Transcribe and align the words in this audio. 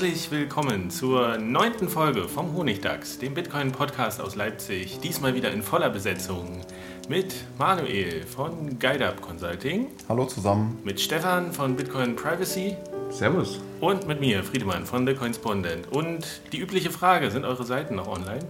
Herzlich 0.00 0.30
willkommen 0.30 0.90
zur 0.90 1.38
neunten 1.38 1.88
Folge 1.88 2.28
vom 2.28 2.54
Honigdachs, 2.54 3.18
dem 3.18 3.34
Bitcoin-Podcast 3.34 4.20
aus 4.20 4.36
Leipzig. 4.36 5.00
Diesmal 5.00 5.34
wieder 5.34 5.50
in 5.50 5.60
voller 5.60 5.90
Besetzung 5.90 6.60
mit 7.08 7.34
Manuel 7.58 8.24
von 8.24 8.78
GuideUp 8.78 9.20
Consulting. 9.20 9.88
Hallo 10.08 10.26
zusammen. 10.26 10.78
Mit 10.84 11.00
Stefan 11.00 11.52
von 11.52 11.74
Bitcoin 11.74 12.14
Privacy. 12.14 12.76
Servus. 13.10 13.58
Und 13.80 14.06
mit 14.06 14.20
mir, 14.20 14.44
Friedemann 14.44 14.86
von 14.86 15.04
The 15.04 15.14
Coinspondent. 15.14 15.90
Und 15.90 16.42
die 16.52 16.60
übliche 16.60 16.92
Frage, 16.92 17.32
sind 17.32 17.44
eure 17.44 17.64
Seiten 17.64 17.96
noch 17.96 18.06
online? 18.06 18.46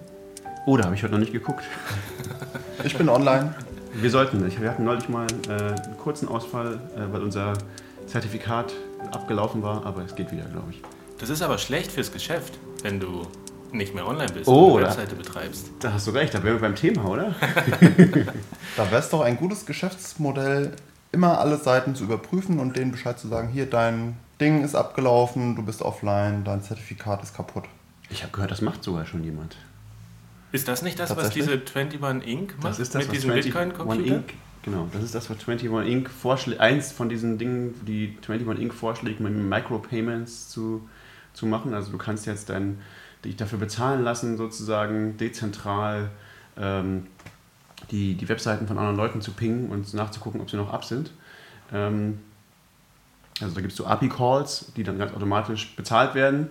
Oh, 0.67 0.77
da 0.77 0.85
habe 0.85 0.97
ich 0.97 1.03
heute 1.03 1.13
noch 1.13 1.21
nicht 1.21 1.33
geguckt. 1.33 1.65
ich 2.85 2.95
bin 2.95 3.09
online. 3.09 3.55
Wir 3.95 4.11
sollten. 4.11 4.45
Wir 4.61 4.71
hatten 4.71 4.85
neulich 4.85 5.09
mal 5.09 5.27
äh, 5.49 5.53
einen 5.53 5.97
kurzen 5.97 6.29
Ausfall, 6.29 6.79
äh, 6.95 7.11
weil 7.11 7.23
unser 7.23 7.55
Zertifikat 8.07 8.75
abgelaufen 9.13 9.63
war, 9.63 9.87
aber 9.87 10.05
es 10.05 10.15
geht 10.15 10.31
wieder, 10.31 10.45
glaube 10.45 10.73
ich. 10.73 10.83
Das 11.19 11.31
ist 11.31 11.43
aber 11.43 11.59
schlecht 11.59 11.93
fürs 11.93 12.13
Geschäft, 12.13 12.59
wenn 12.83 13.01
du 13.01 13.27
nicht 13.73 13.95
mehr 13.95 14.07
online 14.07 14.33
bist 14.33 14.49
oh, 14.49 14.75
und 14.75 14.79
eine 14.79 14.87
Webseite 14.87 15.15
betreibst. 15.17 15.71
Da 15.81 15.93
hast 15.93 16.07
du 16.07 16.13
recht, 16.13 16.33
da 16.33 16.43
wären 16.43 16.55
wir 16.55 16.61
beim 16.61 16.77
Thema, 16.77 17.05
oder? 17.05 17.35
da 18.77 18.91
wäre 18.91 19.01
es 19.01 19.11
doch 19.11 19.21
ein 19.21 19.37
gutes 19.37 19.67
Geschäftsmodell, 19.67 20.73
immer 21.13 21.39
alle 21.39 21.59
Seiten 21.59 21.95
zu 21.95 22.05
überprüfen 22.05 22.61
und 22.61 22.77
denen 22.77 22.93
Bescheid 22.93 23.19
zu 23.19 23.29
sagen, 23.29 23.49
hier, 23.49 23.67
dein 23.67 24.17
Ding 24.41 24.65
ist 24.65 24.75
abgelaufen, 24.75 25.57
du 25.57 25.63
bist 25.63 25.83
offline, 25.83 26.45
dein 26.45 26.63
Zertifikat 26.63 27.23
ist 27.23 27.35
kaputt. 27.35 27.65
Ich 28.11 28.23
habe 28.23 28.33
gehört, 28.33 28.51
das 28.51 28.63
macht 28.63 28.85
sogar 28.85 29.05
schon 29.05 29.25
jemand. 29.25 29.57
Ist 30.53 30.69
das 30.69 30.83
nicht 30.83 30.99
das, 30.99 31.15
was 31.15 31.31
diese 31.31 31.53
21 31.53 32.01
Inc. 32.27 32.55
macht? 32.57 32.65
Das 32.65 32.79
ist 32.79 32.95
das, 32.95 33.07
mit 33.07 33.17
diesem 33.17 33.35
Bitcoin-Computer? 33.35 34.23
Genau, 34.63 34.89
das 34.93 35.03
ist 35.03 35.15
das, 35.15 35.29
was 35.29 35.47
21 35.47 35.93
Inc. 35.93 36.09
vorschlägt. 36.09 36.61
Eins 36.61 36.93
von 36.93 37.09
diesen 37.09 37.37
Dingen, 37.37 37.75
die 37.87 38.17
21 38.27 38.63
Inc. 38.63 38.73
vorschlägt, 38.73 39.21
mit 39.21 39.35
Micropayments 39.35 40.49
zu 40.49 40.89
zu 41.39 41.47
machen. 41.47 41.73
Also 41.75 41.91
du 41.91 41.99
kannst 41.99 42.27
jetzt 42.27 42.51
dann 42.51 42.79
dich 43.25 43.37
dafür 43.37 43.59
bezahlen 43.59 44.03
lassen, 44.03 44.37
sozusagen 44.37 45.17
dezentral 45.17 46.11
ähm, 46.57 47.07
die, 47.91 48.15
die 48.15 48.29
Webseiten 48.29 48.67
von 48.67 48.79
anderen 48.79 48.97
Leuten 48.97 49.21
zu 49.21 49.33
pingen 49.33 49.71
und 49.71 49.93
nachzugucken, 49.95 50.41
ob 50.41 50.51
sie 50.51 50.57
noch 50.57 50.73
ab 50.73 50.85
sind. 50.85 51.13
Ähm, 51.73 52.19
also 53.41 53.55
da 53.55 53.61
gibt 53.61 53.73
es 53.73 53.77
so 53.77 53.87
API-Calls, 53.87 54.73
die 54.77 54.83
dann 54.83 54.99
ganz 54.99 55.13
automatisch 55.15 55.75
bezahlt 55.77 56.15
werden. 56.15 56.51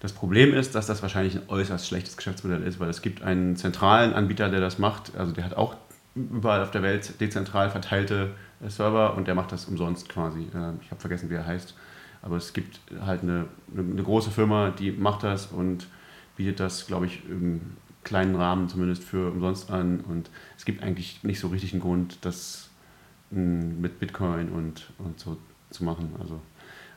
Das 0.00 0.12
Problem 0.12 0.52
ist, 0.52 0.74
dass 0.74 0.86
das 0.86 1.00
wahrscheinlich 1.00 1.34
ein 1.34 1.42
äußerst 1.48 1.86
schlechtes 1.86 2.16
Geschäftsmodell 2.16 2.62
ist, 2.62 2.78
weil 2.78 2.90
es 2.90 3.00
gibt 3.00 3.22
einen 3.22 3.56
zentralen 3.56 4.12
Anbieter, 4.12 4.50
der 4.50 4.60
das 4.60 4.78
macht. 4.78 5.16
Also 5.16 5.32
der 5.32 5.44
hat 5.44 5.56
auch 5.56 5.74
überall 6.14 6.62
auf 6.62 6.70
der 6.70 6.82
Welt 6.82 7.20
dezentral 7.20 7.70
verteilte 7.70 8.30
Server 8.68 9.16
und 9.16 9.26
der 9.26 9.34
macht 9.34 9.52
das 9.52 9.64
umsonst 9.64 10.08
quasi. 10.08 10.48
Ähm, 10.54 10.80
ich 10.82 10.90
habe 10.90 11.00
vergessen, 11.00 11.30
wie 11.30 11.34
er 11.34 11.46
heißt. 11.46 11.74
Aber 12.26 12.36
es 12.36 12.52
gibt 12.52 12.80
halt 13.00 13.22
eine, 13.22 13.46
eine 13.76 14.02
große 14.02 14.32
Firma, 14.32 14.70
die 14.70 14.90
macht 14.90 15.22
das 15.22 15.46
und 15.46 15.86
bietet 16.36 16.58
das, 16.58 16.88
glaube 16.88 17.06
ich, 17.06 17.22
im 17.30 17.60
kleinen 18.02 18.34
Rahmen 18.34 18.68
zumindest 18.68 19.04
für 19.04 19.30
umsonst 19.30 19.70
an. 19.70 20.00
Und 20.00 20.28
es 20.58 20.64
gibt 20.64 20.82
eigentlich 20.82 21.22
nicht 21.22 21.38
so 21.38 21.46
richtig 21.46 21.72
einen 21.72 21.82
Grund, 21.82 22.18
das 22.22 22.68
hm, 23.30 23.80
mit 23.80 24.00
Bitcoin 24.00 24.48
und, 24.48 24.90
und 24.98 25.20
so 25.20 25.36
zu 25.70 25.84
machen. 25.84 26.16
Also, 26.18 26.40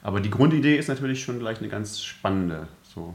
aber 0.01 0.19
die 0.19 0.31
Grundidee 0.31 0.77
ist 0.77 0.87
natürlich 0.87 1.23
schon 1.23 1.37
gleich 1.37 1.59
eine 1.59 1.69
ganz 1.69 2.01
spannende, 2.01 2.67
so 2.81 3.13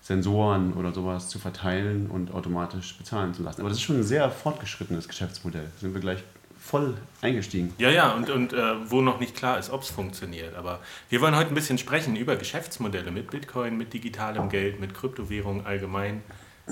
Sensoren 0.00 0.72
oder 0.74 0.92
sowas 0.92 1.28
zu 1.28 1.40
verteilen 1.40 2.08
und 2.08 2.32
automatisch 2.32 2.96
bezahlen 2.96 3.34
zu 3.34 3.42
lassen. 3.42 3.60
Aber 3.60 3.70
das 3.70 3.78
ist 3.78 3.82
schon 3.82 3.96
ein 3.96 4.04
sehr 4.04 4.30
fortgeschrittenes 4.30 5.08
Geschäftsmodell. 5.08 5.68
Sind 5.80 5.94
wir 5.94 6.00
gleich 6.00 6.22
voll 6.66 6.96
eingestiegen. 7.22 7.72
Ja, 7.78 7.90
ja, 7.90 8.12
und, 8.12 8.28
und 8.28 8.52
äh, 8.52 8.90
wo 8.90 9.00
noch 9.00 9.20
nicht 9.20 9.36
klar 9.36 9.58
ist, 9.58 9.70
ob 9.70 9.82
es 9.82 9.88
funktioniert. 9.88 10.54
Aber 10.56 10.80
wir 11.08 11.20
wollen 11.20 11.36
heute 11.36 11.50
ein 11.50 11.54
bisschen 11.54 11.78
sprechen 11.78 12.16
über 12.16 12.36
Geschäftsmodelle 12.36 13.12
mit 13.12 13.30
Bitcoin, 13.30 13.76
mit 13.78 13.92
digitalem 13.92 14.48
Geld, 14.48 14.80
mit 14.80 14.92
Kryptowährungen 14.92 15.64
allgemein, 15.64 16.22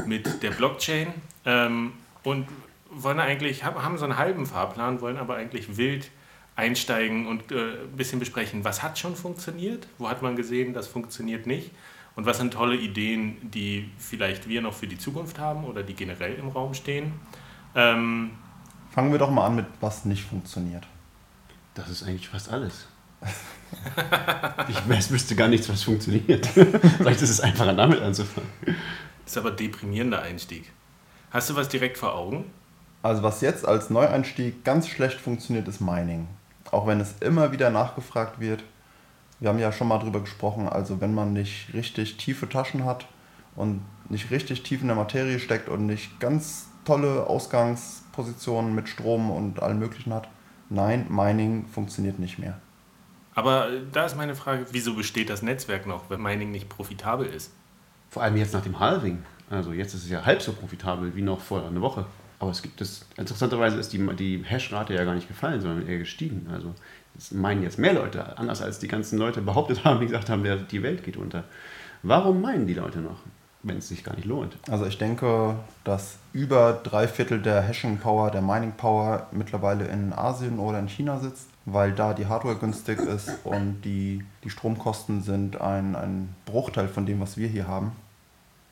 mit 0.06 0.43
der 0.43 0.50
Blockchain. 0.50 1.15
Ähm, 1.44 1.93
und 2.25 2.49
wollen 2.91 3.21
eigentlich, 3.21 3.65
haben 3.65 3.99
so 3.99 4.05
einen 4.05 4.16
halben 4.16 4.47
Fahrplan, 4.47 5.00
wollen 5.00 5.16
aber 5.16 5.37
eigentlich 5.37 5.77
wild 5.77 6.11
einsteigen 6.56 7.26
und 7.26 7.53
äh, 7.53 7.82
ein 7.82 7.97
bisschen 7.97 8.19
besprechen, 8.19 8.65
was 8.65 8.82
hat 8.82 8.99
schon 8.99 9.16
funktioniert, 9.16 9.87
wo 9.99 10.09
hat 10.09 10.22
man 10.22 10.37
gesehen, 10.37 10.72
das 10.72 10.87
funktioniert 10.87 11.47
nicht 11.47 11.71
und 12.16 12.26
was 12.26 12.38
sind 12.38 12.53
tolle 12.53 12.76
Ideen, 12.76 13.37
die 13.50 13.91
vielleicht 13.99 14.49
wir 14.49 14.62
noch 14.62 14.75
für 14.75 14.87
die 14.87 14.99
Zukunft 14.99 15.38
haben 15.38 15.65
oder 15.65 15.82
die 15.82 15.94
generell 15.94 16.34
im 16.34 16.49
Raum 16.49 16.75
stehen. 16.75 17.12
Ähm, 17.75 18.31
Fangen 18.94 19.10
wir 19.10 19.19
doch 19.19 19.31
mal 19.31 19.47
an 19.47 19.56
mit, 19.56 19.66
was 19.81 20.05
nicht 20.05 20.22
funktioniert. 20.25 20.87
Das 21.75 21.88
ist 21.88 22.05
eigentlich 22.05 22.28
fast 22.28 22.49
alles. 22.49 22.87
ich 24.69 24.88
weiß, 24.88 25.10
wüsste 25.10 25.34
gar 25.34 25.49
nichts, 25.49 25.69
was 25.69 25.82
funktioniert. 25.82 26.47
Vielleicht 26.99 27.21
ist 27.21 27.31
es 27.31 27.41
einfacher, 27.41 27.75
damit 27.75 28.00
anzufangen. 28.00 28.49
Das 28.65 29.32
ist 29.32 29.38
aber 29.38 29.50
ein 29.50 29.56
deprimierender 29.56 30.22
Einstieg. 30.22 30.71
Hast 31.32 31.50
du 31.50 31.56
was 31.56 31.69
direkt 31.69 31.99
vor 31.99 32.15
Augen? 32.15 32.44
Also 33.03 33.25
was 33.25 33.41
jetzt 33.41 33.66
als 33.66 33.91
Neueinstieg 33.91 34.62
ganz 34.62 34.87
schlecht 34.87 35.21
funktioniert, 35.21 35.66
ist 35.66 35.81
Mining. 35.81 36.28
Auch 36.71 36.87
wenn 36.87 37.00
es 37.00 37.16
immer 37.19 37.50
wieder 37.50 37.71
nachgefragt 37.71 38.38
wird. 38.38 38.62
Wir 39.41 39.49
haben 39.49 39.59
ja 39.59 39.72
schon 39.72 39.88
mal 39.88 39.99
drüber 39.99 40.21
gesprochen, 40.21 40.69
also 40.69 41.00
wenn 41.00 41.15
man 41.15 41.32
nicht 41.32 41.75
richtig 41.75 42.16
tiefe 42.16 42.49
Taschen 42.49 42.84
hat 42.84 43.06
und 43.56 43.82
nicht 44.09 44.31
richtig 44.31 44.62
tief 44.62 44.82
in 44.82 44.87
der 44.87 44.97
Materie 44.97 45.41
steckt 45.41 45.69
und 45.69 45.87
nicht 45.87 46.21
ganz 46.21 46.69
tolle 46.84 47.26
Ausgangspositionen 48.14 48.75
mit 48.75 48.88
Strom 48.88 49.30
und 49.30 49.62
allem 49.62 49.78
Möglichen 49.78 50.12
hat. 50.12 50.28
Nein, 50.70 51.06
Mining 51.08 51.66
funktioniert 51.66 52.19
nicht 52.19 52.38
mehr. 52.38 52.58
Aber 53.34 53.69
da 53.92 54.06
ist 54.06 54.16
meine 54.16 54.34
Frage, 54.34 54.66
wieso 54.70 54.94
besteht 54.94 55.28
das 55.28 55.42
Netzwerk 55.42 55.86
noch, 55.86 56.08
wenn 56.08 56.22
Mining 56.22 56.50
nicht 56.50 56.69
profitabel 56.69 57.26
ist? 57.26 57.52
Vor 58.11 58.22
allem 58.22 58.37
jetzt 58.37 58.55
nach 58.55 58.62
dem 58.62 58.78
Halving. 58.78 59.22
Also 59.50 59.72
jetzt 59.72 59.94
ist 59.94 60.05
es 60.05 60.11
ja 60.11 60.25
halb 60.25 60.40
so 60.40 60.52
profitabel 60.52 61.14
wie 61.16 61.22
noch 61.22 61.40
vor 61.40 61.66
einer 61.66 61.81
Woche. 61.81 62.06
Aber 62.38 62.50
es 62.50 62.62
gibt 62.62 62.81
es, 62.81 63.06
interessanterweise 63.16 63.78
ist 63.78 63.93
die, 63.93 63.99
die 64.17 64.44
Hash-Rate 64.44 64.94
ja 64.94 65.05
gar 65.05 65.14
nicht 65.14 65.28
gefallen, 65.28 65.60
sondern 65.60 65.87
eher 65.87 65.99
gestiegen. 65.99 66.46
Also 66.52 66.75
das 67.14 67.32
meinen 67.32 67.62
jetzt 67.62 67.78
mehr 67.78 67.93
Leute, 67.93 68.38
anders 68.38 68.62
als 68.62 68.78
die 68.78 68.88
ganzen 68.88 69.19
Leute 69.19 69.40
behauptet 69.40 69.84
haben, 69.84 70.00
die 70.00 70.06
gesagt 70.06 70.31
haben, 70.31 70.44
die 70.70 70.82
Welt 70.82 71.05
geht 71.05 71.17
unter. 71.17 71.44
Warum 72.02 72.40
meinen 72.40 72.67
die 72.67 72.75
Leute 72.75 73.00
noch? 73.00 73.19
Wenn 73.64 73.78
es 73.78 73.88
sich 73.88 74.05
gar 74.05 74.14
nicht 74.14 74.26
lohnt. 74.26 74.56
Also 74.70 74.87
ich 74.87 74.99
denke, 74.99 75.56
dass 75.82 76.19
über 76.32 76.81
drei 76.82 77.08
Viertel 77.08 77.40
der 77.40 77.62
Hashing 77.62 77.99
Power, 77.99 78.31
der 78.31 78.43
Mining 78.43 78.72
Power 78.72 79.26
mittlerweile 79.32 79.87
in 79.87 80.12
Asien 80.12 80.58
oder 80.58 80.78
in 80.78 80.88
China 80.88 81.19
sitzt, 81.19 81.49
weil 81.64 81.93
da 81.93 82.12
die 82.12 82.26
Hardware 82.26 82.56
günstig 82.56 82.99
ist 82.99 83.31
und 83.44 83.81
die, 83.84 84.22
die 84.44 84.50
Stromkosten 84.50 85.22
sind 85.22 85.61
ein, 85.61 85.96
ein 85.96 86.34
Bruchteil 86.44 86.88
von 86.88 87.06
dem, 87.06 87.20
was 87.20 87.37
wir 87.37 87.49
hier 87.49 87.66
haben. 87.66 87.93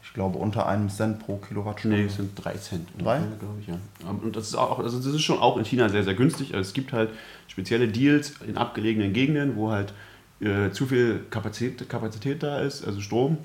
Ich 0.04 0.12
glaube 0.12 0.38
unter 0.38 0.66
einem 0.66 0.90
Cent 0.90 1.20
pro 1.20 1.36
Kilowattstunde. 1.36 1.96
Nee, 1.96 2.04
es 2.04 2.16
sind 2.16 2.32
drei 2.34 2.54
Cent. 2.54 2.88
Drei? 2.98 3.18
glaube 3.18 3.60
ich, 3.60 3.68
ja. 3.68 3.76
Und 4.04 4.34
das 4.36 4.48
ist, 4.48 4.56
auch, 4.56 4.80
also 4.80 4.98
das 4.98 5.06
ist 5.06 5.22
schon 5.22 5.38
auch 5.38 5.56
in 5.56 5.64
China 5.64 5.88
sehr, 5.88 6.02
sehr 6.02 6.14
günstig. 6.14 6.54
Also 6.54 6.68
es 6.68 6.74
gibt 6.74 6.92
halt 6.92 7.10
spezielle 7.46 7.88
Deals 7.88 8.34
in 8.46 8.58
abgelegenen 8.58 9.12
Gegenden, 9.12 9.56
wo 9.56 9.70
halt 9.70 9.94
äh, 10.40 10.70
zu 10.72 10.86
viel 10.86 11.24
Kapazität, 11.30 11.88
Kapazität 11.88 12.42
da 12.42 12.60
ist, 12.60 12.84
also 12.84 13.00
Strom 13.00 13.38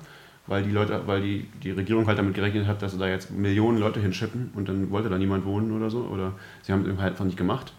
weil 0.48 0.62
die 0.62 0.70
Leute, 0.70 1.02
weil 1.06 1.20
die, 1.20 1.46
die 1.62 1.70
Regierung 1.70 2.06
halt 2.06 2.18
damit 2.18 2.34
gerechnet 2.34 2.66
hat, 2.66 2.82
dass 2.82 2.92
sie 2.92 2.98
da 2.98 3.06
jetzt 3.06 3.30
Millionen 3.30 3.78
Leute 3.78 4.00
hinschippen 4.00 4.50
und 4.54 4.68
dann 4.68 4.90
wollte 4.90 5.08
da 5.08 5.18
niemand 5.18 5.44
wohnen 5.44 5.72
oder 5.72 5.90
so. 5.90 6.00
Oder 6.00 6.32
sie 6.62 6.72
haben 6.72 6.82
es 6.82 6.98
halt 6.98 7.12
einfach 7.12 7.26
nicht 7.26 7.36
gemacht. 7.36 7.72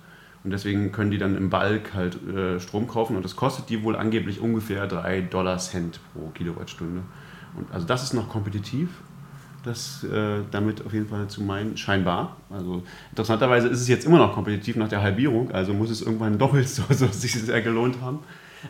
Und 0.44 0.52
deswegen 0.52 0.92
können 0.92 1.12
die 1.12 1.18
dann 1.18 1.36
im 1.36 1.50
Balk 1.50 1.94
halt 1.94 2.18
äh, 2.30 2.60
Strom 2.60 2.88
kaufen 2.88 3.18
und 3.18 3.26
das 3.26 3.36
kostet 3.36 3.70
die 3.70 3.84
wohl 3.84 3.96
angeblich 3.98 4.40
ungefähr 4.40 4.88
3 4.88 5.22
Dollar 5.22 5.58
Cent 5.58 6.00
pro 6.14 6.30
Kilowattstunde. 6.30 7.02
Und 7.58 7.72
also 7.74 7.86
das 7.86 8.04
ist 8.04 8.14
noch 8.14 8.30
kompetitiv, 8.30 8.90
das 9.66 10.06
äh, 10.06 10.42
damit 10.50 10.86
auf 10.86 10.94
jeden 10.94 11.08
Fall 11.08 11.28
zu 11.28 11.44
meinen, 11.44 11.76
scheinbar. 11.76 12.38
Also 12.50 12.84
interessanterweise 13.10 13.68
ist 13.68 13.82
es 13.82 13.90
jetzt 13.90 14.06
immer 14.06 14.18
noch 14.18 14.34
kompetitiv 14.34 14.78
nach 14.78 14.88
der 14.88 15.02
Halbierung, 15.02 15.52
also 15.52 15.74
muss 15.74 15.90
es 15.90 16.02
irgendwann 16.02 16.38
doppelt 16.38 16.70
so, 16.70 16.84
so 16.90 17.08
sich 17.08 17.34
sehr 17.34 17.62
gelohnt 17.62 18.00
haben. 18.02 18.20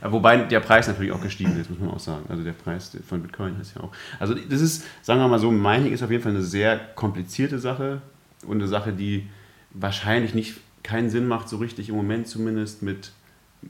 Äh, 0.01 0.11
wobei 0.11 0.37
der 0.37 0.59
Preis 0.59 0.87
natürlich 0.87 1.11
auch 1.11 1.21
gestiegen 1.21 1.59
ist, 1.59 1.69
muss 1.69 1.79
man 1.79 1.91
auch 1.91 1.99
sagen. 1.99 2.25
Also 2.29 2.43
der 2.43 2.53
Preis 2.53 2.95
von 3.07 3.21
Bitcoin 3.21 3.59
ist 3.59 3.75
ja 3.75 3.81
auch. 3.81 3.91
Also 4.19 4.33
das 4.33 4.61
ist, 4.61 4.85
sagen 5.01 5.19
wir 5.19 5.27
mal 5.27 5.39
so, 5.39 5.51
Mining 5.51 5.91
ist 5.91 6.03
auf 6.03 6.11
jeden 6.11 6.23
Fall 6.23 6.33
eine 6.33 6.41
sehr 6.41 6.77
komplizierte 6.95 7.59
Sache 7.59 8.01
und 8.45 8.57
eine 8.57 8.67
Sache, 8.67 8.93
die 8.93 9.29
wahrscheinlich 9.71 10.33
nicht 10.33 10.57
keinen 10.83 11.09
Sinn 11.09 11.27
macht, 11.27 11.49
so 11.49 11.57
richtig 11.57 11.89
im 11.89 11.95
Moment 11.95 12.27
zumindest 12.27 12.81
mit, 12.81 13.11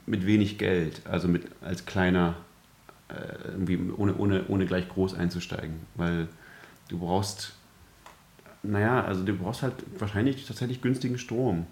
mit 0.06 0.26
wenig 0.26 0.58
Geld, 0.58 1.02
also 1.06 1.28
mit 1.28 1.48
als 1.62 1.86
kleiner, 1.86 2.36
äh, 3.10 3.50
irgendwie 3.50 3.80
ohne, 3.98 4.16
ohne, 4.16 4.46
ohne 4.48 4.66
gleich 4.66 4.88
groß 4.90 5.16
einzusteigen. 5.16 5.80
Weil 5.96 6.28
du 6.90 7.00
brauchst, 7.00 7.56
naja, 8.64 9.04
also 9.04 9.24
du 9.24 9.34
brauchst 9.34 9.64
halt 9.64 9.74
wahrscheinlich 9.98 10.46
tatsächlich 10.46 10.82
günstigen 10.82 11.18
Strom. 11.18 11.66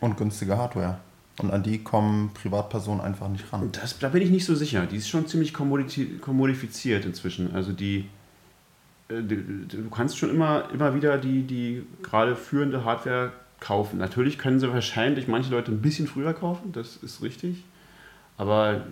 Und 0.00 0.16
günstige 0.16 0.56
Hardware. 0.56 0.98
Und 1.38 1.50
an 1.50 1.62
die 1.62 1.82
kommen 1.82 2.30
Privatpersonen 2.32 3.00
einfach 3.00 3.28
nicht 3.28 3.52
ran. 3.52 3.70
Das, 3.72 3.98
da 3.98 4.08
bin 4.08 4.22
ich 4.22 4.30
nicht 4.30 4.44
so 4.44 4.54
sicher. 4.54 4.86
Die 4.86 4.96
ist 4.96 5.08
schon 5.08 5.26
ziemlich 5.26 5.52
kommodifiziert 5.52 7.04
inzwischen. 7.04 7.52
Also 7.54 7.72
die, 7.72 8.08
äh, 9.08 9.20
du, 9.20 9.36
du 9.66 9.90
kannst 9.90 10.16
schon 10.16 10.30
immer, 10.30 10.68
immer 10.72 10.94
wieder 10.94 11.18
die, 11.18 11.42
die 11.42 11.84
gerade 12.02 12.36
führende 12.36 12.84
Hardware 12.84 13.32
kaufen. 13.58 13.98
Natürlich 13.98 14.38
können 14.38 14.60
sie 14.60 14.72
wahrscheinlich 14.72 15.26
manche 15.26 15.50
Leute 15.50 15.72
ein 15.72 15.80
bisschen 15.80 16.06
früher 16.06 16.34
kaufen, 16.34 16.72
das 16.72 16.96
ist 16.98 17.22
richtig. 17.22 17.64
Aber 18.36 18.82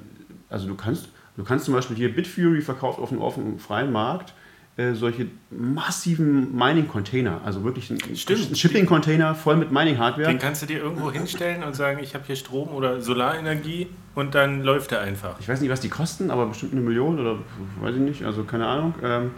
also 0.48 0.66
du 0.66 0.74
kannst, 0.74 1.08
du 1.36 1.44
kannst 1.44 1.66
zum 1.66 1.74
Beispiel 1.74 1.96
hier 1.96 2.14
Bitfury 2.14 2.62
verkauft 2.62 2.98
auf 2.98 3.10
dem 3.10 3.20
offenen 3.20 3.58
freien 3.58 3.92
Markt 3.92 4.34
äh, 4.76 4.94
solche 4.94 5.26
massiven 5.50 6.56
Mining-Container, 6.56 7.42
also 7.44 7.62
wirklich 7.62 7.90
ein, 7.90 7.98
Shipping-Container 8.16 9.34
voll 9.34 9.56
mit 9.56 9.70
Mining-Hardware. 9.70 10.28
Den 10.28 10.38
kannst 10.38 10.62
du 10.62 10.66
dir 10.66 10.78
irgendwo 10.78 11.12
hinstellen 11.12 11.62
und 11.62 11.76
sagen, 11.76 12.00
ich 12.02 12.14
habe 12.14 12.24
hier 12.26 12.36
Strom 12.36 12.68
oder 12.70 13.02
Solarenergie 13.02 13.88
und 14.14 14.34
dann 14.34 14.62
läuft 14.62 14.92
er 14.92 15.02
einfach. 15.02 15.38
Ich 15.40 15.48
weiß 15.48 15.60
nicht, 15.60 15.70
was 15.70 15.80
die 15.80 15.90
kosten, 15.90 16.30
aber 16.30 16.46
bestimmt 16.46 16.72
eine 16.72 16.80
Million 16.80 17.18
oder 17.20 17.38
weiß 17.82 17.96
ich 17.96 18.00
nicht, 18.00 18.24
also 18.24 18.44
keine 18.44 18.66
Ahnung. 18.66 18.94
Ähm, 19.02 19.32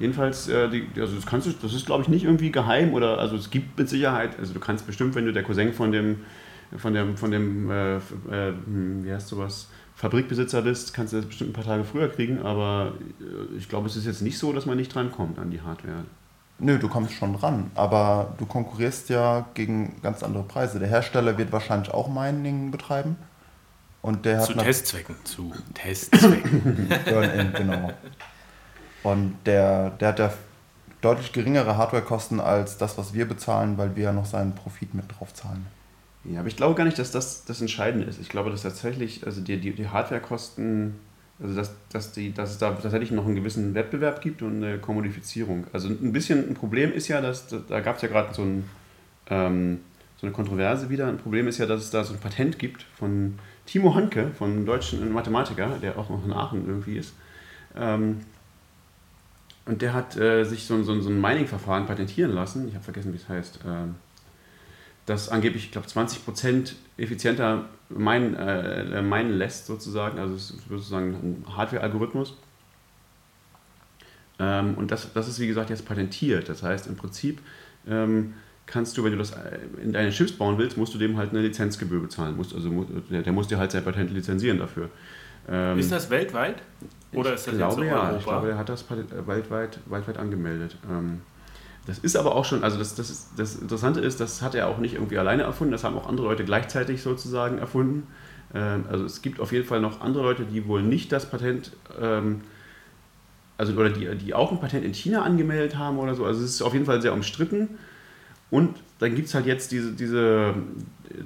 jedenfalls, 0.00 0.48
äh, 0.48 0.68
die, 0.68 0.88
also 1.00 1.14
das 1.14 1.26
kannst 1.26 1.46
du, 1.46 1.52
das 1.62 1.72
ist 1.74 1.86
glaube 1.86 2.02
ich 2.02 2.08
nicht 2.08 2.24
irgendwie 2.24 2.50
geheim 2.50 2.92
oder 2.92 3.18
also 3.18 3.36
es 3.36 3.50
gibt 3.50 3.78
mit 3.78 3.88
Sicherheit, 3.88 4.36
also 4.40 4.52
du 4.52 4.58
kannst 4.58 4.84
bestimmt, 4.88 5.14
wenn 5.14 5.26
du 5.26 5.32
der 5.32 5.44
Cousin 5.44 5.72
von 5.72 5.92
dem, 5.92 6.16
von 6.76 6.92
dem, 6.92 7.16
von 7.16 7.30
dem, 7.30 7.70
äh, 7.70 7.96
äh, 7.96 8.00
wie 8.66 9.12
heißt 9.12 9.28
sowas, 9.28 9.68
Fabrikbesitzer 10.02 10.62
bist, 10.62 10.94
kannst 10.94 11.12
du 11.12 11.18
das 11.18 11.26
bestimmt 11.26 11.50
ein 11.50 11.52
paar 11.52 11.64
Tage 11.64 11.84
früher 11.84 12.08
kriegen, 12.08 12.42
aber 12.42 12.94
äh, 13.20 13.56
ich 13.56 13.68
glaube, 13.68 13.86
es 13.86 13.94
ist 13.94 14.04
jetzt 14.04 14.20
nicht 14.20 14.36
so, 14.36 14.52
dass 14.52 14.66
man 14.66 14.76
nicht 14.76 14.92
drankommt 14.92 15.38
an 15.38 15.52
die 15.52 15.60
Hardware. 15.60 16.02
Nö, 16.58 16.76
du 16.80 16.88
kommst 16.88 17.12
schon 17.12 17.34
dran, 17.34 17.70
aber 17.76 18.34
du 18.38 18.46
konkurrierst 18.46 19.10
ja 19.10 19.46
gegen 19.54 20.02
ganz 20.02 20.24
andere 20.24 20.42
Preise. 20.42 20.80
Der 20.80 20.88
Hersteller 20.88 21.38
wird 21.38 21.52
wahrscheinlich 21.52 21.94
auch 21.94 22.08
Mining 22.08 22.72
betreiben. 22.72 23.16
Und 24.00 24.24
der 24.24 24.40
zu 24.40 24.54
Testzwecken, 24.54 25.14
zu 25.22 25.52
Testzwecken. 25.74 26.88
Burn-in, 27.04 27.52
genau. 27.52 27.92
Und 29.04 29.36
der, 29.46 29.90
der 29.90 30.08
hat 30.08 30.18
ja 30.18 30.32
deutlich 31.00 31.32
geringere 31.32 31.76
Hardwarekosten 31.76 32.40
als 32.40 32.76
das, 32.76 32.98
was 32.98 33.14
wir 33.14 33.28
bezahlen, 33.28 33.78
weil 33.78 33.94
wir 33.94 34.04
ja 34.04 34.12
noch 34.12 34.26
seinen 34.26 34.56
Profit 34.56 34.94
mit 34.94 35.04
drauf 35.16 35.32
zahlen. 35.32 35.64
Ja, 36.24 36.40
aber 36.40 36.48
ich 36.48 36.56
glaube 36.56 36.74
gar 36.74 36.84
nicht, 36.84 36.98
dass 36.98 37.10
das 37.10 37.44
das 37.44 37.60
Entscheidende 37.60 38.06
ist. 38.06 38.20
Ich 38.20 38.28
glaube, 38.28 38.50
dass 38.50 38.62
tatsächlich, 38.62 39.26
also 39.26 39.40
die, 39.40 39.58
die, 39.58 39.72
die 39.72 39.88
Hardwarekosten, 39.88 40.94
also 41.40 41.54
dass, 41.56 41.72
dass, 41.90 42.12
die, 42.12 42.32
dass 42.32 42.52
es 42.52 42.58
da 42.58 42.70
tatsächlich 42.70 43.10
noch 43.10 43.26
einen 43.26 43.34
gewissen 43.34 43.74
Wettbewerb 43.74 44.20
gibt 44.20 44.42
und 44.42 44.62
eine 44.62 44.78
Kommodifizierung. 44.78 45.66
Also 45.72 45.88
ein 45.88 46.12
bisschen 46.12 46.48
ein 46.48 46.54
Problem 46.54 46.92
ist 46.92 47.08
ja, 47.08 47.20
dass 47.20 47.48
da 47.68 47.80
gab 47.80 47.96
es 47.96 48.02
ja 48.02 48.08
gerade 48.08 48.32
so, 48.34 48.42
ein, 48.42 48.68
ähm, 49.30 49.80
so 50.20 50.26
eine 50.26 50.32
Kontroverse 50.32 50.90
wieder. 50.90 51.08
Ein 51.08 51.18
Problem 51.18 51.48
ist 51.48 51.58
ja, 51.58 51.66
dass 51.66 51.82
es 51.82 51.90
da 51.90 52.04
so 52.04 52.14
ein 52.14 52.20
Patent 52.20 52.58
gibt 52.58 52.82
von 52.94 53.38
Timo 53.66 53.94
Hanke, 53.94 54.30
von 54.38 54.52
einem 54.52 54.66
deutschen 54.66 55.12
Mathematiker, 55.12 55.78
der 55.82 55.98
auch 55.98 56.08
noch 56.08 56.24
in 56.24 56.32
Aachen 56.32 56.68
irgendwie 56.68 56.98
ist. 56.98 57.14
Ähm, 57.76 58.20
und 59.64 59.82
der 59.82 59.92
hat 59.92 60.16
äh, 60.16 60.44
sich 60.44 60.66
so, 60.66 60.82
so, 60.84 61.00
so 61.00 61.08
ein 61.08 61.20
Mining-Verfahren 61.20 61.86
patentieren 61.86 62.32
lassen. 62.32 62.68
Ich 62.68 62.74
habe 62.74 62.84
vergessen, 62.84 63.12
wie 63.12 63.16
es 63.16 63.28
heißt. 63.28 63.60
Ähm, 63.66 63.96
das 65.06 65.28
angeblich, 65.28 65.64
ich 65.64 65.72
glaube, 65.72 65.88
20% 65.88 66.74
effizienter 66.96 67.66
meinen, 67.88 68.34
äh, 68.34 69.02
meinen 69.02 69.32
lässt, 69.32 69.66
sozusagen. 69.66 70.18
Also 70.18 70.34
es 70.34 70.50
ist 70.50 70.68
sozusagen 70.68 71.14
ein 71.14 71.56
Hardware-Algorithmus. 71.56 72.36
Ähm, 74.38 74.74
und 74.74 74.90
das, 74.90 75.12
das 75.12 75.28
ist, 75.28 75.40
wie 75.40 75.46
gesagt, 75.46 75.70
jetzt 75.70 75.86
patentiert. 75.86 76.48
Das 76.48 76.62
heißt, 76.62 76.86
im 76.86 76.96
Prinzip 76.96 77.40
ähm, 77.88 78.34
kannst 78.66 78.96
du, 78.96 79.04
wenn 79.04 79.12
du 79.12 79.18
das 79.18 79.32
äh, 79.32 79.58
in 79.82 79.92
deine 79.92 80.10
Chips 80.10 80.32
bauen 80.32 80.58
willst, 80.58 80.76
musst 80.76 80.94
du 80.94 80.98
dem 80.98 81.16
halt 81.16 81.30
eine 81.30 81.40
Lizenzgebühr 81.42 82.00
bezahlen. 82.00 82.36
Musst, 82.36 82.54
also, 82.54 82.86
der, 83.10 83.22
der 83.22 83.32
muss 83.32 83.48
dir 83.48 83.58
halt 83.58 83.72
sein 83.72 83.84
Patent 83.84 84.10
lizenzieren 84.12 84.58
dafür. 84.58 84.88
Ähm, 85.48 85.78
ist 85.78 85.90
das 85.90 86.08
weltweit? 86.10 86.56
Oder 87.12 87.34
ist 87.34 87.46
das 87.46 87.56
glaube, 87.56 87.72
jetzt 87.72 87.76
so 87.76 87.82
ja, 87.84 88.02
Europa? 88.02 88.16
Ich 88.18 88.24
glaube, 88.24 88.50
er 88.50 88.58
hat 88.58 88.68
das 88.68 88.82
äh, 88.82 89.26
weltweit, 89.26 89.80
weltweit 89.86 90.18
angemeldet. 90.18 90.76
Ähm, 90.88 91.20
das 91.86 91.98
ist 91.98 92.16
aber 92.16 92.34
auch 92.34 92.44
schon, 92.44 92.62
also 92.62 92.78
das, 92.78 92.94
das, 92.94 93.30
das 93.36 93.56
Interessante 93.56 94.00
ist, 94.00 94.20
das 94.20 94.42
hat 94.42 94.54
er 94.54 94.68
auch 94.68 94.78
nicht 94.78 94.94
irgendwie 94.94 95.18
alleine 95.18 95.42
erfunden, 95.42 95.72
das 95.72 95.84
haben 95.84 95.96
auch 95.96 96.08
andere 96.08 96.28
Leute 96.28 96.44
gleichzeitig 96.44 97.02
sozusagen 97.02 97.58
erfunden. 97.58 98.06
Ähm, 98.54 98.84
also 98.88 99.04
es 99.04 99.22
gibt 99.22 99.40
auf 99.40 99.52
jeden 99.52 99.66
Fall 99.66 99.80
noch 99.80 100.00
andere 100.00 100.22
Leute, 100.22 100.44
die 100.44 100.66
wohl 100.66 100.82
nicht 100.82 101.10
das 101.10 101.28
Patent, 101.28 101.72
ähm, 102.00 102.42
also 103.58 103.72
oder 103.74 103.90
die, 103.90 104.14
die 104.16 104.34
auch 104.34 104.52
ein 104.52 104.60
Patent 104.60 104.84
in 104.84 104.94
China 104.94 105.22
angemeldet 105.22 105.76
haben 105.76 105.98
oder 105.98 106.14
so. 106.14 106.24
Also 106.24 106.42
es 106.44 106.50
ist 106.50 106.62
auf 106.62 106.72
jeden 106.72 106.86
Fall 106.86 107.02
sehr 107.02 107.12
umstritten. 107.12 107.70
Und 108.50 108.76
dann 108.98 109.14
gibt 109.14 109.28
es 109.28 109.34
halt 109.34 109.46
jetzt 109.46 109.72
diese, 109.72 109.92
diese, 109.92 110.54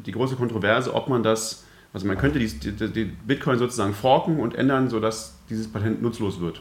die 0.07 0.13
große 0.13 0.37
Kontroverse, 0.37 0.95
ob 0.95 1.09
man 1.09 1.23
das 1.23 1.67
also 1.97 2.07
man 2.07 2.19
könnte 2.19 2.39
die, 2.39 2.47
die, 2.47 2.93
die 2.93 3.05
Bitcoin 3.05 3.59
sozusagen 3.59 3.95
forken 3.95 4.39
und 4.39 4.55
ändern, 4.55 4.91
sodass 4.91 5.39
dieses 5.49 5.67
Patent 5.67 6.03
nutzlos 6.03 6.41
wird. 6.41 6.61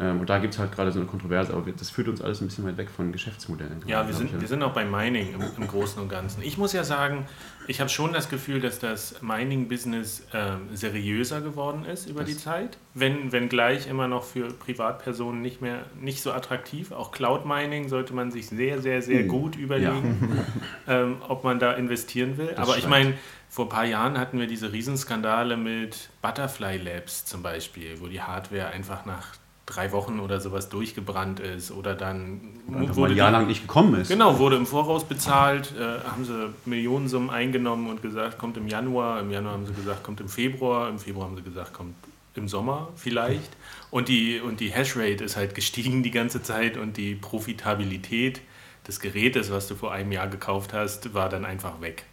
Ähm, 0.00 0.20
und 0.20 0.30
da 0.30 0.38
gibt 0.38 0.54
es 0.54 0.60
halt 0.60 0.72
gerade 0.72 0.90
so 0.90 0.98
eine 0.98 1.08
Kontroverse, 1.08 1.52
aber 1.52 1.70
das 1.70 1.90
führt 1.90 2.08
uns 2.08 2.22
alles 2.22 2.40
ein 2.40 2.46
bisschen 2.46 2.64
weit 2.64 2.76
weg 2.78 2.90
von 2.90 3.12
Geschäftsmodellen. 3.12 3.82
Ja, 3.86 4.06
wir 4.06 4.14
sind, 4.14 4.38
wir 4.40 4.48
sind 4.48 4.62
auch 4.62 4.72
bei 4.72 4.84
Mining 4.84 5.34
im, 5.34 5.42
im 5.56 5.68
Großen 5.68 6.00
und 6.00 6.08
Ganzen. 6.08 6.42
Ich 6.42 6.56
muss 6.56 6.72
ja 6.72 6.82
sagen, 6.82 7.26
ich 7.68 7.80
habe 7.80 7.90
schon 7.90 8.12
das 8.12 8.28
Gefühl, 8.28 8.60
dass 8.60 8.78
das 8.78 9.20
Mining-Business 9.22 10.26
ähm, 10.32 10.68
seriöser 10.74 11.42
geworden 11.42 11.84
ist 11.84 12.08
über 12.08 12.20
das 12.20 12.30
die 12.30 12.36
Zeit. 12.36 12.78
Wenn, 12.94 13.32
wenn 13.32 13.48
gleich 13.48 13.86
immer 13.86 14.08
noch 14.08 14.24
für 14.24 14.48
Privatpersonen 14.48 15.42
nicht 15.42 15.60
mehr 15.60 15.84
nicht 16.00 16.22
so 16.22 16.32
attraktiv. 16.32 16.92
Auch 16.92 17.12
Cloud-Mining 17.12 17.88
sollte 17.88 18.14
man 18.14 18.30
sich 18.30 18.48
sehr, 18.48 18.80
sehr, 18.80 19.02
sehr 19.02 19.24
uh, 19.24 19.28
gut 19.28 19.56
überlegen, 19.56 20.44
ja. 20.86 21.02
ähm, 21.02 21.16
ob 21.28 21.44
man 21.44 21.58
da 21.58 21.72
investieren 21.72 22.38
will. 22.38 22.48
Das 22.48 22.58
aber 22.58 22.78
ich 22.78 22.88
meine, 22.88 23.14
vor 23.48 23.66
ein 23.66 23.68
paar 23.68 23.84
Jahren 23.84 24.18
hatten 24.18 24.38
wir 24.38 24.46
diese 24.46 24.72
Riesenskandale 24.72 25.58
mit 25.58 26.08
Butterfly 26.22 26.78
Labs 26.78 27.26
zum 27.26 27.42
Beispiel, 27.42 28.00
wo 28.00 28.06
die 28.06 28.22
Hardware 28.22 28.68
einfach 28.68 29.04
nach 29.04 29.34
drei 29.74 29.92
Wochen 29.92 30.20
oder 30.20 30.40
sowas 30.40 30.68
durchgebrannt 30.68 31.40
ist 31.40 31.70
oder 31.70 31.94
dann 31.94 32.40
oder 32.68 32.94
wurde 32.96 33.14
ein 33.14 33.16
Jahr 33.16 33.30
lang 33.30 33.46
nicht 33.46 33.62
gekommen 33.62 34.00
ist. 34.00 34.08
Genau, 34.08 34.38
wurde 34.38 34.56
im 34.56 34.66
Voraus 34.66 35.04
bezahlt, 35.04 35.74
äh, 35.78 36.00
haben 36.08 36.24
sie 36.24 36.52
Millionensummen 36.64 37.30
eingenommen 37.30 37.88
und 37.88 38.02
gesagt, 38.02 38.38
kommt 38.38 38.56
im 38.56 38.68
Januar, 38.68 39.20
im 39.20 39.30
Januar 39.30 39.54
haben 39.54 39.66
sie 39.66 39.72
gesagt, 39.72 40.02
kommt 40.02 40.20
im 40.20 40.28
Februar, 40.28 40.88
im 40.88 40.98
Februar 40.98 41.26
haben 41.26 41.36
sie 41.36 41.42
gesagt, 41.42 41.72
kommt 41.72 41.94
im 42.34 42.48
Sommer 42.48 42.88
vielleicht. 42.96 43.50
Und 43.90 44.08
die, 44.08 44.40
und 44.40 44.60
die 44.60 44.70
Hashrate 44.70 45.22
ist 45.24 45.36
halt 45.36 45.54
gestiegen 45.54 46.02
die 46.02 46.10
ganze 46.10 46.42
Zeit 46.42 46.76
und 46.76 46.96
die 46.96 47.14
Profitabilität 47.14 48.40
des 48.86 49.00
Gerätes, 49.00 49.50
was 49.50 49.68
du 49.68 49.74
vor 49.74 49.92
einem 49.92 50.12
Jahr 50.12 50.28
gekauft 50.28 50.72
hast, 50.72 51.14
war 51.14 51.28
dann 51.28 51.44
einfach 51.44 51.80
weg. 51.80 52.04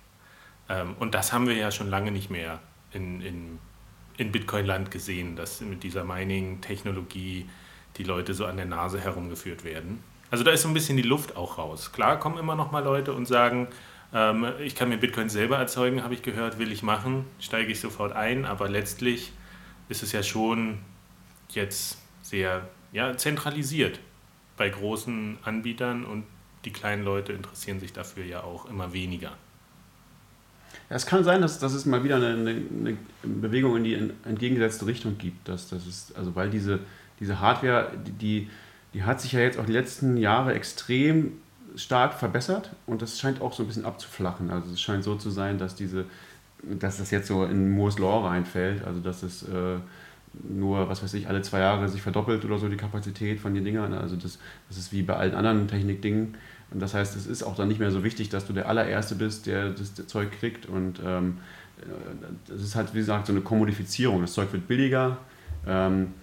Ähm, 0.69 0.95
und 0.99 1.15
das 1.15 1.33
haben 1.33 1.47
wir 1.47 1.55
ja 1.55 1.71
schon 1.71 1.89
lange 1.89 2.11
nicht 2.11 2.29
mehr 2.29 2.59
in, 2.91 3.21
in, 3.21 3.59
in 4.19 4.31
Bitcoin-Land 4.31 4.91
gesehen, 4.91 5.35
dass 5.35 5.61
mit 5.61 5.83
dieser 5.83 6.03
Mining-Technologie 6.03 7.49
die 7.97 8.03
Leute 8.03 8.33
so 8.33 8.45
an 8.45 8.57
der 8.57 8.65
Nase 8.65 8.99
herumgeführt 8.99 9.63
werden. 9.63 10.03
Also 10.29 10.43
da 10.43 10.51
ist 10.51 10.61
so 10.61 10.67
ein 10.67 10.73
bisschen 10.73 10.97
die 10.97 11.03
Luft 11.03 11.35
auch 11.37 11.57
raus. 11.57 11.91
Klar 11.91 12.19
kommen 12.19 12.37
immer 12.37 12.55
noch 12.55 12.71
mal 12.71 12.83
Leute 12.83 13.13
und 13.13 13.27
sagen, 13.27 13.67
ähm, 14.13 14.45
ich 14.59 14.75
kann 14.75 14.89
mir 14.89 14.97
Bitcoin 14.97 15.29
selber 15.29 15.57
erzeugen, 15.57 16.03
habe 16.03 16.13
ich 16.13 16.21
gehört, 16.21 16.59
will 16.59 16.71
ich 16.71 16.83
machen, 16.83 17.25
steige 17.39 17.71
ich 17.71 17.79
sofort 17.79 18.11
ein, 18.11 18.45
aber 18.45 18.67
letztlich 18.67 19.31
ist 19.87 20.03
es 20.03 20.11
ja 20.11 20.21
schon 20.21 20.79
jetzt 21.49 21.97
sehr 22.21 22.67
ja, 22.91 23.15
zentralisiert 23.15 23.99
bei 24.57 24.69
großen 24.69 25.39
Anbietern 25.43 26.05
und 26.05 26.25
die 26.65 26.71
kleinen 26.71 27.05
Leute 27.05 27.31
interessieren 27.31 27.79
sich 27.79 27.93
dafür 27.93 28.25
ja 28.25 28.43
auch 28.43 28.65
immer 28.65 28.91
weniger. 28.91 29.31
Es 30.89 31.05
kann 31.05 31.23
sein, 31.23 31.41
dass, 31.41 31.59
dass 31.59 31.73
es 31.73 31.85
mal 31.85 32.03
wieder 32.03 32.15
eine, 32.15 32.35
eine 32.35 32.97
Bewegung 33.23 33.77
in 33.77 33.83
die 33.83 33.93
entgegengesetzte 33.93 34.87
Richtung 34.87 35.17
gibt. 35.17 35.47
Dass, 35.47 35.69
dass 35.69 35.85
es, 35.85 36.13
also 36.15 36.35
weil 36.35 36.49
diese, 36.49 36.79
diese 37.19 37.39
Hardware, 37.39 37.91
die, 38.19 38.49
die 38.93 39.03
hat 39.03 39.21
sich 39.21 39.33
ja 39.33 39.39
jetzt 39.39 39.59
auch 39.59 39.65
die 39.65 39.71
letzten 39.71 40.17
Jahre 40.17 40.53
extrem 40.53 41.33
stark 41.75 42.15
verbessert 42.15 42.71
und 42.87 43.01
das 43.01 43.19
scheint 43.19 43.41
auch 43.41 43.53
so 43.53 43.63
ein 43.63 43.67
bisschen 43.67 43.85
abzuflachen. 43.85 44.49
Also 44.49 44.73
es 44.73 44.81
scheint 44.81 45.03
so 45.03 45.15
zu 45.15 45.29
sein, 45.29 45.59
dass 45.59 45.75
diese, 45.75 46.05
dass 46.63 46.97
das 46.97 47.11
jetzt 47.11 47.27
so 47.27 47.45
in 47.45 47.69
Moore's 47.69 47.99
Law 47.99 48.27
reinfällt, 48.27 48.83
also 48.83 48.99
dass 48.99 49.21
es 49.21 49.43
äh, 49.43 49.77
nur, 50.33 50.89
was 50.89 51.03
weiß 51.03 51.13
ich, 51.15 51.27
alle 51.27 51.41
zwei 51.41 51.59
Jahre 51.59 51.89
sich 51.89 52.01
verdoppelt 52.01 52.45
oder 52.45 52.57
so 52.57 52.69
die 52.69 52.77
Kapazität 52.77 53.39
von 53.39 53.53
den 53.53 53.63
Dingern. 53.63 53.93
Also 53.93 54.15
das, 54.15 54.39
das 54.67 54.77
ist 54.77 54.91
wie 54.91 55.01
bei 55.01 55.15
allen 55.15 55.33
anderen 55.33 55.67
Technikdingen. 55.67 56.35
Und 56.71 56.81
das 56.81 56.93
heißt, 56.93 57.15
es 57.15 57.25
ist 57.25 57.43
auch 57.43 57.55
dann 57.55 57.67
nicht 57.67 57.79
mehr 57.79 57.91
so 57.91 58.03
wichtig, 58.03 58.29
dass 58.29 58.45
du 58.45 58.53
der 58.53 58.69
allererste 58.69 59.15
bist, 59.15 59.47
der 59.47 59.71
das 59.71 59.95
Zeug 60.07 60.31
kriegt. 60.31 60.67
Und 60.67 61.01
ähm, 61.05 61.37
das 62.47 62.61
ist 62.61 62.75
halt, 62.75 62.93
wie 62.93 62.99
gesagt, 62.99 63.27
so 63.27 63.33
eine 63.33 63.41
Kommodifizierung. 63.41 64.21
Das 64.21 64.33
Zeug 64.33 64.51
wird 64.53 64.67
billiger. 64.67 65.17
Ähm, 65.65 66.13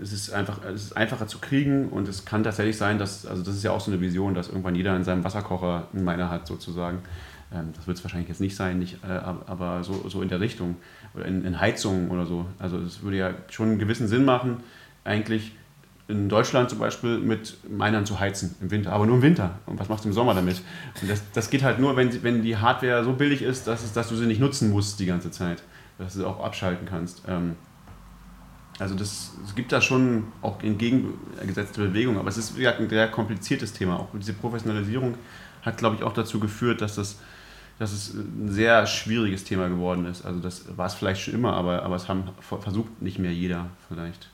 es 0.00 0.12
ist 0.12 0.32
einfach, 0.32 0.64
es 0.64 0.84
ist 0.84 0.96
einfacher 0.96 1.26
zu 1.26 1.38
kriegen 1.38 1.88
und 1.88 2.08
es 2.08 2.24
kann 2.24 2.42
tatsächlich 2.42 2.76
sein, 2.76 2.98
dass, 2.98 3.26
also 3.26 3.42
das 3.42 3.56
ist 3.56 3.64
ja 3.64 3.72
auch 3.72 3.80
so 3.80 3.90
eine 3.90 4.00
Vision, 4.00 4.34
dass 4.34 4.48
irgendwann 4.48 4.74
jeder 4.74 4.96
in 4.96 5.04
seinem 5.04 5.24
Wasserkocher 5.24 5.88
einen 5.92 6.04
Miner 6.04 6.30
hat 6.30 6.46
sozusagen. 6.46 7.00
Ähm, 7.54 7.72
das 7.74 7.86
wird 7.86 7.98
es 7.98 8.04
wahrscheinlich 8.04 8.28
jetzt 8.28 8.40
nicht 8.40 8.56
sein, 8.56 8.78
nicht, 8.78 8.98
äh, 9.04 9.12
aber 9.12 9.84
so, 9.84 10.08
so 10.08 10.22
in 10.22 10.28
der 10.28 10.40
Richtung 10.40 10.76
oder 11.14 11.24
in, 11.26 11.44
in 11.44 11.60
Heizungen 11.60 12.10
oder 12.10 12.26
so. 12.26 12.46
Also 12.58 12.78
es 12.78 13.02
würde 13.02 13.16
ja 13.16 13.34
schon 13.50 13.70
einen 13.70 13.78
gewissen 13.78 14.08
Sinn 14.08 14.24
machen, 14.24 14.58
eigentlich 15.04 15.52
in 16.06 16.28
Deutschland 16.28 16.68
zum 16.68 16.78
Beispiel 16.78 17.18
mit 17.18 17.56
Minern 17.68 18.04
zu 18.04 18.20
heizen 18.20 18.54
im 18.60 18.70
Winter, 18.70 18.92
aber 18.92 19.06
nur 19.06 19.16
im 19.16 19.22
Winter. 19.22 19.58
Und 19.64 19.78
was 19.78 19.88
machst 19.88 20.04
du 20.04 20.08
im 20.08 20.12
Sommer 20.12 20.34
damit? 20.34 20.60
Und 21.00 21.10
das, 21.10 21.22
das 21.32 21.48
geht 21.48 21.62
halt 21.62 21.78
nur, 21.78 21.96
wenn, 21.96 22.22
wenn 22.22 22.42
die 22.42 22.56
Hardware 22.56 23.04
so 23.04 23.14
billig 23.14 23.40
ist, 23.40 23.66
dass, 23.66 23.82
es, 23.82 23.92
dass 23.92 24.08
du 24.08 24.16
sie 24.16 24.26
nicht 24.26 24.40
nutzen 24.40 24.70
musst 24.70 25.00
die 25.00 25.06
ganze 25.06 25.30
Zeit, 25.30 25.62
dass 25.96 26.12
du 26.12 26.20
sie 26.20 26.26
auch 26.26 26.44
abschalten 26.44 26.86
kannst. 26.86 27.22
Ähm, 27.26 27.56
also 28.78 28.94
das, 28.94 29.32
es 29.44 29.54
gibt 29.54 29.72
da 29.72 29.80
schon 29.80 30.24
auch 30.42 30.62
entgegengesetzte 30.62 31.80
Bewegungen, 31.80 32.18
aber 32.18 32.28
es 32.28 32.36
ist 32.36 32.58
ein 32.58 32.88
sehr 32.88 33.08
kompliziertes 33.08 33.72
Thema. 33.72 34.00
Auch 34.00 34.08
diese 34.12 34.32
Professionalisierung 34.32 35.14
hat, 35.62 35.78
glaube 35.78 35.96
ich, 35.96 36.02
auch 36.02 36.12
dazu 36.12 36.40
geführt, 36.40 36.82
dass 36.82 36.96
das 36.96 37.20
dass 37.78 37.92
es 37.92 38.14
ein 38.14 38.50
sehr 38.50 38.86
schwieriges 38.86 39.44
Thema 39.44 39.68
geworden 39.68 40.06
ist. 40.06 40.24
Also 40.24 40.40
das 40.40 40.76
war 40.76 40.86
es 40.86 40.94
vielleicht 40.94 41.22
schon 41.22 41.34
immer, 41.34 41.54
aber, 41.54 41.82
aber 41.82 41.96
es 41.96 42.08
haben 42.08 42.24
versucht 42.40 43.02
nicht 43.02 43.18
mehr 43.18 43.32
jeder 43.32 43.66
vielleicht. 43.88 44.28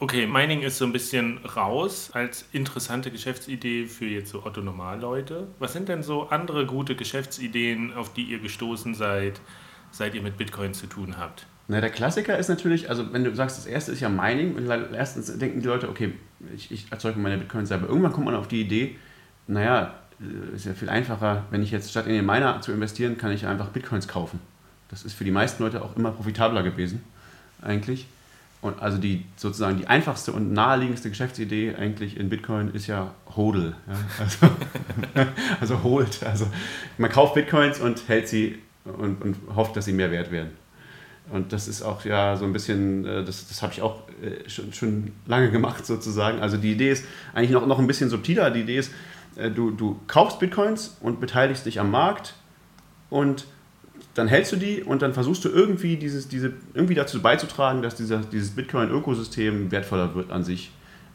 Okay, 0.00 0.28
Mining 0.28 0.62
ist 0.62 0.78
so 0.78 0.84
ein 0.84 0.92
bisschen 0.92 1.38
raus 1.38 2.10
als 2.12 2.44
interessante 2.52 3.10
Geschäftsidee 3.10 3.86
für 3.86 4.06
jetzt 4.06 4.30
so 4.30 4.44
Otto 4.44 4.60
Normalleute. 4.60 5.48
Was 5.58 5.72
sind 5.72 5.88
denn 5.88 6.04
so 6.04 6.28
andere 6.28 6.66
gute 6.66 6.94
Geschäftsideen, 6.94 7.92
auf 7.92 8.12
die 8.12 8.22
ihr 8.22 8.38
gestoßen 8.38 8.94
seid, 8.94 9.40
seit 9.90 10.14
ihr 10.14 10.22
mit 10.22 10.36
Bitcoin 10.36 10.72
zu 10.72 10.86
tun 10.86 11.16
habt? 11.18 11.46
Na, 11.66 11.80
der 11.80 11.90
Klassiker 11.90 12.38
ist 12.38 12.48
natürlich, 12.48 12.88
also 12.88 13.12
wenn 13.12 13.24
du 13.24 13.34
sagst, 13.34 13.58
das 13.58 13.66
erste 13.66 13.90
ist 13.90 14.00
ja 14.00 14.08
Mining, 14.08 14.54
und 14.54 14.68
erstens 14.94 15.36
denken 15.36 15.60
die 15.60 15.66
Leute, 15.66 15.88
okay, 15.88 16.14
ich, 16.54 16.70
ich 16.70 16.90
erzeuge 16.92 17.18
meine 17.18 17.36
Bitcoins 17.36 17.68
selber. 17.68 17.88
Irgendwann 17.88 18.12
kommt 18.12 18.26
man 18.26 18.36
auf 18.36 18.46
die 18.46 18.60
Idee, 18.60 18.96
naja, 19.48 19.82
äh, 19.82 20.07
ist 20.54 20.66
ja 20.66 20.74
viel 20.74 20.88
einfacher, 20.88 21.44
wenn 21.50 21.62
ich 21.62 21.70
jetzt 21.70 21.90
statt 21.90 22.06
in 22.06 22.12
den 22.12 22.26
Miner 22.26 22.60
zu 22.60 22.72
investieren, 22.72 23.18
kann 23.18 23.30
ich 23.30 23.46
einfach 23.46 23.68
Bitcoins 23.68 24.08
kaufen. 24.08 24.40
Das 24.90 25.04
ist 25.04 25.14
für 25.14 25.24
die 25.24 25.30
meisten 25.30 25.62
Leute 25.62 25.82
auch 25.82 25.96
immer 25.96 26.10
profitabler 26.10 26.62
gewesen, 26.62 27.02
eigentlich. 27.62 28.06
Und 28.60 28.82
also 28.82 28.98
die 28.98 29.24
sozusagen 29.36 29.78
die 29.78 29.86
einfachste 29.86 30.32
und 30.32 30.52
naheliegendste 30.52 31.10
Geschäftsidee 31.10 31.76
eigentlich 31.76 32.16
in 32.16 32.28
Bitcoin 32.28 32.74
ist 32.74 32.88
ja 32.88 33.12
Hodl. 33.36 33.76
Ja? 33.86 33.94
Also, 34.18 35.30
also 35.60 35.82
hold. 35.84 36.24
Also 36.24 36.48
man 36.96 37.10
kauft 37.10 37.34
Bitcoins 37.34 37.78
und 37.78 38.08
hält 38.08 38.28
sie 38.28 38.58
und, 38.84 39.22
und 39.22 39.36
hofft, 39.54 39.76
dass 39.76 39.84
sie 39.84 39.92
mehr 39.92 40.10
wert 40.10 40.32
werden. 40.32 40.50
Und 41.30 41.52
das 41.52 41.68
ist 41.68 41.82
auch 41.82 42.04
ja 42.04 42.36
so 42.36 42.46
ein 42.46 42.52
bisschen, 42.52 43.04
äh, 43.04 43.22
das, 43.22 43.46
das 43.46 43.62
habe 43.62 43.72
ich 43.74 43.82
auch 43.82 44.08
äh, 44.22 44.48
schon, 44.48 44.72
schon 44.72 45.12
lange 45.26 45.50
gemacht 45.52 45.86
sozusagen. 45.86 46.40
Also 46.40 46.56
die 46.56 46.72
Idee 46.72 46.90
ist 46.90 47.04
eigentlich 47.34 47.50
noch, 47.50 47.66
noch 47.66 47.78
ein 47.78 47.86
bisschen 47.86 48.10
subtiler. 48.10 48.50
Die 48.50 48.62
Idee 48.62 48.78
ist, 48.78 48.90
äh, 48.90 48.92
du, 49.38 49.70
du 49.70 50.00
kaufst 50.06 50.40
Bitcoins 50.40 50.96
und 51.00 51.20
beteiligst 51.20 51.64
dich 51.64 51.80
am 51.80 51.90
Markt 51.90 52.34
und 53.10 53.46
dann 54.14 54.28
hältst 54.28 54.52
du 54.52 54.56
die 54.56 54.82
und 54.82 55.02
dann 55.02 55.14
versuchst 55.14 55.44
du 55.44 55.48
irgendwie, 55.48 55.96
dieses, 55.96 56.28
diese, 56.28 56.52
irgendwie 56.74 56.94
dazu 56.94 57.22
beizutragen, 57.22 57.82
dass 57.82 57.94
dieser, 57.94 58.18
dieses 58.18 58.50
Bitcoin-Ökosystem 58.50 59.70
wertvoller 59.70 60.14
wird 60.14 60.30
an 60.30 60.42
sich. 60.42 60.72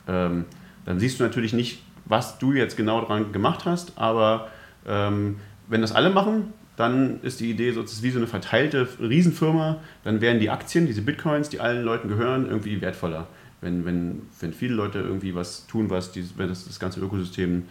Ähm, 0.08 0.46
dann 0.86 1.00
siehst 1.00 1.20
du 1.20 1.24
natürlich 1.24 1.54
nicht, 1.54 1.84
was 2.06 2.38
du 2.38 2.54
jetzt 2.54 2.78
genau 2.78 3.02
daran 3.02 3.32
gemacht 3.32 3.66
hast, 3.66 3.98
aber 3.98 4.50
ähm, 4.88 5.38
wenn 5.68 5.82
das 5.82 5.92
alle 5.92 6.10
machen, 6.10 6.54
dann 6.76 7.22
ist 7.22 7.40
die 7.40 7.50
Idee 7.50 7.72
so, 7.72 7.82
es 7.82 7.94
ist 7.94 8.04
wie 8.04 8.10
so 8.10 8.18
eine 8.20 8.28
verteilte 8.28 8.88
Riesenfirma, 9.00 9.80
dann 10.04 10.22
werden 10.22 10.40
die 10.40 10.50
Aktien, 10.50 10.88
diese 10.88 11.02
Bitcoins, 11.02 11.50
die 11.50 11.60
allen 11.60 11.84
Leuten 11.84 12.08
gehören, 12.08 12.48
irgendwie 12.48 12.82
wertvoller. 12.82 13.28
Wenn, 13.62 13.86
wenn, 13.86 14.24
wenn 14.40 14.54
viele 14.54 14.74
Leute 14.74 15.00
irgendwie 15.00 15.36
was 15.36 15.68
tun, 15.68 15.90
was 15.90 16.12
dieses, 16.12 16.38
wenn 16.38 16.50
das, 16.50 16.66
das 16.66 16.80
ganze 16.80 17.00
Ökosystem 17.00 17.60
äh, 17.60 17.64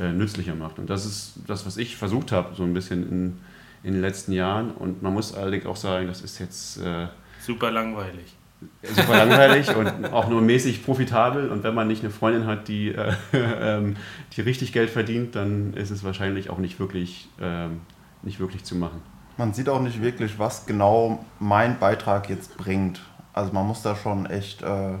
nützlicher 0.00 0.54
macht. 0.54 0.78
Und 0.78 0.90
das 0.90 1.06
ist 1.06 1.34
das, 1.46 1.66
was 1.66 1.76
ich 1.76 1.96
versucht 1.96 2.32
habe, 2.32 2.54
so 2.54 2.62
ein 2.62 2.74
bisschen 2.74 3.08
in, 3.08 3.38
in 3.82 3.92
den 3.92 4.02
letzten 4.02 4.32
Jahren. 4.32 4.70
Und 4.72 5.02
man 5.02 5.12
muss 5.12 5.34
allerdings 5.34 5.66
auch 5.66 5.76
sagen, 5.76 6.06
das 6.06 6.20
ist 6.20 6.38
jetzt... 6.38 6.78
Äh, 6.78 7.08
super 7.40 7.70
langweilig. 7.70 8.36
Super 8.82 9.26
langweilig 9.26 9.74
und 9.76 10.12
auch 10.12 10.28
nur 10.28 10.40
mäßig 10.40 10.84
profitabel. 10.84 11.50
Und 11.50 11.62
wenn 11.62 11.74
man 11.74 11.88
nicht 11.88 12.02
eine 12.02 12.10
Freundin 12.10 12.46
hat, 12.46 12.68
die, 12.68 12.88
äh, 12.88 13.12
äh, 13.32 13.94
die 14.36 14.40
richtig 14.40 14.72
Geld 14.72 14.90
verdient, 14.90 15.34
dann 15.34 15.74
ist 15.74 15.90
es 15.90 16.04
wahrscheinlich 16.04 16.50
auch 16.50 16.58
nicht 16.58 16.80
wirklich 16.80 17.28
ähm, 17.40 17.80
nicht 18.26 18.40
wirklich 18.40 18.64
zu 18.64 18.76
machen. 18.76 19.00
Man 19.38 19.54
sieht 19.54 19.68
auch 19.68 19.80
nicht 19.80 20.02
wirklich, 20.02 20.38
was 20.38 20.66
genau 20.66 21.24
mein 21.38 21.78
Beitrag 21.78 22.28
jetzt 22.28 22.56
bringt. 22.56 23.00
Also 23.32 23.52
man 23.52 23.66
muss 23.66 23.82
da 23.82 23.96
schon 23.96 24.26
echt 24.26 24.62
äh, 24.62 24.94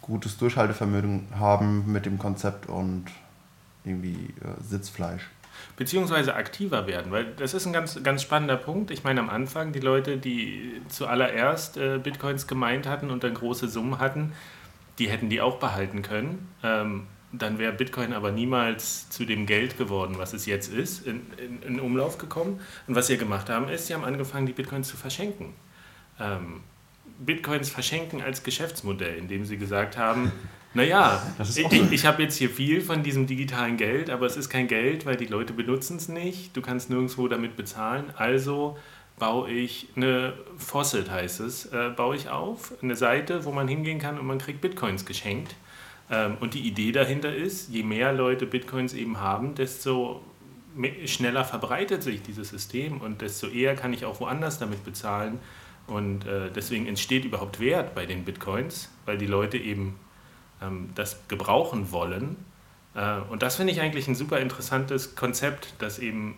gutes 0.00 0.38
Durchhaltevermögen 0.38 1.28
haben 1.38 1.90
mit 1.90 2.06
dem 2.06 2.18
Konzept 2.18 2.68
und 2.68 3.06
irgendwie 3.84 4.34
äh, 4.40 4.62
Sitzfleisch. 4.62 5.28
Beziehungsweise 5.76 6.34
aktiver 6.34 6.86
werden, 6.86 7.12
weil 7.12 7.26
das 7.36 7.54
ist 7.54 7.66
ein 7.66 7.72
ganz, 7.72 8.02
ganz 8.02 8.22
spannender 8.22 8.56
Punkt. 8.56 8.90
Ich 8.90 9.04
meine, 9.04 9.20
am 9.20 9.30
Anfang, 9.30 9.72
die 9.72 9.80
Leute, 9.80 10.16
die 10.16 10.80
zuallererst 10.88 11.76
äh, 11.76 11.98
Bitcoins 11.98 12.46
gemeint 12.46 12.86
hatten 12.86 13.10
und 13.10 13.24
dann 13.24 13.34
große 13.34 13.68
Summen 13.68 13.98
hatten, 13.98 14.32
die 14.98 15.08
hätten 15.08 15.28
die 15.28 15.40
auch 15.40 15.58
behalten 15.58 16.02
können. 16.02 16.48
Ähm, 16.62 17.06
dann 17.32 17.58
wäre 17.58 17.72
Bitcoin 17.72 18.12
aber 18.12 18.30
niemals 18.30 19.08
zu 19.10 19.24
dem 19.24 19.46
Geld 19.46 19.76
geworden, 19.76 20.14
was 20.18 20.32
es 20.32 20.46
jetzt 20.46 20.72
ist, 20.72 21.06
in, 21.06 21.22
in, 21.36 21.62
in, 21.62 21.80
Umlauf 21.80 22.18
gekommen. 22.18 22.60
Und 22.86 22.94
was 22.94 23.08
sie 23.08 23.16
gemacht 23.16 23.48
haben, 23.50 23.68
ist, 23.68 23.88
sie 23.88 23.94
haben 23.94 24.04
angefangen, 24.04 24.46
die 24.46 24.52
Bitcoins 24.52 24.88
zu 24.88 24.96
verschenken. 24.96 25.54
Ähm, 26.20 26.62
Bitcoins 27.18 27.70
verschenken 27.70 28.22
als 28.22 28.42
Geschäftsmodell, 28.42 29.16
indem 29.16 29.44
sie 29.44 29.56
gesagt 29.56 29.96
haben, 29.96 30.32
naja, 30.74 31.22
ich, 31.38 31.92
ich 31.92 32.06
habe 32.06 32.22
jetzt 32.22 32.36
hier 32.36 32.50
viel 32.50 32.80
von 32.80 33.02
diesem 33.02 33.26
digitalen 33.26 33.76
Geld, 33.76 34.10
aber 34.10 34.26
es 34.26 34.36
ist 34.36 34.48
kein 34.48 34.66
Geld, 34.66 35.06
weil 35.06 35.16
die 35.16 35.26
Leute 35.26 35.52
benutzen 35.52 35.96
es 35.96 36.08
nicht. 36.08 36.56
Du 36.56 36.62
kannst 36.62 36.90
nirgendwo 36.90 37.28
damit 37.28 37.56
bezahlen. 37.56 38.06
Also 38.16 38.76
baue 39.18 39.50
ich 39.50 39.88
eine 39.96 40.34
Fossil, 40.58 41.08
heißt 41.08 41.40
es, 41.40 41.66
äh, 41.66 41.90
baue 41.96 42.16
ich 42.16 42.28
auf, 42.28 42.72
eine 42.82 42.96
Seite, 42.96 43.44
wo 43.44 43.52
man 43.52 43.68
hingehen 43.68 43.98
kann 43.98 44.18
und 44.18 44.26
man 44.26 44.38
kriegt 44.38 44.60
Bitcoins 44.60 45.06
geschenkt. 45.06 45.54
Ähm, 46.10 46.36
und 46.40 46.54
die 46.54 46.60
Idee 46.60 46.92
dahinter 46.92 47.34
ist, 47.34 47.70
je 47.70 47.82
mehr 47.82 48.12
Leute 48.12 48.46
Bitcoins 48.46 48.94
eben 48.94 49.20
haben, 49.20 49.54
desto 49.54 50.22
schneller 51.06 51.44
verbreitet 51.44 52.02
sich 52.02 52.22
dieses 52.22 52.48
System 52.48 53.00
und 53.00 53.22
desto 53.22 53.46
eher 53.46 53.76
kann 53.76 53.92
ich 53.92 54.04
auch 54.04 54.20
woanders 54.20 54.58
damit 54.58 54.84
bezahlen. 54.84 55.38
Und 55.86 56.26
äh, 56.26 56.50
deswegen 56.50 56.86
entsteht 56.86 57.24
überhaupt 57.24 57.60
Wert 57.60 57.94
bei 57.94 58.06
den 58.06 58.24
Bitcoins, 58.24 58.90
weil 59.04 59.18
die 59.18 59.26
Leute 59.26 59.58
eben 59.58 59.94
ähm, 60.64 60.90
das 60.94 61.18
gebrauchen 61.28 61.92
wollen. 61.92 62.36
Äh, 62.94 63.18
und 63.30 63.42
das 63.42 63.56
finde 63.56 63.72
ich 63.72 63.80
eigentlich 63.80 64.08
ein 64.08 64.14
super 64.14 64.38
interessantes 64.38 65.14
Konzept, 65.14 65.74
dass 65.78 65.98
eben 65.98 66.36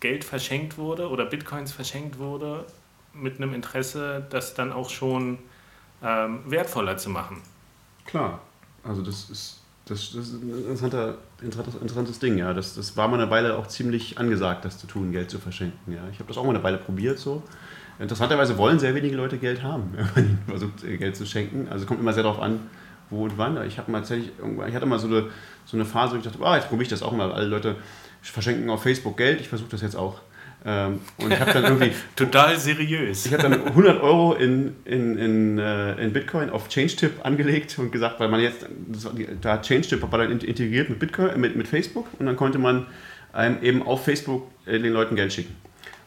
Geld 0.00 0.24
verschenkt 0.24 0.78
wurde 0.78 1.08
oder 1.08 1.24
Bitcoins 1.24 1.72
verschenkt 1.72 2.18
wurde 2.18 2.66
mit 3.14 3.36
einem 3.36 3.54
Interesse, 3.54 4.26
das 4.30 4.54
dann 4.54 4.72
auch 4.72 4.90
schon 4.90 5.38
ähm, 6.02 6.40
wertvoller 6.46 6.96
zu 6.96 7.10
machen. 7.10 7.40
Klar, 8.04 8.40
also 8.82 9.02
das 9.02 9.30
ist, 9.30 9.60
das, 9.86 10.12
das 10.12 10.28
ist 10.28 10.42
ein 10.42 10.50
interessanter, 10.50 11.18
interessantes 11.40 12.18
Ding, 12.18 12.38
ja. 12.38 12.52
Das, 12.52 12.74
das 12.74 12.96
war 12.96 13.08
mal 13.08 13.20
eine 13.20 13.30
Weile 13.30 13.56
auch 13.56 13.68
ziemlich 13.68 14.18
angesagt, 14.18 14.64
das 14.64 14.78
zu 14.78 14.86
tun, 14.86 15.12
Geld 15.12 15.30
zu 15.30 15.38
verschenken. 15.38 15.92
Ja. 15.92 16.00
Ich 16.10 16.18
habe 16.18 16.28
das 16.28 16.36
auch 16.38 16.44
mal 16.44 16.50
eine 16.50 16.62
Weile 16.62 16.78
probiert 16.78 17.18
so. 17.18 17.42
Interessanterweise 17.98 18.58
wollen 18.58 18.78
sehr 18.78 18.94
wenige 18.94 19.14
Leute 19.14 19.38
Geld 19.38 19.62
haben, 19.62 19.92
wenn 20.14 20.38
man 20.46 20.58
versucht, 20.58 20.82
Geld 20.82 21.16
zu 21.16 21.26
schenken. 21.26 21.68
Also 21.68 21.86
kommt 21.86 22.00
immer 22.00 22.12
sehr 22.12 22.24
darauf 22.24 22.40
an, 22.40 22.60
wo 23.12 23.24
und 23.24 23.38
wann. 23.38 23.64
Ich, 23.66 23.78
mal 23.86 24.02
ich 24.02 24.74
hatte 24.74 24.86
mal 24.86 24.98
so 24.98 25.06
eine, 25.06 25.26
so 25.64 25.76
eine 25.76 25.84
Phase, 25.84 26.14
wo 26.14 26.18
ich 26.18 26.24
dachte, 26.24 26.38
oh, 26.40 26.54
jetzt 26.54 26.68
probiere 26.68 26.84
ich 26.84 26.88
das 26.88 27.02
auch 27.02 27.12
mal. 27.12 27.30
Alle 27.30 27.46
Leute 27.46 27.76
verschenken 28.22 28.68
auf 28.70 28.82
Facebook 28.82 29.16
Geld, 29.16 29.40
ich 29.40 29.48
versuche 29.48 29.70
das 29.70 29.82
jetzt 29.82 29.96
auch. 29.96 30.20
Ähm, 30.64 31.00
und 31.18 31.32
ich 31.32 31.40
habe 31.40 31.52
dann 31.52 31.64
irgendwie. 31.64 31.92
Total 32.16 32.56
seriös. 32.56 33.26
Ich 33.26 33.32
habe 33.32 33.42
dann 33.42 33.66
100 33.66 34.00
Euro 34.00 34.34
in, 34.34 34.76
in, 34.84 35.18
in, 35.18 35.58
äh, 35.58 35.94
in 36.00 36.12
Bitcoin 36.12 36.50
auf 36.50 36.68
ChangeTip 36.68 37.24
angelegt 37.24 37.76
und 37.78 37.90
gesagt, 37.90 38.20
weil 38.20 38.28
man 38.28 38.40
jetzt. 38.40 38.66
Da 39.40 39.54
hat 39.54 39.66
ChangeTip 39.66 40.00
war 40.02 40.18
dann 40.18 40.30
integriert 40.30 40.88
mit, 40.88 41.00
Bitcoin, 41.00 41.40
mit, 41.40 41.56
mit 41.56 41.66
Facebook 41.66 42.06
und 42.18 42.26
dann 42.26 42.36
konnte 42.36 42.58
man 42.58 42.86
einem 43.32 43.60
eben 43.62 43.82
auf 43.82 44.04
Facebook 44.04 44.48
äh, 44.66 44.78
den 44.78 44.92
Leuten 44.92 45.16
Geld 45.16 45.32
schicken. 45.32 45.56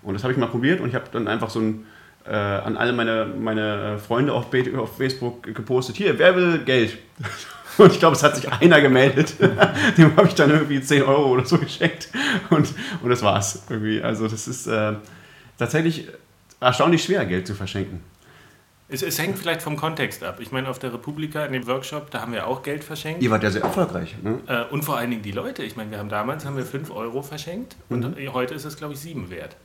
Und 0.03 0.13
das 0.13 0.23
habe 0.23 0.31
ich 0.31 0.39
mal 0.39 0.47
probiert 0.47 0.79
und 0.79 0.87
ich 0.87 0.95
habe 0.95 1.05
dann 1.11 1.27
einfach 1.27 1.49
so 1.49 1.59
ein. 1.59 1.85
Äh, 2.27 2.33
an 2.33 2.75
alle 2.75 2.91
meine, 2.91 3.25
meine 3.25 3.99
Freunde 3.99 4.33
auf, 4.33 4.47
auf 4.77 4.97
Facebook 4.97 5.43
gepostet: 5.43 5.95
Hier, 5.95 6.17
wer 6.17 6.35
will 6.35 6.59
Geld? 6.59 6.97
Und 7.77 7.91
ich 7.91 7.99
glaube, 7.99 8.15
es 8.15 8.23
hat 8.23 8.35
sich 8.35 8.49
einer 8.49 8.81
gemeldet. 8.81 9.35
Dem 9.97 10.15
habe 10.15 10.27
ich 10.27 10.35
dann 10.35 10.49
irgendwie 10.49 10.81
10 10.81 11.03
Euro 11.03 11.27
oder 11.27 11.45
so 11.45 11.57
geschenkt. 11.57 12.09
Und, 12.49 12.73
und 13.01 13.09
das 13.09 13.21
war's 13.21 13.63
irgendwie. 13.69 14.01
Also 14.01 14.29
das 14.29 14.47
ist 14.47 14.65
äh, 14.67 14.93
tatsächlich 15.57 16.07
erstaunlich 16.61 17.03
schwer, 17.03 17.25
Geld 17.25 17.45
zu 17.47 17.53
verschenken. 17.53 18.01
Es, 18.87 19.01
es, 19.01 19.17
hängt 19.17 19.37
vielleicht 19.37 19.63
vom 19.63 19.77
Kontext 19.77 20.23
ab. 20.23 20.37
Ich 20.39 20.51
meine, 20.51 20.69
auf 20.69 20.77
der 20.77 20.93
Republika 20.93 21.43
in 21.43 21.53
dem 21.53 21.65
Workshop, 21.65 22.11
da 22.11 22.21
haben 22.21 22.33
wir 22.33 22.45
auch 22.45 22.61
Geld 22.61 22.83
verschenkt. 22.83 23.23
Ihr 23.23 23.31
wart 23.31 23.41
ja 23.41 23.49
sehr 23.49 23.63
erfolgreich. 23.63 24.15
Ne? 24.21 24.39
Äh, 24.47 24.71
und 24.71 24.85
vor 24.85 24.97
allen 24.97 25.09
Dingen 25.09 25.23
die 25.23 25.31
Leute. 25.31 25.63
Ich 25.63 25.75
meine, 25.75 25.89
wir 25.89 25.97
haben 25.97 26.09
damals 26.09 26.45
haben 26.45 26.55
wir 26.55 26.65
5 26.65 26.91
Euro 26.91 27.23
verschenkt 27.23 27.75
mhm. 27.89 28.03
und 28.03 28.33
heute 28.33 28.53
ist 28.53 28.63
es, 28.63 28.77
glaube 28.77 28.93
ich, 28.93 28.99
7 28.99 29.29
wert. 29.31 29.57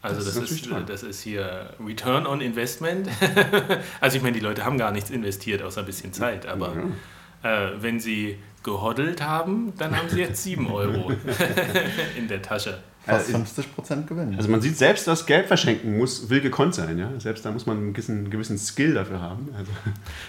Also 0.00 0.24
das, 0.24 0.34
das 0.34 0.50
ist, 0.50 0.66
ist 0.66 0.88
das 0.88 1.02
ist 1.02 1.22
hier 1.22 1.70
Return 1.84 2.26
on 2.26 2.40
Investment. 2.40 3.08
also 4.00 4.16
ich 4.16 4.22
meine, 4.22 4.34
die 4.34 4.44
Leute 4.44 4.64
haben 4.64 4.78
gar 4.78 4.92
nichts 4.92 5.10
investiert, 5.10 5.62
außer 5.62 5.80
ein 5.80 5.86
bisschen 5.86 6.12
Zeit. 6.12 6.46
Aber 6.46 6.74
ja. 7.42 7.66
äh, 7.66 7.82
wenn 7.82 7.98
sie 7.98 8.38
gehoddelt 8.62 9.22
haben, 9.22 9.72
dann 9.76 9.96
haben 9.96 10.08
sie 10.08 10.20
jetzt 10.20 10.42
7 10.44 10.70
Euro 10.70 11.10
in 12.16 12.28
der 12.28 12.42
Tasche. 12.42 12.78
Fast 13.08 13.30
50 13.30 13.64
äh, 13.64 13.68
Prozent 13.68 14.06
gewinnen. 14.06 14.34
Also 14.36 14.48
man 14.48 14.60
sieht 14.60 14.76
selbst, 14.76 15.06
dass 15.06 15.26
Geld 15.26 15.46
verschenken 15.46 15.96
muss, 15.96 16.28
will 16.30 16.40
gekonnt 16.40 16.74
sein. 16.74 16.98
Ja? 16.98 17.10
Selbst 17.18 17.44
da 17.44 17.50
muss 17.50 17.66
man 17.66 17.78
einen 17.78 17.92
gewissen, 17.92 18.30
gewissen 18.30 18.58
Skill 18.58 18.94
dafür 18.94 19.20
haben. 19.20 19.48
Also. 19.56 19.70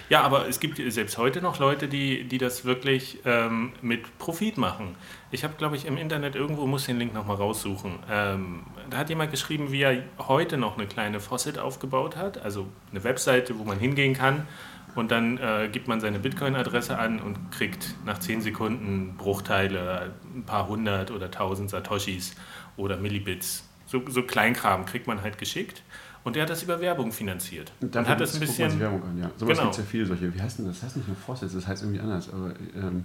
Ja, 0.08 0.22
aber 0.22 0.48
es 0.48 0.60
gibt 0.60 0.80
selbst 0.92 1.18
heute 1.18 1.42
noch 1.42 1.58
Leute, 1.58 1.88
die, 1.88 2.24
die 2.24 2.38
das 2.38 2.64
wirklich 2.64 3.18
ähm, 3.24 3.72
mit 3.82 4.18
Profit 4.18 4.58
machen. 4.58 4.96
Ich 5.30 5.44
habe, 5.44 5.54
glaube 5.56 5.76
ich, 5.76 5.84
im 5.86 5.96
Internet 5.96 6.34
irgendwo, 6.34 6.66
muss 6.66 6.86
den 6.86 6.98
Link 6.98 7.14
nochmal 7.14 7.36
raussuchen. 7.36 8.00
Ähm, 8.10 8.62
da 8.88 8.98
hat 8.98 9.08
jemand 9.08 9.30
geschrieben, 9.30 9.70
wie 9.70 9.82
er 9.82 10.02
heute 10.18 10.56
noch 10.56 10.76
eine 10.76 10.86
kleine 10.86 11.20
Faucet 11.20 11.58
aufgebaut 11.58 12.16
hat. 12.16 12.42
Also 12.42 12.66
eine 12.90 13.04
Webseite, 13.04 13.58
wo 13.58 13.64
man 13.64 13.78
hingehen 13.78 14.14
kann 14.14 14.46
und 14.94 15.10
dann 15.10 15.38
äh, 15.38 15.68
gibt 15.70 15.88
man 15.88 16.00
seine 16.00 16.18
Bitcoin-Adresse 16.18 16.98
an 16.98 17.20
und 17.20 17.50
kriegt 17.50 17.94
nach 18.04 18.18
10 18.18 18.40
Sekunden 18.40 19.14
Bruchteile, 19.16 20.12
ein 20.34 20.44
paar 20.44 20.68
hundert 20.68 21.10
oder 21.10 21.30
tausend 21.30 21.70
Satoshis 21.70 22.34
oder 22.80 22.96
Millibits. 22.96 23.64
So, 23.86 24.02
so 24.08 24.22
Kleinkram 24.22 24.86
kriegt 24.86 25.06
man 25.06 25.22
halt 25.22 25.38
geschickt. 25.38 25.82
Und 26.22 26.36
der 26.36 26.42
hat 26.42 26.50
das 26.50 26.62
über 26.62 26.80
Werbung 26.80 27.12
finanziert. 27.12 27.72
Und 27.80 27.94
dann 27.94 28.06
hat 28.06 28.20
das 28.20 28.34
ein 28.34 28.40
bisschen. 28.40 28.78
Werbung 28.78 29.02
an, 29.02 29.18
ja. 29.18 29.30
Sowas 29.36 29.56
genau. 29.56 29.62
gibt 29.62 29.72
es 29.72 29.78
ja 29.78 29.84
viele 29.90 30.06
solche. 30.06 30.34
Wie 30.34 30.40
heißt 30.40 30.58
denn 30.58 30.66
das? 30.66 30.76
Das 30.76 30.84
heißt 30.84 30.96
nicht 30.98 31.08
nur 31.08 31.16
Faucets, 31.16 31.54
das 31.54 31.66
heißt 31.66 31.82
irgendwie 31.82 32.00
anders. 32.00 32.30
Aber 32.30 32.52
ähm, 32.76 33.04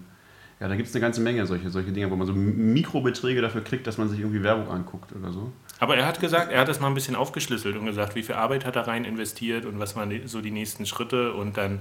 ja, 0.59 0.67
da 0.67 0.75
gibt 0.75 0.89
es 0.89 0.95
eine 0.95 1.01
ganze 1.01 1.21
Menge 1.21 1.45
solche, 1.45 1.69
solche 1.69 1.91
Dinge, 1.91 2.11
wo 2.11 2.15
man 2.15 2.27
so 2.27 2.33
Mikrobeträge 2.33 3.41
dafür 3.41 3.63
kriegt, 3.63 3.87
dass 3.87 3.97
man 3.97 4.09
sich 4.09 4.19
irgendwie 4.19 4.43
Werbung 4.43 4.69
anguckt 4.69 5.13
oder 5.13 5.31
so. 5.31 5.51
Aber 5.79 5.97
er 5.97 6.05
hat 6.05 6.19
gesagt, 6.19 6.51
er 6.51 6.61
hat 6.61 6.67
das 6.67 6.79
mal 6.79 6.87
ein 6.87 6.93
bisschen 6.93 7.15
aufgeschlüsselt 7.15 7.75
und 7.75 7.85
gesagt, 7.85 8.15
wie 8.15 8.23
viel 8.23 8.35
Arbeit 8.35 8.65
hat 8.65 8.75
er 8.75 8.87
rein 8.87 9.05
investiert 9.05 9.65
und 9.65 9.79
was 9.79 9.95
waren 9.95 10.27
so 10.27 10.41
die 10.41 10.51
nächsten 10.51 10.85
Schritte 10.85 11.33
und 11.33 11.57
dann 11.57 11.79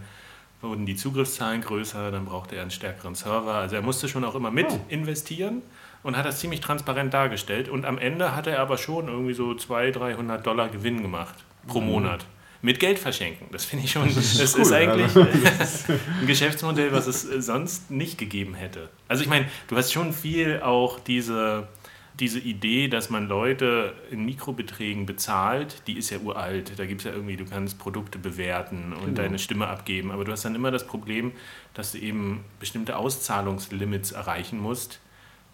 wurden 0.60 0.86
die 0.86 0.96
Zugriffszahlen 0.96 1.60
größer, 1.60 2.10
dann 2.10 2.24
brauchte 2.24 2.56
er 2.56 2.62
einen 2.62 2.70
stärkeren 2.70 3.14
Server. 3.14 3.54
Also 3.54 3.76
er 3.76 3.82
musste 3.82 4.08
schon 4.08 4.24
auch 4.24 4.34
immer 4.34 4.50
mit 4.50 4.66
oh. 4.70 4.80
investieren 4.88 5.62
und 6.04 6.16
hat 6.16 6.24
das 6.24 6.38
ziemlich 6.38 6.60
transparent 6.60 7.12
dargestellt. 7.12 7.68
Und 7.68 7.84
am 7.84 7.98
Ende 7.98 8.36
hat 8.36 8.46
er 8.46 8.60
aber 8.60 8.78
schon 8.78 9.08
irgendwie 9.08 9.34
so 9.34 9.54
200, 9.54 9.96
300 9.96 10.46
Dollar 10.46 10.68
Gewinn 10.68 11.02
gemacht 11.02 11.34
pro 11.66 11.80
mhm. 11.80 11.86
Monat 11.88 12.26
mit 12.62 12.80
Geld 12.80 12.98
verschenken. 12.98 13.48
Das 13.52 13.66
finde 13.66 13.84
ich 13.84 13.92
schon, 13.92 14.06
das 14.06 14.16
ist, 14.16 14.40
das 14.40 14.54
cool, 14.54 14.62
ist 14.62 14.72
eigentlich 14.72 15.14
ein 16.20 16.26
Geschäftsmodell, 16.26 16.92
was 16.92 17.06
es 17.06 17.28
äh, 17.28 17.42
sonst 17.42 17.90
nicht 17.90 18.16
gegeben 18.16 18.54
hätte. 18.54 18.88
Also 19.06 19.22
ich 19.22 19.28
meine, 19.28 19.46
du 19.68 19.76
hast 19.76 19.92
schon 19.92 20.14
viel 20.14 20.60
auch 20.62 20.98
diese, 20.98 21.68
diese 22.18 22.38
Idee, 22.38 22.88
dass 22.88 23.10
man 23.10 23.28
Leute 23.28 23.92
in 24.10 24.24
Mikrobeträgen 24.24 25.04
bezahlt, 25.04 25.82
die 25.86 25.98
ist 25.98 26.08
ja 26.08 26.18
uralt. 26.18 26.72
Da 26.78 26.86
gibt 26.86 27.02
es 27.02 27.06
ja 27.06 27.12
irgendwie, 27.12 27.36
du 27.36 27.44
kannst 27.44 27.78
Produkte 27.78 28.18
bewerten 28.18 28.94
und 28.94 29.04
genau. 29.04 29.22
deine 29.22 29.38
Stimme 29.38 29.66
abgeben, 29.66 30.10
aber 30.10 30.24
du 30.24 30.32
hast 30.32 30.46
dann 30.46 30.54
immer 30.54 30.70
das 30.70 30.86
Problem, 30.86 31.32
dass 31.74 31.92
du 31.92 31.98
eben 31.98 32.46
bestimmte 32.60 32.96
Auszahlungslimits 32.96 34.12
erreichen 34.12 34.58
musst, 34.58 35.00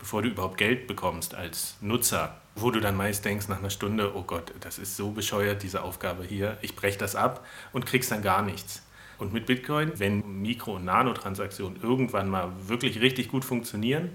bevor 0.00 0.22
du 0.22 0.30
überhaupt 0.30 0.58
Geld 0.58 0.88
bekommst 0.88 1.34
als 1.36 1.76
Nutzer 1.80 2.40
wo 2.56 2.70
du 2.70 2.80
dann 2.80 2.96
meist 2.96 3.24
denkst 3.24 3.48
nach 3.48 3.58
einer 3.58 3.70
Stunde, 3.70 4.14
oh 4.14 4.22
Gott, 4.22 4.52
das 4.60 4.78
ist 4.78 4.96
so 4.96 5.10
bescheuert, 5.10 5.62
diese 5.62 5.82
Aufgabe 5.82 6.24
hier, 6.24 6.58
ich 6.62 6.76
breche 6.76 6.98
das 6.98 7.16
ab 7.16 7.44
und 7.72 7.86
kriegst 7.86 8.10
dann 8.10 8.22
gar 8.22 8.42
nichts. 8.42 8.82
Und 9.18 9.32
mit 9.32 9.46
Bitcoin, 9.46 9.92
wenn 9.98 10.42
Mikro- 10.42 10.76
und 10.76 10.86
Nanotransaktionen 10.86 11.82
irgendwann 11.82 12.28
mal 12.28 12.50
wirklich 12.66 13.00
richtig 13.00 13.28
gut 13.28 13.44
funktionieren, 13.44 14.10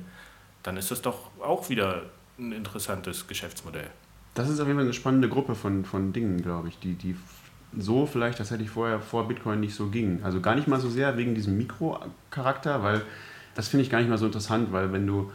dann 0.63 0.77
ist 0.77 0.89
das 0.89 1.01
doch 1.01 1.29
auch 1.39 1.69
wieder 1.69 2.03
ein 2.39 2.51
interessantes 2.51 3.27
Geschäftsmodell. 3.27 3.89
Das 4.33 4.49
ist 4.49 4.59
auf 4.59 4.67
jeden 4.67 4.77
Fall 4.77 4.85
eine 4.85 4.93
spannende 4.93 5.29
Gruppe 5.29 5.55
von, 5.55 5.85
von 5.85 6.11
Dingen, 6.11 6.41
glaube 6.41 6.69
ich, 6.69 6.79
die, 6.79 6.95
die 6.95 7.15
so 7.77 8.05
vielleicht 8.05 8.39
tatsächlich 8.39 8.69
vorher 8.69 8.99
vor 8.99 9.27
Bitcoin 9.27 9.59
nicht 9.59 9.75
so 9.75 9.87
ging. 9.87 10.23
Also 10.23 10.41
gar 10.41 10.55
nicht 10.55 10.67
mal 10.67 10.79
so 10.79 10.89
sehr 10.89 11.17
wegen 11.17 11.35
diesem 11.35 11.55
Mikrocharakter, 11.57 12.83
weil 12.83 13.03
das 13.53 13.67
finde 13.67 13.83
ich 13.83 13.89
gar 13.89 13.99
nicht 13.99 14.09
mal 14.09 14.17
so 14.17 14.25
interessant, 14.25 14.71
weil 14.71 14.91
wenn 14.91 15.05
du 15.05 15.31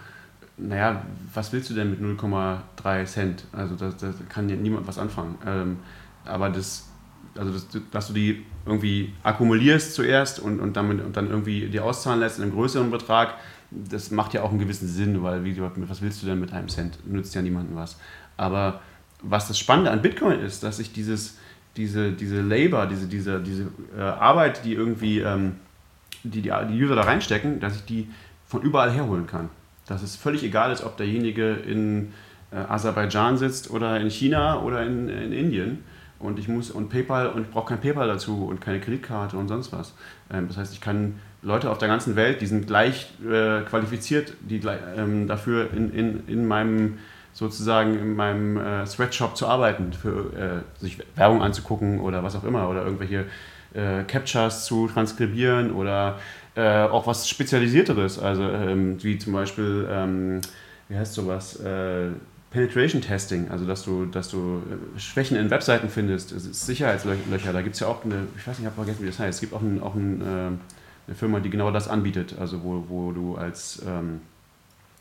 naja, 0.62 1.02
was 1.32 1.52
willst 1.52 1.70
du 1.70 1.74
denn 1.74 1.90
mit 1.90 2.00
0,3 2.00 3.04
Cent? 3.04 3.44
Also 3.52 3.74
da, 3.76 3.92
kann 4.28 4.48
ja 4.48 4.56
niemand 4.56 4.86
was 4.86 4.98
anfangen. 4.98 5.36
Ähm, 5.46 5.78
aber 6.24 6.50
das, 6.50 6.88
also 7.36 7.52
das, 7.52 7.66
dass 7.90 8.08
du 8.08 8.12
die 8.12 8.44
irgendwie 8.66 9.14
akkumulierst 9.22 9.94
zuerst 9.94 10.38
und, 10.38 10.60
und, 10.60 10.76
damit, 10.76 11.02
und 11.04 11.16
dann 11.16 11.30
irgendwie 11.30 11.68
die 11.68 11.80
auszahlen 11.80 12.20
lässt 12.20 12.38
in 12.38 12.44
einem 12.44 12.52
größeren 12.52 12.90
Betrag, 12.90 13.34
das 13.70 14.10
macht 14.10 14.34
ja 14.34 14.42
auch 14.42 14.50
einen 14.50 14.58
gewissen 14.58 14.88
Sinn, 14.88 15.22
weil 15.22 15.44
wie, 15.44 15.60
was 15.60 16.02
willst 16.02 16.22
du 16.22 16.26
denn 16.26 16.40
mit 16.40 16.52
einem 16.52 16.68
Cent? 16.68 16.98
Nützt 17.06 17.34
ja 17.34 17.42
niemandem 17.42 17.76
was. 17.76 17.96
Aber 18.36 18.80
was 19.22 19.48
das 19.48 19.58
Spannende 19.58 19.90
an 19.90 20.02
Bitcoin 20.02 20.40
ist, 20.40 20.62
dass 20.62 20.78
ich 20.78 20.92
dieses, 20.92 21.38
diese, 21.76 22.12
diese 22.12 22.42
Labor, 22.42 22.86
diese, 22.86 23.06
diese, 23.06 23.40
diese 23.40 23.68
äh, 23.96 24.00
Arbeit, 24.00 24.64
die 24.64 24.74
irgendwie 24.74 25.20
ähm, 25.20 25.56
die, 26.24 26.42
die, 26.42 26.52
die 26.68 26.82
User 26.82 26.96
da 26.96 27.02
reinstecken, 27.02 27.60
dass 27.60 27.76
ich 27.76 27.84
die 27.84 28.08
von 28.46 28.62
überall 28.62 28.90
herholen 28.90 29.26
kann 29.26 29.48
dass 29.90 30.02
es 30.02 30.16
völlig 30.16 30.44
egal 30.44 30.72
ist, 30.72 30.84
ob 30.84 30.96
derjenige 30.96 31.52
in 31.52 32.12
äh, 32.52 32.56
Aserbaidschan 32.56 33.36
sitzt 33.36 33.70
oder 33.70 34.00
in 34.00 34.08
China 34.08 34.62
oder 34.62 34.82
in, 34.86 35.08
in 35.08 35.32
Indien 35.32 35.84
und 36.20 36.38
ich 36.38 36.48
muss 36.48 36.70
und 36.70 36.90
PayPal 36.90 37.28
und 37.28 37.42
ich 37.42 37.50
brauche 37.50 37.70
kein 37.70 37.80
PayPal 37.80 38.06
dazu 38.06 38.46
und 38.46 38.60
keine 38.60 38.78
Kreditkarte 38.78 39.36
und 39.36 39.48
sonst 39.48 39.72
was. 39.72 39.94
Ähm, 40.32 40.46
das 40.46 40.56
heißt, 40.56 40.72
ich 40.72 40.80
kann 40.80 41.16
Leute 41.42 41.70
auf 41.70 41.78
der 41.78 41.88
ganzen 41.88 42.14
Welt, 42.14 42.40
die 42.40 42.46
sind 42.46 42.68
gleich 42.68 43.08
äh, 43.24 43.62
qualifiziert, 43.62 44.34
die 44.40 44.60
ähm, 44.96 45.26
dafür 45.26 45.72
in, 45.74 45.92
in, 45.92 46.28
in 46.28 46.46
meinem 46.46 46.98
sozusagen 47.32 47.98
in 47.98 48.14
meinem 48.14 48.58
äh, 48.58 48.86
Sweatshop 48.86 49.36
zu 49.36 49.46
arbeiten, 49.46 49.92
für 49.92 50.64
äh, 50.78 50.80
sich 50.80 50.98
Werbung 51.16 51.42
anzugucken 51.42 52.00
oder 52.00 52.22
was 52.22 52.36
auch 52.36 52.44
immer 52.44 52.68
oder 52.68 52.84
irgendwelche 52.84 53.26
äh, 53.72 54.02
Captchas 54.04 54.66
zu 54.66 54.88
transkribieren 54.88 55.72
oder 55.72 56.18
äh, 56.54 56.82
auch 56.84 57.06
was 57.06 57.28
Spezialisierteres, 57.28 58.18
also 58.18 58.42
ähm, 58.42 59.02
wie 59.02 59.18
zum 59.18 59.32
Beispiel, 59.32 59.86
ähm, 59.90 60.40
wie 60.88 60.96
heißt 60.96 61.14
sowas, 61.14 61.56
äh, 61.60 62.08
Penetration 62.50 63.00
Testing, 63.00 63.48
also 63.50 63.64
dass 63.64 63.84
du, 63.84 64.06
dass 64.06 64.28
du 64.28 64.62
äh, 64.96 64.98
Schwächen 64.98 65.36
in 65.36 65.50
Webseiten 65.50 65.88
findest, 65.88 66.30
Sicherheitslöcher, 66.54 67.52
da 67.52 67.62
gibt 67.62 67.74
es 67.74 67.80
ja 67.80 67.86
auch 67.86 68.04
eine, 68.04 68.26
ich 68.36 68.46
weiß 68.46 68.58
nicht, 68.58 68.60
ich 68.60 68.66
habe 68.66 68.74
vergessen, 68.74 69.02
wie 69.02 69.06
das 69.06 69.18
heißt, 69.18 69.36
es 69.36 69.40
gibt 69.40 69.54
auch, 69.54 69.62
ein, 69.62 69.80
auch 69.80 69.94
ein, 69.94 70.20
äh, 70.20 70.24
eine 71.06 71.16
Firma, 71.16 71.40
die 71.40 71.50
genau 71.50 71.70
das 71.70 71.88
anbietet, 71.88 72.36
also 72.38 72.62
wo, 72.62 72.84
wo 72.88 73.12
du 73.12 73.36
als, 73.36 73.82
ähm, 73.86 74.20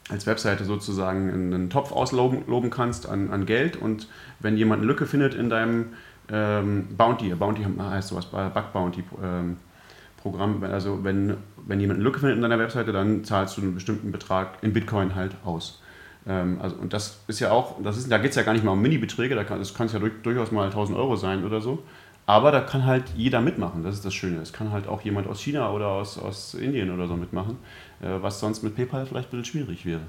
als 0.10 0.26
Webseite 0.26 0.66
sozusagen 0.66 1.30
einen 1.30 1.70
Topf 1.70 1.92
ausloben 1.92 2.70
kannst 2.70 3.08
an, 3.08 3.30
an 3.32 3.46
Geld. 3.46 3.78
Und 3.78 4.08
wenn 4.40 4.58
jemand 4.58 4.82
eine 4.82 4.88
Lücke 4.88 5.06
findet 5.06 5.36
in 5.36 5.52
deinem 5.52 5.90
ähm, 6.32 6.88
Bounty, 6.98 7.30
Bounty 7.36 7.64
heißt 7.64 8.08
sowas, 8.08 8.26
Bug 8.26 8.74
Bounty, 8.74 9.04
ähm, 9.24 9.58
Programm, 10.22 10.64
also 10.64 11.04
wenn, 11.04 11.38
wenn 11.66 11.80
jemand 11.80 11.98
eine 11.98 12.04
Lücke 12.04 12.20
findet 12.20 12.38
in 12.38 12.42
deiner 12.42 12.60
Webseite, 12.60 12.92
dann 12.92 13.24
zahlst 13.24 13.58
du 13.58 13.62
einen 13.62 13.74
bestimmten 13.74 14.12
Betrag 14.12 14.58
in 14.62 14.74
Bitcoin 14.74 15.16
halt 15.16 15.36
aus. 15.46 15.82
Ähm, 16.28 16.60
also, 16.62 16.76
und 16.76 16.94
das 16.94 17.22
ist 17.28 17.40
ja 17.40 17.52
auch, 17.52 17.82
das 17.82 17.98
ist, 17.98 18.12
da 18.12 18.18
geht 18.18 18.32
es 18.32 18.36
ja 18.36 18.44
gar 18.44 18.54
nicht 18.54 18.64
mal 18.64 18.72
um 18.72 18.82
Mini-Beträge, 18.82 19.36
da 19.36 19.44
kann, 19.44 19.60
das 19.60 19.74
kann 19.74 19.88
es 19.88 19.94
ja 19.94 20.00
durch, 20.00 20.14
durchaus 20.24 20.52
mal 20.52 20.66
1000 20.66 20.98
Euro 20.98 21.16
sein 21.16 21.44
oder 21.44 21.62
so. 21.62 21.84
Aber 22.26 22.52
da 22.52 22.62
kann 22.62 22.86
halt 22.86 23.06
jeder 23.16 23.42
mitmachen, 23.42 23.84
das 23.84 23.96
ist 23.96 24.06
das 24.06 24.14
Schöne. 24.14 24.40
Es 24.42 24.54
kann 24.54 24.72
halt 24.72 24.88
auch 24.88 25.02
jemand 25.02 25.28
aus 25.28 25.42
China 25.42 25.72
oder 25.72 25.88
aus, 25.88 26.20
aus 26.20 26.54
Indien 26.54 26.92
oder 26.92 27.08
so 27.08 27.16
mitmachen, 27.16 27.58
äh, 28.02 28.22
was 28.22 28.40
sonst 28.40 28.62
mit 28.62 28.76
PayPal 28.76 29.06
vielleicht 29.06 29.30
ein 29.30 29.40
bisschen 29.40 29.64
schwierig 29.64 29.86
wäre. 29.86 30.02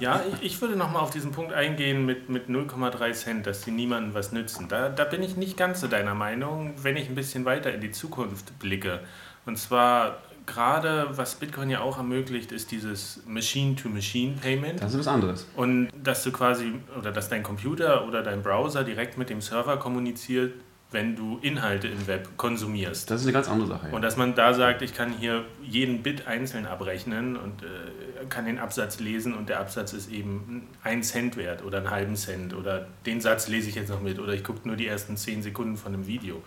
Ja, 0.00 0.22
ich, 0.40 0.46
ich 0.46 0.60
würde 0.60 0.76
nochmal 0.76 1.02
auf 1.02 1.10
diesen 1.10 1.32
Punkt 1.32 1.52
eingehen 1.52 2.04
mit, 2.04 2.28
mit 2.28 2.48
0,3 2.48 3.12
Cent, 3.12 3.46
dass 3.46 3.62
die 3.62 3.70
niemandem 3.70 4.14
was 4.14 4.32
nützen. 4.32 4.68
Da, 4.68 4.88
da 4.88 5.04
bin 5.04 5.22
ich 5.22 5.36
nicht 5.36 5.56
ganz 5.56 5.80
so 5.80 5.86
deiner 5.86 6.14
Meinung, 6.14 6.74
wenn 6.82 6.96
ich 6.96 7.08
ein 7.08 7.14
bisschen 7.14 7.44
weiter 7.44 7.72
in 7.72 7.80
die 7.80 7.92
Zukunft 7.92 8.58
blicke. 8.58 9.00
Und 9.46 9.58
zwar 9.58 10.18
gerade, 10.46 11.08
was 11.16 11.34
Bitcoin 11.34 11.70
ja 11.70 11.80
auch 11.80 11.98
ermöglicht, 11.98 12.52
ist 12.52 12.70
dieses 12.70 13.22
Machine-to-Machine-Payment. 13.26 14.80
Das 14.80 14.92
ist 14.92 15.00
was 15.00 15.08
anderes. 15.08 15.46
Und 15.56 15.88
dass 16.02 16.22
du 16.22 16.32
quasi, 16.32 16.74
oder 16.98 17.12
dass 17.12 17.28
dein 17.28 17.42
Computer 17.42 18.06
oder 18.06 18.22
dein 18.22 18.42
Browser 18.42 18.84
direkt 18.84 19.18
mit 19.18 19.28
dem 19.28 19.40
Server 19.40 19.76
kommuniziert 19.78 20.54
wenn 20.92 21.16
du 21.16 21.38
Inhalte 21.42 21.88
im 21.88 22.06
Web 22.06 22.36
konsumierst. 22.36 23.10
Das 23.10 23.20
ist 23.20 23.26
eine 23.26 23.32
ganz 23.32 23.48
andere 23.48 23.68
Sache. 23.68 23.88
Ja. 23.88 23.94
Und 23.94 24.02
dass 24.02 24.16
man 24.16 24.34
da 24.34 24.54
sagt, 24.54 24.82
ich 24.82 24.94
kann 24.94 25.12
hier 25.12 25.44
jeden 25.62 26.02
Bit 26.02 26.26
einzeln 26.28 26.66
abrechnen 26.66 27.36
und 27.36 27.62
äh, 27.62 28.26
kann 28.28 28.46
den 28.46 28.58
Absatz 28.58 29.00
lesen 29.00 29.34
und 29.34 29.48
der 29.48 29.60
Absatz 29.60 29.92
ist 29.92 30.10
eben 30.10 30.68
ein 30.84 31.02
Cent 31.02 31.36
wert 31.36 31.64
oder 31.64 31.78
einen 31.78 31.90
halben 31.90 32.16
Cent 32.16 32.54
oder 32.54 32.86
den 33.04 33.20
Satz 33.20 33.48
lese 33.48 33.68
ich 33.68 33.74
jetzt 33.74 33.88
noch 33.88 34.00
mit 34.00 34.20
oder 34.20 34.32
ich 34.32 34.44
gucke 34.44 34.66
nur 34.66 34.76
die 34.76 34.86
ersten 34.86 35.16
zehn 35.16 35.42
Sekunden 35.42 35.76
von 35.76 35.92
einem 35.92 36.06
Video. 36.06 36.42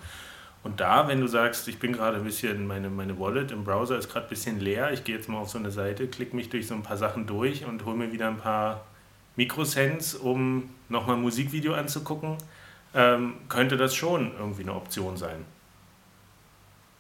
Und 0.64 0.80
da, 0.82 1.08
wenn 1.08 1.22
du 1.22 1.28
sagst, 1.28 1.68
ich 1.68 1.80
bin 1.80 1.94
gerade 1.94 2.18
ein 2.18 2.24
bisschen, 2.24 2.68
meine, 2.68 2.90
meine 2.90 3.18
Wallet 3.18 3.52
im 3.52 3.64
Browser 3.64 3.98
ist 3.98 4.10
gerade 4.10 4.26
ein 4.26 4.30
bisschen 4.30 4.60
leer, 4.60 4.92
ich 4.92 5.04
gehe 5.04 5.16
jetzt 5.16 5.30
mal 5.30 5.38
auf 5.38 5.50
so 5.50 5.58
eine 5.58 5.72
Seite, 5.72 6.08
klicke 6.08 6.36
mich 6.36 6.50
durch 6.50 6.68
so 6.68 6.76
ein 6.76 6.84
paar 6.84 6.98
Sachen 6.98 7.28
durch 7.28 7.66
und 7.66 7.86
hole 7.86 7.96
mir 7.96 8.12
wieder 8.12 8.28
ein 8.28 8.38
paar 8.38 8.86
Mikrocents, 9.36 10.16
um 10.16 10.70
nochmal 10.90 11.16
ein 11.16 11.22
Musikvideo 11.22 11.74
anzugucken, 11.74 12.38
ähm, 12.94 13.36
könnte 13.50 13.78
das 13.78 13.96
schon 13.96 14.32
irgendwie 14.38 14.64
eine 14.64 14.74
Option 14.74 15.18
sein. 15.18 15.46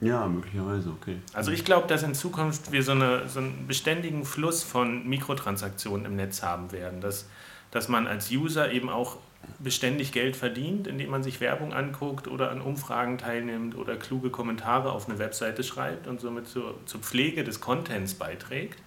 Ja, 0.01 0.27
möglicherweise, 0.27 0.89
okay. 0.89 1.17
Also 1.33 1.51
ich 1.51 1.65
glaube, 1.65 1.87
dass 1.87 2.03
in 2.03 2.15
Zukunft 2.15 2.71
wir 2.71 2.83
so, 2.83 2.93
eine, 2.93 3.27
so 3.27 3.39
einen 3.39 3.67
beständigen 3.67 4.23
Fluss 4.23 4.63
von 4.63 5.07
Mikrotransaktionen 5.07 6.05
im 6.05 6.15
Netz 6.15 6.41
haben 6.41 6.71
werden, 6.71 7.01
dass, 7.01 7.27
dass 7.71 7.89
man 7.89 8.07
als 8.07 8.31
User 8.31 8.71
eben 8.71 8.89
auch 8.89 9.17
beständig 9.59 10.11
Geld 10.13 10.37
verdient, 10.37 10.87
indem 10.87 11.09
man 11.09 11.23
sich 11.23 11.41
Werbung 11.41 11.73
anguckt 11.73 12.27
oder 12.27 12.51
an 12.51 12.61
Umfragen 12.61 13.17
teilnimmt 13.17 13.75
oder 13.75 13.97
kluge 13.97 14.29
Kommentare 14.29 14.91
auf 14.91 15.09
eine 15.09 15.19
Webseite 15.19 15.63
schreibt 15.63 16.07
und 16.07 16.21
somit 16.21 16.47
zur, 16.47 16.75
zur 16.85 17.01
Pflege 17.01 17.43
des 17.43 17.59
Contents 17.59 18.13
beiträgt 18.13 18.79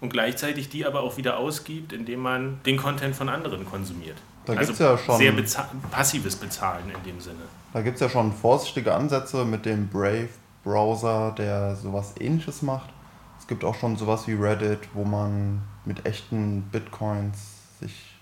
und 0.00 0.10
gleichzeitig 0.10 0.68
die 0.68 0.86
aber 0.86 1.02
auch 1.02 1.16
wieder 1.16 1.38
ausgibt, 1.38 1.92
indem 1.92 2.20
man 2.20 2.60
den 2.64 2.76
Content 2.76 3.16
von 3.16 3.28
anderen 3.28 3.64
konsumiert. 3.64 4.16
Da 4.44 4.54
also 4.54 4.68
gibt's 4.68 4.78
ja 4.78 4.96
schon, 4.96 5.18
sehr 5.18 5.32
beza 5.32 5.68
passives 5.90 6.36
Bezahlen 6.36 6.90
in 6.90 7.02
dem 7.04 7.20
Sinne. 7.20 7.42
Da 7.72 7.82
gibt 7.82 7.96
es 7.96 8.00
ja 8.00 8.08
schon 8.08 8.32
vorsichtige 8.32 8.94
Ansätze 8.94 9.44
mit 9.44 9.66
dem 9.66 9.88
Brave-Browser, 9.88 11.34
der 11.36 11.76
sowas 11.76 12.14
ähnliches 12.18 12.62
macht. 12.62 12.88
Es 13.38 13.46
gibt 13.46 13.64
auch 13.64 13.74
schon 13.74 13.96
sowas 13.96 14.26
wie 14.26 14.34
Reddit, 14.34 14.80
wo 14.94 15.04
man 15.04 15.62
mit 15.84 16.06
echten 16.06 16.62
Bitcoins 16.72 17.78
sich 17.80 18.14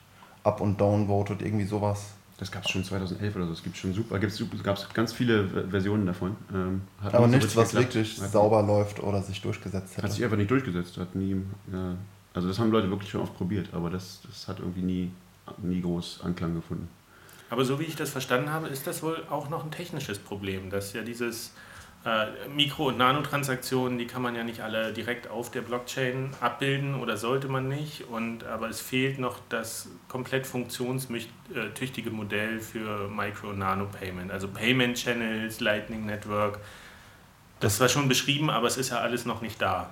up 0.42 0.60
und 0.60 0.80
down 0.80 1.06
votet, 1.06 1.42
irgendwie 1.42 1.64
sowas. 1.64 2.15
Das 2.38 2.51
gab 2.51 2.64
es 2.64 2.70
schon 2.70 2.85
2011 2.85 3.35
oder 3.37 3.46
so. 3.46 3.53
Es 3.53 3.62
gibt 3.62 3.77
schon 3.77 3.94
super, 3.94 4.18
gibt's, 4.18 4.42
gab 4.62 4.77
es 4.77 4.87
ganz 4.92 5.12
viele 5.12 5.49
Versionen 5.70 6.05
davon. 6.05 6.37
Ähm, 6.53 6.83
Aber 7.03 7.27
nichts, 7.29 7.55
so 7.55 7.61
was 7.61 7.70
geklappt. 7.70 7.94
wirklich 7.94 8.20
hat 8.20 8.31
sauber 8.31 8.62
läuft 8.62 9.03
oder 9.03 9.22
sich 9.22 9.40
durchgesetzt 9.40 9.96
hat. 9.96 10.05
Hat 10.05 10.12
sich 10.12 10.22
einfach 10.22 10.37
nicht 10.37 10.51
durchgesetzt. 10.51 10.99
Hat 10.99 11.14
nie, 11.14 11.37
ja, 11.72 11.96
also 12.35 12.49
das 12.49 12.59
haben 12.59 12.70
Leute 12.70 12.90
wirklich 12.90 13.11
schon 13.11 13.22
oft 13.22 13.35
probiert, 13.35 13.68
aber 13.72 13.88
das, 13.88 14.20
das 14.29 14.49
hat 14.49 14.59
irgendwie 14.59 14.83
nie, 14.83 15.11
nie 15.62 15.81
groß 15.81 16.20
Anklang 16.25 16.55
gefunden. 16.55 16.88
Aber 17.49 17.64
so 17.64 17.81
wie 17.81 17.85
ich 17.85 17.96
das 17.96 18.11
verstanden 18.11 18.51
habe, 18.51 18.68
ist 18.68 18.87
das 18.87 19.03
wohl 19.03 19.22
auch 19.31 19.49
noch 19.49 19.64
ein 19.64 19.70
technisches 19.70 20.18
Problem, 20.18 20.68
dass 20.68 20.92
ja 20.92 21.03
dieses 21.03 21.49
äh, 21.49 21.51
Mikro- 22.55 22.88
und 22.88 22.99
Nanotransaktionen, 22.99 23.99
die 23.99 24.07
kann 24.07 24.23
man 24.23 24.37
ja 24.37 24.45
nicht 24.45 24.61
alle 24.61 24.92
direkt 24.92 25.29
auf 25.29 25.51
der 25.51 25.62
Blockchain 25.62 26.31
abbilden 26.40 26.95
oder 26.95 27.16
sollte 27.16 27.49
man 27.49 27.69
nicht. 27.69 28.09
Und, 28.09 28.45
aber 28.45 28.69
es 28.69 28.81
fehlt 28.81 29.19
noch 29.19 29.40
das 29.49 29.88
komplett 30.09 30.47
funktionstüchtige 30.47 32.11
Modell 32.11 32.61
für 32.61 33.09
Micro- 33.09 33.51
und 33.51 33.59
Nano-Payment, 33.59 34.31
also 34.31 34.47
Payment 34.47 34.97
Channels, 34.97 35.59
Lightning 35.61 36.07
Network. 36.07 36.61
Das 37.59 37.81
war 37.81 37.88
schon 37.88 38.07
beschrieben, 38.07 38.51
aber 38.51 38.69
es 38.69 38.77
ist 38.77 38.90
ja 38.90 38.99
alles 38.99 39.25
noch 39.25 39.40
nicht 39.40 39.61
da. 39.61 39.90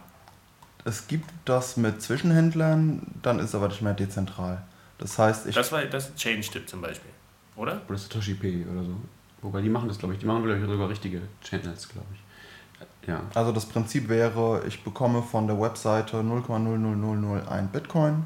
Es 0.84 1.08
gibt 1.08 1.30
das 1.46 1.76
mit 1.76 2.00
Zwischenhändlern, 2.00 3.02
dann 3.22 3.38
ist 3.40 3.54
aber 3.54 3.68
nicht 3.68 3.82
mehr 3.82 3.94
dezentral. 3.94 4.62
Das 4.98 5.18
heißt, 5.18 5.46
ich. 5.46 5.54
Das 5.54 5.72
war 5.72 5.84
das 5.84 6.14
Change-Tip 6.14 6.68
zum 6.68 6.80
Beispiel, 6.80 7.10
oder? 7.56 7.80
Oder 7.88 7.98
Satoshi 7.98 8.34
Pay 8.34 8.66
oder 8.70 8.84
so. 8.84 8.96
Wobei 9.44 9.60
die 9.60 9.68
machen 9.68 9.88
das, 9.88 9.98
glaube 9.98 10.14
ich. 10.14 10.20
Die 10.20 10.26
machen, 10.26 10.42
glaube 10.42 10.58
ich, 10.58 10.66
sogar 10.66 10.88
richtige 10.88 11.20
Channels, 11.42 11.90
glaube 11.90 12.06
ich. 12.14 13.06
Ja. 13.06 13.20
Also 13.34 13.52
das 13.52 13.66
Prinzip 13.66 14.08
wäre, 14.08 14.62
ich 14.66 14.82
bekomme 14.82 15.22
von 15.22 15.46
der 15.46 15.60
Webseite 15.60 16.16
0,00001 16.16 17.66
Bitcoin, 17.66 18.24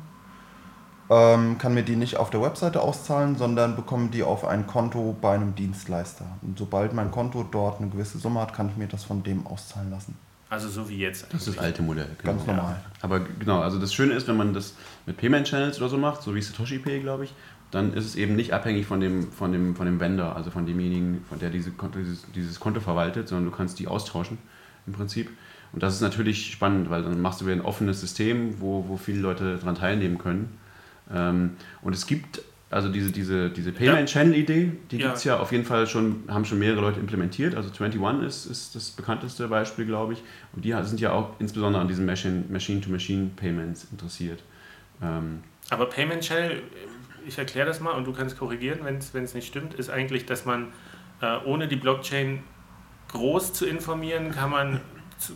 ähm, 1.10 1.58
kann 1.58 1.74
mir 1.74 1.82
die 1.82 1.96
nicht 1.96 2.16
auf 2.18 2.30
der 2.30 2.40
Webseite 2.40 2.80
auszahlen, 2.80 3.36
sondern 3.36 3.74
bekomme 3.74 4.10
die 4.10 4.22
auf 4.22 4.44
ein 4.44 4.68
Konto 4.68 5.16
bei 5.20 5.34
einem 5.34 5.56
Dienstleister. 5.56 6.24
Und 6.42 6.56
sobald 6.56 6.92
mein 6.92 7.10
Konto 7.10 7.44
dort 7.50 7.80
eine 7.80 7.90
gewisse 7.90 8.18
Summe 8.18 8.40
hat, 8.40 8.54
kann 8.54 8.68
ich 8.68 8.76
mir 8.76 8.86
das 8.86 9.02
von 9.02 9.24
dem 9.24 9.44
auszahlen 9.44 9.90
lassen. 9.90 10.16
Also 10.48 10.68
so 10.68 10.88
wie 10.88 10.98
jetzt. 10.98 11.26
Das 11.32 11.48
ist 11.48 11.56
das 11.56 11.58
alte 11.58 11.82
Modell. 11.82 12.08
Genau. 12.18 12.32
Ganz 12.34 12.46
normal. 12.46 12.76
Ja. 12.80 12.90
Aber 13.02 13.20
genau, 13.20 13.60
also 13.60 13.80
das 13.80 13.92
Schöne 13.92 14.14
ist, 14.14 14.28
wenn 14.28 14.36
man 14.36 14.54
das 14.54 14.74
mit 15.04 15.16
Payment 15.16 15.48
Channels 15.48 15.78
oder 15.78 15.88
so 15.88 15.98
macht, 15.98 16.22
so 16.22 16.32
wie 16.34 16.40
Satoshi 16.40 16.78
Pay, 16.78 17.00
glaube 17.00 17.24
ich, 17.24 17.34
dann 17.70 17.92
ist 17.92 18.04
es 18.04 18.16
eben 18.16 18.36
nicht 18.36 18.52
abhängig 18.52 18.86
von 18.86 19.00
dem, 19.00 19.30
von 19.30 19.52
dem, 19.52 19.76
von 19.76 19.86
dem 19.86 20.00
Vendor, 20.00 20.36
also 20.36 20.50
von 20.50 20.66
demjenigen, 20.66 21.24
von 21.28 21.38
der 21.38 21.50
diese 21.50 21.70
Konto, 21.70 21.98
dieses, 21.98 22.24
dieses 22.34 22.60
Konto 22.60 22.80
verwaltet, 22.80 23.28
sondern 23.28 23.50
du 23.50 23.56
kannst 23.56 23.78
die 23.78 23.88
austauschen 23.88 24.38
im 24.86 24.92
Prinzip. 24.92 25.30
Und 25.72 25.82
das 25.82 25.94
ist 25.94 26.00
natürlich 26.00 26.50
spannend, 26.50 26.88
weil 26.88 27.02
dann 27.02 27.20
machst 27.20 27.40
du 27.40 27.44
wieder 27.44 27.56
ein 27.56 27.64
offenes 27.64 28.00
System, 28.00 28.60
wo, 28.60 28.88
wo 28.88 28.96
viele 28.96 29.20
Leute 29.20 29.56
daran 29.56 29.74
teilnehmen 29.74 30.16
können. 30.16 30.58
Ähm, 31.12 31.56
und 31.82 31.94
es 31.94 32.06
gibt 32.06 32.40
also 32.70 32.90
diese, 32.90 33.12
diese, 33.12 33.48
diese 33.48 33.72
Payment-Channel-Idee, 33.72 34.72
die 34.90 34.98
ja. 34.98 35.06
gibt 35.06 35.16
es 35.16 35.24
ja 35.24 35.38
auf 35.38 35.52
jeden 35.52 35.64
Fall 35.64 35.86
schon, 35.86 36.24
haben 36.28 36.44
schon 36.44 36.58
mehrere 36.58 36.80
Leute 36.80 37.00
implementiert. 37.00 37.54
Also 37.54 37.70
21 37.70 38.26
ist, 38.26 38.46
ist 38.46 38.74
das 38.74 38.90
bekannteste 38.90 39.48
Beispiel, 39.48 39.86
glaube 39.86 40.12
ich. 40.14 40.22
Und 40.52 40.64
die 40.64 40.74
sind 40.82 41.00
ja 41.00 41.12
auch 41.12 41.30
insbesondere 41.38 41.80
an 41.80 41.88
diesen 41.88 42.04
Machine-to-Machine-Payments 42.04 43.88
interessiert. 43.90 44.42
Ähm, 45.02 45.40
Aber 45.70 45.86
Payment 45.86 46.22
Channel 46.22 46.62
ich 47.28 47.38
erkläre 47.38 47.66
das 47.66 47.80
mal 47.80 47.92
und 47.92 48.06
du 48.06 48.12
kannst 48.12 48.38
korrigieren, 48.38 48.80
wenn 48.82 49.24
es 49.24 49.34
nicht 49.34 49.46
stimmt, 49.46 49.74
ist 49.74 49.90
eigentlich, 49.90 50.26
dass 50.26 50.44
man 50.44 50.72
äh, 51.20 51.36
ohne 51.44 51.68
die 51.68 51.76
Blockchain 51.76 52.42
groß 53.08 53.52
zu 53.52 53.66
informieren, 53.66 54.32
kann 54.32 54.50
man, 54.50 54.80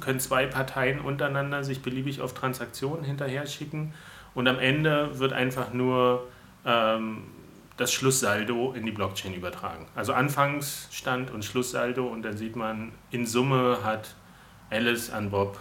können 0.00 0.20
zwei 0.20 0.46
Parteien 0.46 1.00
untereinander 1.00 1.64
sich 1.64 1.82
beliebig 1.82 2.20
auf 2.20 2.34
Transaktionen 2.34 3.04
hinterher 3.04 3.46
schicken 3.46 3.94
und 4.34 4.48
am 4.48 4.58
Ende 4.58 5.18
wird 5.18 5.32
einfach 5.32 5.72
nur 5.72 6.28
ähm, 6.64 7.24
das 7.76 7.92
Schlusssaldo 7.92 8.72
in 8.72 8.84
die 8.84 8.92
Blockchain 8.92 9.34
übertragen. 9.34 9.86
Also 9.94 10.12
Anfangsstand 10.12 11.30
und 11.30 11.44
Schlusssaldo 11.44 12.06
und 12.06 12.22
dann 12.22 12.36
sieht 12.36 12.56
man, 12.56 12.92
in 13.10 13.26
Summe 13.26 13.78
hat 13.82 14.14
Alice 14.70 15.10
an 15.10 15.30
Bob 15.30 15.58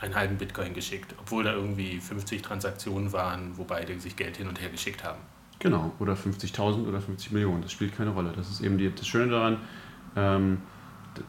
einen 0.00 0.14
halben 0.14 0.36
Bitcoin 0.36 0.74
geschickt, 0.74 1.14
obwohl 1.18 1.44
da 1.44 1.52
irgendwie 1.52 1.98
50 1.98 2.42
Transaktionen 2.42 3.12
waren, 3.12 3.56
wo 3.56 3.64
beide 3.64 3.98
sich 3.98 4.16
Geld 4.16 4.36
hin 4.36 4.48
und 4.48 4.60
her 4.60 4.70
geschickt 4.70 5.02
haben. 5.02 5.20
Genau, 5.58 5.92
oder 5.98 6.12
50.000 6.12 6.86
oder 6.86 7.00
50 7.00 7.32
Millionen, 7.32 7.62
das 7.62 7.72
spielt 7.72 7.96
keine 7.96 8.10
Rolle. 8.10 8.32
Das 8.36 8.48
ist 8.48 8.60
eben 8.60 8.78
die, 8.78 8.94
das 8.94 9.06
Schöne 9.06 9.32
daran. 9.32 9.56
Ähm, 10.16 10.58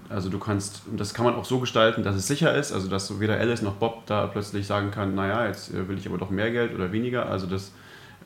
also 0.08 0.30
du 0.30 0.38
kannst, 0.38 0.84
das 0.96 1.16
kann 1.16 1.26
man 1.26 1.34
auch 1.34 1.46
so 1.46 1.60
gestalten, 1.60 2.04
dass 2.04 2.16
es 2.16 2.28
sicher 2.28 2.56
ist, 2.56 2.72
also 2.72 2.88
dass 2.88 3.20
weder 3.20 3.40
Alice 3.40 3.64
noch 3.64 3.76
Bob 3.76 4.06
da 4.06 4.28
plötzlich 4.28 4.68
sagen 4.68 4.92
kann, 4.92 5.16
naja, 5.16 5.48
jetzt 5.48 5.74
äh, 5.74 5.88
will 5.88 5.98
ich 5.98 6.08
aber 6.08 6.20
doch 6.20 6.30
mehr 6.30 6.52
Geld 6.52 6.76
oder 6.76 6.92
weniger. 6.92 7.28
Also 7.28 7.48
das, 7.48 7.72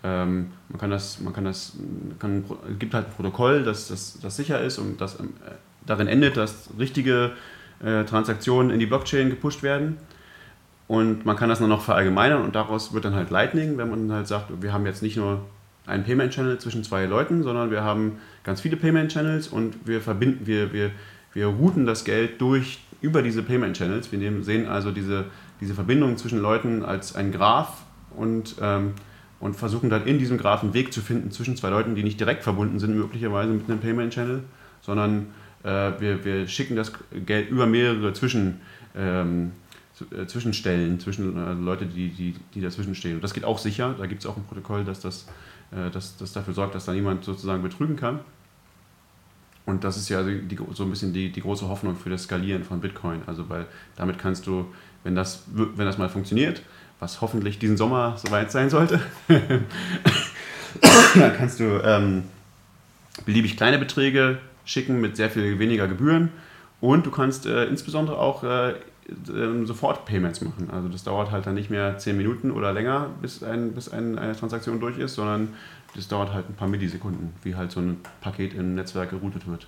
ähm, 0.03 0.51
man 0.67 0.79
kann 0.79 0.89
das, 0.89 1.21
man 1.21 1.31
kann 1.31 1.45
das, 1.45 1.77
kann, 2.19 2.43
gibt 2.79 2.93
halt 2.93 3.07
ein 3.07 3.13
Protokoll, 3.13 3.63
das, 3.63 3.87
das, 3.87 4.19
das 4.21 4.35
sicher 4.35 4.59
ist 4.59 4.77
und 4.77 4.99
das 4.99 5.19
ähm, 5.19 5.33
darin 5.85 6.07
endet, 6.07 6.35
dass 6.35 6.69
richtige 6.77 7.31
äh, 7.81 8.03
Transaktionen 8.03 8.71
in 8.71 8.79
die 8.79 8.85
Blockchain 8.85 9.29
gepusht 9.29 9.63
werden. 9.63 9.97
Und 10.87 11.25
man 11.25 11.37
kann 11.37 11.47
das 11.47 11.59
dann 11.59 11.69
noch 11.69 11.81
verallgemeinern 11.81 12.41
und 12.41 12.55
daraus 12.55 12.93
wird 12.93 13.05
dann 13.05 13.15
halt 13.15 13.29
Lightning, 13.29 13.77
wenn 13.77 13.89
man 13.89 14.11
halt 14.11 14.27
sagt, 14.27 14.61
wir 14.61 14.73
haben 14.73 14.85
jetzt 14.85 15.01
nicht 15.01 15.15
nur 15.15 15.39
einen 15.85 16.03
Payment 16.03 16.33
Channel 16.33 16.57
zwischen 16.59 16.83
zwei 16.83 17.05
Leuten, 17.05 17.43
sondern 17.43 17.71
wir 17.71 17.83
haben 17.83 18.19
ganz 18.43 18.61
viele 18.61 18.77
Payment 18.77 19.11
Channels 19.11 19.47
und 19.47 19.75
wir 19.85 20.01
verbinden, 20.01 20.45
wir, 20.45 20.71
wir, 20.73 20.91
wir 21.33 21.47
routen 21.47 21.85
das 21.85 22.05
Geld 22.05 22.39
durch 22.39 22.79
über 23.01 23.21
diese 23.21 23.43
Payment 23.43 23.75
Channels. 23.75 24.11
Wir 24.11 24.19
nehmen, 24.19 24.43
sehen 24.43 24.67
also 24.67 24.91
diese, 24.91 25.25
diese 25.59 25.73
Verbindung 25.73 26.17
zwischen 26.17 26.39
Leuten 26.39 26.83
als 26.83 27.15
ein 27.15 27.31
Graph 27.31 27.83
und, 28.15 28.55
ähm, 28.61 28.93
und 29.39 29.55
versuchen 29.55 29.89
dann 29.89 30.05
in 30.05 30.19
diesem 30.19 30.37
Graph 30.37 30.63
einen 30.63 30.73
Weg 30.73 30.93
zu 30.93 31.01
finden 31.01 31.31
zwischen 31.31 31.57
zwei 31.57 31.69
Leuten, 31.69 31.95
die 31.95 32.03
nicht 32.03 32.19
direkt 32.19 32.43
verbunden 32.43 32.79
sind, 32.79 32.95
möglicherweise 32.95 33.51
mit 33.51 33.69
einem 33.69 33.79
Payment 33.79 34.13
Channel, 34.13 34.43
sondern 34.81 35.27
äh, 35.63 35.91
wir, 35.99 36.23
wir 36.23 36.47
schicken 36.47 36.77
das 36.77 36.93
Geld 37.25 37.49
über 37.49 37.65
mehrere 37.65 38.13
Zwischen, 38.13 38.61
ähm, 38.95 39.51
äh, 40.11 40.25
Zwischenstellen, 40.25 40.99
zwischen 40.99 41.37
äh, 41.37 41.53
Leute, 41.53 41.85
die, 41.85 42.09
die, 42.09 42.35
die 42.53 42.61
dazwischen 42.61 42.95
stehen. 42.95 43.15
Und 43.15 43.23
das 43.23 43.33
geht 43.33 43.43
auch 43.43 43.59
sicher. 43.59 43.95
Da 43.97 44.05
gibt 44.05 44.21
es 44.21 44.25
auch 44.25 44.37
ein 44.37 44.43
Protokoll, 44.43 44.85
dass 44.85 44.99
das 44.99 45.27
äh, 45.75 45.89
das, 45.91 46.17
das 46.17 46.33
dafür 46.33 46.53
sorgt, 46.53 46.75
dass 46.75 46.85
da 46.85 46.93
niemand 46.93 47.23
sozusagen 47.23 47.63
betrügen 47.63 47.95
kann. 47.95 48.19
Und 49.65 49.83
das 49.83 49.97
ist 49.97 50.09
ja 50.09 50.23
die, 50.23 50.57
so 50.73 50.83
ein 50.83 50.89
bisschen 50.89 51.13
die, 51.13 51.31
die 51.31 51.41
große 51.41 51.67
Hoffnung 51.69 51.95
für 51.95 52.09
das 52.09 52.23
Skalieren 52.23 52.63
von 52.63 52.81
Bitcoin. 52.81 53.21
Also 53.27 53.49
weil 53.49 53.65
damit 53.95 54.17
kannst 54.17 54.45
du, 54.45 54.65
wenn 55.03 55.15
das, 55.15 55.43
wenn 55.47 55.85
das 55.85 55.97
mal 55.97 56.09
funktioniert, 56.09 56.61
was 56.99 57.21
hoffentlich 57.21 57.59
diesen 57.59 57.77
Sommer 57.77 58.15
soweit 58.17 58.51
sein 58.51 58.69
sollte, 58.69 58.99
dann 59.27 59.65
kannst 61.37 61.59
du 61.59 61.81
ähm, 61.83 62.23
beliebig 63.25 63.55
kleine 63.55 63.77
Beträge 63.77 64.39
schicken 64.65 65.01
mit 65.01 65.15
sehr 65.15 65.29
viel 65.29 65.59
weniger 65.59 65.87
Gebühren 65.87 66.29
und 66.81 67.05
du 67.05 67.11
kannst 67.11 67.45
äh, 67.45 67.65
insbesondere 67.65 68.17
auch 68.17 68.43
äh, 68.43 68.73
ähm, 69.29 69.65
sofort 69.65 70.05
Payments 70.05 70.41
machen. 70.41 70.69
Also 70.71 70.87
das 70.87 71.03
dauert 71.03 71.31
halt 71.31 71.45
dann 71.45 71.55
nicht 71.55 71.69
mehr 71.69 71.97
10 71.97 72.17
Minuten 72.17 72.51
oder 72.51 72.73
länger, 72.73 73.09
bis, 73.21 73.43
ein, 73.43 73.73
bis 73.73 73.89
ein, 73.89 74.17
eine 74.17 74.35
Transaktion 74.35 74.79
durch 74.79 74.97
ist, 74.97 75.15
sondern 75.15 75.53
das 75.95 76.07
dauert 76.07 76.33
halt 76.33 76.49
ein 76.49 76.55
paar 76.55 76.67
Millisekunden, 76.67 77.33
wie 77.43 77.55
halt 77.55 77.71
so 77.71 77.79
ein 77.79 78.01
Paket 78.21 78.53
im 78.53 78.75
Netzwerk 78.75 79.11
geroutet 79.11 79.47
wird. 79.47 79.67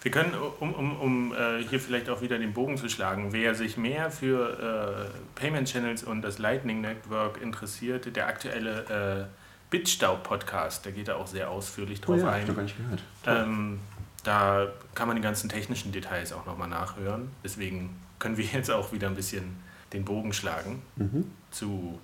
Wir 0.00 0.12
können, 0.12 0.32
um, 0.60 0.72
um, 0.74 1.00
um 1.00 1.32
äh, 1.32 1.62
hier 1.68 1.80
vielleicht 1.80 2.08
auch 2.08 2.22
wieder 2.22 2.38
den 2.38 2.52
Bogen 2.52 2.76
zu 2.76 2.88
schlagen, 2.88 3.32
wer 3.32 3.56
sich 3.56 3.76
mehr 3.76 4.12
für 4.12 5.08
äh, 5.08 5.40
Payment 5.40 5.68
Channels 5.68 6.04
und 6.04 6.22
das 6.22 6.38
Lightning 6.38 6.80
Network 6.80 7.42
interessiert, 7.42 8.14
der 8.14 8.28
aktuelle 8.28 9.26
äh, 9.28 9.70
Bitstau-Podcast, 9.70 10.84
der 10.84 10.92
geht 10.92 11.08
da 11.08 11.16
auch 11.16 11.26
sehr 11.26 11.50
ausführlich 11.50 12.00
drauf 12.00 12.16
oh 12.16 12.20
ja, 12.20 12.30
ein. 12.30 12.46
Ich 12.48 12.54
gar 12.54 12.62
nicht 12.62 12.76
gehört. 12.76 13.02
Ähm, 13.26 13.80
da 14.22 14.68
kann 14.94 15.08
man 15.08 15.16
die 15.16 15.22
ganzen 15.22 15.48
technischen 15.48 15.90
Details 15.90 16.32
auch 16.32 16.46
nochmal 16.46 16.68
nachhören. 16.68 17.30
Deswegen 17.42 17.90
können 18.18 18.36
wir 18.36 18.44
jetzt 18.44 18.70
auch 18.70 18.92
wieder 18.92 19.08
ein 19.08 19.14
bisschen 19.14 19.56
den 19.92 20.04
Bogen 20.04 20.32
schlagen 20.32 20.82
Mhm. 20.96 21.30
zu, 21.50 21.98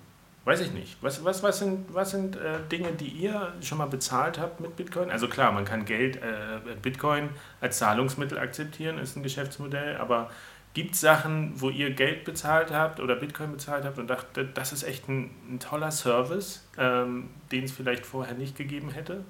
weiß 0.45 0.61
ich 0.61 0.71
nicht, 0.71 0.97
was, 1.01 1.23
was, 1.23 1.43
was 1.43 1.59
sind, 1.59 1.93
was 1.93 2.11
sind 2.11 2.35
äh, 2.35 2.59
Dinge, 2.71 2.91
die 2.93 3.07
ihr 3.07 3.53
schon 3.61 3.77
mal 3.77 3.85
bezahlt 3.87 4.39
habt 4.39 4.59
mit 4.59 4.75
Bitcoin? 4.75 5.11
Also 5.11 5.27
klar, 5.27 5.51
man 5.51 5.65
kann 5.65 5.85
Geld, 5.85 6.17
äh, 6.17 6.75
Bitcoin 6.81 7.29
als 7.61 7.77
Zahlungsmittel 7.77 8.37
akzeptieren, 8.39 8.97
ist 8.97 9.15
ein 9.15 9.23
Geschäftsmodell, 9.23 9.97
aber 9.97 10.29
gibt 10.73 10.95
es 10.95 11.01
Sachen, 11.01 11.53
wo 11.61 11.69
ihr 11.69 11.91
Geld 11.91 12.25
bezahlt 12.25 12.71
habt 12.71 12.99
oder 12.99 13.15
Bitcoin 13.15 13.51
bezahlt 13.51 13.85
habt 13.85 13.97
und 13.97 14.07
dachtet, 14.07 14.57
das 14.57 14.73
ist 14.73 14.83
echt 14.83 15.07
ein, 15.07 15.29
ein 15.49 15.59
toller 15.59 15.91
Service, 15.91 16.63
ähm, 16.77 17.29
den 17.51 17.63
es 17.63 17.71
vielleicht 17.71 18.05
vorher 18.05 18.33
nicht 18.35 18.57
gegeben 18.57 18.89
hätte? 18.89 19.23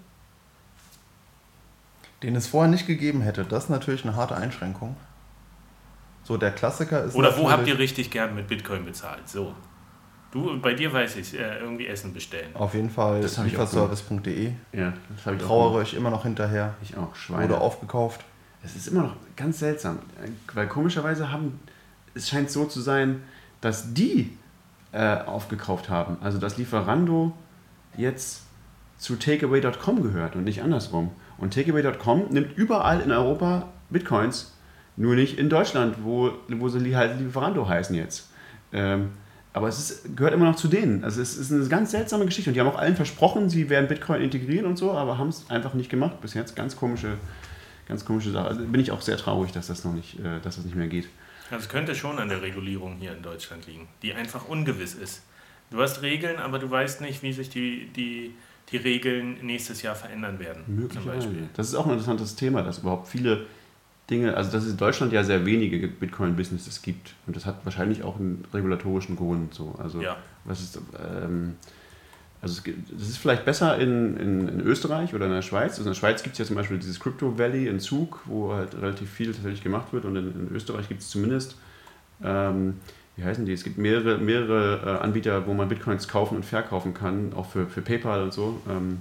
Den 2.24 2.36
es 2.36 2.48
vorher 2.48 2.72
nicht 2.72 2.88
gegeben 2.88 3.22
hätte, 3.22 3.44
das 3.44 3.66
ist 3.66 3.70
natürlich 3.70 4.06
eine 4.06 4.16
harte 4.16 4.36
Einschränkung. 4.36 4.96
So, 6.26 6.38
der 6.38 6.52
Klassiker 6.52 7.04
ist. 7.04 7.16
Oder 7.16 7.38
wo 7.38 7.52
habt 7.52 7.68
ihr 7.68 7.78
richtig 7.78 8.10
gern 8.10 8.34
mit 8.36 8.48
Bitcoin 8.48 8.84
bezahlt? 8.84 9.30
So. 9.30 9.54
Du, 10.32 10.60
bei 10.60 10.74
dir 10.74 10.92
weiß 10.92 11.18
ich, 11.18 11.38
äh, 11.38 11.60
irgendwie 11.60 11.86
Essen 11.86 12.14
bestellen. 12.14 12.50
Auf 12.56 12.74
jeden 12.74 12.90
Fall 12.90 13.22
lieferservice.de. 13.22 14.52
Ja, 14.74 14.94
das 15.16 15.26
habe 15.28 15.36
ich 15.38 15.44
Trauere 15.44 15.76
euch 15.76 15.94
immer 15.94 16.10
noch 16.10 16.24
hinterher. 16.24 16.74
Ich 16.82 16.98
auch, 16.98 17.16
Schweine. 17.16 17.44
Wurde 17.44 17.62
aufgekauft. 17.62 18.26
Es 18.64 18.76
ist 18.76 18.88
immer 18.88 19.04
noch 19.04 19.16
ganz 19.36 19.60
seltsam, 19.60 20.00
weil 20.54 20.68
komischerweise 20.68 21.32
haben, 21.32 21.60
es 22.16 22.28
scheint 22.28 22.50
so 22.50 22.66
zu 22.66 22.82
sein, 22.82 23.22
dass 23.62 23.94
die 23.94 24.36
äh, 24.92 25.20
aufgekauft 25.20 25.90
haben. 25.90 26.18
Also 26.22 26.40
dass 26.40 26.58
Lieferando 26.58 27.34
jetzt 27.96 28.42
zu 28.98 29.18
Takeaway.com 29.18 30.02
gehört 30.02 30.36
und 30.36 30.44
nicht 30.44 30.64
andersrum. 30.64 31.12
Und 31.38 31.54
Takeaway.com 31.54 32.30
nimmt 32.32 32.58
überall 32.58 33.02
in 33.02 33.12
Europa 33.12 33.70
Bitcoins, 33.92 34.55
nur 34.98 35.16
nicht 35.16 35.38
in 35.38 35.50
Deutschland, 35.50 35.98
wo, 36.04 36.32
wo 36.48 36.70
sie 36.70 36.96
halt 36.96 37.20
Lieferando 37.20 37.68
heißen 37.68 37.96
jetzt. 37.96 38.30
Ähm, 38.72 39.10
aber 39.54 39.70
es 39.70 39.80
ist, 39.80 40.18
gehört 40.18 40.34
immer 40.34 40.46
noch 40.46 40.58
zu 40.58 40.68
denen. 40.68 41.04
Also 41.04 41.22
es 41.22 41.38
ist 41.38 41.52
eine 41.52 41.66
ganz 41.68 41.92
seltsame 41.92 42.26
Geschichte. 42.26 42.50
Und 42.50 42.56
die 42.56 42.60
haben 42.60 42.68
auch 42.68 42.78
allen 42.78 42.96
versprochen, 42.96 43.50
sie 43.50 43.70
werden 43.70 43.88
Bitcoin 43.88 44.22
integrieren 44.22 44.66
und 44.66 44.78
so, 44.78 44.92
aber 44.92 45.18
haben 45.18 45.30
es 45.30 45.50
einfach 45.50 45.74
nicht 45.74 45.90
gemacht 45.90 46.20
bis 46.22 46.34
jetzt. 46.34 46.56
Ganz 46.56 46.76
komische, 46.76 47.18
ganz 47.88 48.04
komische 48.04 48.32
Sache. 48.32 48.48
Also 48.48 48.66
bin 48.66 48.82
ich 48.82 48.92
auch 48.92 49.02
sehr 49.02 49.18
traurig, 49.18 49.54
dass 49.54 49.68
das 49.68 49.86
noch 49.86 49.94
nicht, 49.94 50.20
äh, 50.20 50.42
dass 50.42 50.58
das 50.58 50.66
nicht 50.66 50.76
mehr 50.76 50.88
geht. 50.88 51.08
Also 51.52 51.64
es 51.64 51.70
könnte 51.70 51.96
schon 51.96 52.20
an 52.20 52.28
der 52.28 52.42
Regulierung 52.42 52.98
hier 52.98 53.16
in 53.16 53.22
Deutschland 53.22 53.68
liegen, 53.68 53.88
die 54.02 54.14
einfach 54.14 54.48
ungewiss 54.50 54.94
ist. 54.94 55.24
Du 55.72 55.82
hast 55.82 56.02
Regeln, 56.02 56.38
aber 56.38 56.60
du 56.60 56.70
weißt 56.70 57.02
nicht, 57.02 57.24
wie 57.24 57.32
sich 57.32 57.50
die, 57.50 57.90
die, 57.96 58.34
die 58.72 58.78
Regeln 58.78 59.38
nächstes 59.42 59.82
Jahr 59.82 59.96
verändern 59.96 60.40
werden. 60.40 60.64
Möglicherweise. 60.68 61.30
Das 61.56 61.70
ist 61.70 61.76
auch 61.76 61.86
ein 61.86 61.92
interessantes 61.92 62.36
Thema, 62.36 62.62
dass 62.62 62.80
überhaupt 62.80 63.08
viele 63.08 63.46
Dinge, 64.10 64.36
also 64.38 64.52
dass 64.52 64.64
es 64.64 64.72
in 64.72 64.78
Deutschland 64.78 65.12
ja 65.14 65.24
sehr 65.24 65.46
wenige 65.46 65.88
Bitcoin-Businesses 65.88 66.82
gibt. 66.82 67.16
Und 67.26 67.36
das 67.36 67.46
hat 67.46 67.56
wahrscheinlich 67.64 68.04
auch 68.04 68.20
einen 68.20 68.46
regulatorischen 68.54 69.16
Grund. 69.16 69.54
So. 69.54 69.76
Also, 69.82 70.02
Ja. 70.02 70.18
was 70.44 70.62
ist, 70.62 70.80
ähm, 71.00 71.56
also 72.42 72.62
es 72.96 73.10
ist 73.10 73.18
vielleicht 73.18 73.46
besser 73.46 73.80
in, 73.80 74.18
in, 74.18 74.48
in 74.48 74.60
Österreich 74.62 75.16
oder 75.16 75.26
in 75.26 75.32
der 75.32 75.42
Schweiz. 75.42 75.72
Also 75.72 75.84
in 75.84 75.88
der 75.88 75.96
Schweiz 75.96 76.22
gibt 76.22 76.34
es 76.34 76.40
ja 76.40 76.46
zum 76.46 76.56
Beispiel 76.56 76.78
dieses 76.78 77.00
Crypto 77.00 77.40
Valley 77.40 77.68
in 77.68 77.80
Zug, 77.80 78.20
wo 78.26 78.54
halt 78.54 78.76
relativ 78.80 79.10
viel 79.10 79.32
tatsächlich 79.34 79.64
gemacht 79.64 79.92
wird. 79.92 80.06
Und 80.06 80.16
in, 80.16 80.28
in 80.28 80.56
Österreich 80.56 80.88
gibt 80.88 81.02
es 81.02 81.10
zumindest, 81.10 81.58
ähm, 82.24 82.76
wie 83.16 83.24
heißen 83.24 83.46
die? 83.46 83.54
Es 83.54 83.64
gibt 83.64 83.80
mehrere, 83.80 84.20
mehrere 84.20 85.00
äh, 85.00 85.04
Anbieter, 85.04 85.48
wo 85.48 85.54
man 85.56 85.68
Bitcoins 85.70 86.08
kaufen 86.08 86.36
und 86.36 86.46
verkaufen 86.46 86.94
kann, 86.94 87.34
auch 87.36 87.48
für, 87.50 87.66
für 87.66 87.82
PayPal 87.82 88.22
und 88.22 88.34
so. 88.34 88.62
Ähm, 88.70 89.00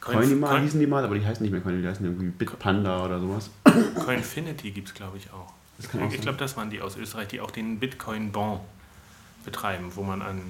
Coinima 0.00 0.48
Coin- 0.48 0.62
hießen 0.62 0.80
die 0.80 0.86
mal, 0.86 1.04
aber 1.04 1.14
die 1.18 1.24
heißen 1.26 1.42
nicht 1.42 1.52
mehr 1.52 1.60
Coinima, 1.60 1.82
die 1.82 1.88
heißen 1.88 2.04
irgendwie 2.04 2.26
Bitpanda 2.28 3.04
oder 3.04 3.18
sowas. 3.20 3.50
Coinfinity 4.04 4.70
gibt 4.70 4.88
es, 4.88 4.94
glaube 4.94 5.16
ich, 5.18 5.30
auch. 5.32 5.52
Auch 6.00 6.12
ich 6.12 6.20
glaube, 6.20 6.38
das 6.38 6.56
waren 6.56 6.70
die 6.70 6.80
aus 6.80 6.96
Österreich, 6.96 7.28
die 7.28 7.40
auch 7.40 7.50
den 7.52 7.78
Bitcoin-Bon 7.78 8.60
betreiben, 9.44 9.92
wo 9.94 10.02
man 10.02 10.22
an 10.22 10.40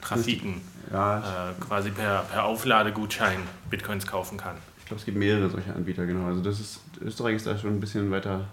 Trafiken 0.00 0.60
Ja, 0.92 1.50
äh, 1.50 1.54
quasi 1.60 1.90
per, 1.90 2.22
per 2.22 2.44
Aufladegutschein 2.44 3.40
Bitcoins 3.68 4.06
kaufen 4.06 4.38
kann. 4.38 4.56
ich 4.78 4.86
glaube, 4.86 5.00
es 5.00 5.04
gibt 5.04 5.18
mehrere 5.18 5.50
solcher 5.50 5.74
Anbieter, 5.76 6.06
genau. 6.06 6.26
Also 6.28 6.40
das 6.42 6.60
ist, 6.60 6.80
Österreich 7.02 7.36
ist 7.36 7.46
da 7.46 7.58
schon 7.58 7.70
ein 7.76 7.80
bisschen 7.80 8.10
weiter, 8.10 8.46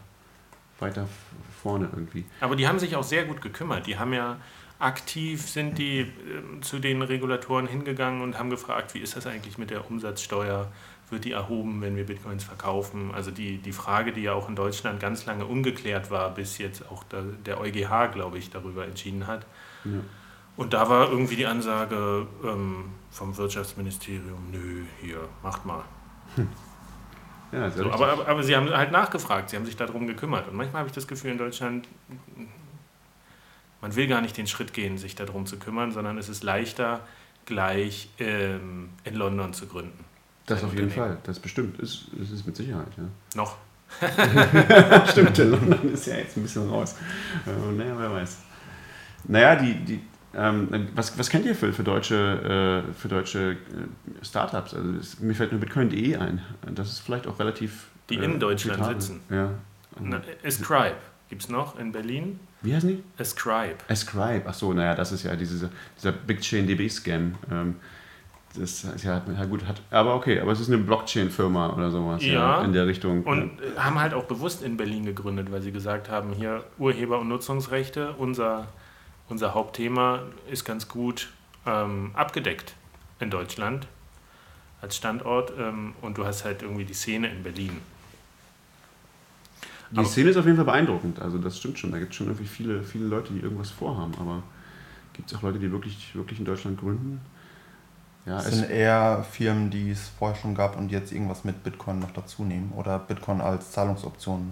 weiter 0.80 1.08
vorne 1.62 1.88
irgendwie. 1.92 2.26
Aber 2.42 2.56
die 2.56 2.68
haben 2.68 2.80
sich 2.80 2.96
auch 2.96 3.04
sehr 3.04 3.26
gut 3.26 3.42
gekümmert. 3.42 3.88
Die 3.88 3.98
haben 3.98 4.12
ja 4.12 4.38
aktiv 4.80 5.48
sind 5.50 5.78
die 5.78 6.00
ähm, 6.00 6.62
zu 6.62 6.80
den 6.80 7.02
Regulatoren 7.02 7.68
hingegangen 7.68 8.22
und 8.22 8.38
haben 8.38 8.50
gefragt, 8.50 8.94
wie 8.94 9.00
ist 9.00 9.16
das 9.16 9.28
eigentlich 9.28 9.58
mit 9.58 9.70
der 9.70 9.90
Umsatzsteuer? 9.90 10.72
Wird 11.10 11.26
die 11.26 11.34
erhoben, 11.34 11.82
wenn 11.82 11.96
wir 11.96 12.06
Bitcoins 12.06 12.44
verkaufen? 12.44 13.12
Also 13.14 13.30
die, 13.30 13.60
die 13.60 13.72
Frage, 13.72 14.12
die 14.12 14.22
ja 14.22 14.34
auch 14.34 14.50
in 14.50 14.56
Deutschland 14.56 15.00
ganz 15.00 15.26
lange 15.26 15.46
ungeklärt 15.46 16.10
war, 16.10 16.34
bis 16.34 16.58
jetzt 16.58 16.90
auch 16.90 17.04
der, 17.04 17.22
der 17.22 17.62
EuGH, 17.62 18.12
glaube 18.12 18.40
ich, 18.40 18.50
darüber 18.50 18.86
entschieden 18.86 19.28
hat. 19.28 19.46
Ja. 19.84 20.00
Und 20.58 20.74
da 20.74 20.90
war 20.90 21.10
irgendwie 21.12 21.36
die 21.36 21.46
Ansage 21.46 22.28
ähm, 22.44 22.86
vom 23.12 23.38
Wirtschaftsministerium, 23.38 24.52
nö, 24.52 24.84
hier, 25.02 25.20
macht 25.44 25.66
mal. 25.66 25.84
Ja, 27.52 27.70
sehr 27.70 27.84
So, 27.84 27.92
aber, 27.92 28.12
aber, 28.12 28.28
aber 28.28 28.44
sie 28.44 28.56
haben 28.56 28.70
halt 28.70 28.92
nachgefragt, 28.92 29.50
sie 29.50 29.58
haben 29.58 29.66
sich 29.66 29.76
darum 29.76 30.08
gekümmert. 30.08 30.48
Und 30.48 30.56
manchmal 30.56 30.80
habe 30.80 30.90
ich 30.90 30.96
das 30.96 31.08
Gefühl 31.08 31.32
in 31.32 31.38
Deutschland, 31.38 31.88
man 33.86 33.96
will 33.96 34.08
gar 34.08 34.20
nicht 34.20 34.36
den 34.36 34.48
Schritt 34.48 34.74
gehen, 34.74 34.98
sich 34.98 35.14
darum 35.14 35.46
zu 35.46 35.58
kümmern, 35.58 35.92
sondern 35.92 36.18
es 36.18 36.28
ist 36.28 36.44
leichter, 36.44 37.02
gleich 37.46 38.10
ähm, 38.18 38.90
in 39.04 39.14
London 39.14 39.54
zu 39.54 39.68
gründen. 39.68 40.04
das 40.48 40.64
auf 40.64 40.74
jeden. 40.74 40.90
Fall, 40.90 41.20
das 41.22 41.38
bestimmt. 41.38 41.80
Ist, 41.80 42.08
das 42.14 42.32
ist 42.32 42.48
mit 42.48 42.56
Sicherheit, 42.56 42.88
ja. 42.98 43.04
Noch. 43.36 43.58
Stimmt, 45.12 45.38
London 45.38 45.94
ist 45.94 46.08
ja 46.08 46.16
jetzt 46.16 46.36
ein 46.36 46.42
bisschen 46.42 46.68
raus. 46.68 46.96
Äh, 47.46 47.74
naja, 47.74 47.94
wer 47.96 48.12
weiß. 48.12 48.38
Naja, 49.26 49.56
die, 49.56 49.76
die, 49.76 50.00
ähm, 50.34 50.90
was, 50.96 51.20
was 51.20 51.30
kennt 51.30 51.46
ihr 51.46 51.54
für, 51.54 51.72
für 51.72 51.84
deutsche, 51.84 52.84
äh, 52.90 52.94
für 52.94 53.08
deutsche 53.08 53.52
äh, 53.52 54.26
Startups? 54.26 54.74
Also 54.74 54.94
es, 54.94 55.20
mir 55.20 55.36
fällt 55.36 55.52
nur 55.52 55.62
Bitcoin.de 55.62 56.16
ein. 56.16 56.42
Das 56.74 56.90
ist 56.90 57.02
vielleicht 57.02 57.28
auch 57.28 57.38
relativ. 57.38 57.86
Die 58.10 58.16
in 58.16 58.40
Deutschland 58.40 58.84
sitzen. 58.84 59.22
Ja. 59.30 59.52
Na, 60.00 60.24
Ascribe 60.44 60.96
gibt 61.30 61.44
es 61.44 61.50
noch 61.50 61.78
in 61.78 61.92
Berlin. 61.92 62.40
Wie 62.66 62.76
heißen 62.76 62.90
die? 62.90 63.04
Ascribe. 63.22 63.76
Ascribe. 63.88 64.44
Ach 64.48 64.54
so, 64.54 64.74
naja, 64.74 64.96
das 64.96 65.12
ist 65.12 65.24
ja 65.24 65.36
diese, 65.36 65.70
dieser 65.98 66.12
Big 66.12 66.42
Chain 66.42 66.68
DB 66.68 66.90
Scam. 66.90 67.36
Ähm, 67.52 67.76
das 68.58 68.84
ist 68.86 69.04
ja, 69.04 69.22
ja 69.38 69.46
gut, 69.46 69.66
hat, 69.68 69.82
aber 69.92 70.16
okay, 70.16 70.40
aber 70.40 70.52
es 70.54 70.60
ist 70.62 70.68
eine 70.70 70.78
Blockchain-Firma 70.78 71.74
oder 71.74 71.92
sowas 71.92 72.24
Ja. 72.26 72.64
in 72.64 72.72
der 72.72 72.88
Richtung. 72.88 73.24
Und 73.24 73.60
äh, 73.62 73.78
haben 73.78 74.00
halt 74.00 74.14
auch 74.14 74.24
bewusst 74.26 74.64
in 74.64 74.78
Berlin 74.78 75.06
gegründet, 75.06 75.52
weil 75.52 75.62
sie 75.62 75.72
gesagt 75.74 76.10
haben, 76.10 76.32
hier 76.34 76.64
Urheber- 76.80 77.20
und 77.20 77.28
Nutzungsrechte, 77.28 78.14
unser, 78.18 78.68
unser 79.28 79.54
Hauptthema 79.54 80.22
ist 80.50 80.64
ganz 80.64 80.88
gut 80.88 81.30
ähm, 81.66 82.12
abgedeckt 82.14 82.76
in 83.20 83.30
Deutschland 83.30 83.88
als 84.82 84.96
Standort 84.96 85.52
ähm, 85.60 85.94
und 86.02 86.18
du 86.18 86.26
hast 86.26 86.46
halt 86.46 86.62
irgendwie 86.62 86.86
die 86.86 86.94
Szene 86.94 87.28
in 87.30 87.44
Berlin. 87.44 87.82
Die 89.96 90.00
Aber- 90.00 90.08
Szene 90.10 90.30
ist 90.32 90.38
auf 90.38 90.46
jeden 90.46 90.58
Fall 90.58 90.66
beeindruckend. 90.66 91.22
Also 91.22 91.38
das 91.38 91.58
stimmt 91.58 91.80
schon. 91.80 91.92
Da 91.92 92.00
gibt 92.00 92.12
es 92.12 92.18
schon 92.18 92.28
irgendwie 92.28 92.46
viele, 92.48 92.84
viele 92.84 93.06
Leute, 93.06 93.32
die 93.34 93.40
irgendwas 93.40 93.72
vorhaben. 93.72 94.14
Aber 94.20 94.44
gibt 95.14 95.32
es 95.32 95.38
auch 95.38 95.42
Leute, 95.42 95.58
die 95.58 95.72
wirklich, 95.72 96.14
wirklich 96.14 96.38
in 96.40 96.46
Deutschland 96.46 96.80
gründen? 96.80 97.22
Ja, 98.26 98.40
Es 98.40 98.52
sind 98.56 98.70
eher 98.70 99.24
Firmen, 99.32 99.70
die 99.70 99.92
es 99.92 100.10
vorher 100.20 100.36
schon 100.36 100.54
gab 100.54 100.78
und 100.78 100.92
jetzt 100.92 101.14
irgendwas 101.14 101.44
mit 101.46 101.64
Bitcoin 101.64 102.00
noch 102.00 102.12
dazu 102.12 102.44
nehmen 102.44 102.74
oder 102.76 103.00
Bitcoin 103.00 103.40
als 103.40 103.72
Zahlungsoption 103.72 104.52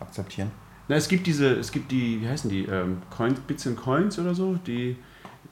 akzeptieren. 0.00 0.50
na, 0.88 0.96
es 0.96 1.08
gibt 1.08 1.26
diese, 1.26 1.50
es 1.56 1.70
gibt 1.72 1.90
die, 1.90 2.20
wie 2.22 2.28
heißen 2.28 2.48
die, 2.50 2.64
ähm, 2.64 2.98
Coins, 3.10 3.40
Bits 3.40 3.66
and 3.66 3.76
Coins 3.76 4.18
oder 4.18 4.34
so, 4.34 4.58
die 4.66 4.96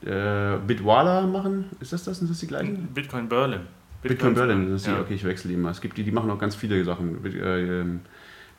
äh, 0.05 0.57
Bitwala 0.65 1.27
machen. 1.27 1.65
Ist 1.79 1.93
das 1.93 2.03
das? 2.05 2.19
Sind 2.19 2.29
das 2.31 2.39
die 2.39 2.47
gleichen? 2.47 2.87
Bitcoin 2.93 3.27
Berlin. 3.29 3.61
Bitcoin 4.01 4.33
Berlin, 4.33 4.71
das 4.71 4.81
ist 4.81 4.87
die, 4.87 4.91
ja. 4.91 4.99
okay, 5.01 5.13
ich 5.13 5.23
wechsle 5.23 5.51
die 5.51 5.57
mal. 5.57 5.71
Es 5.71 5.79
gibt 5.81 5.97
die, 5.97 6.03
die 6.03 6.11
machen 6.11 6.29
auch 6.31 6.39
ganz 6.39 6.55
viele 6.55 6.83
Sachen. 6.83 7.21
Bit, 7.21 7.35
äh, 7.35 7.81
ähm, 7.81 7.99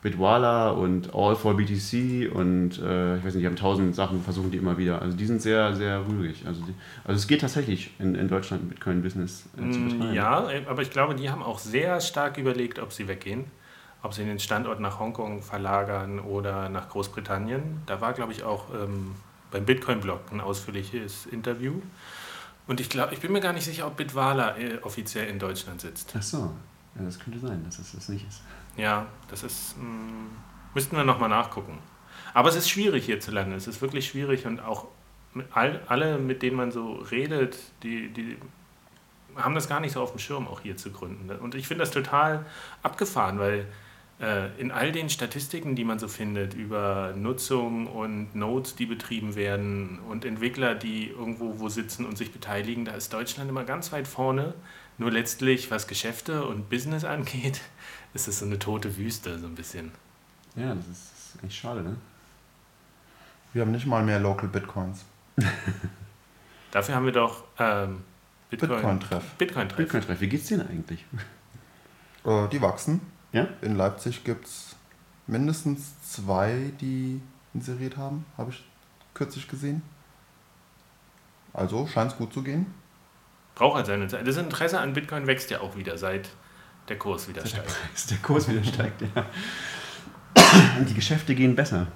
Bitwala 0.03 0.71
und 0.71 1.15
All 1.15 1.35
for 1.35 1.55
BTC 1.55 2.29
und 2.35 2.77
äh, 2.79 3.17
ich 3.17 3.25
weiß 3.25 3.33
nicht, 3.33 3.43
die 3.43 3.47
haben 3.47 3.55
tausend 3.55 3.95
Sachen, 3.95 4.21
versuchen 4.21 4.51
die 4.51 4.57
immer 4.57 4.77
wieder. 4.77 5.01
Also 5.01 5.15
die 5.15 5.25
sind 5.25 5.41
sehr, 5.41 5.73
sehr 5.75 6.05
rührig. 6.05 6.43
Also, 6.45 6.61
die, 6.65 6.73
also 7.05 7.17
es 7.17 7.25
geht 7.27 7.41
tatsächlich 7.41 7.91
in, 7.99 8.13
in 8.13 8.27
Deutschland 8.27 8.63
ein 8.63 8.69
Bitcoin-Business 8.69 9.45
äh, 9.55 9.71
zu 9.71 9.79
Mm, 9.79 9.89
betreiben. 9.89 10.13
Ja, 10.13 10.51
äh, 10.51 10.65
aber 10.67 10.81
ich 10.81 10.91
glaube, 10.91 11.15
die 11.15 11.29
haben 11.29 11.41
auch 11.41 11.57
sehr 11.57 12.01
stark 12.01 12.37
überlegt, 12.37 12.79
ob 12.79 12.91
sie 12.91 13.07
weggehen. 13.07 13.45
Ob 14.01 14.13
sie 14.13 14.25
den 14.25 14.39
Standort 14.39 14.81
nach 14.81 14.99
Hongkong 14.99 15.41
verlagern 15.41 16.19
oder 16.19 16.67
nach 16.67 16.89
Großbritannien. 16.89 17.81
Da 17.85 18.01
war, 18.01 18.11
glaube 18.11 18.33
ich, 18.33 18.43
auch 18.43 18.65
ähm, 18.73 19.15
beim 19.51 19.63
Bitcoin-Blog 19.63 20.19
ein 20.33 20.41
ausführliches 20.41 21.25
Interview. 21.27 21.75
Und 22.67 22.81
ich 22.81 22.89
glaube, 22.89 23.13
ich 23.13 23.21
bin 23.21 23.31
mir 23.31 23.39
gar 23.39 23.53
nicht 23.53 23.63
sicher, 23.63 23.87
ob 23.87 23.95
Bitwala 23.95 24.57
äh, 24.57 24.79
offiziell 24.81 25.27
in 25.27 25.39
Deutschland 25.39 25.79
sitzt. 25.79 26.13
Ach 26.17 26.21
so, 26.21 26.37
ja, 26.95 27.05
das 27.05 27.17
könnte 27.17 27.39
sein, 27.39 27.63
dass 27.63 27.79
es 27.79 27.93
das 27.93 28.09
nicht 28.09 28.27
ist. 28.27 28.41
Ja, 28.77 29.07
das 29.29 29.43
ist. 29.43 29.77
Mh, 29.77 29.83
müssten 30.73 30.95
wir 30.95 31.03
nochmal 31.03 31.29
nachgucken. 31.29 31.77
Aber 32.33 32.49
es 32.49 32.55
ist 32.55 32.69
schwierig 32.69 33.05
hierzulande. 33.05 33.55
Es 33.55 33.67
ist 33.67 33.81
wirklich 33.81 34.07
schwierig 34.07 34.45
und 34.45 34.59
auch 34.59 34.87
mit 35.33 35.47
all, 35.51 35.81
alle, 35.87 36.17
mit 36.17 36.41
denen 36.41 36.57
man 36.57 36.71
so 36.71 36.93
redet, 36.93 37.57
die, 37.83 38.09
die 38.09 38.37
haben 39.35 39.55
das 39.55 39.67
gar 39.67 39.79
nicht 39.79 39.93
so 39.93 40.01
auf 40.01 40.11
dem 40.11 40.19
Schirm, 40.19 40.47
auch 40.47 40.61
hier 40.61 40.77
zu 40.77 40.91
gründen. 40.91 41.29
Und 41.29 41.55
ich 41.55 41.67
finde 41.67 41.83
das 41.83 41.91
total 41.91 42.45
abgefahren, 42.83 43.39
weil 43.39 43.65
äh, 44.19 44.49
in 44.59 44.71
all 44.71 44.91
den 44.91 45.09
Statistiken, 45.09 45.75
die 45.75 45.83
man 45.83 45.99
so 45.99 46.07
findet, 46.07 46.53
über 46.53 47.13
Nutzung 47.15 47.87
und 47.87 48.35
Nodes, 48.35 48.75
die 48.75 48.85
betrieben 48.85 49.35
werden 49.35 49.99
und 50.07 50.23
Entwickler, 50.25 50.75
die 50.75 51.09
irgendwo 51.09 51.59
wo 51.59 51.69
sitzen 51.69 52.05
und 52.05 52.17
sich 52.17 52.31
beteiligen, 52.31 52.85
da 52.85 52.93
ist 52.93 53.13
Deutschland 53.13 53.49
immer 53.49 53.63
ganz 53.63 53.91
weit 53.91 54.07
vorne. 54.07 54.53
Nur 54.99 55.11
letztlich, 55.11 55.71
was 55.71 55.87
Geschäfte 55.87 56.45
und 56.45 56.69
Business 56.69 57.03
angeht, 57.03 57.61
ist 58.13 58.27
es 58.27 58.39
so 58.39 58.45
eine 58.45 58.59
tote 58.59 58.95
Wüste, 58.97 59.39
so 59.39 59.47
ein 59.47 59.55
bisschen. 59.55 59.91
Ja, 60.55 60.75
das 60.75 60.87
ist, 60.87 61.11
das 61.11 61.35
ist 61.35 61.43
echt 61.43 61.55
schade, 61.55 61.81
ne? 61.81 61.95
Wir 63.53 63.61
haben 63.61 63.71
nicht 63.71 63.85
mal 63.85 64.03
mehr 64.03 64.19
Local 64.19 64.49
Bitcoins. 64.49 65.05
Dafür 66.71 66.95
haben 66.95 67.05
wir 67.05 67.11
doch 67.11 67.43
ähm, 67.59 68.03
Bitcoin-Treff. 68.49 69.23
Bitcoin-Treff. 69.37 69.77
Bitcoin-Treff, 69.77 70.21
wie 70.21 70.29
geht's 70.29 70.47
denen 70.47 70.67
eigentlich? 70.67 71.05
Äh, 72.25 72.47
die 72.49 72.61
wachsen. 72.61 73.01
Ja? 73.31 73.47
In 73.61 73.75
Leipzig 73.75 74.23
gibt 74.23 74.45
es 74.45 74.75
mindestens 75.27 75.93
zwei, 76.01 76.71
die 76.81 77.21
inseriert 77.53 77.97
haben, 77.97 78.25
habe 78.37 78.51
ich 78.51 78.63
kürzlich 79.13 79.47
gesehen. 79.47 79.81
Also 81.53 81.85
scheint 81.87 82.11
es 82.11 82.17
gut 82.17 82.33
zu 82.33 82.43
gehen. 82.43 82.73
Braucht 83.55 83.75
halt 83.75 83.85
seine 83.85 84.07
Zeit. 84.07 84.27
Das 84.27 84.37
Interesse 84.37 84.79
an 84.79 84.93
Bitcoin 84.93 85.27
wächst 85.27 85.51
ja 85.51 85.61
auch 85.61 85.75
wieder, 85.75 85.97
seit 85.97 86.29
der 86.89 86.97
Kurs 86.97 87.27
wieder 87.27 87.45
steigt. 87.45 87.67
Preis, 87.67 88.07
der 88.07 88.17
Kurs 88.17 88.49
wieder 88.49 88.63
steigt, 88.63 89.01
ja. 89.01 89.25
Die 90.87 90.93
Geschäfte 90.93 91.35
gehen 91.35 91.55
besser, 91.55 91.87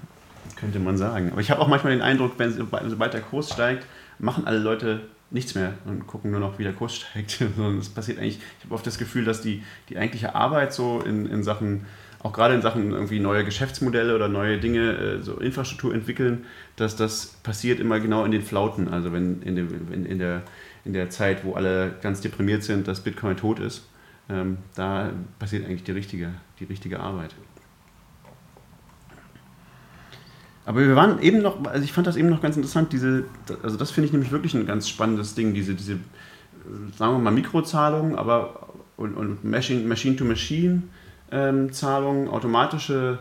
könnte 0.55 0.79
man 0.79 0.97
sagen. 0.97 1.31
Aber 1.31 1.41
ich 1.41 1.51
habe 1.51 1.61
auch 1.61 1.67
manchmal 1.67 1.93
den 1.93 2.01
Eindruck, 2.01 2.33
wenn 2.37 2.51
sobald 2.51 3.13
der 3.13 3.21
Kurs 3.21 3.51
steigt, 3.51 3.85
machen 4.19 4.47
alle 4.47 4.59
Leute 4.59 5.01
nichts 5.29 5.55
mehr 5.55 5.73
und 5.85 6.07
gucken 6.07 6.31
nur 6.31 6.39
noch, 6.39 6.57
wie 6.57 6.63
der 6.63 6.73
Kurs 6.73 6.95
steigt. 6.97 7.41
Es 7.79 7.89
passiert 7.89 8.19
eigentlich, 8.19 8.39
ich 8.59 8.65
habe 8.65 8.75
oft 8.75 8.87
das 8.87 8.97
Gefühl, 8.97 9.25
dass 9.25 9.41
die, 9.41 9.63
die 9.89 9.97
eigentliche 9.97 10.35
Arbeit 10.35 10.73
so 10.73 11.01
in, 11.01 11.25
in 11.25 11.43
Sachen, 11.43 11.85
auch 12.23 12.33
gerade 12.33 12.55
in 12.55 12.61
Sachen 12.61 12.91
irgendwie 12.91 13.19
neue 13.19 13.43
Geschäftsmodelle 13.43 14.15
oder 14.15 14.27
neue 14.27 14.57
Dinge, 14.57 14.93
äh, 14.93 15.21
so 15.21 15.37
Infrastruktur 15.37 15.93
entwickeln, 15.93 16.45
dass 16.77 16.95
das 16.95 17.37
passiert 17.43 17.79
immer 17.79 17.99
genau 17.99 18.23
in 18.25 18.31
den 18.31 18.41
Flauten. 18.41 18.87
Also 18.87 19.11
wenn 19.11 19.41
in, 19.41 19.55
dem, 19.55 19.91
in, 19.93 20.05
in, 20.05 20.19
der, 20.19 20.43
in 20.85 20.93
der 20.93 21.09
Zeit, 21.09 21.43
wo 21.43 21.53
alle 21.53 21.95
ganz 22.01 22.21
deprimiert 22.21 22.63
sind, 22.63 22.87
dass 22.87 23.01
Bitcoin 23.01 23.35
tot 23.37 23.59
ist, 23.59 23.83
ähm, 24.29 24.57
da 24.75 25.11
passiert 25.39 25.65
eigentlich 25.65 25.83
die 25.83 25.91
richtige, 25.91 26.33
die 26.59 26.65
richtige 26.65 26.99
Arbeit. 26.99 27.33
Aber 30.65 30.81
wir 30.81 30.95
waren 30.97 31.21
eben 31.21 31.41
noch, 31.41 31.65
also 31.65 31.83
ich 31.83 31.93
fand 31.93 32.07
das 32.07 32.17
eben 32.17 32.29
noch 32.29 32.41
ganz 32.41 32.57
interessant, 32.57 32.91
diese, 32.91 33.23
also 33.63 33.77
das 33.77 33.91
finde 33.91 34.07
ich 34.07 34.11
nämlich 34.11 34.31
wirklich 34.31 34.53
ein 34.53 34.65
ganz 34.65 34.89
spannendes 34.89 35.33
Ding, 35.33 35.53
diese, 35.53 35.75
diese 35.75 35.99
sagen 36.97 37.13
wir 37.13 37.19
mal 37.19 37.31
Mikrozahlungen, 37.31 38.17
aber 38.17 38.67
und, 38.97 39.15
und 39.15 39.45
Machine-to-Machine-Zahlungen, 39.45 42.27
ähm, 42.27 42.33
automatische, 42.33 43.19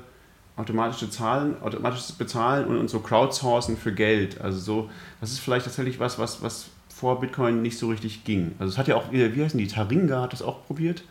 automatische 0.57 1.09
Zahlen, 1.11 1.63
automatisches 1.63 2.11
Bezahlen 2.13 2.67
und, 2.67 2.79
und 2.79 2.89
so 2.89 2.99
Crowdsourcen 2.99 3.77
für 3.77 3.93
Geld. 3.93 4.41
Also 4.41 4.59
so, 4.59 4.91
das 5.21 5.31
ist 5.31 5.39
vielleicht 5.39 5.67
tatsächlich 5.67 6.01
was, 6.01 6.19
was, 6.19 6.43
was 6.43 6.67
vor 6.99 7.21
Bitcoin 7.21 7.61
nicht 7.61 7.77
so 7.77 7.89
richtig 7.89 8.25
ging. 8.25 8.55
Also 8.59 8.73
es 8.73 8.79
hat 8.79 8.89
ja 8.89 8.97
auch, 8.97 9.13
wie 9.13 9.45
heißen 9.45 9.59
die, 9.59 9.67
Taringa 9.67 10.23
hat 10.23 10.33
das 10.33 10.41
auch 10.41 10.65
probiert. 10.65 11.03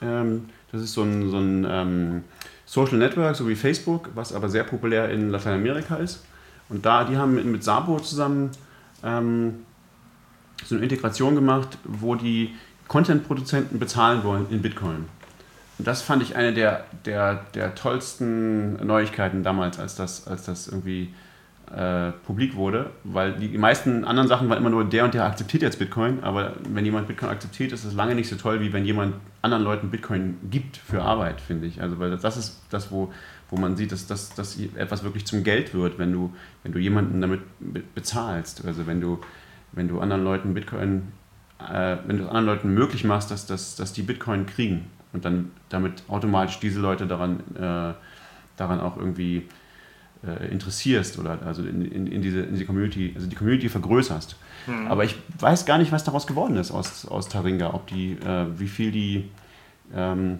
Ähm, 0.00 0.44
das 0.70 0.82
ist 0.82 0.92
so 0.92 1.02
ein, 1.02 1.30
so 1.30 1.38
ein 1.38 1.66
ähm, 1.68 2.24
Social 2.64 2.96
Network, 2.96 3.34
so 3.34 3.48
wie 3.48 3.56
Facebook, 3.56 4.10
was 4.14 4.32
aber 4.32 4.48
sehr 4.48 4.62
populär 4.62 5.10
in 5.10 5.30
Lateinamerika 5.30 5.96
ist. 5.96 6.24
Und 6.68 6.86
da, 6.86 7.02
die 7.02 7.16
haben 7.16 7.34
mit, 7.34 7.44
mit 7.44 7.64
Sabo 7.64 7.98
zusammen 7.98 8.52
ähm, 9.02 9.64
so 10.64 10.76
eine 10.76 10.84
Integration 10.84 11.34
gemacht, 11.34 11.76
wo 11.82 12.14
die 12.14 12.54
Content-Produzenten 12.86 13.80
bezahlen 13.80 14.22
wollen 14.22 14.46
in 14.48 14.62
Bitcoin. 14.62 15.06
Und 15.78 15.88
das 15.88 16.02
fand 16.02 16.22
ich 16.22 16.36
eine 16.36 16.54
der, 16.54 16.84
der, 17.04 17.46
der 17.54 17.74
tollsten 17.74 18.74
Neuigkeiten 18.86 19.42
damals, 19.42 19.80
als 19.80 19.96
das, 19.96 20.28
als 20.28 20.44
das 20.44 20.68
irgendwie 20.68 21.12
äh, 21.74 22.12
publik 22.26 22.54
wurde, 22.54 22.90
weil 23.02 23.32
die, 23.32 23.56
meisten 23.56 24.04
anderen 24.04 24.28
Sachen 24.28 24.48
waren 24.50 24.58
immer 24.58 24.68
nur, 24.68 24.84
der 24.84 25.04
und 25.04 25.14
der 25.14 25.24
akzeptiert 25.24 25.62
jetzt 25.62 25.78
Bitcoin, 25.78 26.22
aber 26.22 26.52
wenn 26.68 26.84
jemand 26.84 27.08
Bitcoin 27.08 27.30
akzeptiert, 27.30 27.72
ist 27.72 27.84
es 27.84 27.94
lange 27.94 28.14
nicht 28.14 28.28
so 28.28 28.36
toll, 28.36 28.60
wie 28.60 28.74
wenn 28.74 28.84
jemand 28.84 29.14
anderen 29.40 29.64
Leuten 29.64 29.90
Bitcoin 29.90 30.36
gibt 30.50 30.76
für 30.76 31.02
Arbeit, 31.02 31.40
finde 31.40 31.66
ich. 31.66 31.80
Also, 31.80 31.98
weil 31.98 32.10
das 32.10 32.36
ist 32.36 32.60
das, 32.68 32.90
wo, 32.90 33.10
wo 33.48 33.56
man 33.56 33.76
sieht, 33.76 33.90
dass, 33.90 34.06
dass, 34.06 34.34
dass 34.34 34.58
etwas 34.76 35.02
wirklich 35.02 35.24
zum 35.24 35.44
Geld 35.44 35.72
wird, 35.72 35.98
wenn 35.98 36.12
du, 36.12 36.34
wenn 36.62 36.72
du 36.72 36.78
jemanden 36.78 37.22
damit 37.22 37.40
bezahlst. 37.94 38.66
Also, 38.66 38.86
wenn 38.86 39.00
du, 39.00 39.20
wenn 39.72 39.88
du 39.88 40.00
anderen 40.00 40.24
Leuten 40.24 40.52
Bitcoin, 40.52 41.08
äh, 41.58 41.96
wenn 42.06 42.18
du 42.18 42.24
anderen 42.24 42.46
Leuten 42.46 42.74
möglich 42.74 43.04
machst, 43.04 43.30
dass, 43.30 43.46
dass, 43.46 43.76
dass 43.76 43.94
die 43.94 44.02
Bitcoin 44.02 44.44
kriegen 44.44 44.90
und 45.14 45.24
dann 45.24 45.52
damit 45.70 46.02
automatisch 46.08 46.60
diese 46.60 46.80
Leute 46.80 47.06
daran, 47.06 47.40
äh, 47.56 47.94
daran 48.58 48.80
auch 48.80 48.98
irgendwie 48.98 49.48
interessierst 50.50 51.18
oder 51.18 51.40
also 51.44 51.62
in, 51.62 51.84
in, 51.84 52.06
in, 52.06 52.22
diese, 52.22 52.40
in 52.40 52.52
diese 52.52 52.64
Community, 52.64 53.12
also 53.14 53.26
die 53.26 53.34
Community 53.34 53.68
vergrößerst. 53.68 54.36
Mhm. 54.66 54.86
Aber 54.86 55.04
ich 55.04 55.16
weiß 55.38 55.66
gar 55.66 55.78
nicht, 55.78 55.90
was 55.90 56.04
daraus 56.04 56.26
geworden 56.26 56.56
ist 56.56 56.70
aus, 56.70 57.06
aus 57.06 57.28
Taringa, 57.28 57.74
ob 57.74 57.86
die, 57.88 58.12
äh, 58.12 58.46
wie 58.56 58.68
viel 58.68 58.92
die 58.92 59.28
ähm, 59.94 60.38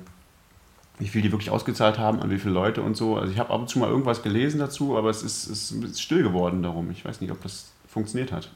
wie 0.98 1.08
viel 1.08 1.22
die 1.22 1.32
wirklich 1.32 1.50
ausgezahlt 1.50 1.98
haben, 1.98 2.20
an 2.20 2.30
wie 2.30 2.38
viele 2.38 2.54
Leute 2.54 2.80
und 2.82 2.96
so. 2.96 3.16
Also 3.16 3.32
ich 3.32 3.38
habe 3.38 3.50
ab 3.50 3.60
und 3.60 3.68
zu 3.68 3.80
mal 3.80 3.88
irgendwas 3.88 4.22
gelesen 4.22 4.60
dazu, 4.60 4.96
aber 4.96 5.10
es 5.10 5.22
ist, 5.22 5.48
es 5.48 5.72
ist 5.72 6.00
still 6.00 6.22
geworden 6.22 6.62
darum. 6.62 6.90
Ich 6.92 7.04
weiß 7.04 7.20
nicht, 7.20 7.32
ob 7.32 7.42
das 7.42 7.72
funktioniert 7.88 8.30
hat 8.30 8.50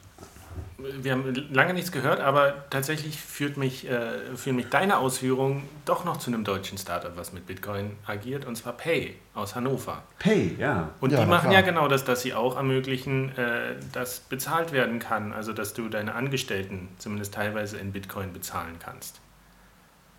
wir 0.78 1.12
haben 1.12 1.34
lange 1.50 1.74
nichts 1.74 1.90
gehört, 1.90 2.20
aber 2.20 2.68
tatsächlich 2.70 3.18
führt 3.18 3.56
mich, 3.56 3.88
äh, 3.88 4.36
führen 4.36 4.56
mich 4.56 4.68
deine 4.68 4.98
Ausführungen 4.98 5.62
doch 5.84 6.04
noch 6.04 6.18
zu 6.18 6.30
einem 6.30 6.44
deutschen 6.44 6.78
Startup, 6.78 7.16
was 7.16 7.32
mit 7.32 7.46
Bitcoin 7.46 7.92
agiert, 8.06 8.44
und 8.44 8.56
zwar 8.56 8.74
Pay 8.74 9.16
aus 9.34 9.54
Hannover. 9.54 10.02
Pay, 10.18 10.56
ja. 10.58 10.90
Und 11.00 11.12
ja, 11.12 11.20
die 11.20 11.26
machen 11.26 11.50
klar. 11.50 11.54
ja 11.54 11.60
genau 11.62 11.88
das, 11.88 12.04
dass 12.04 12.22
sie 12.22 12.34
auch 12.34 12.56
ermöglichen, 12.56 13.36
äh, 13.36 13.76
dass 13.92 14.20
bezahlt 14.20 14.72
werden 14.72 14.98
kann, 14.98 15.32
also 15.32 15.52
dass 15.52 15.74
du 15.74 15.88
deine 15.88 16.14
Angestellten 16.14 16.88
zumindest 16.98 17.34
teilweise 17.34 17.78
in 17.78 17.92
Bitcoin 17.92 18.32
bezahlen 18.32 18.76
kannst. 18.78 19.20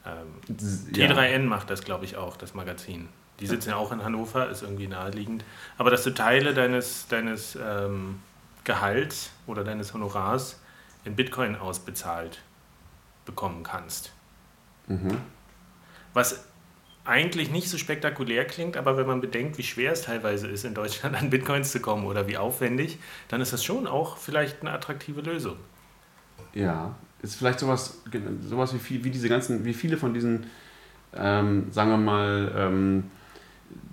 Ähm, 0.06 0.58
Ja. 0.95 1.08
T3N 1.08 1.43
macht 1.43 1.69
das, 1.69 1.84
glaube 1.84 2.06
ich, 2.06 2.17
auch, 2.17 2.38
das 2.38 2.54
Magazin. 2.54 3.10
Die 3.39 3.45
sitzen 3.45 3.69
ja 3.69 3.76
auch 3.76 3.91
in 3.91 4.04
Hannover, 4.04 4.50
ist 4.50 4.63
irgendwie 4.63 4.88
naheliegend. 4.88 5.43
Aber 5.78 5.91
dass 5.91 6.04
du 6.04 6.10
Teile 6.10 6.56
deines, 6.56 7.08
deines 7.08 7.56
ähm, 7.56 8.19
Gehalts 8.67 9.32
oder 9.47 9.63
deines 9.63 9.93
Honorars 9.93 10.60
in 11.06 11.15
Bitcoin 11.15 11.56
ausbezahlt 11.56 12.41
bekommen 13.25 13.63
kannst. 13.63 14.12
Mhm. 14.88 15.17
Was 16.13 16.45
eigentlich 17.06 17.49
nicht 17.49 17.69
so 17.69 17.77
spektakulär 17.77 18.43
klingt, 18.45 18.75
aber 18.75 18.97
wenn 18.97 19.08
man 19.08 19.21
bedenkt, 19.21 19.58
wie 19.58 19.63
schwer 19.63 19.93
es 19.93 20.01
teilweise 20.01 20.47
ist, 20.47 20.65
in 20.65 20.73
Deutschland 20.73 21.15
an 21.15 21.30
Bitcoins 21.30 21.71
zu 21.71 21.80
kommen 21.80 22.06
oder 22.06 22.27
wie 22.27 22.38
aufwendig, 22.38 22.99
dann 23.30 23.39
ist 23.39 23.53
das 23.53 23.63
schon 23.63 23.88
auch 23.88 24.17
vielleicht 24.17 24.62
eine 24.62 24.71
attraktive 24.71 25.21
Lösung. 25.21 25.56
Ja, 26.53 26.93
ist 27.21 27.36
vielleicht 27.36 27.60
sowas, 27.60 28.01
sowas 28.41 28.73
wie, 28.73 28.80
viel, 28.80 29.03
wie 29.06 29.10
diese 29.10 29.30
ganzen, 29.30 29.63
wie 29.63 29.73
viele 29.73 29.95
von 29.95 30.13
diesen, 30.13 30.47
ähm, 31.15 31.71
sagen 31.71 31.91
wir 31.91 31.97
mal, 31.97 32.51
ähm, 32.56 33.03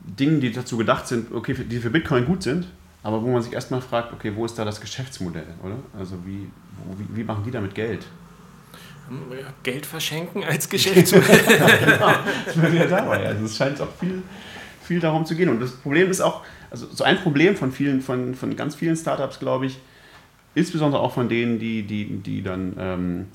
Dingen, 0.04 0.40
die 0.40 0.50
dazu 0.50 0.76
gedacht 0.76 1.06
sind, 1.06 1.32
okay, 1.32 1.54
die 1.54 1.78
für 1.78 1.90
Bitcoin 1.90 2.26
gut 2.26 2.42
sind, 2.42 2.66
aber 3.04 3.22
wo 3.22 3.28
man 3.28 3.42
sich 3.42 3.52
erstmal 3.52 3.82
fragt, 3.82 4.14
okay, 4.14 4.32
wo 4.34 4.46
ist 4.46 4.58
da 4.58 4.64
das 4.64 4.80
Geschäftsmodell, 4.80 5.46
oder? 5.62 5.76
Also 5.96 6.16
wie, 6.24 6.50
wo, 6.84 6.98
wie, 6.98 7.18
wie 7.18 7.22
machen 7.22 7.44
die 7.44 7.50
damit 7.50 7.74
Geld? 7.74 8.06
Ja, 9.30 9.52
Geld 9.62 9.84
verschenken 9.84 10.42
als 10.42 10.68
Geschäftsmodell. 10.68 11.38
Das 12.46 12.60
wäre 12.60 12.72
wieder 12.72 12.86
dabei. 12.86 13.26
Also 13.26 13.44
es 13.44 13.56
scheint 13.58 13.78
auch 13.82 13.92
viel, 14.00 14.22
viel 14.82 15.00
darum 15.00 15.26
zu 15.26 15.36
gehen. 15.36 15.50
Und 15.50 15.60
das 15.60 15.72
Problem 15.72 16.10
ist 16.10 16.22
auch, 16.22 16.44
also 16.70 16.86
so 16.90 17.04
ein 17.04 17.18
Problem 17.18 17.56
von 17.56 17.72
vielen, 17.72 18.00
von, 18.00 18.34
von 18.34 18.56
ganz 18.56 18.74
vielen 18.74 18.96
Startups, 18.96 19.38
glaube 19.38 19.66
ich, 19.66 19.78
insbesondere 20.54 21.02
auch 21.02 21.12
von 21.12 21.28
denen, 21.28 21.58
die, 21.58 21.82
die, 21.82 22.06
die 22.06 22.42
dann 22.42 22.74
ähm, 22.78 23.26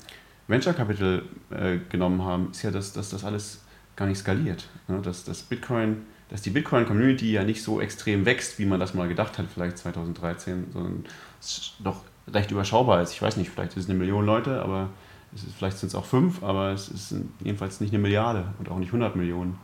Venture 0.48 0.72
Capital 0.72 1.22
äh, 1.50 1.78
genommen 1.88 2.24
haben, 2.24 2.50
ist 2.50 2.62
ja, 2.62 2.72
dass, 2.72 2.92
dass 2.92 3.10
das 3.10 3.24
alles 3.24 3.62
gar 3.94 4.06
nicht 4.06 4.18
skaliert. 4.18 4.66
Ne? 4.88 5.00
Dass, 5.00 5.22
dass 5.22 5.42
Bitcoin, 5.42 5.98
dass 6.30 6.42
die 6.42 6.50
Bitcoin-Community 6.50 7.32
ja 7.32 7.44
nicht 7.44 7.62
so 7.62 7.80
extrem 7.80 8.24
wächst, 8.24 8.58
wie 8.58 8.66
man 8.66 8.80
das 8.80 8.94
mal 8.94 9.08
gedacht 9.08 9.38
hat, 9.38 9.46
vielleicht 9.52 9.78
2013, 9.78 10.66
sondern 10.72 11.04
es 11.40 11.72
doch 11.82 12.02
recht 12.32 12.50
überschaubar 12.50 13.02
ist. 13.02 13.12
Ich 13.12 13.20
weiß 13.20 13.36
nicht, 13.36 13.50
vielleicht 13.50 13.72
ist 13.76 13.84
es 13.84 13.90
eine 13.90 13.98
Million 13.98 14.24
Leute, 14.24 14.62
aber 14.62 14.90
ist, 15.34 15.46
vielleicht 15.56 15.78
sind 15.78 15.88
es 15.88 15.94
auch 15.94 16.04
fünf, 16.04 16.42
aber 16.42 16.70
es 16.70 16.88
ist 16.88 17.14
jedenfalls 17.42 17.80
nicht 17.80 17.92
eine 17.92 18.00
Milliarde 18.00 18.44
und 18.58 18.68
auch 18.68 18.78
nicht 18.78 18.88
100 18.88 19.16
Millionen. 19.16 19.58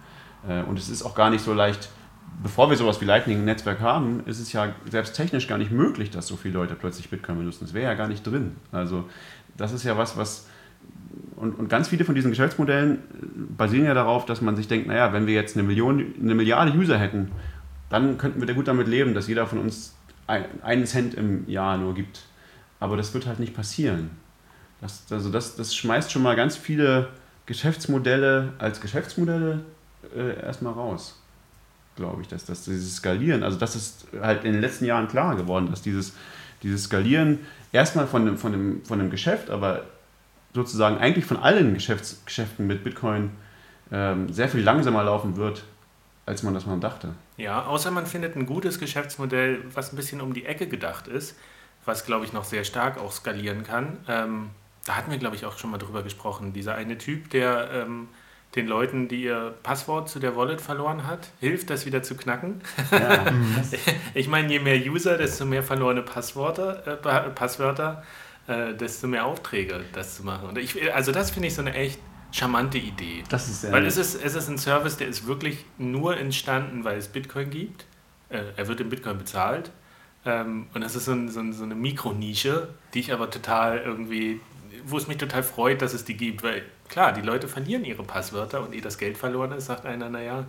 Äh, 0.48 0.62
Und 0.62 0.78
es 0.78 0.88
ist 0.88 1.02
auch 1.02 1.14
gar 1.14 1.30
nicht 1.30 1.42
so 1.42 1.52
leicht, 1.52 1.88
bevor 2.42 2.70
wir 2.70 2.76
sowas 2.76 3.00
wie 3.00 3.04
Lightning-Netzwerk 3.04 3.80
haben, 3.80 4.22
ist 4.26 4.40
es 4.40 4.52
ja 4.52 4.74
selbst 4.90 5.14
technisch 5.14 5.48
gar 5.48 5.58
nicht 5.58 5.70
möglich, 5.70 6.10
dass 6.10 6.26
so 6.26 6.36
viele 6.36 6.54
Leute 6.54 6.74
plötzlich 6.74 7.10
Bitcoin 7.10 7.38
benutzen. 7.38 7.64
Das 7.64 7.74
wäre 7.74 7.90
ja 7.90 7.94
gar 7.94 8.08
nicht 8.08 8.26
drin. 8.26 8.56
Also 8.72 9.04
das 9.56 9.72
ist 9.72 9.84
ja 9.84 9.96
was, 9.96 10.16
was 10.16 10.46
und, 11.36 11.58
und 11.58 11.68
ganz 11.68 11.88
viele 11.88 12.04
von 12.04 12.14
diesen 12.14 12.30
Geschäftsmodellen 12.30 12.94
äh, 12.94 12.98
basieren 13.56 13.86
ja 13.86 13.94
darauf, 13.94 14.26
dass 14.26 14.40
man 14.40 14.56
sich 14.56 14.68
denkt, 14.68 14.86
naja, 14.86 15.12
wenn 15.12 15.26
wir 15.26 15.34
jetzt 15.34 15.56
eine 15.56 15.66
Million, 15.66 16.14
eine 16.20 16.34
Milliarde 16.34 16.72
User 16.72 16.98
hätten, 16.98 17.30
dann 17.90 18.18
könnten 18.18 18.40
wir 18.40 18.46
da 18.46 18.52
gut 18.52 18.68
damit 18.68 18.88
leben, 18.88 19.14
dass 19.14 19.28
jeder 19.28 19.46
von 19.46 19.58
uns 19.58 19.94
ein, 20.26 20.44
einen 20.62 20.86
Cent 20.86 21.14
im 21.14 21.48
Jahr 21.48 21.76
nur 21.78 21.94
gibt. 21.94 22.22
Aber 22.80 22.96
das 22.96 23.14
wird 23.14 23.26
halt 23.26 23.38
nicht 23.38 23.54
passieren. 23.54 24.10
Das, 24.80 25.04
also 25.10 25.30
das, 25.30 25.56
das 25.56 25.74
schmeißt 25.74 26.12
schon 26.12 26.22
mal 26.22 26.36
ganz 26.36 26.56
viele 26.56 27.08
Geschäftsmodelle 27.46 28.52
als 28.58 28.80
Geschäftsmodelle 28.80 29.60
äh, 30.14 30.40
erstmal 30.42 30.72
raus. 30.72 31.20
glaube 31.96 32.22
ich, 32.22 32.28
dass, 32.28 32.44
dass 32.44 32.64
dieses 32.64 32.96
Skalieren, 32.96 33.42
also 33.42 33.58
das 33.58 33.76
ist 33.76 34.06
halt 34.20 34.44
in 34.44 34.52
den 34.52 34.60
letzten 34.60 34.84
Jahren 34.84 35.08
klar 35.08 35.36
geworden, 35.36 35.68
dass 35.70 35.80
dieses, 35.80 36.12
dieses 36.62 36.84
Skalieren 36.84 37.38
erstmal 37.72 38.06
von 38.06 38.26
dem, 38.26 38.36
von, 38.36 38.52
dem, 38.52 38.84
von 38.84 38.98
dem 38.98 39.10
Geschäft, 39.10 39.48
aber 39.48 39.84
sozusagen 40.56 40.98
eigentlich 40.98 41.26
von 41.26 41.36
allen 41.36 41.74
Geschäfts, 41.74 42.22
Geschäften 42.24 42.66
mit 42.66 42.82
Bitcoin 42.82 43.30
ähm, 43.92 44.32
sehr 44.32 44.48
viel 44.48 44.62
langsamer 44.62 45.04
laufen 45.04 45.36
wird, 45.36 45.62
als 46.24 46.42
man 46.42 46.54
das 46.54 46.66
mal 46.66 46.80
dachte. 46.80 47.14
Ja, 47.36 47.66
außer 47.66 47.92
man 47.92 48.06
findet 48.06 48.34
ein 48.34 48.46
gutes 48.46 48.80
Geschäftsmodell, 48.80 49.62
was 49.72 49.92
ein 49.92 49.96
bisschen 49.96 50.20
um 50.20 50.32
die 50.34 50.46
Ecke 50.46 50.66
gedacht 50.66 51.06
ist, 51.06 51.36
was, 51.84 52.04
glaube 52.04 52.24
ich, 52.24 52.32
noch 52.32 52.44
sehr 52.44 52.64
stark 52.64 52.98
auch 52.98 53.12
skalieren 53.12 53.62
kann. 53.62 53.98
Ähm, 54.08 54.50
da 54.84 54.96
hatten 54.96 55.10
wir, 55.10 55.18
glaube 55.18 55.36
ich, 55.36 55.44
auch 55.44 55.58
schon 55.58 55.70
mal 55.70 55.78
drüber 55.78 56.02
gesprochen. 56.02 56.52
Dieser 56.52 56.74
eine 56.74 56.98
Typ, 56.98 57.30
der 57.30 57.70
ähm, 57.72 58.08
den 58.54 58.66
Leuten, 58.66 59.08
die 59.08 59.24
ihr 59.24 59.54
Passwort 59.62 60.08
zu 60.08 60.18
der 60.18 60.34
Wallet 60.34 60.60
verloren 60.60 61.06
hat, 61.06 61.28
hilft, 61.40 61.68
das 61.68 61.84
wieder 61.84 62.02
zu 62.02 62.16
knacken. 62.16 62.62
Ja. 62.90 63.26
ich 64.14 64.28
meine, 64.28 64.50
je 64.50 64.60
mehr 64.60 64.78
User, 64.78 65.18
desto 65.18 65.44
mehr 65.44 65.62
verlorene 65.62 66.02
Passwörter, 66.02 66.86
äh, 66.86 67.30
Passwörter 67.30 68.02
äh, 68.46 68.74
desto 68.74 69.06
mehr 69.06 69.26
Aufträge, 69.26 69.84
das 69.92 70.16
zu 70.16 70.24
machen. 70.24 70.48
Und 70.48 70.58
ich, 70.58 70.92
also 70.94 71.12
das 71.12 71.30
finde 71.30 71.48
ich 71.48 71.54
so 71.54 71.62
eine 71.62 71.74
echt 71.74 71.98
charmante 72.32 72.78
Idee. 72.78 73.24
Das 73.28 73.48
ist 73.48 73.70
weil 73.70 73.86
es 73.86 73.96
ist, 73.96 74.22
es 74.22 74.34
ist 74.34 74.48
ein 74.48 74.58
Service, 74.58 74.96
der 74.96 75.08
ist 75.08 75.26
wirklich 75.26 75.64
nur 75.78 76.16
entstanden, 76.16 76.84
weil 76.84 76.98
es 76.98 77.08
Bitcoin 77.08 77.50
gibt. 77.50 77.86
Äh, 78.28 78.42
er 78.56 78.68
wird 78.68 78.80
in 78.80 78.88
Bitcoin 78.88 79.18
bezahlt. 79.18 79.70
Ähm, 80.24 80.66
und 80.74 80.80
das 80.82 80.96
ist 80.96 81.06
so, 81.06 81.12
ein, 81.12 81.28
so, 81.28 81.40
ein, 81.40 81.52
so 81.52 81.64
eine 81.64 81.74
Mikronische, 81.74 82.68
die 82.94 83.00
ich 83.00 83.12
aber 83.12 83.30
total 83.30 83.78
irgendwie, 83.78 84.40
wo 84.84 84.96
es 84.96 85.06
mich 85.06 85.18
total 85.18 85.42
freut, 85.42 85.82
dass 85.82 85.94
es 85.94 86.04
die 86.04 86.16
gibt, 86.16 86.42
weil 86.42 86.62
klar, 86.88 87.12
die 87.12 87.22
Leute 87.22 87.48
verlieren 87.48 87.84
ihre 87.84 88.02
Passwörter 88.02 88.62
und 88.62 88.74
ehe 88.74 88.80
das 88.80 88.98
Geld 88.98 89.16
verloren 89.16 89.52
ist, 89.52 89.66
sagt 89.66 89.86
einer, 89.86 90.10
naja, 90.10 90.46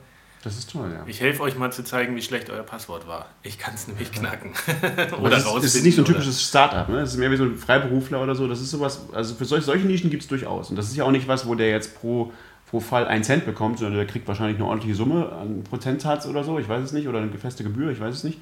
das 0.47 0.57
ist 0.57 0.71
toll, 0.71 0.89
ja. 0.93 1.03
Ich 1.07 1.19
helfe 1.19 1.43
euch 1.43 1.57
mal 1.57 1.71
zu 1.71 1.83
zeigen, 1.83 2.15
wie 2.15 2.21
schlecht 2.21 2.49
euer 2.49 2.63
Passwort 2.63 3.05
war. 3.05 3.27
Ich 3.43 3.59
kann 3.59 3.75
es 3.75 3.87
nämlich 3.87 4.11
knacken. 4.11 4.53
oder 5.21 5.35
rausfinden. 5.35 5.61
Das 5.61 5.75
ist 5.75 5.83
nicht 5.83 5.95
so 5.95 6.03
ein 6.03 6.05
typisches 6.05 6.41
Startup, 6.41 6.87
ne? 6.87 7.01
Das 7.01 7.11
ist 7.11 7.17
mehr 7.17 7.29
wie 7.31 7.35
so 7.35 7.43
ein 7.43 7.57
Freiberufler 7.57 8.23
oder 8.23 8.33
so. 8.33 8.47
Das 8.47 8.61
ist 8.61 8.71
sowas, 8.71 9.07
also 9.11 9.35
für 9.35 9.43
solche, 9.43 9.65
solche 9.65 9.85
Nischen 9.85 10.09
gibt 10.09 10.23
es 10.23 10.29
durchaus. 10.29 10.69
Und 10.69 10.77
das 10.77 10.87
ist 10.87 10.95
ja 10.95 11.03
auch 11.03 11.11
nicht 11.11 11.27
was, 11.27 11.45
wo 11.47 11.55
der 11.55 11.69
jetzt 11.69 11.99
pro, 11.99 12.31
pro 12.69 12.79
Fall 12.79 13.07
einen 13.07 13.23
Cent 13.23 13.45
bekommt, 13.45 13.79
sondern 13.79 13.97
der 13.97 14.07
kriegt 14.07 14.27
wahrscheinlich 14.27 14.57
eine 14.57 14.65
ordentliche 14.65 14.95
Summe 14.95 15.31
an 15.33 15.63
Prozentsatz 15.63 16.25
oder 16.25 16.43
so, 16.43 16.59
ich 16.59 16.69
weiß 16.69 16.83
es 16.83 16.93
nicht, 16.93 17.07
oder 17.07 17.19
eine 17.19 17.29
feste 17.37 17.63
Gebühr, 17.63 17.91
ich 17.91 17.99
weiß 17.99 18.15
es 18.15 18.23
nicht. 18.23 18.39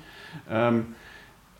Ähm, 0.49 0.95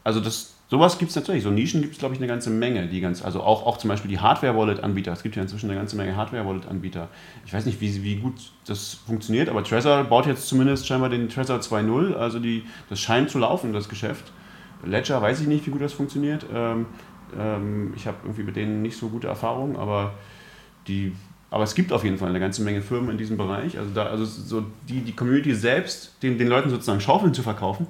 also 0.04 0.20
das, 0.20 0.55
Sowas 0.68 0.98
gibt 0.98 1.12
es 1.12 1.16
natürlich. 1.16 1.44
So 1.44 1.52
Nischen 1.52 1.82
gibt 1.82 1.94
es, 1.94 2.00
glaube 2.00 2.16
ich, 2.16 2.20
eine 2.20 2.28
ganze 2.28 2.50
Menge. 2.50 2.88
Die 2.88 3.00
ganz, 3.00 3.24
also 3.24 3.42
auch, 3.42 3.66
auch 3.66 3.78
zum 3.78 3.90
Beispiel 3.90 4.10
die 4.10 4.20
Hardware-Wallet-Anbieter. 4.20 5.12
Es 5.12 5.22
gibt 5.22 5.36
ja 5.36 5.42
inzwischen 5.44 5.70
eine 5.70 5.80
ganze 5.80 5.96
Menge 5.96 6.16
Hardware-Wallet-Anbieter. 6.16 7.10
Ich 7.46 7.54
weiß 7.54 7.66
nicht, 7.68 7.82
wie, 7.82 8.04
wie 8.04 8.16
gut 8.16 8.34
das 8.66 8.96
funktioniert, 9.06 9.48
aber 9.48 9.64
Trezor 9.64 10.04
baut 10.06 10.26
jetzt 10.26 10.48
zumindest 10.48 10.88
scheinbar 10.88 11.10
den 11.10 11.30
Trezor 11.30 11.60
2.0. 11.60 12.16
Also 12.16 12.40
die, 12.40 12.64
das 12.90 13.00
scheint 13.00 13.30
zu 13.30 13.38
laufen, 13.38 13.74
das 13.74 13.90
Geschäft. 13.90 14.32
Ledger 14.84 15.22
weiß 15.22 15.42
ich 15.42 15.48
nicht, 15.48 15.68
wie 15.68 15.72
gut 15.72 15.82
das 15.82 15.94
funktioniert. 15.94 16.46
Ähm, 16.54 16.88
ähm, 17.40 17.94
ich 17.96 18.08
habe 18.08 18.18
irgendwie 18.24 18.44
mit 18.44 18.56
denen 18.56 18.82
nicht 18.82 18.98
so 18.98 19.10
gute 19.10 19.28
Erfahrungen, 19.28 19.76
aber 19.76 20.14
die 20.88 21.14
aber 21.52 21.64
es 21.64 21.76
gibt 21.76 21.94
auf 21.94 22.04
jeden 22.04 22.18
Fall 22.18 22.30
eine 22.30 22.40
ganze 22.42 22.64
Menge 22.64 22.82
Firmen 22.82 23.12
in 23.12 23.18
diesem 23.18 23.38
Bereich. 23.38 23.78
Also, 23.78 23.92
da, 23.94 24.08
also 24.08 24.26
so 24.26 24.66
die, 24.90 25.00
die 25.02 25.14
Community 25.14 25.54
selbst, 25.56 26.22
den, 26.22 26.38
den 26.38 26.50
Leuten 26.50 26.70
sozusagen 26.70 27.00
Schaufeln 27.00 27.34
zu 27.34 27.44
verkaufen, 27.44 27.88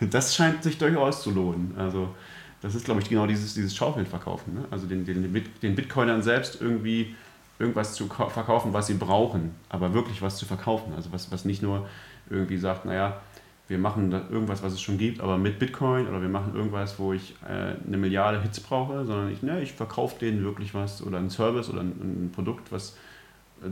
das 0.00 0.34
scheint 0.34 0.62
sich 0.62 0.78
durchaus 0.78 1.22
zu 1.22 1.30
lohnen. 1.30 1.74
Also 1.78 2.14
das 2.62 2.74
ist, 2.74 2.84
glaube 2.84 3.00
ich, 3.00 3.08
genau 3.08 3.26
dieses, 3.26 3.54
dieses 3.54 3.74
Schaufelverkaufen. 3.76 4.54
Ne? 4.54 4.64
Also 4.70 4.86
den, 4.86 5.04
den, 5.04 5.44
den 5.62 5.74
Bitcoinern 5.74 6.22
selbst 6.22 6.60
irgendwie 6.60 7.14
irgendwas 7.58 7.94
zu 7.94 8.06
verkaufen, 8.06 8.72
was 8.72 8.86
sie 8.86 8.94
brauchen, 8.94 9.54
aber 9.68 9.94
wirklich 9.94 10.20
was 10.22 10.36
zu 10.36 10.46
verkaufen. 10.46 10.92
Also 10.94 11.12
was, 11.12 11.30
was 11.30 11.44
nicht 11.44 11.62
nur 11.62 11.88
irgendwie 12.28 12.58
sagt, 12.58 12.84
naja, 12.84 13.20
wir 13.68 13.78
machen 13.78 14.12
irgendwas, 14.12 14.62
was 14.62 14.74
es 14.74 14.80
schon 14.80 14.96
gibt, 14.96 15.20
aber 15.20 15.38
mit 15.38 15.58
Bitcoin 15.58 16.06
oder 16.06 16.20
wir 16.22 16.28
machen 16.28 16.54
irgendwas, 16.54 16.98
wo 16.98 17.12
ich 17.12 17.34
äh, 17.44 17.74
eine 17.86 17.96
Milliarde 17.96 18.40
Hits 18.40 18.60
brauche, 18.60 19.04
sondern 19.04 19.32
ich, 19.32 19.42
ne, 19.42 19.60
ich 19.60 19.72
verkaufe 19.72 20.18
denen 20.20 20.44
wirklich 20.44 20.72
was 20.72 21.02
oder 21.02 21.18
einen 21.18 21.30
Service 21.30 21.68
oder 21.68 21.80
ein, 21.80 22.26
ein 22.26 22.30
Produkt, 22.32 22.70
was 22.70 22.96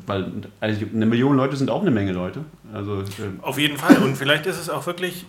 weil 0.07 0.33
also 0.61 0.87
eine 0.95 1.07
Million 1.07 1.37
Leute 1.37 1.57
sind 1.57 1.71
auch 1.71 1.83
eine 1.83 1.91
Menge 1.91 2.13
Leute. 2.13 2.45
Also, 2.73 3.03
äh, 3.03 3.05
Auf 3.43 3.59
jeden 3.59 3.77
Fall. 3.77 3.97
Und 4.03 4.17
vielleicht 4.17 4.47
ist 4.47 4.59
es 4.59 4.71
auch 4.71 4.87
wirklich 4.87 5.27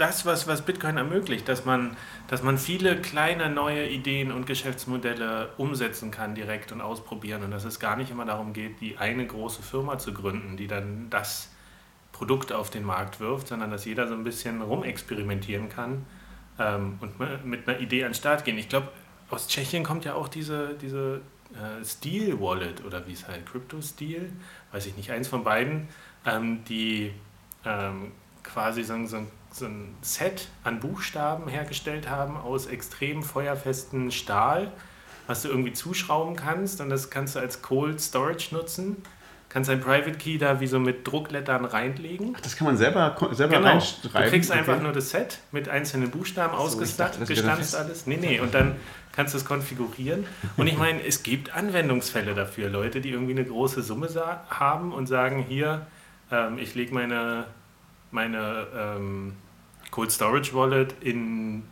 das, 0.00 0.24
was, 0.24 0.46
was 0.46 0.62
Bitcoin 0.62 0.96
ermöglicht, 0.96 1.48
dass 1.48 1.64
man, 1.64 1.96
dass 2.28 2.42
man 2.42 2.58
viele 2.58 2.96
kleine 3.00 3.50
neue 3.50 3.86
Ideen 3.88 4.32
und 4.32 4.46
Geschäftsmodelle 4.46 5.50
umsetzen 5.58 6.10
kann 6.10 6.34
direkt 6.34 6.72
und 6.72 6.80
ausprobieren 6.80 7.42
und 7.42 7.50
dass 7.50 7.64
es 7.64 7.78
gar 7.78 7.96
nicht 7.96 8.10
immer 8.10 8.24
darum 8.24 8.52
geht, 8.52 8.80
die 8.80 8.96
eine 8.98 9.26
große 9.26 9.62
Firma 9.62 9.98
zu 9.98 10.14
gründen, 10.14 10.56
die 10.56 10.66
dann 10.66 11.08
das 11.10 11.50
Produkt 12.12 12.52
auf 12.52 12.70
den 12.70 12.84
Markt 12.84 13.20
wirft, 13.20 13.48
sondern 13.48 13.70
dass 13.70 13.84
jeder 13.84 14.08
so 14.08 14.14
ein 14.14 14.24
bisschen 14.24 14.62
rumexperimentieren 14.62 15.68
kann 15.68 16.06
ähm, 16.58 16.98
und 17.00 17.44
mit 17.44 17.68
einer 17.68 17.78
Idee 17.78 18.04
an 18.04 18.10
den 18.10 18.14
Start 18.14 18.44
gehen. 18.44 18.58
Ich 18.58 18.68
glaube, 18.68 18.88
aus 19.30 19.48
Tschechien 19.48 19.84
kommt 19.84 20.04
ja 20.04 20.14
auch 20.14 20.28
diese, 20.28 20.74
diese 20.80 21.20
äh, 21.52 21.84
Steel 21.84 22.40
Wallet 22.40 22.84
oder 22.84 23.06
wie 23.06 23.12
es 23.12 23.26
heißt, 23.26 23.46
Crypto 23.46 23.80
Steel, 23.80 24.30
weiß 24.72 24.86
ich 24.86 24.96
nicht, 24.96 25.10
eins 25.10 25.28
von 25.28 25.44
beiden, 25.44 25.88
ähm, 26.26 26.64
die 26.64 27.12
ähm, 27.64 28.12
quasi 28.42 28.82
so, 28.82 29.04
so, 29.06 29.26
so 29.52 29.66
ein 29.66 29.94
Set 30.02 30.48
an 30.64 30.80
Buchstaben 30.80 31.48
hergestellt 31.48 32.08
haben 32.08 32.36
aus 32.36 32.66
extrem 32.66 33.22
feuerfesten 33.22 34.10
Stahl, 34.10 34.72
was 35.26 35.42
du 35.42 35.48
irgendwie 35.48 35.72
zuschrauben 35.72 36.36
kannst 36.36 36.80
und 36.80 36.90
das 36.90 37.10
kannst 37.10 37.36
du 37.36 37.40
als 37.40 37.62
Cold 37.62 38.00
Storage 38.00 38.54
nutzen. 38.54 38.96
Kannst 39.48 39.68
ein 39.68 39.80
Private 39.80 40.12
Key 40.12 40.38
da 40.38 40.60
wie 40.60 40.68
so 40.68 40.78
mit 40.78 41.04
Drucklettern 41.04 41.64
reinlegen. 41.64 42.34
Ach, 42.36 42.40
das 42.40 42.56
kann 42.56 42.68
man 42.68 42.76
selber, 42.76 43.16
selber 43.32 43.56
genau. 43.56 43.68
reinschreiben. 43.68 44.22
Du 44.22 44.30
kriegst 44.30 44.50
okay. 44.50 44.60
einfach 44.60 44.80
nur 44.80 44.92
das 44.92 45.10
Set 45.10 45.40
mit 45.50 45.68
einzelnen 45.68 46.08
Buchstaben 46.12 46.56
so, 46.56 46.62
ausgestanzt 46.62 47.74
alles. 47.74 48.06
Nee, 48.06 48.18
nee, 48.20 48.38
und 48.38 48.54
dann 48.54 48.76
kannst 49.10 49.34
du 49.34 49.38
es 49.38 49.44
konfigurieren. 49.44 50.24
Und 50.56 50.68
ich 50.68 50.78
meine, 50.78 51.04
es 51.04 51.24
gibt 51.24 51.52
Anwendungsfälle 51.52 52.34
dafür. 52.34 52.68
Leute, 52.68 53.00
die 53.00 53.10
irgendwie 53.10 53.32
eine 53.32 53.44
große 53.44 53.82
Summe 53.82 54.08
haben 54.50 54.92
und 54.92 55.08
sagen, 55.08 55.44
hier, 55.48 55.84
ähm, 56.30 56.58
ich 56.58 56.76
lege 56.76 56.94
meine 56.94 57.46
meine 58.10 58.66
ähm, 58.74 59.34
Cold 59.90 60.10
Storage 60.10 60.54
Wallet 60.54 60.94
in, 61.00 61.64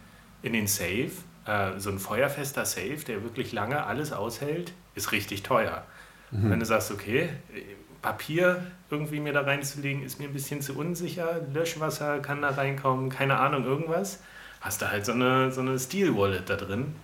in 0.42 0.52
den 0.52 0.66
Safe. 0.66 1.10
Äh, 1.46 1.78
so 1.78 1.90
ein 1.90 1.98
feuerfester 1.98 2.64
Safe, 2.64 2.98
der 3.06 3.22
wirklich 3.22 3.52
lange 3.52 3.84
alles 3.84 4.12
aushält, 4.12 4.72
ist 4.94 5.12
richtig 5.12 5.42
teuer. 5.42 5.84
Mhm. 6.30 6.50
Wenn 6.50 6.60
du 6.60 6.66
sagst, 6.66 6.90
okay, 6.90 7.30
Papier 8.02 8.66
irgendwie 8.90 9.20
mir 9.20 9.32
da 9.32 9.42
reinzulegen, 9.42 10.02
ist 10.02 10.20
mir 10.20 10.26
ein 10.26 10.32
bisschen 10.32 10.60
zu 10.60 10.76
unsicher, 10.76 11.40
Löschwasser 11.52 12.20
kann 12.20 12.42
da 12.42 12.50
reinkommen, 12.50 13.10
keine 13.10 13.38
Ahnung, 13.38 13.64
irgendwas, 13.64 14.22
hast 14.60 14.82
du 14.82 14.90
halt 14.90 15.04
so 15.04 15.12
eine, 15.12 15.50
so 15.50 15.60
eine 15.60 15.78
Steel 15.78 16.16
Wallet 16.16 16.48
da 16.48 16.56
drin 16.56 16.94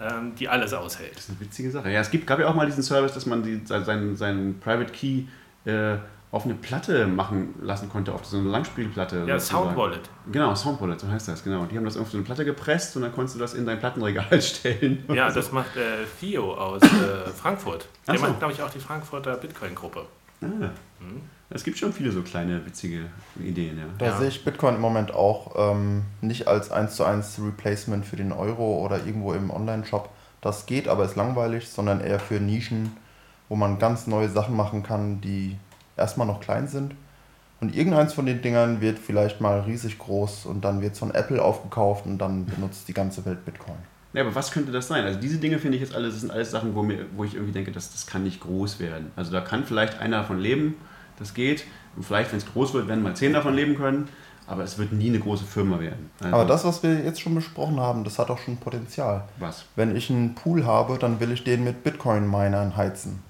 ähm, 0.00 0.34
die 0.34 0.48
alles 0.48 0.72
aushält. 0.72 1.14
Das 1.14 1.24
ist 1.24 1.30
eine 1.30 1.40
witzige 1.40 1.70
Sache. 1.70 1.90
Ja, 1.90 2.00
es 2.00 2.10
gibt, 2.10 2.26
gab 2.26 2.38
ja 2.38 2.48
auch 2.48 2.54
mal 2.54 2.66
diesen 2.66 2.82
Service, 2.82 3.12
dass 3.12 3.26
man 3.26 3.42
die, 3.42 3.60
seinen, 3.64 4.16
seinen 4.16 4.58
Private 4.58 4.92
Key 4.92 5.24
äh, 5.64 5.96
auf 6.32 6.44
eine 6.44 6.54
Platte 6.54 7.08
machen 7.08 7.54
lassen 7.60 7.88
konnte, 7.88 8.12
auf 8.14 8.24
so 8.24 8.38
eine 8.38 8.48
Langspielplatte. 8.48 9.24
Ja, 9.26 9.40
Sound 9.40 9.76
Wallet. 9.76 10.08
Genau, 10.30 10.54
Sound 10.54 10.80
Wallet, 10.80 11.00
so 11.00 11.08
heißt 11.08 11.26
das, 11.26 11.42
genau. 11.42 11.64
Die 11.64 11.76
haben 11.76 11.84
das 11.84 11.96
auf 11.96 12.08
so 12.08 12.16
eine 12.16 12.24
Platte 12.24 12.44
gepresst 12.44 12.94
und 12.94 13.02
dann 13.02 13.12
konntest 13.12 13.34
du 13.34 13.40
das 13.40 13.54
in 13.54 13.66
dein 13.66 13.80
Plattenregal 13.80 14.40
stellen. 14.42 15.04
Ja, 15.12 15.28
so. 15.30 15.40
das 15.40 15.50
macht 15.50 15.76
äh, 15.76 16.06
Theo 16.20 16.54
aus 16.54 16.82
äh, 16.82 17.30
Frankfurt. 17.36 17.88
Der 18.06 18.16
so. 18.16 18.26
macht, 18.26 18.38
glaube 18.38 18.52
ich, 18.52 18.62
auch 18.62 18.70
die 18.70 18.78
Frankfurter 18.78 19.36
Bitcoin-Gruppe. 19.36 20.04
Ah. 20.42 20.46
Hm. 20.46 21.20
Es 21.52 21.64
gibt 21.64 21.78
schon 21.78 21.92
viele 21.92 22.12
so 22.12 22.22
kleine, 22.22 22.64
witzige 22.64 23.06
Ideen, 23.40 23.76
ja. 23.76 23.84
Da 23.98 24.06
ja. 24.06 24.18
sehe 24.18 24.28
ich 24.28 24.44
Bitcoin 24.44 24.76
im 24.76 24.80
Moment 24.80 25.12
auch 25.12 25.54
ähm, 25.56 26.04
nicht 26.20 26.46
als 26.46 26.70
1 26.70 26.94
zu 26.94 27.04
1 27.04 27.40
Replacement 27.44 28.06
für 28.06 28.14
den 28.14 28.30
Euro 28.30 28.84
oder 28.84 29.04
irgendwo 29.04 29.32
im 29.32 29.50
Online-Shop. 29.50 30.10
Das 30.40 30.66
geht, 30.66 30.86
aber 30.86 31.04
ist 31.04 31.16
langweilig, 31.16 31.68
sondern 31.68 32.00
eher 32.00 32.20
für 32.20 32.38
Nischen, 32.38 32.96
wo 33.48 33.56
man 33.56 33.80
ganz 33.80 34.06
neue 34.06 34.28
Sachen 34.28 34.54
machen 34.54 34.84
kann, 34.84 35.20
die 35.20 35.58
erstmal 36.00 36.26
noch 36.26 36.40
klein 36.40 36.66
sind. 36.66 36.94
Und 37.60 37.76
irgendeins 37.76 38.14
von 38.14 38.24
den 38.24 38.40
Dingern 38.40 38.80
wird 38.80 38.98
vielleicht 38.98 39.40
mal 39.40 39.60
riesig 39.60 39.98
groß 39.98 40.46
und 40.46 40.64
dann 40.64 40.80
wird 40.80 40.94
es 40.94 40.98
von 40.98 41.14
Apple 41.14 41.42
aufgekauft 41.42 42.06
und 42.06 42.18
dann 42.18 42.46
benutzt 42.46 42.88
die 42.88 42.94
ganze 42.94 43.24
Welt 43.26 43.44
Bitcoin. 43.44 43.76
Ja, 44.12 44.22
aber 44.22 44.34
was 44.34 44.50
könnte 44.50 44.72
das 44.72 44.88
sein? 44.88 45.04
Also 45.04 45.20
diese 45.20 45.38
Dinge 45.38 45.58
finde 45.58 45.76
ich 45.76 45.82
jetzt 45.82 45.94
alles, 45.94 46.14
das 46.14 46.20
sind 46.22 46.32
alles 46.32 46.50
Sachen, 46.50 46.74
wo, 46.74 46.82
mir, 46.82 47.06
wo 47.14 47.24
ich 47.24 47.34
irgendwie 47.34 47.52
denke, 47.52 47.70
das, 47.70 47.92
das 47.92 48.06
kann 48.06 48.24
nicht 48.24 48.40
groß 48.40 48.80
werden. 48.80 49.12
Also 49.14 49.30
da 49.30 49.40
kann 49.40 49.64
vielleicht 49.64 49.98
einer 49.98 50.18
davon 50.18 50.40
leben, 50.40 50.74
das 51.18 51.34
geht. 51.34 51.64
Und 51.96 52.04
vielleicht, 52.04 52.32
wenn 52.32 52.38
es 52.38 52.46
groß 52.46 52.74
wird, 52.74 52.88
werden 52.88 53.02
mal 53.02 53.14
zehn 53.14 53.32
davon 53.32 53.54
leben 53.54 53.76
können. 53.76 54.08
Aber 54.46 54.64
es 54.64 54.78
wird 54.78 54.92
nie 54.92 55.10
eine 55.10 55.20
große 55.20 55.44
Firma 55.44 55.78
werden. 55.78 56.10
Also 56.20 56.34
aber 56.34 56.44
das, 56.44 56.64
was 56.64 56.82
wir 56.82 57.04
jetzt 57.04 57.20
schon 57.20 57.36
besprochen 57.36 57.78
haben, 57.78 58.02
das 58.02 58.18
hat 58.18 58.30
auch 58.30 58.38
schon 58.38 58.56
Potenzial. 58.56 59.28
Was? 59.38 59.64
Wenn 59.76 59.94
ich 59.94 60.10
einen 60.10 60.34
Pool 60.34 60.64
habe, 60.64 60.98
dann 60.98 61.20
will 61.20 61.30
ich 61.30 61.44
den 61.44 61.62
mit 61.62 61.84
Bitcoin-Minern 61.84 62.76
heizen. 62.76 63.22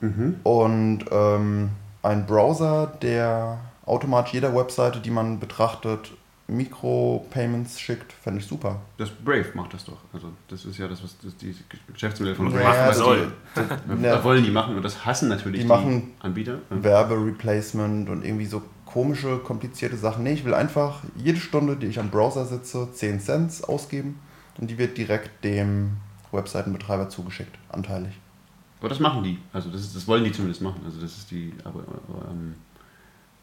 Mhm. 0.00 0.40
Und 0.42 1.04
ähm, 1.10 1.70
ein 2.02 2.26
Browser, 2.26 2.92
der 3.02 3.58
automatisch 3.86 4.34
jeder 4.34 4.54
Webseite, 4.54 5.00
die 5.00 5.10
man 5.10 5.40
betrachtet, 5.40 6.12
Mikro-Payments 6.48 7.78
schickt, 7.78 8.12
fände 8.12 8.40
ich 8.40 8.46
super. 8.46 8.80
Das 8.96 9.10
Brave 9.10 9.48
macht 9.52 9.74
das 9.74 9.84
doch. 9.84 9.98
Also 10.14 10.28
das 10.48 10.64
ist 10.64 10.78
ja 10.78 10.88
das, 10.88 11.02
was 11.04 11.16
das 11.22 11.36
die 11.36 11.54
Geschäftsmodell 11.92 12.34
von 12.34 12.50
Brave 12.50 12.64
machen 12.64 12.94
soll. 12.94 13.32
Das, 13.54 14.24
wollen 14.24 14.44
die 14.44 14.50
machen 14.50 14.76
und 14.76 14.82
das 14.82 15.04
hassen 15.04 15.28
natürlich 15.28 15.60
die, 15.60 15.66
die 15.66 15.68
machen 15.68 16.12
Anbieter. 16.20 16.58
Werbereplacement 16.70 18.08
und 18.08 18.24
irgendwie 18.24 18.46
so 18.46 18.62
komische, 18.86 19.38
komplizierte 19.38 19.98
Sachen. 19.98 20.24
Nee, 20.24 20.32
ich 20.32 20.44
will 20.46 20.54
einfach 20.54 21.02
jede 21.16 21.38
Stunde, 21.38 21.76
die 21.76 21.86
ich 21.86 22.00
am 22.00 22.08
Browser 22.08 22.46
sitze, 22.46 22.88
10 22.90 23.20
Cent 23.20 23.68
ausgeben 23.68 24.18
und 24.58 24.70
die 24.70 24.78
wird 24.78 24.96
direkt 24.96 25.44
dem 25.44 25.98
Webseitenbetreiber 26.32 27.10
zugeschickt, 27.10 27.58
anteilig. 27.68 28.18
Aber 28.80 28.88
das 28.88 29.00
machen 29.00 29.22
die. 29.22 29.38
Also 29.52 29.70
das, 29.70 29.80
ist, 29.80 29.96
das 29.96 30.06
wollen 30.06 30.24
die 30.24 30.32
zumindest 30.32 30.62
machen. 30.62 30.82
Also 30.84 31.00
das 31.00 31.16
ist 31.16 31.30
die. 31.30 31.52
Aber, 31.64 31.80
ähm, 32.30 32.54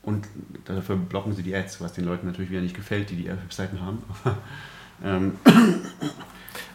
und 0.02 0.28
dafür 0.66 0.96
blocken 0.96 1.34
sie 1.34 1.44
die 1.44 1.56
Ads, 1.56 1.82
was 1.82 1.94
den 1.94 2.06
Leuten 2.06 2.28
natürlich 2.28 2.52
wieder 2.52 2.62
nicht 2.62 2.76
gefällt, 2.76 3.10
die 3.10 3.16
die 3.16 3.28
Webseiten 3.28 3.82
haben. 3.82 4.04
ähm. 5.04 5.36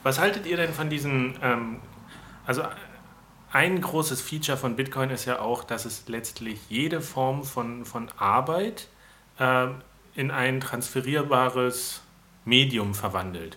Was 0.03 0.19
haltet 0.19 0.47
ihr 0.47 0.57
denn 0.57 0.73
von 0.73 0.91
diesen? 0.91 1.35
Ähm, 1.43 1.77
also 2.47 2.63
ein 3.53 3.81
großes 3.81 4.21
Feature 4.21 4.57
von 4.57 4.77
Bitcoin 4.77 5.11
ist 5.11 5.25
ja 5.25 5.41
auch, 5.41 5.65
dass 5.65 5.85
es 5.85 6.05
letztlich 6.07 6.59
jede 6.69 7.01
Form 7.01 7.45
von, 7.45 7.85
von 7.85 8.09
Arbeit 8.17 8.89
äh, 9.39 9.69
in 10.15 10.31
ein 10.31 10.61
transferierbares 10.61 12.03
Medium 12.45 12.95
verwandelt. 12.95 13.57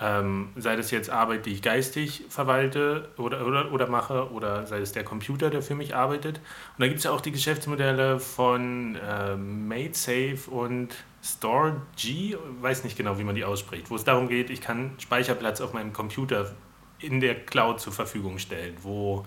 Ähm, 0.00 0.48
sei 0.56 0.74
das 0.74 0.90
jetzt 0.90 1.08
Arbeit, 1.08 1.46
die 1.46 1.52
ich 1.52 1.62
geistig 1.62 2.24
verwalte 2.28 3.08
oder, 3.16 3.46
oder, 3.46 3.72
oder 3.72 3.86
mache, 3.86 4.32
oder 4.32 4.66
sei 4.66 4.78
es 4.78 4.92
der 4.92 5.04
Computer, 5.04 5.50
der 5.50 5.62
für 5.62 5.76
mich 5.76 5.94
arbeitet. 5.94 6.38
Und 6.38 6.80
da 6.80 6.86
gibt 6.88 6.98
es 6.98 7.04
ja 7.04 7.12
auch 7.12 7.20
die 7.20 7.30
Geschäftsmodelle 7.30 8.18
von 8.18 8.96
äh, 8.96 9.36
MadeSafe 9.36 10.50
und 10.50 10.88
StoreG, 11.22 12.36
weiß 12.60 12.84
nicht 12.84 12.96
genau, 12.96 13.18
wie 13.18 13.24
man 13.24 13.36
die 13.36 13.44
ausspricht, 13.44 13.90
wo 13.90 13.96
es 13.96 14.04
darum 14.04 14.28
geht, 14.28 14.50
ich 14.50 14.60
kann 14.60 14.94
Speicherplatz 14.98 15.60
auf 15.60 15.72
meinem 15.72 15.92
Computer 15.92 16.50
in 16.98 17.20
der 17.20 17.46
Cloud 17.46 17.80
zur 17.80 17.92
Verfügung 17.92 18.38
stellen, 18.38 18.76
wo 18.82 19.24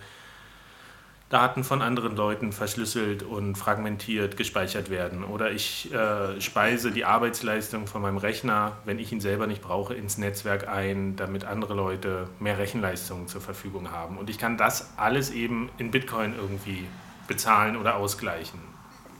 Daten 1.29 1.65
von 1.65 1.81
anderen 1.81 2.15
Leuten 2.15 2.53
verschlüsselt 2.53 3.21
und 3.21 3.57
fragmentiert 3.57 4.37
gespeichert 4.37 4.89
werden. 4.89 5.25
Oder 5.25 5.51
ich 5.51 5.93
äh, 5.93 6.39
speise 6.39 6.91
die 6.91 7.03
Arbeitsleistung 7.03 7.85
von 7.85 8.01
meinem 8.01 8.17
Rechner, 8.17 8.77
wenn 8.85 8.97
ich 8.97 9.11
ihn 9.11 9.19
selber 9.19 9.45
nicht 9.45 9.61
brauche, 9.61 9.93
ins 9.93 10.17
Netzwerk 10.17 10.69
ein, 10.69 11.17
damit 11.17 11.43
andere 11.43 11.73
Leute 11.73 12.29
mehr 12.39 12.57
Rechenleistung 12.57 13.27
zur 13.27 13.41
Verfügung 13.41 13.91
haben. 13.91 14.17
Und 14.17 14.29
ich 14.29 14.37
kann 14.37 14.55
das 14.55 14.93
alles 14.95 15.29
eben 15.31 15.69
in 15.77 15.91
Bitcoin 15.91 16.33
irgendwie 16.33 16.85
bezahlen 17.27 17.75
oder 17.75 17.97
ausgleichen. 17.97 18.59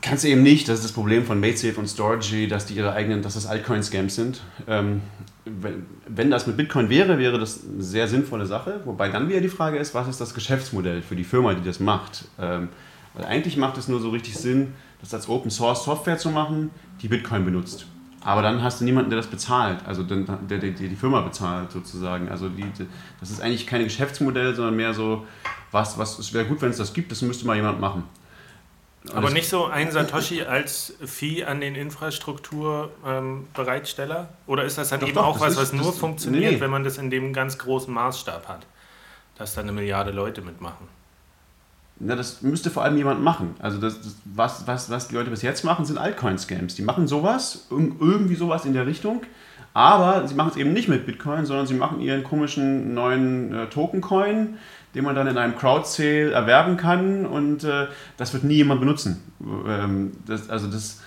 Kannst 0.02 0.24
du 0.24 0.28
eben 0.28 0.44
nicht, 0.44 0.70
das 0.70 0.76
ist 0.76 0.86
das 0.86 0.92
Problem 0.92 1.26
von 1.26 1.40
MateSafe 1.40 1.80
und 1.80 1.88
Storage, 1.88 2.48
dass 2.48 2.66
die 2.66 2.76
ihre 2.76 2.94
eigenen, 2.94 3.22
dass 3.22 3.34
das 3.34 3.46
Altcoin-Scams 3.46 4.16
sind. 4.16 4.42
Ähm, 4.68 5.02
wenn, 5.46 5.86
wenn 6.08 6.30
das 6.30 6.46
mit 6.46 6.58
Bitcoin 6.58 6.90
wäre, 6.90 7.18
wäre 7.18 7.40
das 7.40 7.62
eine 7.64 7.84
sehr 7.84 8.08
sinnvolle 8.08 8.46
Sache. 8.46 8.82
Wobei 8.86 9.10
dann 9.10 9.28
wieder 9.28 9.42
die 9.42 9.50
Frage 9.50 9.78
ist, 9.78 9.94
was 9.94 10.08
ist 10.08 10.22
das 10.22 10.34
Geschäftsmodell 10.34 11.02
für 11.02 11.16
die 11.16 11.24
Firma, 11.24 11.54
die 11.54 11.64
das 11.64 11.80
macht? 11.80 12.26
Ähm, 12.40 12.70
weil 13.16 13.26
eigentlich 13.26 13.58
macht 13.58 13.78
es 13.78 13.88
nur 13.88 14.00
so 14.00 14.10
richtig 14.10 14.36
Sinn, 14.36 14.74
das 15.02 15.14
als 15.14 15.28
Open 15.28 15.50
Source 15.50 15.84
Software 15.84 16.18
zu 16.18 16.30
machen, 16.30 16.70
die 17.02 17.08
Bitcoin 17.08 17.46
benutzt. 17.46 17.88
Aber 18.22 18.42
dann 18.42 18.62
hast 18.62 18.82
du 18.82 18.86
niemanden, 18.86 19.10
der 19.10 19.18
das 19.18 19.28
bezahlt, 19.28 19.80
also 19.86 20.04
der, 20.04 20.18
der, 20.18 20.58
der 20.58 20.72
die 20.72 20.96
Firma 20.96 21.22
bezahlt 21.22 21.72
sozusagen. 21.72 22.30
Also 22.30 22.50
die, 22.50 22.66
das 23.20 23.32
ist 23.32 23.42
eigentlich 23.42 23.66
kein 23.66 23.84
Geschäftsmodell, 23.84 24.54
sondern 24.54 24.76
mehr 24.76 24.94
so, 24.94 25.26
was, 25.72 25.98
was 25.98 26.20
es 26.20 26.34
wäre 26.34 26.46
gut, 26.46 26.62
wenn 26.62 26.72
es 26.72 26.78
das 26.78 26.94
gibt, 26.94 27.12
das 27.12 27.22
müsste 27.22 27.48
mal 27.48 27.56
jemand 27.56 27.80
machen. 27.80 28.04
Aber 29.14 29.30
nicht 29.30 29.50
so 29.50 29.66
ein 29.66 29.92
Satoshi 29.92 30.44
als 30.44 30.94
Fee 31.06 31.44
an 31.44 31.60
den 31.62 31.76
Infrastrukturbereitsteller? 31.76 34.20
Ähm, 34.20 34.28
Oder 34.48 34.66
ist 34.66 34.78
das 34.78 34.90
dann 34.90 35.00
doch, 35.00 35.08
eben 35.08 35.16
doch, 35.16 35.26
auch 35.26 35.40
was, 35.40 35.56
was 35.58 35.74
nur 35.74 35.94
funktioniert, 35.94 36.54
nee. 36.54 36.60
wenn 36.60 36.72
man 36.72 36.84
das 36.84 36.98
in 36.98 37.10
dem 37.10 37.34
ganz 37.34 37.58
großen 37.58 37.94
Maßstab 37.94 38.48
hat? 38.48 38.66
Dass 39.38 39.56
da 39.56 39.62
eine 39.62 39.72
Milliarde 39.72 40.12
Leute 40.12 40.42
mitmachen? 40.42 40.88
Na, 42.00 42.16
das 42.16 42.42
müsste 42.42 42.70
vor 42.70 42.84
allem 42.84 42.98
jemand 42.98 43.24
machen. 43.24 43.56
Also 43.60 43.80
das, 43.80 44.02
das, 44.02 44.16
was, 44.26 44.68
was, 44.68 44.90
was 44.90 45.08
die 45.08 45.16
Leute 45.16 45.32
bis 45.32 45.42
jetzt 45.42 45.64
machen, 45.64 45.86
sind 45.86 45.98
Altcoin-Scams. 45.98 46.76
Die 46.76 46.84
machen 46.84 47.08
sowas, 47.08 47.66
irgendwie 47.72 48.36
sowas 48.36 48.66
in 48.66 48.74
der 48.74 48.86
Richtung, 48.86 49.24
aber 49.74 50.28
sie 50.28 50.36
machen 50.36 50.52
es 50.52 50.58
eben 50.58 50.74
nicht 50.74 50.90
mit 50.90 51.06
Bitcoin, 51.06 51.46
sondern 51.46 51.66
sie 51.66 51.74
machen 51.74 52.00
ihren 52.00 52.24
komischen 52.24 52.94
neuen 52.94 53.54
äh, 53.54 53.66
Token-Coin, 53.68 54.58
den 54.96 55.04
man 55.04 55.16
dann 55.16 55.28
in 55.28 55.38
einem 55.38 55.56
Crowd-Sale 55.56 56.32
erwerben 56.32 56.78
kann 56.78 57.26
und 57.26 57.64
äh, 57.64 57.88
das 58.18 58.34
wird 58.34 58.44
nie 58.44 58.56
jemand 58.56 58.80
benutzen. 58.80 59.22
Ähm, 59.68 60.12
das, 60.26 60.50
also 60.50 60.68
das, 60.68 61.02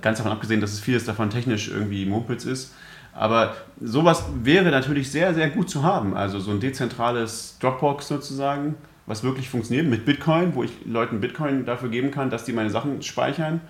ganz 0.00 0.18
davon 0.18 0.32
abgesehen, 0.32 0.60
dass 0.60 0.72
es 0.72 0.80
vieles 0.80 1.04
davon 1.04 1.30
technisch 1.30 1.68
irgendwie 1.68 2.06
Mumpels 2.06 2.44
ist. 2.44 2.74
Aber 3.14 3.56
sowas 3.80 4.24
wäre 4.42 4.70
natürlich 4.70 5.10
sehr, 5.10 5.34
sehr 5.34 5.50
gut 5.50 5.68
zu 5.68 5.82
haben. 5.82 6.16
Also 6.16 6.40
so 6.40 6.50
ein 6.50 6.60
dezentrales 6.60 7.58
Dropbox 7.60 8.08
sozusagen, 8.08 8.76
was 9.06 9.22
wirklich 9.22 9.50
funktioniert 9.50 9.86
mit 9.86 10.06
Bitcoin, 10.06 10.54
wo 10.54 10.62
ich 10.62 10.70
Leuten 10.86 11.20
Bitcoin 11.20 11.66
dafür 11.66 11.90
geben 11.90 12.10
kann, 12.10 12.30
dass 12.30 12.44
die 12.44 12.52
meine 12.52 12.70
Sachen 12.70 13.02
speichern. 13.02 13.60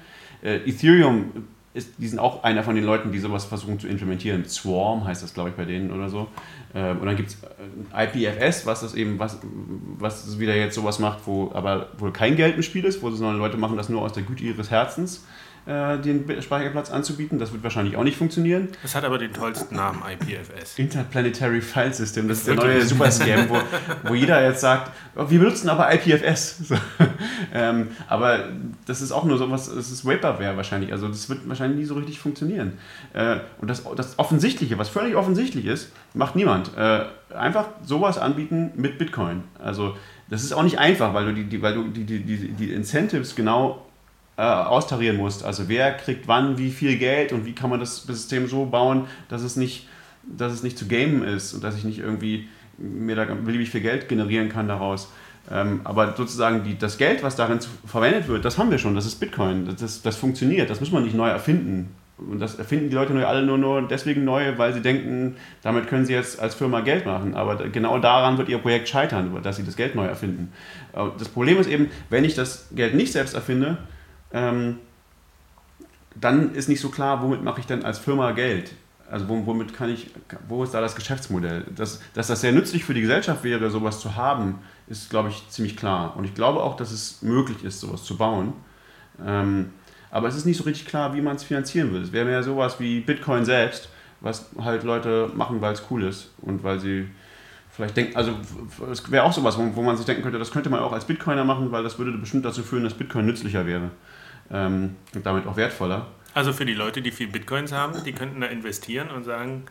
Äh, 0.42 0.58
Ethereum 0.68 1.48
ist, 1.74 1.90
die 1.98 2.06
sind 2.06 2.18
auch 2.18 2.44
einer 2.44 2.62
von 2.62 2.74
den 2.74 2.84
Leuten, 2.84 3.12
die 3.12 3.18
sowas 3.18 3.44
versuchen 3.44 3.78
zu 3.78 3.88
implementieren. 3.88 4.44
Swarm 4.44 5.04
heißt 5.04 5.22
das, 5.22 5.32
glaube 5.32 5.50
ich, 5.50 5.56
bei 5.56 5.64
denen 5.64 5.90
oder 5.90 6.10
so. 6.10 6.28
Ähm, 6.74 6.98
und 6.98 7.06
dann 7.06 7.16
gibt 7.16 7.30
es 7.30 7.38
äh, 7.92 8.04
IPFS, 8.04 8.66
was 8.66 8.80
das 8.82 8.94
eben, 8.94 9.18
was, 9.18 9.38
was 9.98 10.38
wieder 10.38 10.54
jetzt 10.54 10.74
sowas 10.74 10.98
macht, 10.98 11.20
wo 11.26 11.50
aber 11.54 11.88
wohl 11.98 12.12
kein 12.12 12.36
Geld 12.36 12.56
im 12.56 12.62
Spiel 12.62 12.84
ist, 12.84 13.02
wo 13.02 13.10
sondern 13.10 13.38
Leute 13.38 13.56
machen 13.56 13.76
das 13.76 13.88
nur 13.88 14.02
aus 14.02 14.12
der 14.12 14.22
Güte 14.22 14.44
ihres 14.44 14.70
Herzens 14.70 15.24
äh, 15.66 15.98
den 15.98 16.42
Speicherplatz 16.42 16.90
anzubieten. 16.90 17.38
Das 17.38 17.52
wird 17.52 17.62
wahrscheinlich 17.62 17.96
auch 17.96 18.02
nicht 18.02 18.16
funktionieren. 18.16 18.68
Es 18.82 18.94
hat 18.94 19.04
aber 19.04 19.18
den 19.18 19.32
tollsten 19.32 19.76
Namen, 19.76 20.02
IPFS. 20.02 20.78
Interplanetary 20.78 21.60
File 21.60 21.94
System. 21.94 22.28
Das 22.28 22.38
ist 22.38 22.48
der 22.48 22.56
neue 22.56 22.82
Super-Scam, 22.82 23.48
wo, 23.48 23.58
wo 24.08 24.14
jeder 24.14 24.42
jetzt 24.42 24.60
sagt, 24.60 24.90
oh, 25.14 25.26
wir 25.28 25.38
benutzen 25.38 25.68
aber 25.68 25.92
IPFS. 25.92 26.62
So. 26.72 26.76
ähm, 27.52 27.88
aber 28.08 28.48
das 28.86 29.02
ist 29.02 29.12
auch 29.12 29.24
nur 29.24 29.36
so 29.36 29.50
was, 29.50 29.74
das 29.74 29.90
ist 29.90 30.06
Vaporware 30.06 30.56
wahrscheinlich. 30.56 30.92
Also 30.92 31.08
das 31.08 31.28
wird 31.28 31.46
wahrscheinlich 31.48 31.80
nie 31.80 31.84
so 31.84 31.94
richtig 31.94 32.18
funktionieren. 32.18 32.78
Äh, 33.12 33.38
und 33.60 33.68
das, 33.68 33.84
das 33.96 34.18
Offensichtliche, 34.18 34.78
was 34.78 34.88
völlig 34.88 35.16
offensichtlich 35.16 35.66
ist, 35.66 35.92
macht 36.14 36.36
niemand. 36.36 36.76
Äh, 36.76 37.04
einfach 37.34 37.66
sowas 37.84 38.18
anbieten 38.18 38.72
mit 38.76 38.98
Bitcoin. 38.98 39.44
Also 39.58 39.96
das 40.28 40.44
ist 40.44 40.52
auch 40.52 40.62
nicht 40.62 40.78
einfach, 40.78 41.14
weil 41.14 41.26
du 41.26 41.34
die, 41.34 41.44
die, 41.44 41.62
weil 41.62 41.74
du 41.74 41.88
die, 41.88 42.04
die, 42.04 42.20
die, 42.20 42.48
die 42.52 42.72
Incentives 42.72 43.34
genau 43.34 43.86
äh, 44.42 44.44
austarieren 44.44 45.18
musst. 45.18 45.44
Also 45.44 45.68
wer 45.68 45.92
kriegt 45.92 46.26
wann 46.26 46.58
wie 46.58 46.70
viel 46.70 46.98
Geld 46.98 47.32
und 47.32 47.46
wie 47.46 47.52
kann 47.52 47.70
man 47.70 47.78
das 47.78 48.02
System 48.02 48.48
so 48.48 48.66
bauen, 48.66 49.04
dass 49.28 49.42
es 49.42 49.54
nicht, 49.54 49.86
dass 50.24 50.52
es 50.52 50.64
nicht 50.64 50.76
zu 50.76 50.88
gamen 50.88 51.22
ist 51.22 51.54
und 51.54 51.62
dass 51.62 51.76
ich 51.76 51.84
nicht 51.84 52.00
irgendwie 52.00 52.48
mir 52.76 53.14
da 53.14 53.24
beliebig 53.24 53.70
viel 53.70 53.82
Geld 53.82 54.08
generieren 54.08 54.48
kann 54.48 54.66
daraus. 54.66 55.12
Ähm, 55.48 55.82
aber 55.84 56.14
sozusagen 56.16 56.64
die, 56.64 56.76
das 56.76 56.98
Geld, 56.98 57.22
was 57.22 57.36
darin 57.36 57.60
verwendet 57.86 58.26
wird, 58.26 58.44
das 58.44 58.58
haben 58.58 58.72
wir 58.72 58.78
schon, 58.78 58.96
das 58.96 59.06
ist 59.06 59.20
Bitcoin, 59.20 59.64
das, 59.64 59.76
das, 59.76 60.02
das 60.02 60.16
funktioniert, 60.16 60.68
das 60.70 60.80
muss 60.80 60.90
man 60.90 61.04
nicht 61.04 61.14
neu 61.14 61.28
erfinden. 61.28 61.94
Und 62.18 62.40
das 62.40 62.56
erfinden 62.56 62.90
die 62.90 62.96
Leute 62.96 63.12
nur 63.12 63.28
alle 63.28 63.46
nur, 63.46 63.58
nur 63.58 63.82
deswegen 63.82 64.24
neu, 64.24 64.58
weil 64.58 64.74
sie 64.74 64.82
denken, 64.82 65.36
damit 65.62 65.86
können 65.86 66.04
sie 66.04 66.14
jetzt 66.14 66.40
als 66.40 66.56
Firma 66.56 66.80
Geld 66.80 67.06
machen. 67.06 67.34
Aber 67.34 67.68
genau 67.68 67.96
daran 68.00 68.38
wird 68.38 68.48
ihr 68.48 68.58
Projekt 68.58 68.88
scheitern, 68.88 69.38
dass 69.40 69.56
sie 69.56 69.64
das 69.64 69.76
Geld 69.76 69.94
neu 69.94 70.06
erfinden. 70.06 70.52
Das 70.92 71.28
Problem 71.28 71.58
ist 71.58 71.68
eben, 71.68 71.90
wenn 72.10 72.24
ich 72.24 72.34
das 72.34 72.68
Geld 72.74 72.94
nicht 72.96 73.12
selbst 73.12 73.34
erfinde, 73.34 73.78
ähm, 74.32 74.78
dann 76.14 76.54
ist 76.54 76.68
nicht 76.68 76.80
so 76.80 76.88
klar, 76.88 77.22
womit 77.22 77.42
mache 77.42 77.60
ich 77.60 77.66
denn 77.66 77.84
als 77.84 77.98
Firma 77.98 78.32
Geld? 78.32 78.72
Also 79.10 79.28
womit 79.28 79.74
kann 79.74 79.90
ich, 79.90 80.10
wo 80.48 80.64
ist 80.64 80.72
da 80.72 80.80
das 80.80 80.94
Geschäftsmodell? 80.94 81.64
Dass, 81.76 82.00
dass 82.14 82.28
das 82.28 82.40
sehr 82.40 82.52
nützlich 82.52 82.84
für 82.84 82.94
die 82.94 83.02
Gesellschaft 83.02 83.44
wäre, 83.44 83.70
sowas 83.70 84.00
zu 84.00 84.16
haben, 84.16 84.60
ist, 84.86 85.10
glaube 85.10 85.28
ich, 85.28 85.48
ziemlich 85.50 85.76
klar. 85.76 86.16
Und 86.16 86.24
ich 86.24 86.34
glaube 86.34 86.62
auch, 86.62 86.76
dass 86.76 86.92
es 86.92 87.20
möglich 87.20 87.62
ist, 87.62 87.80
sowas 87.80 88.04
zu 88.04 88.16
bauen. 88.16 88.54
Ähm, 89.24 89.70
aber 90.10 90.28
es 90.28 90.36
ist 90.36 90.46
nicht 90.46 90.56
so 90.56 90.64
richtig 90.64 90.86
klar, 90.86 91.14
wie 91.14 91.20
man 91.20 91.36
es 91.36 91.44
finanzieren 91.44 91.92
will. 91.92 92.02
Es 92.02 92.12
wäre 92.12 92.24
mehr 92.24 92.42
sowas 92.42 92.80
wie 92.80 93.00
Bitcoin 93.00 93.44
selbst, 93.44 93.90
was 94.20 94.50
halt 94.58 94.82
Leute 94.82 95.30
machen, 95.34 95.60
weil 95.60 95.74
es 95.74 95.82
cool 95.90 96.04
ist 96.04 96.30
und 96.40 96.62
weil 96.62 96.80
sie 96.80 97.08
vielleicht 97.70 97.96
denken, 97.96 98.16
also 98.16 98.32
es 98.90 99.10
wäre 99.10 99.24
auch 99.24 99.32
sowas, 99.32 99.58
wo, 99.58 99.74
wo 99.74 99.82
man 99.82 99.96
sich 99.96 100.06
denken 100.06 100.22
könnte, 100.22 100.38
das 100.38 100.50
könnte 100.50 100.70
man 100.70 100.80
auch 100.80 100.92
als 100.92 101.06
Bitcoiner 101.06 101.44
machen, 101.44 101.72
weil 101.72 101.82
das 101.82 101.98
würde 101.98 102.12
bestimmt 102.12 102.44
dazu 102.44 102.62
führen, 102.62 102.84
dass 102.84 102.94
Bitcoin 102.94 103.26
nützlicher 103.26 103.66
wäre 103.66 103.90
ähm, 104.52 104.96
und 105.14 105.26
damit 105.26 105.46
auch 105.46 105.56
wertvoller. 105.56 106.06
Also 106.34 106.52
für 106.52 106.64
die 106.64 106.74
Leute, 106.74 107.02
die 107.02 107.10
viel 107.10 107.28
Bitcoins 107.28 107.72
haben, 107.72 108.04
die 108.04 108.12
könnten 108.12 108.40
da 108.40 108.46
investieren 108.46 109.10
und 109.10 109.24
sagen, 109.24 109.64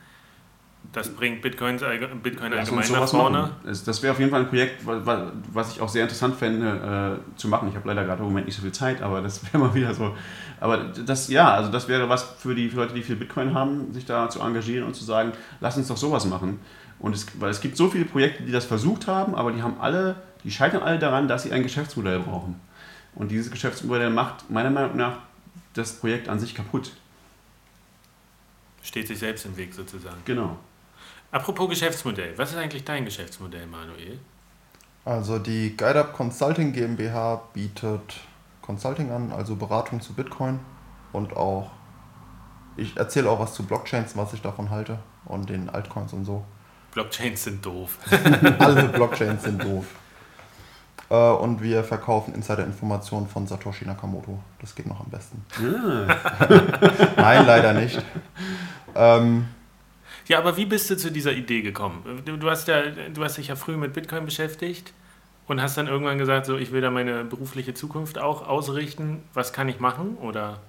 das 0.94 1.10
bringt 1.10 1.42
Bitcoins, 1.42 1.84
Bitcoin 2.22 2.54
allgemein 2.54 2.92
nach 2.92 3.08
vorne. 3.08 3.52
Das 3.64 4.04
wäre 4.04 4.14
auf 4.14 4.20
jeden 4.20 4.32
Fall 4.32 4.42
ein 4.42 4.50
Projekt, 4.50 4.82
was 4.86 5.74
ich 5.74 5.82
auch 5.82 5.88
sehr 5.88 6.04
interessant 6.04 6.36
fände 6.36 7.22
äh, 7.36 7.38
zu 7.38 7.48
machen. 7.48 7.70
Ich 7.70 7.76
habe 7.76 7.88
leider 7.88 8.04
gerade 8.04 8.20
im 8.20 8.26
Moment 8.26 8.48
nicht 8.48 8.56
so 8.56 8.62
viel 8.62 8.72
Zeit, 8.72 9.02
aber 9.02 9.22
das 9.22 9.42
wäre 9.54 9.60
mal 9.60 9.74
wieder 9.74 9.94
so. 9.94 10.16
Aber 10.60 10.78
das, 10.78 11.30
ja, 11.30 11.54
also 11.54 11.72
das 11.72 11.88
wäre 11.88 12.10
was 12.10 12.24
für 12.24 12.56
die 12.56 12.70
für 12.70 12.78
Leute, 12.78 12.94
die 12.94 13.04
viel 13.04 13.16
Bitcoin 13.16 13.54
haben, 13.54 13.94
sich 13.94 14.06
da 14.06 14.30
zu 14.30 14.42
engagieren 14.42 14.86
und 14.86 14.96
zu 14.96 15.04
sagen, 15.04 15.32
lass 15.60 15.78
uns 15.78 15.88
doch 15.88 15.98
sowas 15.98 16.26
machen. 16.26 16.60
Und 17.00 17.16
es, 17.16 17.26
weil 17.40 17.50
es 17.50 17.62
gibt 17.62 17.78
so 17.78 17.90
viele 17.90 18.06
Projekte, 18.06 18.44
die 18.44 18.52
das 18.52 18.66
versucht 18.66 19.08
haben, 19.08 19.34
aber 19.34 19.52
die 19.52 19.62
haben 19.62 19.80
alle, 19.80 20.16
die 20.44 20.52
scheitern 20.52 20.84
alle 20.84 21.00
daran, 21.00 21.28
dass 21.28 21.44
sie 21.44 21.52
ein 21.52 21.64
Geschäftsmodell 21.64 22.20
brauchen. 22.20 22.60
Und 23.16 23.30
dieses 23.30 23.52
Geschäftsmodell 23.52 24.10
macht 24.10 24.50
meiner 24.50 24.70
Meinung 24.70 24.98
nach 24.98 25.18
das 25.74 25.94
Projekt 25.94 26.30
an 26.30 26.40
sich 26.40 26.56
kaputt. 26.56 26.94
Steht 28.84 29.08
sich 29.08 29.20
selbst 29.20 29.46
im 29.46 29.58
Weg 29.58 29.74
sozusagen. 29.74 30.18
Genau. 30.26 30.58
Apropos 31.32 31.70
Geschäftsmodell, 31.70 32.38
was 32.38 32.52
ist 32.52 32.58
eigentlich 32.58 32.84
dein 32.84 33.06
Geschäftsmodell, 33.06 33.66
Manuel? 33.68 34.20
Also 35.06 35.40
die 35.40 35.76
GuideUp 35.78 36.14
Consulting 36.14 36.74
GmbH 36.74 37.42
bietet 37.54 38.20
Consulting 38.62 39.12
an, 39.12 39.32
also 39.32 39.56
Beratung 39.56 40.02
zu 40.02 40.14
Bitcoin 40.14 40.60
und 41.12 41.36
auch, 41.36 41.72
ich 42.78 42.98
erzähle 42.98 43.30
auch 43.30 43.40
was 43.40 43.54
zu 43.54 43.64
Blockchains, 43.64 44.16
was 44.16 44.34
ich 44.34 44.42
davon 44.42 44.70
halte 44.70 45.00
und 45.26 45.50
den 45.50 45.70
Altcoins 45.70 46.14
und 46.14 46.26
so. 46.26 46.44
Blockchains 46.94 47.46
sind 47.46 47.66
doof. 47.66 47.98
Alle 48.60 48.90
Blockchains 48.90 49.44
sind 49.44 49.64
doof. 49.64 49.86
Äh, 51.12 51.14
und 51.14 51.62
wir 51.62 51.84
verkaufen 51.84 52.34
Insider-Informationen 52.34 53.28
von 53.28 53.46
Satoshi 53.46 53.86
Nakamoto. 53.86 54.40
Das 54.62 54.74
geht 54.74 54.88
noch 54.88 55.02
am 55.02 55.08
besten. 55.08 55.46
Ah. 55.60 56.16
Nein, 57.18 57.46
leider 57.46 57.74
nicht. 57.74 58.02
Ähm, 58.96 59.46
Ja, 60.28 60.40
aber 60.40 60.56
wie 60.56 60.66
bist 60.66 60.90
du 60.90 60.96
zu 60.96 61.12
dieser 61.12 61.34
Idee 61.34 61.62
gekommen? 61.62 62.22
Du, 62.26 62.38
du, 62.38 62.50
hast 62.50 62.70
ja, 62.70 62.84
du 63.14 63.24
hast 63.24 63.38
dich 63.38 63.50
ja 63.50 63.58
früh 63.58 63.76
mit 63.76 63.92
Bitcoin 63.92 64.24
beschäftigt 64.24 64.94
und 65.48 65.62
hast 65.62 65.78
dann 65.78 65.88
irgendwann 65.88 66.18
gesagt, 66.18 66.46
so 66.46 66.58
ich 66.58 66.72
will 66.72 66.80
da 66.80 66.90
meine 66.90 67.26
berufliche 67.26 67.74
Zukunft 67.74 68.18
auch 68.18 68.48
ausrichten. 68.48 69.22
Was 69.34 69.52
kann 69.52 69.68
ich 69.68 69.82
machen? 69.82 70.16
Oder 70.16 70.60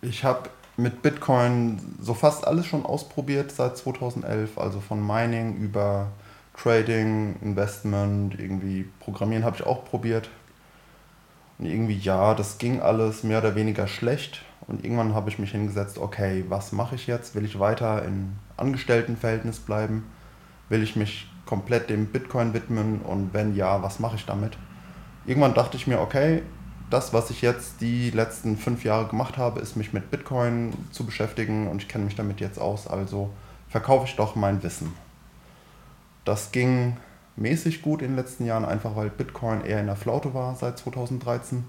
Ich 0.00 0.24
habe 0.24 0.48
mit 0.78 1.02
Bitcoin 1.02 1.96
so 2.00 2.14
fast 2.14 2.46
alles 2.46 2.64
schon 2.64 2.86
ausprobiert 2.86 3.52
seit 3.52 3.76
2011, 3.76 4.56
also 4.56 4.80
von 4.80 5.06
Mining 5.06 5.58
über 5.58 6.06
Trading, 6.56 7.36
Investment, 7.42 8.38
irgendwie 8.38 8.88
Programmieren 9.00 9.44
habe 9.44 9.56
ich 9.56 9.66
auch 9.66 9.84
probiert. 9.84 10.30
Und 11.58 11.66
irgendwie 11.66 11.98
ja, 11.98 12.34
das 12.34 12.58
ging 12.58 12.80
alles 12.80 13.22
mehr 13.22 13.38
oder 13.38 13.54
weniger 13.54 13.86
schlecht. 13.86 14.42
Und 14.66 14.84
irgendwann 14.84 15.14
habe 15.14 15.30
ich 15.30 15.38
mich 15.38 15.52
hingesetzt, 15.52 15.98
okay, 15.98 16.44
was 16.48 16.72
mache 16.72 16.94
ich 16.94 17.06
jetzt? 17.06 17.34
Will 17.34 17.44
ich 17.44 17.58
weiter 17.58 18.04
in 18.04 18.36
Angestelltenverhältnis 18.56 19.58
bleiben? 19.58 20.04
Will 20.68 20.82
ich 20.82 20.96
mich 20.96 21.30
komplett 21.46 21.90
dem 21.90 22.06
Bitcoin 22.06 22.54
widmen? 22.54 23.00
Und 23.00 23.34
wenn 23.34 23.56
ja, 23.56 23.82
was 23.82 23.98
mache 23.98 24.16
ich 24.16 24.26
damit? 24.26 24.56
Irgendwann 25.26 25.54
dachte 25.54 25.76
ich 25.76 25.86
mir, 25.86 26.00
okay, 26.00 26.42
das, 26.90 27.12
was 27.12 27.30
ich 27.30 27.40
jetzt 27.40 27.80
die 27.80 28.10
letzten 28.10 28.56
fünf 28.56 28.84
Jahre 28.84 29.06
gemacht 29.06 29.38
habe, 29.38 29.60
ist 29.60 29.76
mich 29.76 29.92
mit 29.92 30.10
Bitcoin 30.10 30.72
zu 30.90 31.04
beschäftigen 31.04 31.68
und 31.68 31.82
ich 31.82 31.88
kenne 31.88 32.04
mich 32.04 32.16
damit 32.16 32.40
jetzt 32.40 32.60
aus, 32.60 32.86
also 32.86 33.30
verkaufe 33.68 34.06
ich 34.06 34.16
doch 34.16 34.34
mein 34.34 34.62
Wissen. 34.62 34.92
Das 36.24 36.52
ging 36.52 36.96
mäßig 37.36 37.82
gut 37.82 38.02
in 38.02 38.08
den 38.08 38.16
letzten 38.16 38.44
Jahren, 38.44 38.64
einfach 38.64 38.96
weil 38.96 39.10
Bitcoin 39.10 39.64
eher 39.64 39.80
in 39.80 39.86
der 39.86 39.96
Flaute 39.96 40.34
war 40.34 40.54
seit 40.56 40.78
2013. 40.78 41.64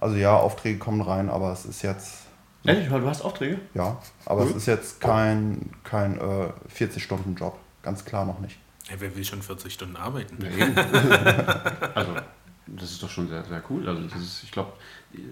Also 0.00 0.16
ja, 0.16 0.36
Aufträge 0.36 0.78
kommen 0.78 1.00
rein, 1.00 1.28
aber 1.28 1.52
es 1.52 1.64
ist 1.64 1.82
jetzt, 1.82 2.26
Ehrlich, 2.64 2.88
du 2.88 3.06
hast 3.08 3.22
Aufträge? 3.22 3.60
ja, 3.74 3.96
aber 4.26 4.42
Cool. 4.42 4.50
es 4.50 4.56
ist 4.56 4.66
jetzt 4.66 5.00
kein, 5.00 5.70
kein 5.84 6.18
äh, 6.18 6.48
40-Stunden-Job, 6.76 7.56
ganz 7.82 8.04
klar 8.04 8.24
noch 8.26 8.40
nicht. 8.40 8.58
hey, 8.88 8.96
wer 9.00 9.14
will 9.16 9.24
schon 9.24 9.42
40 9.42 9.72
Stunden 9.72 9.96
arbeiten? 9.96 10.36
also, 11.94 12.14
das 12.66 12.90
ist 12.90 13.02
doch 13.02 13.08
schon 13.08 13.28
sehr, 13.28 13.44
sehr 13.44 13.62
cool. 13.70 13.88
Also, 13.88 14.02
das 14.02 14.20
ist, 14.20 14.42
ich 14.44 14.50
glaube, 14.52 14.72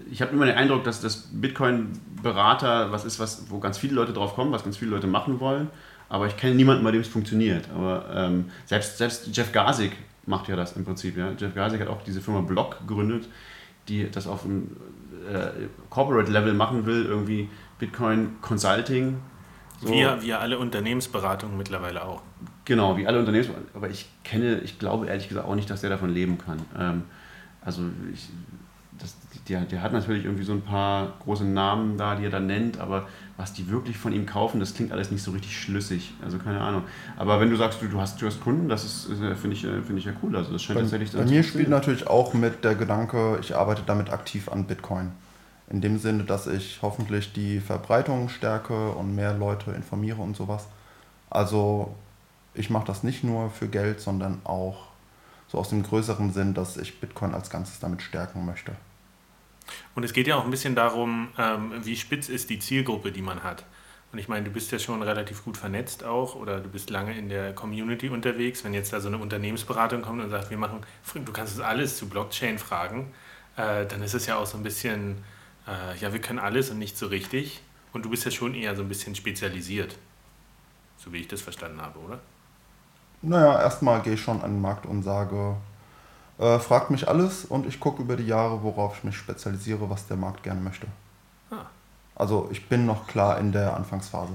ich 0.09 0.21
habe 0.21 0.31
immer 0.31 0.45
den 0.45 0.55
Eindruck, 0.55 0.83
dass 0.83 1.01
das 1.01 1.27
Bitcoin-Berater 1.31 2.91
was 2.91 3.05
ist, 3.05 3.19
was, 3.19 3.49
wo 3.49 3.59
ganz 3.59 3.77
viele 3.77 3.93
Leute 3.93 4.13
drauf 4.13 4.35
kommen, 4.35 4.51
was 4.51 4.63
ganz 4.63 4.77
viele 4.77 4.91
Leute 4.91 5.07
machen 5.07 5.39
wollen. 5.39 5.69
Aber 6.09 6.27
ich 6.27 6.37
kenne 6.37 6.55
niemanden, 6.55 6.83
bei 6.83 6.91
dem 6.91 7.01
es 7.01 7.07
funktioniert. 7.07 7.69
Aber 7.75 8.05
ähm, 8.13 8.45
selbst, 8.65 8.97
selbst 8.97 9.35
Jeff 9.35 9.51
Gasig 9.51 9.91
macht 10.25 10.47
ja 10.47 10.55
das 10.55 10.73
im 10.73 10.85
Prinzip. 10.85 11.17
Ja? 11.17 11.31
Jeff 11.37 11.53
Gasig 11.53 11.81
hat 11.81 11.87
auch 11.87 12.01
diese 12.03 12.21
Firma 12.21 12.41
Block 12.41 12.79
gegründet, 12.87 13.27
die 13.87 14.09
das 14.09 14.27
auf 14.27 14.45
einem 14.45 14.77
äh, 15.31 15.67
Corporate-Level 15.89 16.53
machen 16.53 16.85
will, 16.85 17.05
irgendwie 17.05 17.49
Bitcoin 17.79 18.37
Consulting. 18.41 19.17
So. 19.81 19.89
Wir, 19.89 20.21
wir 20.21 20.39
alle 20.39 20.57
Unternehmensberatungen 20.57 21.57
mittlerweile 21.57 22.03
auch. 22.03 22.21
Genau, 22.65 22.97
wie 22.97 23.05
alle 23.07 23.19
Unternehmen. 23.19 23.49
Aber 23.73 23.89
ich 23.89 24.09
kenne, 24.23 24.59
ich 24.59 24.79
glaube 24.79 25.07
ehrlich 25.07 25.29
gesagt 25.29 25.47
auch 25.47 25.55
nicht, 25.55 25.69
dass 25.69 25.81
der 25.81 25.89
davon 25.89 26.13
leben 26.13 26.37
kann. 26.37 26.59
Ähm, 26.77 27.03
also 27.61 27.83
ich, 28.13 28.29
der, 29.49 29.61
der 29.61 29.81
hat 29.81 29.93
natürlich 29.93 30.25
irgendwie 30.25 30.43
so 30.43 30.53
ein 30.53 30.61
paar 30.61 31.13
große 31.23 31.45
Namen 31.45 31.97
da, 31.97 32.15
die 32.15 32.25
er 32.25 32.29
dann 32.29 32.47
nennt, 32.47 32.79
aber 32.79 33.07
was 33.37 33.53
die 33.53 33.69
wirklich 33.69 33.97
von 33.97 34.11
ihm 34.11 34.25
kaufen, 34.25 34.59
das 34.59 34.73
klingt 34.73 34.91
alles 34.91 35.11
nicht 35.11 35.21
so 35.21 35.31
richtig 35.31 35.57
schlüssig. 35.57 36.13
Also 36.23 36.37
keine 36.37 36.59
Ahnung. 36.59 36.83
Aber 37.17 37.39
wenn 37.39 37.49
du 37.49 37.55
sagst, 37.55 37.81
du, 37.81 37.87
du, 37.87 37.99
hast, 37.99 38.21
du 38.21 38.25
hast 38.25 38.41
Kunden, 38.41 38.67
das 38.67 38.83
ist, 38.83 39.07
finde 39.39 39.55
ich, 39.55 39.63
äh, 39.63 39.81
finde 39.81 39.99
ich 39.99 40.05
ja 40.05 40.13
cool. 40.23 40.35
Also 40.35 40.51
das 40.51 40.63
scheint 40.63 40.77
Bei, 40.77 40.81
tatsächlich 40.81 41.11
bei 41.11 41.25
mir 41.25 41.43
spielt 41.43 41.69
natürlich 41.69 42.07
auch 42.07 42.33
mit 42.33 42.63
der 42.63 42.75
Gedanke, 42.75 43.37
ich 43.39 43.55
arbeite 43.55 43.83
damit 43.85 44.11
aktiv 44.11 44.49
an 44.49 44.65
Bitcoin. 44.65 45.11
In 45.69 45.81
dem 45.81 45.99
Sinne, 45.99 46.23
dass 46.23 46.47
ich 46.47 46.79
hoffentlich 46.81 47.33
die 47.33 47.59
Verbreitung 47.59 48.29
stärke 48.29 48.91
und 48.91 49.15
mehr 49.15 49.33
Leute 49.33 49.71
informiere 49.71 50.21
und 50.21 50.35
sowas. 50.35 50.67
Also 51.29 51.93
ich 52.53 52.69
mache 52.69 52.87
das 52.87 53.03
nicht 53.03 53.23
nur 53.23 53.49
für 53.49 53.67
Geld, 53.67 53.99
sondern 53.99 54.39
auch 54.45 54.87
so 55.47 55.57
aus 55.57 55.69
dem 55.69 55.83
größeren 55.83 56.33
Sinn, 56.33 56.53
dass 56.53 56.77
ich 56.77 56.99
Bitcoin 56.99 57.33
als 57.33 57.49
Ganzes 57.49 57.79
damit 57.79 58.01
stärken 58.01 58.45
möchte. 58.45 58.73
Und 59.95 60.03
es 60.03 60.13
geht 60.13 60.27
ja 60.27 60.35
auch 60.35 60.45
ein 60.45 60.51
bisschen 60.51 60.75
darum, 60.75 61.29
ähm, 61.37 61.73
wie 61.83 61.95
spitz 61.95 62.29
ist 62.29 62.49
die 62.49 62.59
Zielgruppe, 62.59 63.11
die 63.11 63.21
man 63.21 63.43
hat. 63.43 63.65
Und 64.11 64.19
ich 64.19 64.29
meine, 64.29 64.45
du 64.45 64.51
bist 64.51 64.71
ja 64.71 64.79
schon 64.79 65.03
relativ 65.03 65.43
gut 65.43 65.57
vernetzt 65.57 66.03
auch 66.03 66.35
oder 66.35 66.59
du 66.59 66.69
bist 66.69 66.89
lange 66.89 67.17
in 67.17 67.27
der 67.29 67.53
Community 67.53 68.09
unterwegs. 68.09 68.63
Wenn 68.63 68.73
jetzt 68.73 68.93
da 68.93 69.01
so 69.01 69.09
eine 69.09 69.17
Unternehmensberatung 69.17 70.01
kommt 70.01 70.23
und 70.23 70.29
sagt, 70.29 70.49
wir 70.49 70.57
machen, 70.57 70.79
du 71.13 71.31
kannst 71.33 71.53
es 71.53 71.59
alles 71.59 71.97
zu 71.97 72.07
Blockchain 72.07 72.57
fragen, 72.57 73.11
äh, 73.57 73.85
dann 73.85 74.01
ist 74.01 74.13
es 74.13 74.25
ja 74.25 74.37
auch 74.37 74.45
so 74.45 74.57
ein 74.57 74.63
bisschen, 74.63 75.17
äh, 75.67 75.97
ja, 75.99 76.13
wir 76.13 76.21
können 76.21 76.39
alles 76.39 76.69
und 76.69 76.79
nicht 76.79 76.97
so 76.97 77.07
richtig. 77.07 77.61
Und 77.91 78.05
du 78.05 78.09
bist 78.09 78.23
ja 78.23 78.31
schon 78.31 78.53
eher 78.53 78.75
so 78.75 78.83
ein 78.83 78.89
bisschen 78.89 79.15
spezialisiert, 79.15 79.97
so 80.97 81.11
wie 81.11 81.17
ich 81.17 81.27
das 81.27 81.41
verstanden 81.41 81.81
habe, 81.81 81.99
oder? 81.99 82.19
Naja, 83.21 83.61
erstmal 83.61 84.01
gehe 84.01 84.13
ich 84.13 84.21
schon 84.21 84.41
an 84.41 84.51
den 84.51 84.61
Markt 84.61 84.85
und 84.85 85.03
sage, 85.03 85.57
äh, 86.39 86.59
fragt 86.59 86.91
mich 86.91 87.07
alles 87.07 87.45
und 87.45 87.65
ich 87.65 87.79
gucke 87.79 88.01
über 88.01 88.15
die 88.15 88.27
Jahre, 88.27 88.61
worauf 88.63 88.97
ich 88.97 89.03
mich 89.03 89.17
spezialisiere, 89.17 89.89
was 89.89 90.07
der 90.07 90.17
Markt 90.17 90.43
gerne 90.43 90.61
möchte. 90.61 90.87
Ah. 91.49 91.65
Also 92.15 92.49
ich 92.51 92.67
bin 92.67 92.85
noch 92.85 93.07
klar 93.07 93.39
in 93.39 93.51
der 93.51 93.75
Anfangsphase. 93.75 94.33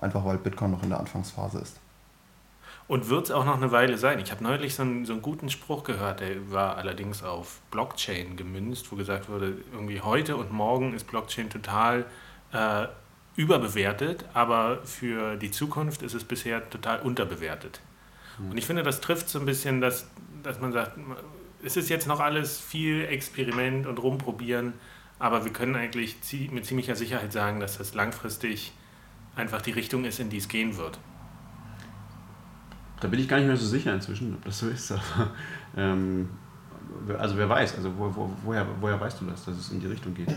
Einfach 0.00 0.24
weil 0.24 0.38
Bitcoin 0.38 0.72
noch 0.72 0.82
in 0.82 0.88
der 0.88 1.00
Anfangsphase 1.00 1.58
ist. 1.58 1.78
Und 2.88 3.08
wird 3.08 3.26
es 3.26 3.30
auch 3.30 3.44
noch 3.44 3.56
eine 3.56 3.70
Weile 3.70 3.96
sein. 3.96 4.18
Ich 4.18 4.32
habe 4.32 4.42
neulich 4.42 4.74
so 4.74 4.82
einen, 4.82 5.06
so 5.06 5.12
einen 5.12 5.22
guten 5.22 5.48
Spruch 5.48 5.84
gehört, 5.84 6.20
der 6.20 6.50
war 6.50 6.76
allerdings 6.76 7.22
auf 7.22 7.60
Blockchain 7.70 8.36
gemünzt, 8.36 8.90
wo 8.90 8.96
gesagt 8.96 9.28
wurde, 9.28 9.58
irgendwie 9.72 10.00
heute 10.00 10.36
und 10.36 10.52
morgen 10.52 10.92
ist 10.92 11.06
Blockchain 11.06 11.48
total 11.48 12.04
äh, 12.52 12.86
überbewertet, 13.36 14.24
aber 14.34 14.78
für 14.84 15.36
die 15.36 15.50
Zukunft 15.50 16.02
ist 16.02 16.14
es 16.14 16.24
bisher 16.24 16.68
total 16.68 17.00
unterbewertet. 17.00 17.80
Und 18.50 18.56
ich 18.56 18.66
finde, 18.66 18.82
das 18.82 19.00
trifft 19.00 19.28
so 19.28 19.38
ein 19.38 19.46
bisschen, 19.46 19.80
dass, 19.80 20.06
dass 20.42 20.60
man 20.60 20.72
sagt, 20.72 20.98
es 21.62 21.76
ist 21.76 21.88
jetzt 21.88 22.06
noch 22.06 22.20
alles 22.20 22.60
viel 22.60 23.04
Experiment 23.04 23.86
und 23.86 23.98
rumprobieren, 23.98 24.74
aber 25.18 25.44
wir 25.44 25.52
können 25.52 25.76
eigentlich 25.76 26.16
mit 26.50 26.66
ziemlicher 26.66 26.96
Sicherheit 26.96 27.32
sagen, 27.32 27.60
dass 27.60 27.78
das 27.78 27.94
langfristig 27.94 28.72
einfach 29.36 29.62
die 29.62 29.70
Richtung 29.70 30.04
ist, 30.04 30.18
in 30.20 30.30
die 30.30 30.38
es 30.38 30.48
gehen 30.48 30.76
wird. 30.76 30.98
Da 33.00 33.08
bin 33.08 33.18
ich 33.18 33.28
gar 33.28 33.38
nicht 33.38 33.46
mehr 33.46 33.56
so 33.56 33.66
sicher 33.66 33.92
inzwischen, 33.92 34.34
ob 34.34 34.44
das 34.44 34.58
so 34.58 34.68
ist. 34.68 34.92
Aber, 35.16 35.30
ähm, 35.76 36.28
also 37.18 37.36
wer 37.36 37.48
weiß, 37.48 37.76
also 37.76 37.96
wo, 37.96 38.14
wo, 38.14 38.30
woher, 38.44 38.66
woher 38.80 39.00
weißt 39.00 39.20
du 39.20 39.26
das, 39.26 39.44
dass 39.44 39.56
es 39.56 39.70
in 39.70 39.80
die 39.80 39.86
Richtung 39.86 40.14
geht? 40.14 40.28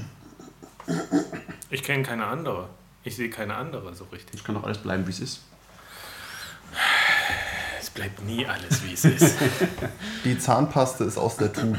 Ich 1.69 1.83
kenne 1.83 2.03
keine 2.03 2.25
andere. 2.25 2.69
Ich 3.03 3.15
sehe 3.15 3.29
keine 3.29 3.55
andere 3.55 3.93
so 3.93 4.05
richtig. 4.05 4.35
Es 4.35 4.43
kann 4.43 4.55
doch 4.55 4.63
alles 4.63 4.79
bleiben, 4.79 5.05
wie 5.05 5.11
es 5.11 5.19
ist. 5.19 5.41
Es 7.95 8.01
bleibt 8.01 8.25
nie 8.25 8.45
alles, 8.45 8.83
wie 8.83 8.91
es 8.91 9.05
ist. 9.05 9.37
Die 10.25 10.37
Zahnpaste 10.37 11.05
ist 11.05 11.17
aus 11.17 11.37
der 11.37 11.53
Tube 11.53 11.77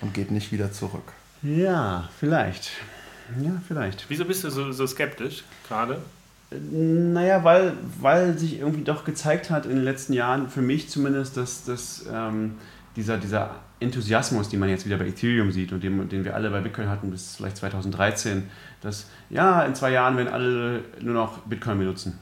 und 0.00 0.12
geht 0.12 0.32
nicht 0.32 0.50
wieder 0.50 0.72
zurück. 0.72 1.12
Ja, 1.42 2.08
vielleicht. 2.18 2.72
Ja, 3.40 3.52
vielleicht. 3.64 4.04
Wieso 4.08 4.24
bist 4.24 4.42
du 4.42 4.50
so, 4.50 4.72
so 4.72 4.84
skeptisch 4.84 5.44
gerade? 5.68 6.02
Naja, 6.50 7.44
weil, 7.44 7.74
weil 8.00 8.36
sich 8.36 8.58
irgendwie 8.58 8.82
doch 8.82 9.04
gezeigt 9.04 9.50
hat 9.50 9.64
in 9.64 9.76
den 9.76 9.84
letzten 9.84 10.12
Jahren, 10.12 10.48
für 10.48 10.60
mich 10.60 10.88
zumindest, 10.88 11.36
dass, 11.36 11.64
dass 11.64 12.04
ähm, 12.12 12.54
dieser, 12.96 13.18
dieser 13.18 13.54
Enthusiasmus, 13.78 14.48
den 14.48 14.58
man 14.58 14.70
jetzt 14.70 14.86
wieder 14.86 14.96
bei 14.96 15.06
Ethereum 15.06 15.52
sieht 15.52 15.72
und 15.72 15.84
den, 15.84 16.08
den 16.08 16.24
wir 16.24 16.34
alle 16.34 16.50
bei 16.50 16.62
Bitcoin 16.62 16.88
hatten 16.88 17.12
bis 17.12 17.36
vielleicht 17.36 17.58
2013, 17.58 18.50
dass 18.80 19.06
ja, 19.30 19.62
in 19.62 19.76
zwei 19.76 19.92
Jahren 19.92 20.16
werden 20.16 20.32
alle 20.32 20.82
nur 21.00 21.14
noch 21.14 21.38
Bitcoin 21.42 21.78
benutzen. 21.78 22.18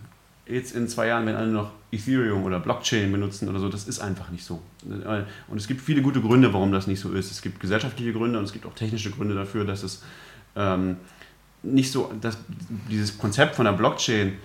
Jetzt 0.46 0.74
in 0.74 0.88
zwei 0.88 1.06
Jahren 1.06 1.24
werden 1.24 1.36
alle 1.36 1.52
noch 1.52 1.70
Ethereum 1.92 2.42
oder 2.42 2.58
Blockchain 2.58 3.12
benutzen 3.12 3.48
oder 3.48 3.60
so. 3.60 3.68
Das 3.68 3.86
ist 3.86 4.00
einfach 4.00 4.30
nicht 4.30 4.44
so. 4.44 4.60
Und 4.82 5.56
es 5.56 5.68
gibt 5.68 5.80
viele 5.80 6.02
gute 6.02 6.20
Gründe, 6.20 6.52
warum 6.52 6.72
das 6.72 6.86
nicht 6.86 7.00
so 7.00 7.12
ist. 7.12 7.30
Es 7.30 7.42
gibt 7.42 7.60
gesellschaftliche 7.60 8.12
Gründe 8.12 8.38
und 8.38 8.44
es 8.44 8.52
gibt 8.52 8.66
auch 8.66 8.74
technische 8.74 9.10
Gründe 9.10 9.34
dafür, 9.34 9.64
dass 9.64 9.82
es 9.82 10.02
ähm, 10.56 10.96
nicht 11.62 11.92
so, 11.92 12.12
dass 12.20 12.38
dieses 12.90 13.18
Konzept 13.18 13.54
von 13.54 13.66
der 13.66 13.72
Blockchain, 13.72 14.36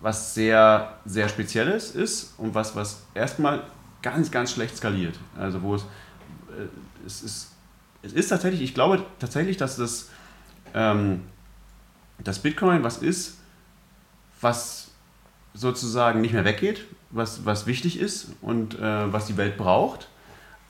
was 0.00 0.34
sehr, 0.34 0.98
sehr 1.04 1.28
spezielles 1.28 1.92
ist 1.92 2.34
und 2.36 2.54
was, 2.54 2.74
was 2.74 3.04
erstmal 3.14 3.62
ganz, 4.02 4.30
ganz 4.30 4.52
schlecht 4.52 4.76
skaliert. 4.76 5.18
Also 5.38 5.62
wo 5.62 5.76
es, 5.76 5.82
äh, 5.82 7.06
es 7.06 7.22
ist, 7.22 7.52
es 8.02 8.12
ist 8.12 8.28
tatsächlich, 8.28 8.60
ich 8.60 8.74
glaube 8.74 9.04
tatsächlich, 9.18 9.56
dass 9.56 9.76
das, 9.76 10.10
ähm, 10.74 11.22
das 12.18 12.38
Bitcoin 12.40 12.82
was 12.82 12.98
ist, 12.98 13.38
was 14.40 14.83
sozusagen 15.54 16.20
nicht 16.20 16.34
mehr 16.34 16.44
weggeht, 16.44 16.84
was, 17.10 17.46
was 17.46 17.66
wichtig 17.66 17.98
ist 17.98 18.32
und 18.42 18.78
äh, 18.78 19.12
was 19.12 19.26
die 19.26 19.36
Welt 19.36 19.56
braucht. 19.56 20.08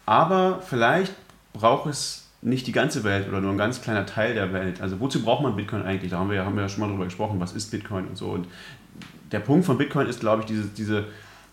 Aber 0.07 0.61
vielleicht 0.63 1.13
braucht 1.55 1.87
es 1.87 2.29
nicht 2.43 2.67
die 2.67 2.73
ganze 2.73 3.05
Welt 3.05 3.27
oder 3.27 3.41
nur 3.41 3.53
ein 3.53 3.59
ganz 3.59 3.81
kleiner 3.81 4.05
Teil 4.05 4.35
der 4.35 4.53
Welt. 4.53 4.83
Also 4.83 5.01
wozu 5.01 5.23
braucht 5.23 5.43
man 5.43 5.57
Bitcoin 5.57 5.83
eigentlich? 5.83 6.11
Da 6.11 6.19
haben 6.19 6.31
wir, 6.31 6.45
haben 6.45 6.55
wir 6.55 6.63
ja 6.63 6.69
schon 6.69 6.81
mal 6.81 6.91
drüber 6.91 7.05
gesprochen, 7.05 7.41
was 7.41 7.55
ist 7.55 7.71
Bitcoin 7.71 8.07
und 8.07 8.19
so. 8.19 8.29
Und 8.29 8.47
der 9.33 9.41
Punkt 9.41 9.65
von 9.65 9.79
Bitcoin 9.79 10.07
ist, 10.07 10.21
glaube 10.21 10.43
ich, 10.43 10.47
diese, 10.47 10.65
diese, 10.69 11.07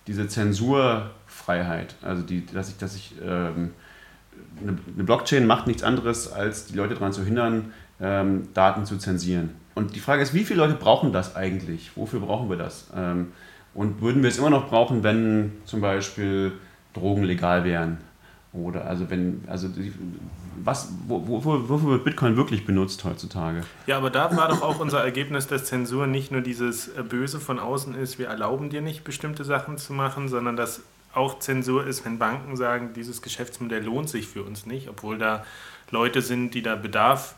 diese 0.07 0.27
Zensurfreiheit. 0.27 1.95
Also 2.01 2.23
die, 2.23 2.45
dass 2.45 2.69
ich, 2.69 2.77
dass 2.77 2.95
ich 2.95 3.15
ähm, 3.25 3.71
eine, 4.61 4.73
Blockchain 4.73 5.47
macht 5.47 5.67
nichts 5.67 5.83
anderes, 5.83 6.31
als 6.31 6.65
die 6.65 6.75
Leute 6.75 6.95
daran 6.95 7.13
zu 7.13 7.23
hindern, 7.23 7.71
ähm, 8.01 8.49
Daten 8.53 8.85
zu 8.85 8.97
zensieren. 8.97 9.51
Und 9.75 9.95
die 9.95 9.99
Frage 9.99 10.21
ist, 10.21 10.33
wie 10.33 10.43
viele 10.43 10.59
Leute 10.59 10.73
brauchen 10.73 11.13
das 11.13 11.35
eigentlich? 11.35 11.91
Wofür 11.95 12.19
brauchen 12.19 12.49
wir 12.49 12.57
das? 12.57 12.87
Ähm, 12.95 13.31
und 13.73 14.01
würden 14.01 14.21
wir 14.21 14.29
es 14.29 14.37
immer 14.37 14.49
noch 14.49 14.69
brauchen, 14.69 15.03
wenn 15.03 15.53
zum 15.65 15.81
Beispiel 15.81 16.53
Drogen 16.93 17.23
legal 17.23 17.63
wären? 17.63 17.99
Oder 18.53 18.85
also 18.85 19.09
wenn, 19.09 19.45
also 19.47 19.69
was, 20.61 20.91
wo, 21.07 21.25
wo, 21.25 21.69
wofür 21.69 21.91
wird 21.91 22.03
Bitcoin 22.03 22.35
wirklich 22.35 22.65
benutzt 22.65 23.05
heutzutage? 23.05 23.63
Ja, 23.87 23.97
aber 23.97 24.09
da 24.09 24.35
war 24.35 24.49
doch 24.49 24.61
auch 24.61 24.79
unser 24.79 25.01
Ergebnis, 25.01 25.47
dass 25.47 25.65
Zensur 25.65 26.05
nicht 26.05 26.33
nur 26.33 26.41
dieses 26.41 26.89
Böse 27.09 27.39
von 27.39 27.59
außen 27.59 27.95
ist, 27.95 28.19
wir 28.19 28.27
erlauben 28.27 28.69
dir 28.69 28.81
nicht 28.81 29.05
bestimmte 29.05 29.45
Sachen 29.45 29.77
zu 29.77 29.93
machen, 29.93 30.27
sondern 30.27 30.57
dass 30.57 30.81
auch 31.13 31.39
Zensur 31.39 31.85
ist, 31.87 32.05
wenn 32.05 32.19
Banken 32.19 32.57
sagen, 32.57 32.91
dieses 32.93 33.21
Geschäftsmodell 33.21 33.83
lohnt 33.83 34.09
sich 34.09 34.27
für 34.27 34.43
uns 34.43 34.65
nicht, 34.65 34.89
obwohl 34.89 35.17
da 35.17 35.45
Leute 35.89 36.21
sind, 36.21 36.53
die 36.53 36.61
da 36.61 36.75
Bedarf 36.75 37.35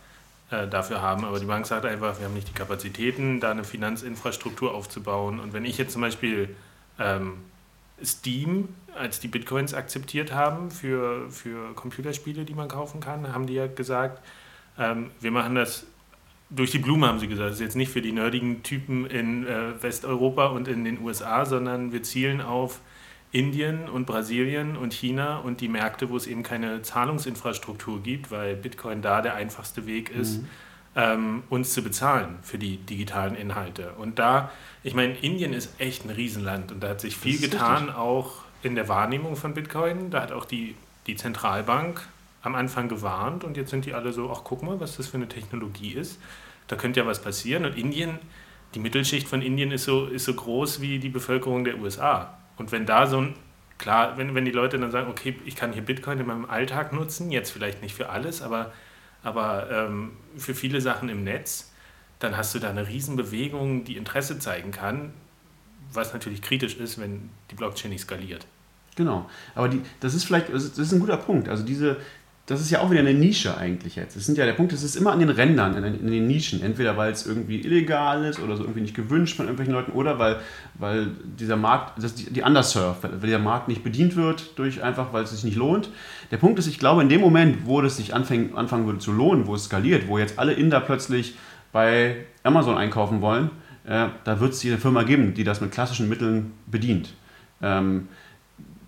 äh, 0.50 0.68
dafür 0.68 1.02
haben. 1.02 1.26
Aber 1.26 1.40
die 1.40 1.46
Bank 1.46 1.66
sagt 1.66 1.86
einfach, 1.86 2.20
wir 2.20 2.26
haben 2.26 2.34
nicht 2.34 2.50
die 2.50 2.54
Kapazitäten, 2.54 3.40
da 3.40 3.52
eine 3.52 3.64
Finanzinfrastruktur 3.64 4.74
aufzubauen. 4.74 5.40
Und 5.40 5.54
wenn 5.54 5.66
ich 5.66 5.78
jetzt 5.78 5.94
zum 5.94 6.02
Beispiel 6.02 6.56
ähm, 7.00 7.38
Steam, 8.04 8.70
als 8.96 9.20
die 9.20 9.28
Bitcoins 9.28 9.74
akzeptiert 9.74 10.34
haben 10.34 10.70
für, 10.70 11.30
für 11.32 11.74
Computerspiele, 11.74 12.46
die 12.46 12.54
man 12.54 12.68
kaufen 12.68 13.00
kann, 13.00 13.34
haben 13.34 13.48
die 13.48 13.54
ja 13.54 13.68
gesagt, 13.68 14.22
ähm, 14.78 15.12
wir 15.20 15.32
machen 15.32 15.56
das 15.56 15.86
durch 16.50 16.72
die 16.72 16.80
Blume, 16.80 17.08
haben 17.08 17.20
sie 17.20 17.28
gesagt. 17.28 17.50
Das 17.50 17.56
ist 17.56 17.62
jetzt 17.62 17.76
nicht 17.76 17.92
für 17.92 18.02
die 18.02 18.12
nerdigen 18.12 18.64
Typen 18.64 19.06
in 19.06 19.48
äh, 19.48 19.82
Westeuropa 19.82 20.48
und 20.48 20.68
in 20.68 20.84
den 20.84 21.02
USA, 21.02 21.46
sondern 21.46 21.92
wir 21.92 22.04
zielen 22.04 22.42
auf 22.42 22.80
Indien 23.34 23.90
und 23.90 24.06
Brasilien 24.06 24.78
und 24.78 24.94
China 24.94 25.40
und 25.40 25.60
die 25.60 25.68
Märkte, 25.68 26.10
wo 26.10 26.16
es 26.16 26.28
eben 26.28 26.44
keine 26.44 26.84
Zahlungsinfrastruktur 26.84 28.02
gibt, 28.02 28.30
weil 28.30 28.56
Bitcoin 28.56 29.02
da 29.02 29.22
der 29.22 29.34
einfachste 29.34 29.88
Weg 29.88 30.12
ist, 30.12 30.44
mhm. 30.44 30.48
ähm, 30.96 31.44
uns 31.50 31.74
zu 31.74 31.82
bezahlen 31.82 32.38
für 32.44 32.60
die 32.60 32.78
digitalen 32.78 33.36
Inhalte. 33.36 33.94
Und 33.98 34.20
da, 34.20 34.52
ich 34.84 34.94
meine, 34.94 35.16
Indien 35.18 35.52
ist 35.52 35.80
echt 35.80 36.06
ein 36.06 36.12
Riesenland 36.12 36.72
und 36.72 36.84
da 36.84 36.90
hat 36.90 37.02
sich 37.02 37.18
viel 37.18 37.40
getan, 37.40 37.86
richtig. 37.86 37.96
auch 37.96 38.44
in 38.62 38.76
der 38.76 38.88
Wahrnehmung 38.88 39.36
von 39.36 39.56
Bitcoin. 39.56 40.12
Da 40.12 40.22
hat 40.22 40.32
auch 40.32 40.46
die, 40.46 40.76
die 41.08 41.16
Zentralbank 41.16 42.08
am 42.44 42.54
Anfang 42.54 42.88
gewarnt 42.88 43.44
und 43.44 43.58
jetzt 43.58 43.72
sind 43.72 43.86
die 43.86 43.96
alle 43.96 44.14
so, 44.14 44.32
ach 44.32 44.42
guck 44.44 44.62
mal, 44.62 44.80
was 44.80 44.98
das 44.98 45.08
für 45.08 45.18
eine 45.18 45.28
Technologie 45.28 45.94
ist. 45.94 46.20
Da 46.68 46.76
könnte 46.76 47.00
ja 47.00 47.08
was 47.08 47.20
passieren. 47.20 47.66
Und 47.66 47.76
Indien, 47.80 48.20
die 48.76 48.80
Mittelschicht 48.80 49.28
von 49.28 49.42
Indien 49.42 49.72
ist 49.72 49.86
so, 49.86 50.06
ist 50.06 50.26
so 50.26 50.36
groß 50.36 50.82
wie 50.82 51.00
die 51.00 51.10
Bevölkerung 51.10 51.64
der 51.64 51.80
USA. 51.80 52.38
Und 52.58 52.72
wenn 52.72 52.86
da 52.86 53.08
so 53.08 53.20
ein, 53.20 53.36
klar, 53.78 54.18
wenn, 54.18 54.36
wenn 54.36 54.46
die 54.46 54.52
Leute 54.52 54.78
dann 54.78 54.92
sagen, 54.92 55.10
okay, 55.10 55.40
ich 55.46 55.56
kann 55.56 55.74
hier 55.74 55.82
Bitcoin 55.82 56.20
in 56.20 56.28
meinem 56.28 56.46
Alltag 56.46 56.94
nutzen, 56.94 57.32
jetzt 57.32 57.52
vielleicht 57.52 57.82
nicht 57.82 57.96
für 57.96 58.10
alles, 58.10 58.42
aber, 58.42 58.72
aber 59.24 59.70
ähm, 59.72 60.12
für 60.38 60.56
viele 60.56 60.82
Sachen 60.82 61.10
im 61.10 61.24
Netz, 61.24 61.72
dann 62.20 62.38
hast 62.38 62.56
du 62.56 62.60
da 62.60 62.70
eine 62.70 62.88
Riesenbewegung, 62.88 63.84
die 63.84 63.98
Interesse 63.98 64.40
zeigen 64.40 64.72
kann, 64.72 65.14
was 65.92 66.14
natürlich 66.14 66.42
kritisch 66.42 66.78
ist, 66.78 67.00
wenn 67.00 67.30
die 67.52 67.56
Blockchain 67.56 67.92
nicht 67.92 68.02
skaliert. 68.02 68.46
Genau, 68.96 69.30
aber 69.56 69.70
die, 69.70 69.82
das 70.00 70.14
ist 70.14 70.24
vielleicht, 70.24 70.54
das 70.54 70.66
ist 70.66 70.94
ein 70.94 71.00
guter 71.00 71.18
Punkt. 71.18 71.50
Also 71.50 71.64
diese, 71.64 71.98
das 72.46 72.60
ist 72.60 72.72
ja 72.72 72.82
auch 72.82 72.92
wieder 72.92 73.00
eine 73.00 73.14
Nische 73.14 73.58
eigentlich 73.58 73.96
jetzt. 73.96 74.18
Das 74.18 74.26
sind 74.26 74.38
ja 74.38 74.46
der 74.46 74.52
Punkt, 74.52 74.74
es 74.74 74.84
ist 74.84 74.98
immer 74.98 75.14
an 75.14 75.20
den 75.20 75.30
Rändern, 75.30 75.82
in, 75.82 76.12
den 76.12 76.28
Nischen. 76.28 76.62
Entweder 76.62 76.98
weil 76.98 77.14
es 77.14 77.26
irgendwie 77.26 77.62
illegal 77.62 78.26
ist 78.26 78.40
oder 78.40 78.58
so 78.58 78.64
irgendwie 78.64 78.82
nicht 78.82 78.96
gewünscht 78.96 79.38
von 79.38 79.46
irgendwelchen 79.46 79.74
Leuten 79.74 79.94
oder 79.94 80.20
weil, 80.20 80.42
weil 80.74 81.08
dieser 81.40 81.56
Markt, 81.56 82.04
das 82.04 82.16
die, 82.16 82.34
die 82.34 82.42
underserved, 82.42 83.02
weil, 83.04 83.22
weil 83.22 83.30
der 83.30 83.40
Markt 83.40 83.70
nicht 83.70 83.82
bedient 83.82 84.18
wird 84.18 84.60
durch 84.60 84.84
einfach, 84.84 85.14
weil 85.14 85.24
es 85.24 85.32
sich 85.32 85.46
nicht 85.46 85.56
lohnt. 85.56 85.90
Der 86.32 86.38
Punkt 86.38 86.60
ist, 86.60 86.68
ich 86.68 86.80
glaube, 86.80 87.02
in 87.02 87.08
dem 87.08 87.22
Moment, 87.22 87.66
wo 87.66 87.80
es 87.80 87.96
sich 87.96 88.14
anfängt, 88.14 88.58
anfangen 88.58 88.88
würde 88.88 89.00
zu 89.00 89.14
lohnen, 89.14 89.48
wo 89.48 89.56
es 89.56 89.66
skaliert, 89.66 90.10
wo 90.10 90.18
jetzt 90.18 90.38
alle 90.38 90.52
Inder 90.52 90.82
plötzlich 90.82 91.36
bei 91.72 92.26
Amazon 92.44 92.78
einkaufen 92.78 93.22
wollen, 93.22 93.52
äh, 93.86 94.08
da 94.26 94.40
wird 94.42 94.52
es 94.52 94.60
diese 94.60 94.78
Firma 94.78 95.04
geben, 95.04 95.34
die 95.34 95.46
das 95.46 95.62
mit 95.62 95.72
klassischen 95.72 96.10
Mitteln 96.10 96.52
bedient. 96.66 97.14
Ähm, 97.62 98.10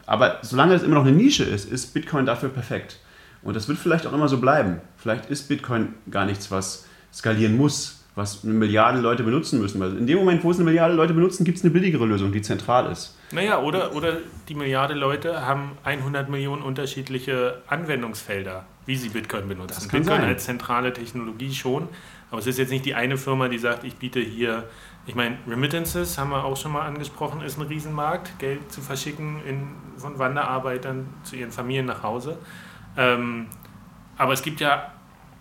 aber 0.06 0.40
solange 0.42 0.74
es 0.74 0.84
immer 0.84 0.96
noch 0.96 1.06
eine 1.06 1.16
Nische 1.16 1.46
ist, 1.46 1.72
ist 1.72 1.94
Bitcoin 1.94 2.26
dafür 2.26 2.50
perfekt. 2.50 3.00
Und 3.46 3.56
das 3.56 3.68
wird 3.68 3.78
vielleicht 3.78 4.08
auch 4.08 4.14
immer 4.14 4.28
so 4.28 4.40
bleiben. 4.40 4.82
Vielleicht 4.98 5.30
ist 5.30 5.48
Bitcoin 5.48 5.94
gar 6.10 6.26
nichts, 6.26 6.50
was 6.50 6.88
skalieren 7.14 7.56
muss, 7.56 8.04
was 8.16 8.44
eine 8.44 8.54
Milliarde 8.54 9.00
Leute 9.00 9.22
benutzen 9.22 9.62
müssen. 9.62 9.80
Weil 9.80 9.96
in 9.98 10.08
dem 10.08 10.18
Moment, 10.18 10.44
wo 10.44 10.50
es 10.50 10.58
eine 10.58 10.66
Milliarde 10.66 10.96
Leute 10.96 11.14
benutzen, 11.14 11.46
gibt 11.46 11.60
es 11.60 11.64
eine 11.64 11.72
billigere 11.72 12.06
Lösung, 12.06 12.32
die 12.32 12.42
zentral 12.42 12.92
ist. 12.92 13.16
Naja, 13.32 13.62
oder, 13.62 13.96
oder 13.96 14.18
die 14.50 14.56
Milliarde 14.56 14.96
Leute 14.96 15.46
haben 15.46 15.78
100 15.84 16.28
Millionen 16.28 16.64
unterschiedliche 16.64 17.62
Anwendungsfelder, 17.68 18.66
wie 18.88 18.96
sie 18.96 19.10
Bitcoin 19.10 19.48
benutzen. 19.48 19.90
Bitcoin 19.92 20.04
sein. 20.04 20.24
als 20.24 20.46
zentrale 20.46 20.92
Technologie 20.92 21.54
schon, 21.54 21.88
aber 22.32 22.40
es 22.40 22.48
ist 22.48 22.58
jetzt 22.58 22.72
nicht 22.72 22.86
die 22.86 22.96
eine 22.96 23.18
Firma, 23.18 23.48
die 23.48 23.60
sagt, 23.60 23.84
ich 23.84 23.96
biete 23.96 24.20
hier, 24.20 24.64
ich 25.06 25.14
meine, 25.14 25.38
Remittances 25.48 26.18
haben 26.18 26.32
wir 26.32 26.44
auch 26.46 26.58
schon 26.58 26.72
mal 26.72 26.88
angesprochen, 26.88 27.42
ist 27.42 27.60
ein 27.60 27.68
Riesenmarkt, 27.68 28.40
Geld 28.40 28.72
zu 28.72 28.82
verschicken 28.82 29.40
in, 29.46 29.68
von 29.98 30.18
Wanderarbeitern 30.18 31.06
zu 31.24 31.36
ihren 31.36 31.52
Familien 31.52 31.86
nach 31.86 32.02
Hause. 32.02 32.40
Ähm, 32.98 33.48
aber 34.18 34.34
es 34.34 34.42
gibt 34.42 34.60
ja 34.60 34.92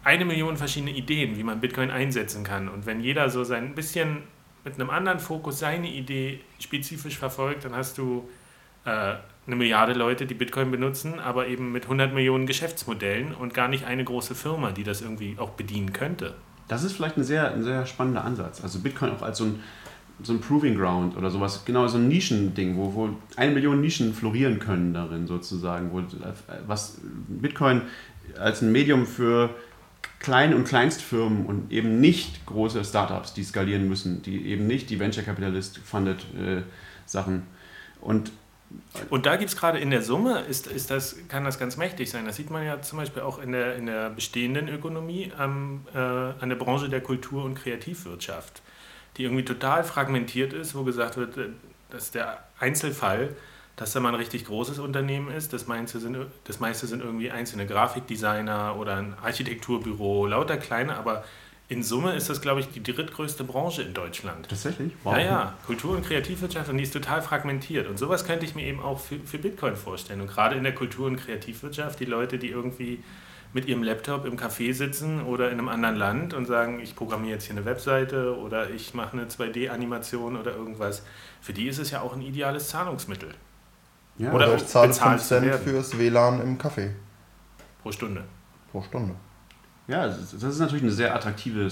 eine 0.03 0.25
Million 0.25 0.57
verschiedene 0.57 0.93
Ideen, 0.93 1.37
wie 1.37 1.43
man 1.43 1.61
Bitcoin 1.61 1.91
einsetzen 1.91 2.45
kann. 2.45 2.69
Und 2.69 2.87
wenn 2.87 3.01
jeder 3.01 3.31
so 3.31 3.45
sein 3.45 3.75
bisschen 3.75 4.23
mit 4.65 4.75
einem 4.75 4.91
anderen 4.91 5.19
Fokus 5.19 5.59
seine 5.59 5.89
Idee 5.89 6.41
spezifisch 6.59 7.19
verfolgt, 7.19 7.65
dann 7.65 7.75
hast 7.75 7.99
du 7.99 8.29
äh, 8.85 9.15
eine 9.47 9.57
Milliarde 9.57 9.93
Leute, 9.93 10.27
die 10.27 10.35
Bitcoin 10.35 10.71
benutzen, 10.71 11.21
aber 11.21 11.49
eben 11.49 11.73
mit 11.73 11.85
100 11.85 12.15
Millionen 12.15 12.47
Geschäftsmodellen 12.47 13.35
und 13.35 13.53
gar 13.53 13.69
nicht 13.69 13.85
eine 13.85 14.05
große 14.05 14.35
Firma, 14.35 14.73
die 14.73 14.85
das 14.85 15.03
irgendwie 15.03 15.37
auch 15.39 15.51
bedienen 15.51 15.93
könnte. 15.93 16.35
Das 16.69 16.83
ist 16.83 16.93
vielleicht 16.93 17.19
ein 17.19 17.25
sehr, 17.25 17.53
ein 17.53 17.63
sehr 17.63 17.85
spannender 17.87 18.25
Ansatz. 18.25 18.63
Also 18.63 18.81
Bitcoin 18.81 19.13
auch 19.13 19.23
als 19.23 19.39
so 19.39 19.45
ein, 19.45 19.63
so 20.23 20.33
ein 20.33 20.41
Proving 20.41 20.77
Ground 20.77 21.17
oder 21.17 21.31
sowas, 21.31 21.65
genau 21.65 21.87
so 21.89 21.99
ein 21.99 22.09
Nischending, 22.09 22.77
wo, 22.77 22.95
wo 22.95 23.11
eine 23.37 23.53
Million 23.53 23.81
Nischen 23.81 24.15
florieren 24.15 24.59
können 24.59 24.95
darin 24.95 25.27
sozusagen, 25.27 25.91
wo 25.93 26.03
was 26.67 26.99
Bitcoin 27.29 27.83
als 28.39 28.63
ein 28.63 28.73
Medium 28.73 29.07
für 29.07 29.51
Klein- 30.21 30.55
und 30.55 30.65
Kleinstfirmen 30.65 31.47
und 31.47 31.73
eben 31.73 32.01
nicht 32.01 32.47
große 32.47 32.85
Startups, 32.85 33.35
die 33.35 33.45
skalieren 33.45 33.89
müssen, 33.89 34.23
die 34.23 34.47
eben 34.47 34.67
nicht 34.67 34.89
die 34.89 34.99
Venture 34.99 35.25
Capitalist 35.25 35.79
funded 35.79 36.25
äh, 36.35 36.63
Sachen. 37.07 37.43
Und 38.01 38.33
und 39.11 39.25
da 39.27 39.37
gibt 39.37 39.51
es 39.51 39.57
gerade 39.57 39.79
in 39.79 39.91
der 39.91 40.03
Summe, 40.03 40.41
ist, 40.41 40.67
ist 40.67 40.91
das, 40.91 41.17
kann 41.29 41.45
das 41.45 41.61
ganz 41.61 41.77
mächtig 41.77 42.11
sein. 42.11 42.25
Das 42.25 42.35
sieht 42.35 42.51
man 42.51 42.65
ja 42.65 42.83
zum 42.83 42.99
Beispiel 42.99 43.23
auch 43.23 43.39
in 43.39 43.53
der, 43.53 43.77
in 43.77 43.87
der 43.87 44.11
bestehenden 44.11 44.69
Ökonomie 44.69 45.31
am, 45.37 45.83
äh, 45.95 45.99
an 45.99 46.49
der 46.49 46.57
Branche 46.57 46.89
der 46.89 47.01
Kultur- 47.01 47.45
und 47.45 47.55
Kreativwirtschaft 47.55 48.64
die 49.17 49.25
irgendwie 49.25 49.45
total 49.45 49.85
fragmentiert 49.85 50.53
ist, 50.53 50.75
wo 50.75 50.85
gesagt 50.85 51.17
wird, 51.17 51.37
äh, 51.37 51.49
dass 51.91 52.11
der 52.11 52.43
Einzelfall, 52.59 53.37
dass 53.77 53.93
da 53.93 54.01
mal 54.01 54.11
ein 54.11 54.15
richtig 54.17 54.47
großes 54.47 54.79
Unternehmen 54.79 55.31
ist. 55.31 55.53
Das 55.53 55.67
meiste 55.67 55.99
sind, 56.01 56.17
das 56.45 56.61
meiste 56.61 56.87
sind 56.87 57.03
irgendwie 57.03 57.31
einzelne 57.31 57.67
Grafikdesigner 57.67 58.77
oder 58.77 58.97
ein 58.97 59.15
Architekturbüro, 59.23 60.27
lauter 60.27 60.57
kleine, 60.57 60.97
aber 60.97 61.25
in 61.69 61.83
Summe 61.83 62.13
ist 62.13 62.29
das, 62.29 62.43
glaube 62.43 62.61
ich, 62.61 62.69
die 62.69 62.83
drittgrößte 62.83 63.43
Branche 63.43 63.83
in 63.83 63.95
Deutschland. 63.95 64.49
Tatsächlich? 64.49 64.93
Wow. 65.03 65.17
Ja, 65.17 65.23
ja, 65.23 65.55
Kultur- 65.67 65.97
und 65.97 66.07
Kreativwirtschaft 66.07 66.69
und 66.69 66.77
die 66.77 66.83
ist 66.83 66.93
total 66.93 67.23
fragmentiert. 67.23 67.89
Und 67.89 67.99
sowas 67.99 68.27
könnte 68.27 68.45
ich 68.45 68.55
mir 68.55 68.67
eben 68.67 68.81
auch 68.81 69.01
für, 69.01 69.19
für 69.21 69.39
Bitcoin 69.39 69.75
vorstellen. 69.75 70.21
Und 70.21 70.27
gerade 70.27 70.57
in 70.57 70.63
der 70.63 70.75
Kultur- 70.75 71.07
und 71.07 71.17
Kreativwirtschaft, 71.17 72.01
die 72.01 72.05
Leute, 72.05 72.39
die 72.39 72.51
irgendwie 72.51 73.03
mit 73.55 73.67
ihrem 73.67 73.85
Laptop 73.85 74.27
im 74.27 74.37
Café 74.37 74.75
sitzen 74.75 75.23
oder 75.23 75.51
in 75.51 75.59
einem 75.59 75.69
anderen 75.69 75.95
Land 75.95 76.35
und 76.35 76.47
sagen, 76.47 76.81
ich 76.81 76.97
programmiere 76.97 77.35
jetzt 77.35 77.45
hier 77.45 77.57
eine 77.57 77.65
Webseite 77.65 78.37
oder 78.37 78.69
ich 78.69 78.95
mache 78.95 79.13
eine 79.13 79.27
2D-Animation 79.27 80.37
oder 80.37 80.55
irgendwas. 80.55 81.03
Für 81.41 81.53
die 81.53 81.69
ist 81.69 81.79
es 81.79 81.93
ja 81.93 82.01
auch 82.01 82.15
ein 82.15 82.21
ideales 82.21 82.69
Zahlungsmittel. 82.69 83.33
Ja, 84.19 84.33
oder, 84.33 84.49
oder 84.49 84.57
ich 84.57 84.67
zahle 84.67 84.93
5 84.93 85.23
Cent 85.23 85.55
fürs 85.55 85.97
WLAN 85.97 86.43
im 86.43 86.59
Café. 86.59 86.91
Pro 87.81 87.93
Stunde. 87.93 88.25
Pro 88.73 88.83
Stunde. 88.83 89.15
Ja, 89.87 90.09
das 90.09 90.33
ist 90.33 90.59
natürlich 90.59 90.83
eine 90.83 90.93
sehr 90.93 91.15
attraktive 91.15 91.71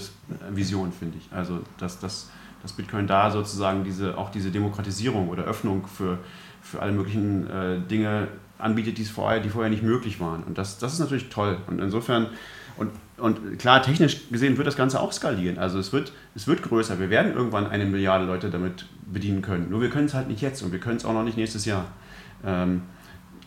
Vision, 0.51 0.91
finde 0.93 1.17
ich. 1.17 1.27
Also, 1.33 1.59
dass, 1.77 1.99
dass, 1.99 2.29
dass 2.61 2.71
Bitcoin 2.71 3.07
da 3.07 3.29
sozusagen 3.29 3.83
diese, 3.83 4.17
auch 4.17 4.29
diese 4.29 4.51
Demokratisierung 4.51 5.27
oder 5.27 5.43
Öffnung 5.43 5.85
für, 5.87 6.19
für 6.61 6.81
alle 6.81 6.93
möglichen 6.93 7.49
äh, 7.49 7.79
Dinge 7.81 8.29
anbietet, 8.63 8.97
die, 8.97 9.05
vorher, 9.05 9.39
die 9.39 9.49
vorher 9.49 9.69
nicht 9.69 9.83
möglich 9.83 10.19
waren. 10.19 10.43
Und 10.43 10.57
das, 10.57 10.77
das 10.77 10.93
ist 10.93 10.99
natürlich 10.99 11.29
toll. 11.29 11.57
Und 11.67 11.79
insofern, 11.79 12.27
und, 12.77 12.91
und 13.17 13.59
klar, 13.59 13.83
technisch 13.83 14.29
gesehen 14.29 14.57
wird 14.57 14.65
das 14.65 14.75
Ganze 14.75 14.99
auch 14.99 15.11
skalieren. 15.11 15.57
Also 15.57 15.79
es 15.79 15.93
wird, 15.93 16.13
es 16.35 16.47
wird 16.47 16.63
größer. 16.63 16.99
Wir 16.99 17.09
werden 17.09 17.33
irgendwann 17.33 17.67
eine 17.67 17.85
Milliarde 17.85 18.25
Leute 18.25 18.49
damit 18.49 18.85
bedienen 19.05 19.41
können. 19.41 19.69
Nur 19.69 19.81
wir 19.81 19.89
können 19.89 20.05
es 20.05 20.13
halt 20.13 20.27
nicht 20.27 20.41
jetzt 20.41 20.61
und 20.63 20.71
wir 20.71 20.79
können 20.79 20.97
es 20.97 21.05
auch 21.05 21.13
noch 21.13 21.23
nicht 21.23 21.37
nächstes 21.37 21.65
Jahr. 21.65 21.85
Ähm, 22.45 22.83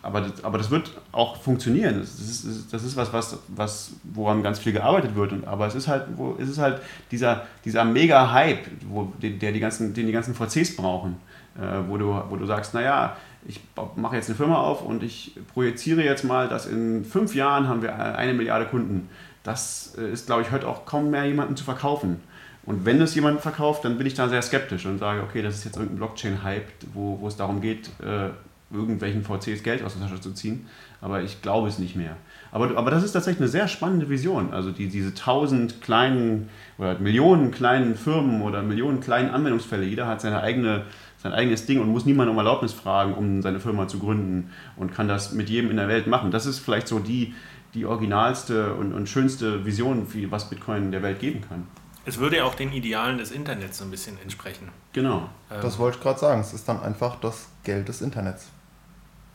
aber, 0.03 0.21
das, 0.21 0.43
aber 0.43 0.57
das 0.57 0.69
wird 0.69 0.91
auch 1.11 1.35
funktionieren. 1.35 1.99
Das 1.99 2.19
ist, 2.19 2.71
das 2.71 2.83
ist 2.83 2.95
was, 2.95 3.11
was, 3.11 3.39
was, 3.49 3.91
woran 4.03 4.43
ganz 4.43 4.59
viel 4.59 4.71
gearbeitet 4.71 5.15
wird. 5.15 5.33
Und, 5.33 5.45
aber 5.47 5.67
es 5.67 5.75
ist 5.75 5.87
halt, 5.87 6.05
wo, 6.15 6.37
es 6.39 6.47
ist 6.47 6.59
halt 6.59 6.81
dieser, 7.11 7.45
dieser 7.65 7.83
Mega-Hype, 7.83 8.67
wo, 8.87 9.11
der 9.19 9.51
die 9.51 9.59
ganzen, 9.59 9.93
den 9.93 10.05
die 10.05 10.13
ganzen 10.13 10.35
VCs 10.35 10.77
brauchen, 10.77 11.17
äh, 11.59 11.89
wo, 11.89 11.97
du, 11.97 12.21
wo 12.29 12.35
du 12.35 12.45
sagst, 12.45 12.73
naja, 12.73 13.17
ich 13.45 13.61
mache 13.95 14.15
jetzt 14.15 14.29
eine 14.29 14.35
Firma 14.35 14.57
auf 14.57 14.83
und 14.83 15.03
ich 15.03 15.35
projiziere 15.53 16.03
jetzt 16.03 16.23
mal, 16.23 16.47
dass 16.47 16.65
in 16.65 17.05
fünf 17.05 17.35
Jahren 17.35 17.67
haben 17.67 17.81
wir 17.81 17.95
eine 17.95 18.33
Milliarde 18.33 18.65
Kunden. 18.65 19.09
Das 19.43 19.95
äh, 19.97 20.11
ist, 20.11 20.25
glaube 20.25 20.41
ich, 20.41 20.51
heute 20.51 20.67
auch 20.67 20.85
kaum 20.85 21.09
mehr 21.09 21.25
jemanden 21.25 21.55
zu 21.55 21.63
verkaufen. 21.63 22.21
Und 22.65 22.85
wenn 22.85 23.01
es 23.01 23.15
jemand 23.15 23.39
verkauft, 23.39 23.85
dann 23.85 23.97
bin 23.97 24.05
ich 24.05 24.13
da 24.13 24.27
sehr 24.27 24.41
skeptisch 24.41 24.85
und 24.85 24.97
sage, 24.97 25.21
okay, 25.23 25.41
das 25.41 25.55
ist 25.55 25.63
jetzt 25.63 25.77
irgendein 25.77 25.99
Blockchain-Hype, 25.99 26.67
wo, 26.93 27.17
wo 27.21 27.27
es 27.27 27.37
darum 27.37 27.61
geht, 27.61 27.89
äh, 28.01 28.29
irgendwelchen 28.69 29.23
VCs 29.23 29.63
Geld 29.63 29.83
aus 29.83 29.97
der 29.97 30.07
Tasche 30.07 30.19
zu 30.19 30.33
ziehen. 30.33 30.67
Aber 30.99 31.21
ich 31.21 31.41
glaube 31.41 31.69
es 31.69 31.79
nicht 31.79 31.95
mehr. 31.95 32.17
Aber, 32.51 32.75
aber 32.75 32.91
das 32.91 33.03
ist 33.03 33.13
tatsächlich 33.13 33.39
eine 33.39 33.49
sehr 33.49 33.67
spannende 33.67 34.09
Vision. 34.09 34.53
Also 34.53 34.71
die, 34.71 34.87
diese 34.87 35.13
tausend 35.13 35.81
kleinen 35.81 36.49
oder 36.77 36.99
Millionen 36.99 37.51
kleinen 37.51 37.95
Firmen 37.95 38.41
oder 38.41 38.61
Millionen 38.63 38.99
kleinen 38.99 39.29
Anwendungsfälle. 39.29 39.85
Jeder 39.85 40.07
hat 40.07 40.21
seine 40.21 40.41
eigene, 40.41 40.83
sein 41.27 41.37
eigenes 41.37 41.65
Ding 41.65 41.79
und 41.79 41.89
muss 41.89 42.05
niemanden 42.05 42.31
um 42.31 42.37
Erlaubnis 42.37 42.73
fragen, 42.73 43.13
um 43.13 43.41
seine 43.41 43.59
Firma 43.59 43.87
zu 43.87 43.99
gründen 43.99 44.51
und 44.75 44.93
kann 44.93 45.07
das 45.07 45.33
mit 45.33 45.49
jedem 45.49 45.69
in 45.69 45.77
der 45.77 45.87
Welt 45.87 46.07
machen. 46.07 46.31
Das 46.31 46.45
ist 46.45 46.59
vielleicht 46.59 46.87
so 46.87 46.99
die, 46.99 47.35
die 47.73 47.85
originalste 47.85 48.73
und, 48.75 48.93
und 48.93 49.09
schönste 49.09 49.65
Vision, 49.65 50.13
wie, 50.13 50.31
was 50.31 50.49
Bitcoin 50.49 50.91
der 50.91 51.03
Welt 51.03 51.19
geben 51.19 51.41
kann. 51.47 51.67
Es 52.05 52.19
würde 52.19 52.37
ja 52.37 52.45
auch 52.45 52.55
den 52.55 52.71
Idealen 52.71 53.17
des 53.17 53.31
Internets 53.31 53.79
so 53.79 53.83
ein 53.83 53.91
bisschen 53.91 54.17
entsprechen. 54.21 54.69
Genau. 54.93 55.29
Ähm 55.51 55.61
das 55.61 55.77
wollte 55.77 55.97
ich 55.97 56.03
gerade 56.03 56.19
sagen. 56.19 56.39
Es 56.39 56.53
ist 56.53 56.67
dann 56.67 56.81
einfach 56.81 57.19
das 57.19 57.49
Geld 57.63 57.89
des 57.89 58.01
Internets. 58.01 58.47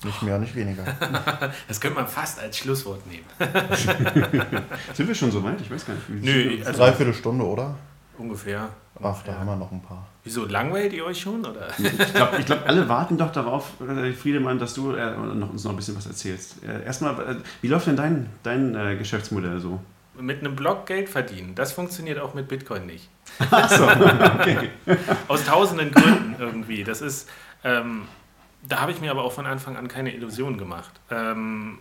Nicht 0.04 0.22
mehr, 0.22 0.38
nicht 0.38 0.54
weniger. 0.54 0.82
das 1.68 1.80
könnte 1.80 1.96
man 1.96 2.08
fast 2.08 2.40
als 2.40 2.56
Schlusswort 2.56 3.06
nehmen. 3.06 3.24
Sind 4.94 5.06
wir 5.06 5.14
schon 5.14 5.30
so 5.30 5.44
weit? 5.44 5.60
Ich 5.60 5.70
weiß 5.70 5.86
gar 5.86 5.94
nicht. 5.94 6.06
Wie 6.08 6.26
Nö, 6.26 6.64
also 6.64 6.78
Dreiviertel 6.78 7.14
Stunde, 7.14 7.44
oder? 7.44 7.76
Ungefähr. 8.16 8.70
Ach, 9.02 9.22
da 9.24 9.34
haben 9.34 9.46
wir 9.46 9.56
noch 9.56 9.72
ein 9.72 9.82
paar. 9.82 10.06
Wieso, 10.24 10.46
langweilt 10.46 10.92
ihr 10.92 11.04
euch 11.04 11.20
schon? 11.20 11.44
Oder? 11.44 11.68
Ich 11.78 12.14
glaube, 12.14 12.36
ich 12.38 12.46
glaub, 12.46 12.66
alle 12.66 12.88
warten 12.88 13.18
doch 13.18 13.32
darauf, 13.32 13.72
äh, 13.80 14.12
Friedemann, 14.12 14.58
dass 14.58 14.74
du 14.74 14.92
äh, 14.92 15.16
noch, 15.16 15.50
uns 15.50 15.64
noch 15.64 15.72
ein 15.72 15.76
bisschen 15.76 15.96
was 15.96 16.06
erzählst. 16.06 16.62
Äh, 16.64 16.84
erstmal, 16.84 17.18
äh, 17.18 17.36
wie 17.60 17.68
läuft 17.68 17.86
denn 17.88 17.96
dein, 17.96 18.30
dein 18.42 18.74
äh, 18.74 18.96
Geschäftsmodell 18.96 19.58
so? 19.58 19.80
mit 20.18 20.40
einem 20.40 20.54
Block 20.54 20.86
Geld 20.86 21.08
verdienen, 21.08 21.54
das 21.54 21.72
funktioniert 21.72 22.18
auch 22.18 22.34
mit 22.34 22.48
Bitcoin 22.48 22.86
nicht. 22.86 23.08
Achso, 23.50 23.84
okay. 23.84 24.70
Aus 25.28 25.44
tausenden 25.44 25.90
Gründen 25.90 26.36
irgendwie. 26.38 26.84
Das 26.84 27.00
ist, 27.00 27.28
ähm, 27.64 28.02
da 28.62 28.80
habe 28.80 28.92
ich 28.92 29.00
mir 29.00 29.10
aber 29.10 29.24
auch 29.24 29.32
von 29.32 29.46
Anfang 29.46 29.76
an 29.76 29.88
keine 29.88 30.14
Illusionen 30.14 30.58
gemacht. 30.58 30.92
Ähm, 31.10 31.78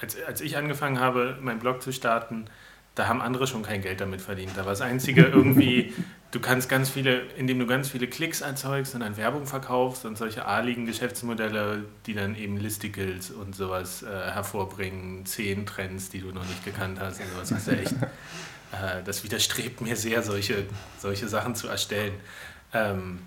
als, 0.00 0.16
als 0.24 0.40
ich 0.40 0.56
angefangen 0.56 1.00
habe, 1.00 1.36
meinen 1.40 1.58
Blog 1.58 1.82
zu 1.82 1.92
starten, 1.92 2.46
da 2.94 3.08
haben 3.08 3.20
andere 3.20 3.46
schon 3.46 3.62
kein 3.62 3.82
Geld 3.82 4.00
damit 4.00 4.20
verdient. 4.20 4.52
Da 4.54 4.60
war 4.60 4.72
das 4.72 4.80
Einzige 4.80 5.22
irgendwie, 5.22 5.92
du 6.32 6.40
kannst 6.40 6.68
ganz 6.68 6.90
viele, 6.90 7.20
indem 7.36 7.58
du 7.60 7.66
ganz 7.66 7.90
viele 7.90 8.08
Klicks 8.08 8.40
erzeugst 8.40 8.94
und 8.94 9.00
dann 9.00 9.16
Werbung 9.16 9.46
verkaufst 9.46 10.04
und 10.04 10.18
solche 10.18 10.46
adligen 10.46 10.86
Geschäftsmodelle, 10.86 11.84
die 12.06 12.14
dann 12.14 12.34
eben 12.34 12.56
Listicles 12.56 13.30
und 13.30 13.54
sowas 13.54 14.02
äh, 14.02 14.06
hervorbringen, 14.06 15.24
zehn 15.26 15.66
Trends, 15.66 16.08
die 16.08 16.20
du 16.20 16.32
noch 16.32 16.46
nicht 16.46 16.64
gekannt 16.64 16.98
hast 16.98 17.20
und 17.20 17.26
sowas. 17.32 17.48
Das 17.50 17.58
ist 17.58 17.66
ja 17.66 17.72
echt, 17.74 17.92
äh, 18.72 19.02
das 19.04 19.22
widerstrebt 19.22 19.82
mir 19.82 19.94
sehr, 19.94 20.22
solche, 20.22 20.64
solche 20.98 21.28
Sachen 21.28 21.54
zu 21.54 21.68
erstellen. 21.68 22.14
Ähm, 22.72 23.18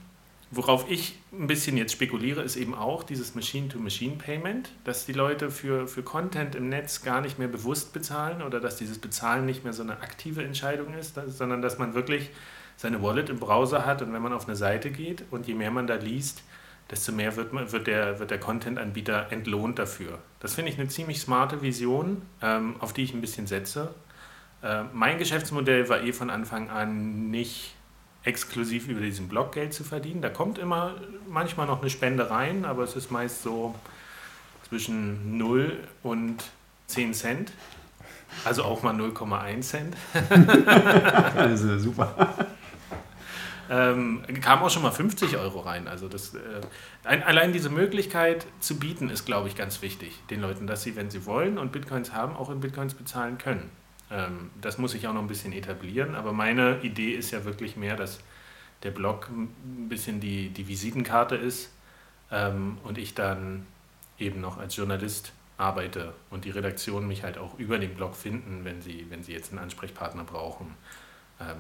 worauf 0.50 0.90
ich 0.90 1.20
ein 1.32 1.46
bisschen 1.46 1.78
jetzt 1.78 1.92
spekuliere, 1.92 2.42
ist 2.42 2.56
eben 2.56 2.74
auch 2.74 3.04
dieses 3.04 3.36
Machine-to-Machine-Payment, 3.36 4.72
dass 4.84 5.06
die 5.06 5.14
Leute 5.14 5.52
für, 5.52 5.88
für 5.88 6.02
Content 6.02 6.56
im 6.56 6.70
Netz 6.70 7.04
gar 7.04 7.22
nicht 7.22 7.38
mehr 7.38 7.50
bewusst 7.50 7.94
bezahlen 7.94 8.42
oder 8.42 8.60
dass 8.60 8.78
dieses 8.78 8.98
Bezahlen 8.98 9.46
nicht 9.46 9.64
mehr 9.64 9.74
so 9.74 9.84
eine 9.84 10.00
aktive 10.02 10.44
Entscheidung 10.44 10.96
ist, 10.96 11.20
sondern 11.28 11.62
dass 11.62 11.78
man 11.78 11.94
wirklich 11.94 12.32
seine 12.78 13.02
Wallet 13.02 13.30
im 13.30 13.40
Browser 13.40 13.86
hat 13.86 14.02
und 14.02 14.14
wenn 14.14 14.22
man 14.22 14.34
auf 14.34 14.48
eine 14.48 14.56
Seite 14.56 14.92
geht 14.92 15.24
und 15.32 15.48
je 15.48 15.54
mehr 15.54 15.72
man 15.72 15.88
da 15.88 15.96
liest, 15.96 16.44
desto 16.90 17.12
mehr 17.12 17.36
wird, 17.36 17.54
man, 17.54 17.72
wird 17.72 17.88
der, 17.88 18.20
wird 18.20 18.32
der 18.32 18.40
Content-Anbieter 18.40 19.32
entlohnt 19.32 19.80
dafür. 19.80 20.20
Das 20.40 20.54
finde 20.56 20.72
ich 20.72 20.80
eine 20.80 20.88
ziemlich 20.88 21.20
smarte 21.20 21.62
Vision, 21.62 22.22
ähm, 22.42 22.76
auf 22.80 22.94
die 22.94 23.04
ich 23.04 23.14
ein 23.14 23.22
bisschen 23.22 23.48
setze. 23.48 23.94
Äh, 24.62 24.84
mein 24.94 25.18
Geschäftsmodell 25.18 25.90
war 25.90 26.02
eh 26.04 26.14
von 26.14 26.30
Anfang 26.30 26.70
an 26.70 27.32
nicht 27.32 27.76
exklusiv 28.24 28.88
über 28.88 29.02
diesen 29.02 29.28
Blog 29.28 29.52
Geld 29.54 29.74
zu 29.74 29.84
verdienen. 29.84 30.22
Da 30.22 30.30
kommt 30.30 30.58
immer 30.58 30.96
manchmal 31.28 31.68
noch 31.68 31.82
eine 31.82 31.90
Spende 31.90 32.30
rein, 32.30 32.66
aber 32.66 32.84
es 32.84 32.96
ist 32.96 33.12
meist 33.12 33.44
so 33.44 33.76
zwischen 34.68 35.38
0 35.38 35.78
und 36.02 36.44
10 36.88 37.14
Cent. 37.14 37.52
Also 38.44 38.64
auch 38.64 38.84
mal 38.84 38.94
0,1 38.96 39.62
Cent. 39.62 39.96
also 41.38 41.78
super. 41.78 42.48
Ähm, 43.70 44.22
kam 44.42 44.62
auch 44.62 44.70
schon 44.70 44.84
mal 44.84 44.92
50 44.92 45.38
Euro 45.38 45.62
rein. 45.62 45.88
Also 45.88 46.08
das, 46.08 46.36
äh, 46.36 46.40
ein, 47.04 47.24
allein 47.24 47.52
diese 47.52 47.70
Möglichkeit 47.70 48.46
zu 48.60 48.78
bieten 48.78 49.10
ist, 49.10 49.26
glaube 49.26 49.48
ich, 49.48 49.56
ganz 49.56 49.82
wichtig 49.82 50.20
den 50.30 50.42
Leuten, 50.42 50.68
dass 50.68 50.84
sie, 50.84 50.96
wenn 50.96 51.10
sie 51.10 51.26
wollen 51.26 51.58
und 51.58 51.72
Bitcoins 51.72 52.14
haben, 52.14 52.36
auch 52.36 52.50
in 52.50 52.60
Bitcoins 52.60 52.94
bezahlen 52.94 53.38
können. 53.38 53.70
Ähm, 54.12 54.52
das 54.62 54.78
muss 54.78 54.94
ich 54.94 55.08
auch 55.08 55.14
noch 55.14 55.22
ein 55.22 55.28
bisschen 55.28 55.54
etablieren, 55.54 56.16
aber 56.16 56.32
meine 56.32 56.82
Idee 56.82 57.12
ist 57.12 57.32
ja 57.32 57.44
wirklich 57.44 57.76
mehr, 57.76 57.96
dass 57.96 58.20
der 58.84 58.92
Blog 58.92 59.30
ein 59.30 59.90
bisschen 59.90 60.20
die, 60.20 60.50
die 60.50 60.68
Visitenkarte 60.68 61.36
ist 61.36 61.72
ähm, 62.32 62.78
und 62.84 62.98
ich 62.98 63.16
dann 63.16 63.66
eben 64.20 64.42
noch 64.42 64.58
als 64.58 64.76
Journalist 64.76 65.34
arbeite 65.58 66.14
und 66.30 66.46
die 66.46 66.52
Redaktion 66.52 67.08
mich 67.08 67.24
halt 67.24 67.38
auch 67.38 67.58
über 67.58 67.80
den 67.80 67.96
Blog 67.96 68.16
finden, 68.16 68.64
wenn 68.64 68.82
sie, 68.82 69.08
wenn 69.10 69.24
sie 69.24 69.34
jetzt 69.34 69.52
einen 69.52 69.60
Ansprechpartner 69.60 70.24
brauchen. 70.24 70.76
Ähm, 71.40 71.58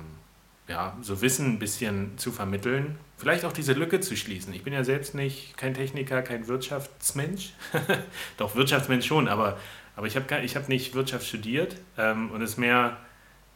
ja, 0.67 0.97
so 1.01 1.21
Wissen 1.21 1.53
ein 1.53 1.59
bisschen 1.59 2.17
zu 2.17 2.31
vermitteln, 2.31 2.97
vielleicht 3.17 3.45
auch 3.45 3.53
diese 3.53 3.73
Lücke 3.73 3.99
zu 3.99 4.15
schließen. 4.15 4.53
Ich 4.53 4.63
bin 4.63 4.73
ja 4.73 4.83
selbst 4.83 5.13
nicht 5.13 5.57
kein 5.57 5.73
Techniker, 5.73 6.21
kein 6.21 6.47
Wirtschaftsmensch, 6.47 7.53
doch 8.37 8.55
Wirtschaftsmensch 8.55 9.05
schon, 9.05 9.27
aber, 9.27 9.59
aber 9.95 10.07
ich 10.07 10.15
habe 10.15 10.43
ich 10.43 10.55
hab 10.55 10.67
nicht 10.67 10.95
Wirtschaft 10.95 11.27
studiert 11.27 11.75
ähm, 11.97 12.31
und 12.31 12.41
es 12.41 12.57
mehr 12.57 12.97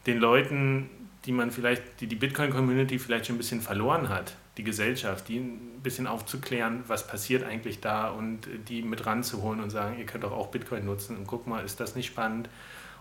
den 0.06 0.20
Leuten, 0.20 0.90
die 1.26 1.32
man 1.32 1.52
vielleicht, 1.52 2.00
die 2.00 2.08
die 2.08 2.16
Bitcoin-Community 2.16 3.00
vielleicht 3.00 3.26
schon 3.26 3.36
ein 3.36 3.40
bisschen 3.40 3.62
verloren 3.62 4.10
hat, 4.10 4.36
die 4.58 4.64
Gesellschaft, 4.64 5.28
die 5.28 5.38
ein 5.38 5.82
bisschen 5.82 6.08
aufzuklären, 6.08 6.84
was 6.88 7.08
passiert 7.08 7.44
eigentlich 7.44 7.82
da 7.82 8.10
und 8.10 8.42
die 8.68 8.82
mit 8.84 9.06
ranzuholen 9.06 9.62
und 9.62 9.70
sagen, 9.72 9.98
ihr 9.98 10.06
könnt 10.06 10.24
doch 10.24 10.32
auch 10.32 10.48
Bitcoin 10.48 10.86
nutzen 10.86 11.18
und 11.18 11.28
guck 11.28 11.48
mal, 11.48 11.66
ist 11.66 11.80
das 11.80 11.96
nicht 11.96 12.08
spannend? 12.08 12.50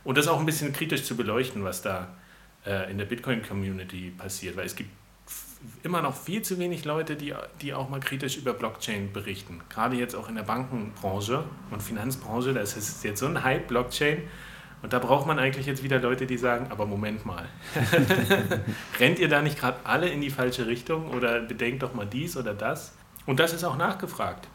Und 0.03 0.17
das 0.17 0.29
auch 0.29 0.41
ein 0.41 0.47
bisschen 0.47 0.73
kritisch 0.73 1.05
zu 1.05 1.17
beleuchten, 1.17 1.63
was 1.63 1.83
da 1.83 2.09
passiert 2.09 2.19
äh, 2.67 2.91
in 2.91 2.99
der 2.99 3.05
Bitcoin-Community 3.05 4.13
passiert, 4.17 4.57
weil 4.57 4.67
es 4.67 4.77
gibt 4.77 4.91
immer 5.83 6.03
noch 6.03 6.15
viel 6.15 6.43
zu 6.43 6.59
wenig 6.59 6.85
Leute, 6.85 7.17
die, 7.17 7.35
die 7.61 7.75
auch 7.75 7.89
mal 7.89 8.01
kritisch 8.01 8.37
über 8.37 8.53
Blockchain 8.53 9.13
berichten. 9.13 9.61
Gerade 9.69 9.97
jetzt 9.97 10.15
auch 10.15 10.29
in 10.29 10.37
der 10.37 10.43
Bankenbranche 10.43 11.45
und 11.71 11.83
Finanzbranche, 11.83 12.53
da 12.53 12.61
ist 12.61 13.05
jetzt 13.05 13.21
so 13.21 13.27
ein 13.27 13.43
Hype, 13.43 13.69
Blockchain. 13.69 14.23
Und 14.81 14.93
da 14.93 15.01
braucht 15.01 15.27
man 15.27 15.41
eigentlich 15.41 15.67
jetzt 15.67 15.83
wieder 15.83 15.99
Leute, 15.99 16.27
die 16.27 16.39
sagen, 16.39 16.69
aber 16.71 16.87
Moment 16.87 17.27
mal, 17.27 17.49
rennt 19.01 19.19
ihr 19.19 19.29
da 19.29 19.43
nicht 19.43 19.59
gerade 19.59 19.79
alle 19.83 20.09
in 20.09 20.21
die 20.21 20.31
falsche 20.31 20.69
Richtung 20.69 21.11
oder 21.11 21.41
bedenkt 21.41 21.83
doch 21.83 21.95
mal 21.95 22.07
dies 22.07 22.37
oder 22.37 22.55
das? 22.55 22.95
Und 23.27 23.41
das 23.41 23.53
ist 23.53 23.65
auch 23.65 23.77
nachgefragt. 23.77 24.49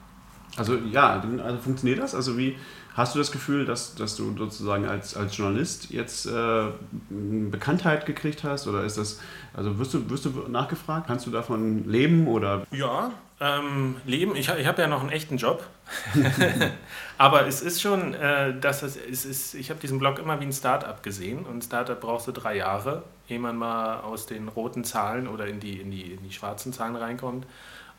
Also 0.55 0.75
ja, 0.75 1.21
also 1.43 1.57
funktioniert 1.57 1.99
das? 1.99 2.15
Also 2.15 2.37
wie, 2.37 2.57
Hast 2.93 3.15
du 3.15 3.19
das 3.19 3.31
Gefühl, 3.31 3.65
dass, 3.65 3.95
dass 3.95 4.15
du 4.15 4.37
sozusagen 4.37 4.85
als, 4.85 5.17
als 5.17 5.35
Journalist 5.35 5.89
jetzt 5.89 6.27
äh, 6.27 6.65
Bekanntheit 7.09 8.05
gekriegt 8.05 8.43
hast? 8.43 8.67
Oder 8.67 8.83
ist 8.83 8.99
das, 8.99 9.19
also 9.55 9.79
wirst 9.79 9.95
du, 9.95 10.09
wirst 10.11 10.25
du 10.25 10.29
nachgefragt? 10.47 11.07
Kannst 11.07 11.25
du 11.25 11.31
davon 11.31 11.89
leben? 11.89 12.27
Oder? 12.27 12.67
Ja, 12.69 13.11
ähm, 13.41 13.95
leben. 14.05 14.35
Ich, 14.35 14.47
ich 14.47 14.67
habe 14.67 14.81
ja 14.81 14.87
noch 14.87 15.01
einen 15.01 15.09
echten 15.09 15.37
Job. 15.37 15.65
Aber 17.17 17.47
es 17.47 17.61
ist 17.61 17.81
schon, 17.81 18.13
äh, 18.13 18.59
dass 18.59 18.83
es, 18.83 18.95
es 18.95 19.25
ist, 19.25 19.55
ich 19.55 19.71
habe 19.71 19.79
diesen 19.79 19.97
Blog 19.97 20.19
immer 20.19 20.39
wie 20.39 20.45
ein 20.45 20.53
Startup 20.53 21.01
gesehen. 21.01 21.45
Und 21.47 21.57
ein 21.57 21.61
Startup 21.63 21.99
brauchst 21.99 22.27
du 22.27 22.31
drei 22.31 22.57
Jahre, 22.57 23.01
ehe 23.27 23.39
man 23.39 23.57
mal 23.57 24.01
aus 24.01 24.27
den 24.27 24.49
roten 24.49 24.83
Zahlen 24.83 25.27
oder 25.27 25.47
in 25.47 25.59
die, 25.59 25.81
in 25.81 25.89
die, 25.89 26.11
in 26.13 26.23
die 26.23 26.31
schwarzen 26.31 26.71
Zahlen 26.71 26.95
reinkommt. 26.95 27.47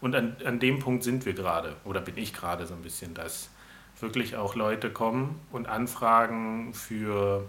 Und 0.00 0.14
an, 0.14 0.36
an 0.44 0.60
dem 0.60 0.78
Punkt 0.78 1.02
sind 1.02 1.26
wir 1.26 1.32
gerade, 1.32 1.74
oder 1.84 2.00
bin 2.00 2.16
ich 2.16 2.32
gerade 2.32 2.64
so 2.66 2.74
ein 2.74 2.82
bisschen, 2.82 3.12
dass 3.14 3.48
wirklich 4.04 4.36
auch 4.36 4.54
Leute 4.54 4.90
kommen 4.90 5.40
und 5.50 5.66
anfragen 5.66 6.72
für 6.72 7.44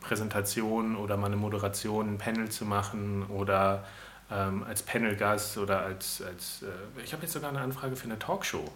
Präsentationen 0.00 0.94
oder 0.96 1.16
mal 1.16 1.26
eine 1.26 1.36
Moderation, 1.36 2.14
ein 2.14 2.18
Panel 2.18 2.48
zu 2.50 2.64
machen 2.64 3.24
oder 3.28 3.84
ähm, 4.30 4.62
als 4.64 4.82
Panelgast 4.82 5.58
oder 5.58 5.80
als, 5.80 6.22
als 6.22 6.62
äh, 6.62 7.02
ich 7.02 7.12
habe 7.12 7.22
jetzt 7.22 7.32
sogar 7.32 7.50
eine 7.50 7.60
Anfrage 7.60 7.96
für 7.96 8.04
eine 8.04 8.18
Talkshow. 8.18 8.70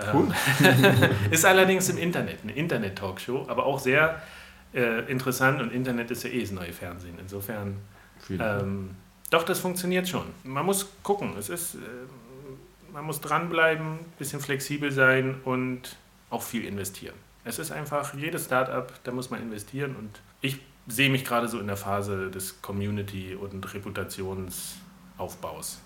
Ähm, 0.00 0.32
ist 1.30 1.44
allerdings 1.44 1.88
im 1.88 1.98
Internet, 1.98 2.38
eine 2.42 2.52
Internet-Talkshow, 2.52 3.46
aber 3.48 3.66
auch 3.66 3.78
sehr 3.78 4.20
äh, 4.74 5.10
interessant 5.10 5.60
und 5.60 5.72
Internet 5.72 6.10
ist 6.10 6.22
ja 6.24 6.30
eh 6.30 6.40
das 6.40 6.50
neue 6.50 6.72
Fernsehen. 6.72 7.18
Insofern, 7.20 7.78
ähm, 8.30 8.90
doch, 9.30 9.42
das 9.42 9.58
funktioniert 9.58 10.08
schon. 10.08 10.26
Man 10.44 10.66
muss 10.66 10.86
gucken, 11.02 11.34
es 11.38 11.48
ist, 11.48 11.76
äh, 11.76 11.78
man 12.92 13.04
muss 13.04 13.20
dranbleiben, 13.20 14.00
ein 14.00 14.12
bisschen 14.18 14.40
flexibel 14.40 14.92
sein 14.92 15.40
und 15.44 15.96
auch 16.30 16.42
viel 16.42 16.64
investieren. 16.64 17.14
Es 17.44 17.58
ist 17.58 17.70
einfach, 17.70 18.14
jedes 18.14 18.46
Startup, 18.46 18.92
da 19.04 19.12
muss 19.12 19.30
man 19.30 19.40
investieren 19.40 19.94
und 19.96 20.20
ich 20.40 20.58
sehe 20.88 21.10
mich 21.10 21.24
gerade 21.24 21.48
so 21.48 21.58
in 21.60 21.66
der 21.66 21.76
Phase 21.76 22.30
des 22.30 22.62
Community- 22.62 23.34
und 23.34 23.74
Reputationsaufbaus. 23.74 25.80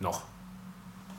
Noch. 0.00 0.24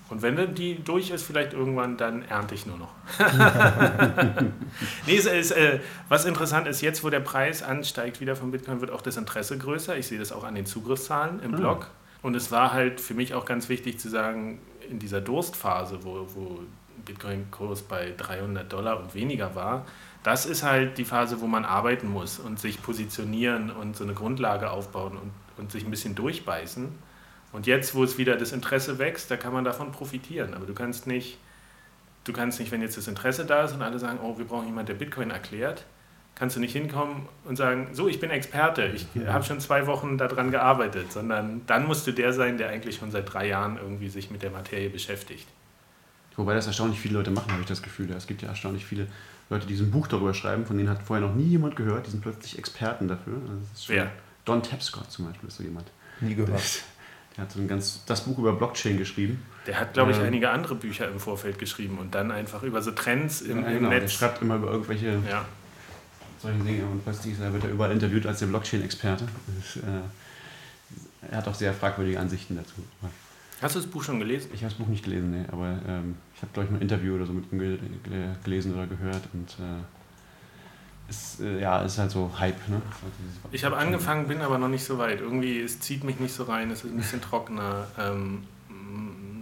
Und 0.10 0.22
wenn 0.22 0.54
die 0.54 0.84
durch 0.84 1.10
ist, 1.10 1.24
vielleicht 1.24 1.54
irgendwann, 1.54 1.98
dann 1.98 2.22
ernte 2.24 2.54
ich 2.54 2.68
nur 2.68 2.78
noch. 2.78 2.94
nee, 5.08 5.18
es 5.18 5.26
ist, 5.26 5.52
äh, 5.52 5.80
was 6.10 6.26
interessant 6.26 6.68
ist, 6.68 6.82
jetzt 6.82 7.04
wo 7.04 7.10
der 7.10 7.22
Preis 7.22 7.64
ansteigt 7.64 8.22
wieder 8.22 8.36
von 8.36 8.52
Bitcoin, 8.52 8.82
wird 8.82 8.92
auch 8.92 9.02
das 9.02 9.18
Interesse 9.18 9.58
größer. 9.58 9.98
Ich 9.98 10.08
sehe 10.08 10.20
das 10.20 10.32
auch 10.32 10.44
an 10.44 10.54
den 10.56 10.66
Zugriffszahlen 10.66 11.42
im 11.42 11.54
ah. 11.56 11.58
Blog. 11.58 11.90
Und 12.22 12.36
es 12.36 12.52
war 12.52 12.74
halt 12.74 13.02
für 13.02 13.16
mich 13.16 13.34
auch 13.34 13.46
ganz 13.46 13.70
wichtig 13.70 14.00
zu 14.00 14.10
sagen, 14.10 14.60
in 14.90 15.00
dieser 15.00 15.22
Durstphase, 15.22 16.04
wo, 16.04 16.28
wo 16.36 16.60
Bitcoin-Kurs 17.06 17.84
bei 17.84 18.14
300 18.16 18.72
Dollar 18.72 19.00
und 19.00 19.14
weniger 19.14 19.56
war, 19.56 19.86
das 20.24 20.46
ist 20.46 20.64
halt 20.64 20.98
die 20.98 21.06
Phase, 21.06 21.42
wo 21.42 21.48
man 21.48 21.66
arbeiten 21.66 22.08
muss 22.08 22.40
und 22.40 22.60
sich 22.60 22.82
positionieren 22.82 23.70
und 23.70 23.96
so 23.96 24.04
eine 24.04 24.14
Grundlage 24.14 24.72
aufbauen 24.72 25.18
und, 25.18 25.32
und 25.58 25.72
sich 25.72 25.84
ein 25.84 25.92
bisschen 25.92 26.16
durchbeißen. 26.16 26.88
Und 27.52 27.68
jetzt, 27.68 27.94
wo 27.94 28.04
es 28.04 28.18
wieder 28.18 28.36
das 28.36 28.52
Interesse 28.52 28.98
wächst, 28.98 29.30
da 29.30 29.38
kann 29.38 29.54
man 29.54 29.64
davon 29.64 29.92
profitieren. 29.92 30.54
Aber 30.54 30.66
du 30.66 30.74
kannst 30.74 31.08
nicht, 31.08 31.38
du 32.24 32.34
kannst 32.34 32.60
nicht, 32.60 32.72
wenn 32.72 32.82
jetzt 32.82 32.98
das 32.98 33.08
Interesse 33.08 33.46
da 33.46 33.66
ist 33.66 33.74
und 33.74 33.82
alle 33.82 34.00
sagen, 34.00 34.20
oh, 34.24 34.38
wir 34.38 34.46
brauchen 34.46 34.66
jemanden, 34.66 34.88
der 34.88 34.96
Bitcoin 34.96 35.30
erklärt, 35.30 35.86
kannst 36.36 36.56
du 36.56 36.60
nicht 36.60 36.74
hinkommen 36.74 37.28
und 37.46 37.58
sagen, 37.58 37.90
so, 37.92 38.08
ich 38.08 38.20
bin 38.20 38.32
Experte, 38.32 38.86
ich 38.88 39.06
ja. 39.14 39.34
habe 39.34 39.44
schon 39.44 39.60
zwei 39.60 39.86
Wochen 39.86 40.18
daran 40.18 40.50
gearbeitet, 40.52 41.12
sondern 41.12 41.62
dann 41.68 41.86
musst 41.86 42.08
du 42.08 42.12
der 42.12 42.34
sein, 42.34 42.58
der 42.58 42.70
eigentlich 42.70 42.96
schon 42.96 43.12
seit 43.12 43.32
drei 43.32 43.48
Jahren 43.48 43.78
irgendwie 43.78 44.10
sich 44.10 44.32
mit 44.32 44.42
der 44.42 44.50
Materie 44.50 44.90
beschäftigt. 44.90 45.48
Wobei 46.36 46.56
das 46.56 46.68
erstaunlich 46.68 47.00
viele 47.00 47.16
Leute 47.16 47.32
machen, 47.32 47.52
habe 47.52 47.62
ich 47.62 47.68
das 47.68 47.82
Gefühl. 47.82 48.12
Es 48.12 48.28
gibt 48.28 48.42
ja 48.42 48.50
erstaunlich 48.50 48.86
viele 48.86 49.08
Leute, 49.50 49.68
die 49.68 49.76
ein 49.76 49.92
Buch 49.92 50.08
darüber 50.08 50.34
schreiben, 50.34 50.66
von 50.66 50.78
denen 50.78 50.90
hat 50.90 51.04
vorher 51.04 51.26
noch 51.26 51.36
nie 51.36 51.44
jemand 51.44 51.76
gehört, 51.76 52.08
die 52.08 52.12
sind 52.12 52.22
plötzlich 52.22 52.58
Experten 52.58 53.08
dafür. 53.08 53.36
Also 53.36 53.62
Wer? 53.88 54.12
Don 54.46 54.64
Tapscott 54.64 55.12
zum 55.12 55.26
Beispiel 55.28 55.48
ist 55.48 55.58
so 55.58 55.64
jemand. 55.64 55.88
Nie 56.22 56.36
gehört. 56.36 56.62
Der 57.36 57.44
hat 57.44 57.52
so 57.52 57.60
ein 57.60 57.68
ganz, 57.68 58.04
das 58.06 58.22
Buch 58.22 58.38
über 58.38 58.54
Blockchain 58.54 58.98
geschrieben. 58.98 59.44
Der 59.66 59.80
hat, 59.80 59.94
glaube 59.94 60.12
ich, 60.12 60.18
ähm, 60.18 60.26
einige 60.26 60.50
andere 60.50 60.76
Bücher 60.76 61.08
im 61.08 61.20
Vorfeld 61.20 61.58
geschrieben 61.58 61.98
und 61.98 62.14
dann 62.14 62.32
einfach 62.32 62.64
über 62.64 62.82
so 62.82 62.92
Trends 62.92 63.42
im, 63.42 63.64
ja, 63.64 63.72
genau. 63.72 63.78
im 63.78 63.90
Netz. 63.90 64.02
Der 64.02 64.10
schreibt 64.10 64.42
immer 64.42 64.56
über 64.56 64.72
irgendwelche 64.72 65.20
ja. 65.30 65.46
solche 66.40 66.60
Dinge 66.60 66.86
und 66.86 67.04
plötzlich 67.04 67.40
wird 67.40 67.64
er 67.64 67.70
überall 67.72 67.92
interviewt 67.92 68.26
als 68.28 68.40
der 68.40 68.48
Blockchain-Experte. 68.48 69.26
Äh, 69.78 71.32
er 71.32 71.38
hat 71.38 71.48
auch 71.48 71.56
sehr 71.56 71.74
fragwürdige 71.74 72.20
Ansichten 72.20 72.56
dazu. 72.56 72.76
Hast 73.64 73.76
du 73.76 73.80
das 73.80 73.90
Buch 73.90 74.04
schon 74.04 74.20
gelesen? 74.20 74.50
Ich 74.54 74.62
habe 74.62 74.74
das 74.74 74.78
Buch 74.78 74.88
nicht 74.88 75.06
gelesen, 75.06 75.32
nee, 75.32 75.46
aber 75.50 75.80
ähm, 75.88 76.16
ich 76.36 76.42
habe, 76.42 76.52
glaube 76.52 76.66
ich, 76.66 76.72
mal 76.72 76.78
ein 76.80 76.82
Interview 76.82 77.16
oder 77.16 77.26
so 77.26 77.32
mit 77.32 77.50
ihm 77.50 77.80
gelesen 78.44 78.74
oder 78.74 78.88
gehört 78.88 79.22
und 79.32 79.50
äh, 79.52 81.10
ist, 81.10 81.40
äh, 81.40 81.62
ja, 81.62 81.82
ist 81.82 81.98
halt 81.98 82.12
so 82.12 82.30
Hype. 82.38 82.68
Ne? 82.68 82.82
Ich 83.54 83.64
habe 83.64 83.78
angefangen, 83.78 84.28
bin 84.28 84.42
aber 84.42 84.58
noch 84.58 84.68
nicht 84.68 84.84
so 84.84 84.98
weit. 84.98 85.22
Irgendwie, 85.22 85.62
es 85.62 85.80
zieht 85.80 86.04
mich 86.04 86.20
nicht 86.20 86.34
so 86.34 86.44
rein, 86.44 86.72
es 86.72 86.84
ist 86.84 86.92
ein 86.92 86.98
bisschen 86.98 87.22
trockener. 87.22 87.88
Ähm, 87.98 88.44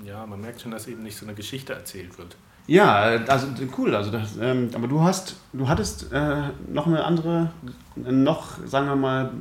ja, 0.05 0.23
man 0.27 0.39
merkt 0.39 0.61
schon, 0.61 0.71
dass 0.71 0.87
eben 0.87 1.01
nicht 1.01 1.17
so 1.17 1.25
eine 1.25 1.33
Geschichte 1.33 1.73
erzählt 1.73 2.19
wird. 2.19 2.35
Ja, 2.67 3.01
also 3.27 3.47
cool. 3.75 3.95
Also 3.95 4.11
das, 4.11 4.37
ähm, 4.39 4.69
aber 4.75 4.87
du 4.87 5.01
hast, 5.01 5.37
du 5.51 5.67
hattest 5.67 6.13
äh, 6.13 6.43
noch 6.67 6.85
eine 6.85 7.03
andere, 7.03 7.51
noch, 7.95 8.65
sagen 8.67 8.85
wir 8.85 8.95
mal, 8.95 9.31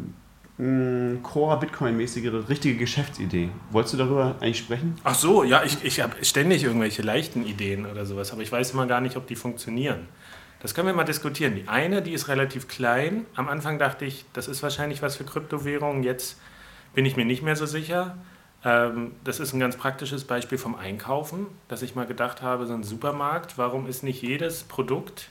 Core-Bitcoin-mäßige, 1.22 2.48
richtige 2.48 2.76
Geschäftsidee. 2.76 3.48
Wolltest 3.70 3.94
du 3.94 3.98
darüber 3.98 4.36
eigentlich 4.40 4.58
sprechen? 4.58 4.96
Ach 5.04 5.14
so, 5.14 5.42
ja, 5.42 5.62
ich, 5.64 5.82
ich 5.84 6.00
habe 6.00 6.22
ständig 6.22 6.64
irgendwelche 6.64 7.02
leichten 7.02 7.46
Ideen 7.46 7.86
oder 7.86 8.04
sowas, 8.04 8.32
aber 8.32 8.42
ich 8.42 8.52
weiß 8.52 8.72
immer 8.72 8.86
gar 8.86 9.00
nicht, 9.00 9.16
ob 9.16 9.26
die 9.26 9.36
funktionieren. 9.36 10.08
Das 10.60 10.74
können 10.74 10.86
wir 10.86 10.94
mal 10.94 11.04
diskutieren. 11.04 11.54
Die 11.54 11.66
eine, 11.68 12.02
die 12.02 12.12
ist 12.12 12.28
relativ 12.28 12.68
klein. 12.68 13.24
Am 13.34 13.48
Anfang 13.48 13.78
dachte 13.78 14.04
ich, 14.04 14.26
das 14.34 14.48
ist 14.48 14.62
wahrscheinlich 14.62 15.00
was 15.00 15.16
für 15.16 15.24
Kryptowährungen. 15.24 16.02
Jetzt 16.02 16.38
bin 16.94 17.06
ich 17.06 17.16
mir 17.16 17.24
nicht 17.24 17.42
mehr 17.42 17.56
so 17.56 17.64
sicher. 17.64 18.18
Ähm, 18.62 19.12
das 19.24 19.40
ist 19.40 19.54
ein 19.54 19.60
ganz 19.60 19.76
praktisches 19.76 20.24
Beispiel 20.24 20.58
vom 20.58 20.74
Einkaufen, 20.74 21.46
dass 21.68 21.80
ich 21.80 21.94
mal 21.94 22.06
gedacht 22.06 22.42
habe, 22.42 22.66
so 22.66 22.74
ein 22.74 22.82
Supermarkt, 22.82 23.56
warum 23.56 23.86
ist 23.86 24.02
nicht 24.02 24.20
jedes 24.20 24.64
Produkt, 24.64 25.30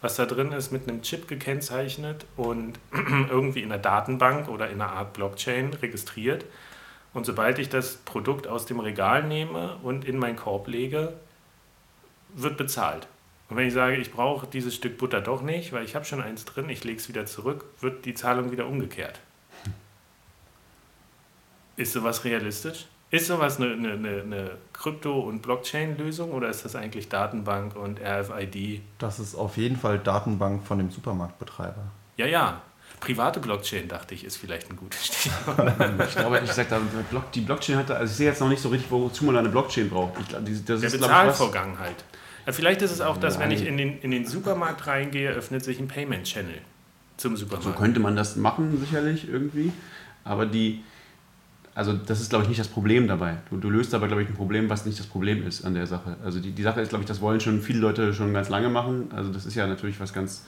was 0.00 0.16
da 0.16 0.26
drin 0.26 0.52
ist, 0.52 0.72
mit 0.72 0.88
einem 0.88 1.02
Chip 1.02 1.28
gekennzeichnet 1.28 2.26
und 2.36 2.78
irgendwie 2.92 3.62
in 3.62 3.68
der 3.68 3.78
Datenbank 3.78 4.48
oder 4.48 4.70
in 4.70 4.80
einer 4.80 4.92
Art 4.92 5.12
Blockchain 5.12 5.74
registriert? 5.74 6.44
Und 7.12 7.26
sobald 7.26 7.58
ich 7.58 7.68
das 7.68 7.96
Produkt 7.96 8.46
aus 8.46 8.66
dem 8.66 8.80
Regal 8.80 9.24
nehme 9.24 9.76
und 9.82 10.04
in 10.04 10.16
meinen 10.16 10.36
Korb 10.36 10.68
lege, 10.68 11.14
wird 12.34 12.56
bezahlt. 12.56 13.08
Und 13.48 13.56
wenn 13.56 13.66
ich 13.66 13.74
sage, 13.74 13.96
ich 13.96 14.12
brauche 14.12 14.46
dieses 14.46 14.76
Stück 14.76 14.96
Butter 14.96 15.20
doch 15.20 15.42
nicht, 15.42 15.72
weil 15.72 15.84
ich 15.84 15.96
habe 15.96 16.04
schon 16.04 16.22
eins 16.22 16.44
drin, 16.44 16.68
ich 16.68 16.84
lege 16.84 16.98
es 16.98 17.08
wieder 17.08 17.26
zurück, 17.26 17.64
wird 17.80 18.04
die 18.04 18.14
Zahlung 18.14 18.52
wieder 18.52 18.66
umgekehrt. 18.66 19.20
Ist 21.76 21.92
sowas 21.92 22.24
realistisch? 22.24 22.86
Ist 23.10 23.26
sowas 23.26 23.60
eine, 23.60 23.72
eine, 23.72 24.22
eine 24.22 24.50
Krypto- 24.72 25.20
und 25.20 25.42
Blockchain-Lösung 25.42 26.30
oder 26.30 26.48
ist 26.48 26.64
das 26.64 26.76
eigentlich 26.76 27.08
Datenbank 27.08 27.74
und 27.74 28.00
RFID? 28.00 28.82
Das 28.98 29.18
ist 29.18 29.34
auf 29.34 29.56
jeden 29.56 29.76
Fall 29.76 29.98
Datenbank 29.98 30.64
von 30.64 30.78
dem 30.78 30.90
Supermarktbetreiber. 30.90 31.90
Ja, 32.16 32.26
ja. 32.26 32.62
Private 33.00 33.40
Blockchain, 33.40 33.88
dachte 33.88 34.14
ich, 34.14 34.24
ist 34.24 34.36
vielleicht 34.36 34.70
ein 34.70 34.76
gutes 34.76 35.06
Stichwort. 35.06 35.58
ich 36.08 36.14
glaube 36.14 36.36
ehrlich 36.36 36.50
gesagt, 36.50 36.72
die 37.34 37.40
Blockchain 37.40 37.78
hat, 37.78 37.90
also 37.90 38.10
ich 38.10 38.16
sehe 38.16 38.28
jetzt 38.28 38.40
noch 38.40 38.48
nicht 38.48 38.60
so 38.60 38.68
richtig, 38.68 38.90
wozu 38.90 39.24
man 39.24 39.36
eine 39.36 39.48
Blockchain 39.48 39.88
braucht. 39.88 40.20
Ich, 40.20 40.28
das 40.64 40.80
Der 40.80 40.88
ist, 40.88 41.00
Bezahlvorgang 41.00 41.78
halt. 41.78 42.04
Vielleicht 42.46 42.82
ist 42.82 42.90
es 42.90 43.00
auch, 43.00 43.16
dass 43.16 43.38
wenn 43.38 43.50
ich 43.50 43.66
in 43.66 43.76
den, 43.76 44.00
in 44.00 44.10
den 44.10 44.26
Supermarkt 44.26 44.86
reingehe, 44.86 45.30
öffnet 45.30 45.64
sich 45.64 45.78
ein 45.78 45.88
Payment 45.88 46.24
Channel 46.24 46.58
zum 47.16 47.36
Supermarkt. 47.36 47.64
So 47.64 47.72
könnte 47.72 48.00
man 48.00 48.16
das 48.16 48.36
machen, 48.36 48.78
sicherlich 48.80 49.28
irgendwie. 49.28 49.72
Aber 50.24 50.46
die, 50.46 50.84
also 51.74 51.92
das 51.92 52.20
ist, 52.20 52.30
glaube 52.30 52.42
ich, 52.42 52.48
nicht 52.48 52.60
das 52.60 52.68
Problem 52.68 53.06
dabei. 53.06 53.36
Du, 53.48 53.56
du, 53.56 53.70
löst 53.70 53.94
aber, 53.94 54.08
glaube 54.08 54.22
ich, 54.22 54.28
ein 54.28 54.34
Problem, 54.34 54.68
was 54.68 54.86
nicht 54.86 54.98
das 54.98 55.06
Problem 55.06 55.46
ist 55.46 55.64
an 55.64 55.74
der 55.74 55.86
Sache. 55.86 56.16
Also 56.24 56.40
die, 56.40 56.50
die 56.50 56.62
Sache 56.62 56.80
ist, 56.80 56.88
glaube 56.88 57.02
ich, 57.02 57.08
das 57.08 57.20
wollen 57.20 57.40
schon 57.40 57.60
viele 57.62 57.78
Leute 57.78 58.12
schon 58.12 58.34
ganz 58.34 58.48
lange 58.48 58.68
machen. 58.68 59.08
Also 59.14 59.32
das 59.32 59.46
ist 59.46 59.54
ja 59.54 59.66
natürlich 59.66 60.00
was 60.00 60.12
ganz 60.12 60.44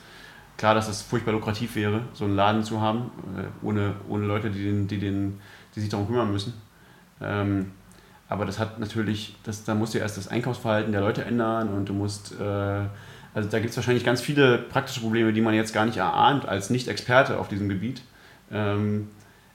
klar, 0.57 0.75
dass 0.75 0.89
es 0.89 1.03
furchtbar 1.03 1.33
lukrativ 1.33 1.77
wäre, 1.77 2.03
so 2.13 2.25
einen 2.25 2.37
Laden 2.37 2.65
zu 2.65 2.81
haben, 2.81 3.11
äh, 3.37 3.65
ohne, 3.65 3.95
ohne 4.09 4.27
Leute, 4.27 4.51
die, 4.51 4.65
den, 4.65 4.89
die, 4.89 4.99
den, 4.99 5.41
die 5.75 5.81
sich 5.81 5.89
darum 5.89 6.07
kümmern 6.07 6.31
müssen. 6.31 6.55
Ähm, 7.21 7.73
aber 8.29 8.45
das 8.45 8.59
hat 8.59 8.79
natürlich, 8.79 9.37
das, 9.45 9.65
da 9.65 9.75
musst 9.75 9.95
du 9.95 9.99
erst 9.99 10.17
das 10.17 10.29
Einkaufsverhalten 10.29 10.93
der 10.93 11.03
Leute 11.03 11.25
ändern 11.25 11.69
und 11.69 11.89
du 11.89 11.93
musst, 11.93 12.33
äh, 12.41 12.45
also 13.35 13.49
da 13.49 13.59
gibt 13.59 13.71
es 13.71 13.77
wahrscheinlich 13.77 14.05
ganz 14.05 14.21
viele 14.21 14.59
praktische 14.59 15.01
Probleme, 15.01 15.33
die 15.33 15.41
man 15.41 15.55
jetzt 15.55 15.73
gar 15.73 15.85
nicht 15.85 15.99
erahnt 15.99 16.47
als 16.47 16.71
Nicht-Experte 16.71 17.39
auf 17.39 17.49
diesem 17.49 17.69
Gebiet. 17.69 18.03
Ähm, 18.51 19.09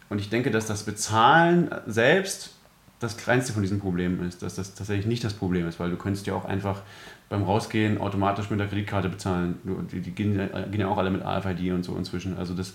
und 0.10 0.20
ich 0.20 0.30
denke, 0.30 0.52
dass 0.52 0.66
das 0.66 0.84
Bezahlen 0.84 1.70
selbst 1.86 2.54
das 3.00 3.18
kleinste 3.18 3.54
von 3.54 3.62
diesen 3.62 3.80
Problemen 3.80 4.28
ist, 4.28 4.42
dass 4.42 4.56
das 4.56 4.74
tatsächlich 4.74 5.06
nicht 5.06 5.24
das 5.24 5.34
Problem 5.34 5.68
ist, 5.68 5.80
weil 5.80 5.90
du 5.90 5.98
könntest 5.98 6.26
ja 6.26 6.34
auch 6.34 6.46
einfach 6.46 6.82
beim 7.30 7.44
Rausgehen 7.44 8.00
automatisch 8.00 8.50
mit 8.50 8.60
der 8.60 8.68
Kreditkarte 8.68 9.10
bezahlen. 9.10 9.60
Die, 9.92 10.00
die 10.00 10.12
gehen, 10.12 10.36
gehen, 10.72 10.80
ja 10.80 10.88
auch 10.88 10.98
alle 10.98 11.12
mit 11.12 11.22
AFID 11.24 11.72
und 11.74 11.84
so 11.84 11.96
inzwischen. 11.96 12.38
Also 12.38 12.54
das, 12.54 12.74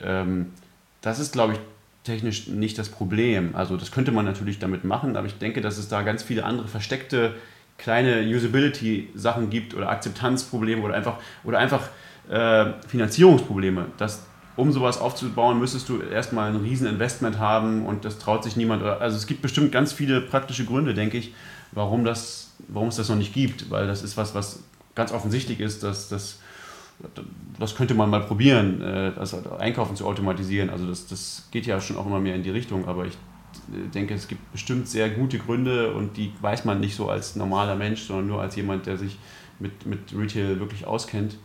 ähm, 0.00 0.52
das 1.00 1.18
ist, 1.18 1.32
glaube 1.32 1.54
ich, 1.54 1.58
technisch 2.04 2.48
nicht 2.48 2.78
das 2.78 2.88
Problem. 2.88 3.56
Also 3.56 3.76
das 3.76 3.90
könnte 3.90 4.12
man 4.12 4.24
natürlich 4.24 4.58
damit 4.58 4.84
machen, 4.84 5.16
aber 5.16 5.26
ich 5.26 5.38
denke, 5.38 5.60
dass 5.60 5.78
es 5.78 5.88
da 5.88 6.02
ganz 6.02 6.22
viele 6.22 6.44
andere 6.44 6.68
versteckte 6.68 7.34
kleine 7.78 8.22
Usability-Sachen 8.22 9.50
gibt 9.50 9.74
oder 9.74 9.88
Akzeptanzprobleme 9.88 10.82
oder 10.82 10.94
einfach, 10.94 11.18
oder 11.44 11.58
einfach 11.58 11.88
äh, 12.28 12.72
Finanzierungsprobleme. 12.88 13.86
Das, 13.96 14.26
um 14.58 14.72
sowas 14.72 15.00
aufzubauen, 15.00 15.58
müsstest 15.58 15.88
du 15.88 16.00
erstmal 16.00 16.50
ein 16.50 16.56
riesen 16.56 16.86
Investment 16.86 17.38
haben 17.38 17.86
und 17.86 18.04
das 18.04 18.18
traut 18.18 18.44
sich 18.44 18.56
niemand. 18.56 18.82
Also 18.82 19.16
es 19.16 19.26
gibt 19.26 19.40
bestimmt 19.40 19.72
ganz 19.72 19.92
viele 19.92 20.20
praktische 20.20 20.64
Gründe, 20.64 20.94
denke 20.94 21.16
ich, 21.16 21.32
warum, 21.72 22.04
das, 22.04 22.52
warum 22.68 22.88
es 22.88 22.96
das 22.96 23.08
noch 23.08 23.16
nicht 23.16 23.32
gibt, 23.32 23.70
weil 23.70 23.86
das 23.86 24.02
ist 24.02 24.16
was, 24.16 24.34
was 24.34 24.62
ganz 24.94 25.12
offensichtlich 25.12 25.60
ist, 25.60 25.82
dass 25.82 26.08
das 26.08 26.40
das 27.58 27.76
könnte 27.76 27.94
man 27.94 28.10
mal 28.10 28.20
probieren, 28.20 28.82
äh, 28.82 29.12
das 29.14 29.34
Einkaufen 29.58 29.96
zu 29.96 30.06
automatisieren. 30.06 30.70
Also 30.70 30.86
das, 30.86 31.06
das 31.06 31.48
geht 31.50 31.66
ja 31.66 31.80
schon 31.80 31.96
auch 31.96 32.06
immer 32.06 32.20
mehr 32.20 32.34
in 32.34 32.42
die 32.42 32.50
Richtung, 32.50 32.88
aber 32.88 33.06
ich 33.06 33.14
äh, 33.14 33.88
denke, 33.94 34.14
es 34.14 34.28
gibt 34.28 34.50
bestimmt 34.52 34.88
sehr 34.88 35.08
gute 35.10 35.38
Gründe 35.38 35.92
und 35.92 36.16
die 36.16 36.32
weiß 36.40 36.64
man 36.64 36.80
nicht 36.80 36.96
so 36.96 37.08
als 37.08 37.36
normaler 37.36 37.76
Mensch, 37.76 38.02
sondern 38.02 38.26
nur 38.26 38.40
als 38.40 38.56
jemand, 38.56 38.86
der 38.86 38.96
sich 38.96 39.16
mit, 39.60 39.86
mit 39.86 40.00
Retail 40.16 40.58
wirklich 40.58 40.86
auskennt, 40.86 41.36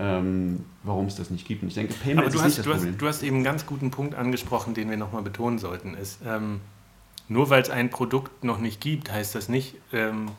ähm, 0.00 0.64
warum 0.82 1.06
es 1.06 1.16
das 1.16 1.30
nicht 1.30 1.46
gibt. 1.46 1.62
Und 1.62 1.68
ich 1.68 1.74
denke, 1.74 1.92
Payment 1.92 2.20
Aber 2.20 2.30
du 2.30 2.38
ist 2.38 2.42
hast, 2.42 2.46
nicht 2.46 2.58
das 2.58 2.64
du 2.64 2.72
Problem. 2.72 2.92
Hast, 2.92 3.02
du 3.02 3.06
hast 3.06 3.22
eben 3.22 3.36
einen 3.36 3.44
ganz 3.44 3.66
guten 3.66 3.90
Punkt 3.90 4.14
angesprochen, 4.14 4.72
den 4.72 4.88
wir 4.88 4.96
nochmal 4.96 5.22
betonen 5.22 5.58
sollten. 5.58 5.94
Ist, 5.94 6.20
ähm, 6.26 6.60
nur 7.28 7.50
weil 7.50 7.60
es 7.62 7.68
ein 7.68 7.90
Produkt 7.90 8.42
noch 8.42 8.58
nicht 8.58 8.80
gibt, 8.80 9.12
heißt 9.12 9.34
das 9.34 9.48
nicht, 9.48 9.76
ähm, 9.92 10.30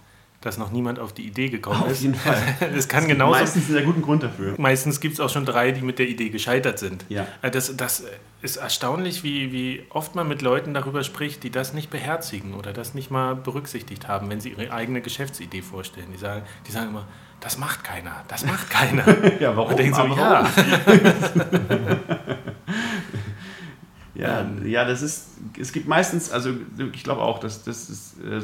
dass 0.41 0.57
noch 0.57 0.71
niemand 0.71 0.97
auf 0.99 1.13
die 1.13 1.27
Idee 1.27 1.49
gekommen 1.49 1.83
Auf 1.83 1.91
ist. 1.91 2.01
jeden 2.01 2.15
Fall. 2.15 2.41
Es 2.75 2.87
kann 2.87 3.07
genauso. 3.07 3.39
Meistens 3.39 3.65
einen 3.65 3.73
sehr 3.73 3.83
guten 3.83 4.01
Grund 4.01 4.23
dafür. 4.23 4.55
Meistens 4.57 4.99
gibt 4.99 5.13
es 5.13 5.19
auch 5.19 5.29
schon 5.29 5.45
drei, 5.45 5.71
die 5.71 5.81
mit 5.81 5.99
der 5.99 6.07
Idee 6.09 6.29
gescheitert 6.29 6.79
sind. 6.79 7.05
Ja. 7.09 7.27
Äh, 7.41 7.51
Das, 7.51 7.75
das 7.77 8.03
ist 8.41 8.55
erstaunlich, 8.57 9.23
wie, 9.23 9.51
wie 9.51 9.85
oft 9.89 10.15
man 10.15 10.27
mit 10.27 10.41
Leuten 10.41 10.73
darüber 10.73 11.03
spricht, 11.03 11.43
die 11.43 11.51
das 11.51 11.73
nicht 11.73 11.91
beherzigen 11.91 12.55
oder 12.55 12.73
das 12.73 12.95
nicht 12.95 13.11
mal 13.11 13.35
berücksichtigt 13.35 14.07
haben, 14.07 14.29
wenn 14.31 14.41
sie 14.41 14.49
ihre 14.49 14.73
eigene 14.73 15.01
Geschäftsidee 15.01 15.61
vorstellen. 15.61 16.07
Die 16.11 16.17
sagen, 16.17 16.41
die 16.67 16.71
sagen 16.71 16.89
immer, 16.89 17.07
das 17.39 17.57
macht 17.59 17.83
keiner, 17.83 18.23
das 18.27 18.43
macht 18.45 18.69
keiner. 18.69 19.03
Ja, 19.39 19.55
warum? 19.55 19.71
Und 19.71 19.79
denken 19.79 19.93
so, 19.95 20.01
Aber 20.01 20.47
ja, 24.22 24.41
Ja, 24.63 24.65
ja, 24.65 24.86
das 24.86 25.01
ist, 25.01 25.30
es 25.59 25.72
gibt 25.72 25.88
meistens, 25.88 26.32
also 26.32 26.51
ich 26.93 27.03
glaube 27.03 27.22
auch, 27.22 27.39
dass 27.39 27.63
das 27.63 27.89
ist, 27.89 28.15
äh, 28.24 28.41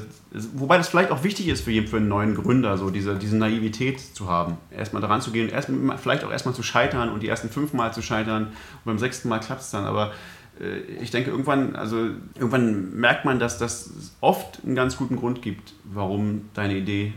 wobei 0.54 0.78
das 0.78 0.90
vielleicht 0.90 1.12
auch 1.12 1.24
wichtig 1.24 1.48
ist 1.48 1.64
für 1.64 1.72
jeden, 1.72 1.88
für 1.88 1.98
einen 1.98 2.08
neuen 2.08 2.36
Gründer, 2.36 2.78
so 2.78 2.90
diese, 2.90 3.16
diese 3.16 3.38
Naivität 3.38 4.00
zu 4.00 4.30
haben. 4.30 4.58
Erstmal 4.72 5.02
daran 5.02 5.22
zu 5.22 5.32
gehen, 5.32 5.50
erst, 5.50 5.70
vielleicht 5.98 6.24
auch 6.24 6.32
erstmal 6.32 6.56
zu 6.56 6.64
scheitern 6.64 7.10
und 7.10 7.22
die 7.22 7.28
ersten 7.28 7.50
fünf 7.50 7.74
Mal 7.74 7.94
zu 7.94 8.02
scheitern 8.02 8.48
und 8.48 8.86
beim 8.86 9.00
sechsten 9.00 9.30
Mal 9.30 9.40
klappt 9.40 9.62
es 9.62 9.72
dann, 9.72 9.86
aber 9.86 10.14
äh, 10.60 10.80
ich 11.02 11.12
denke, 11.12 11.30
irgendwann, 11.30 11.76
also 11.76 12.10
irgendwann 12.36 12.96
merkt 12.96 13.26
man, 13.26 13.40
dass 13.40 13.58
das 13.58 13.92
oft 14.22 14.64
einen 14.66 14.76
ganz 14.76 14.98
guten 14.98 15.16
Grund 15.16 15.42
gibt, 15.42 15.74
warum 15.84 16.50
deine 16.54 16.76
Idee, 16.76 17.14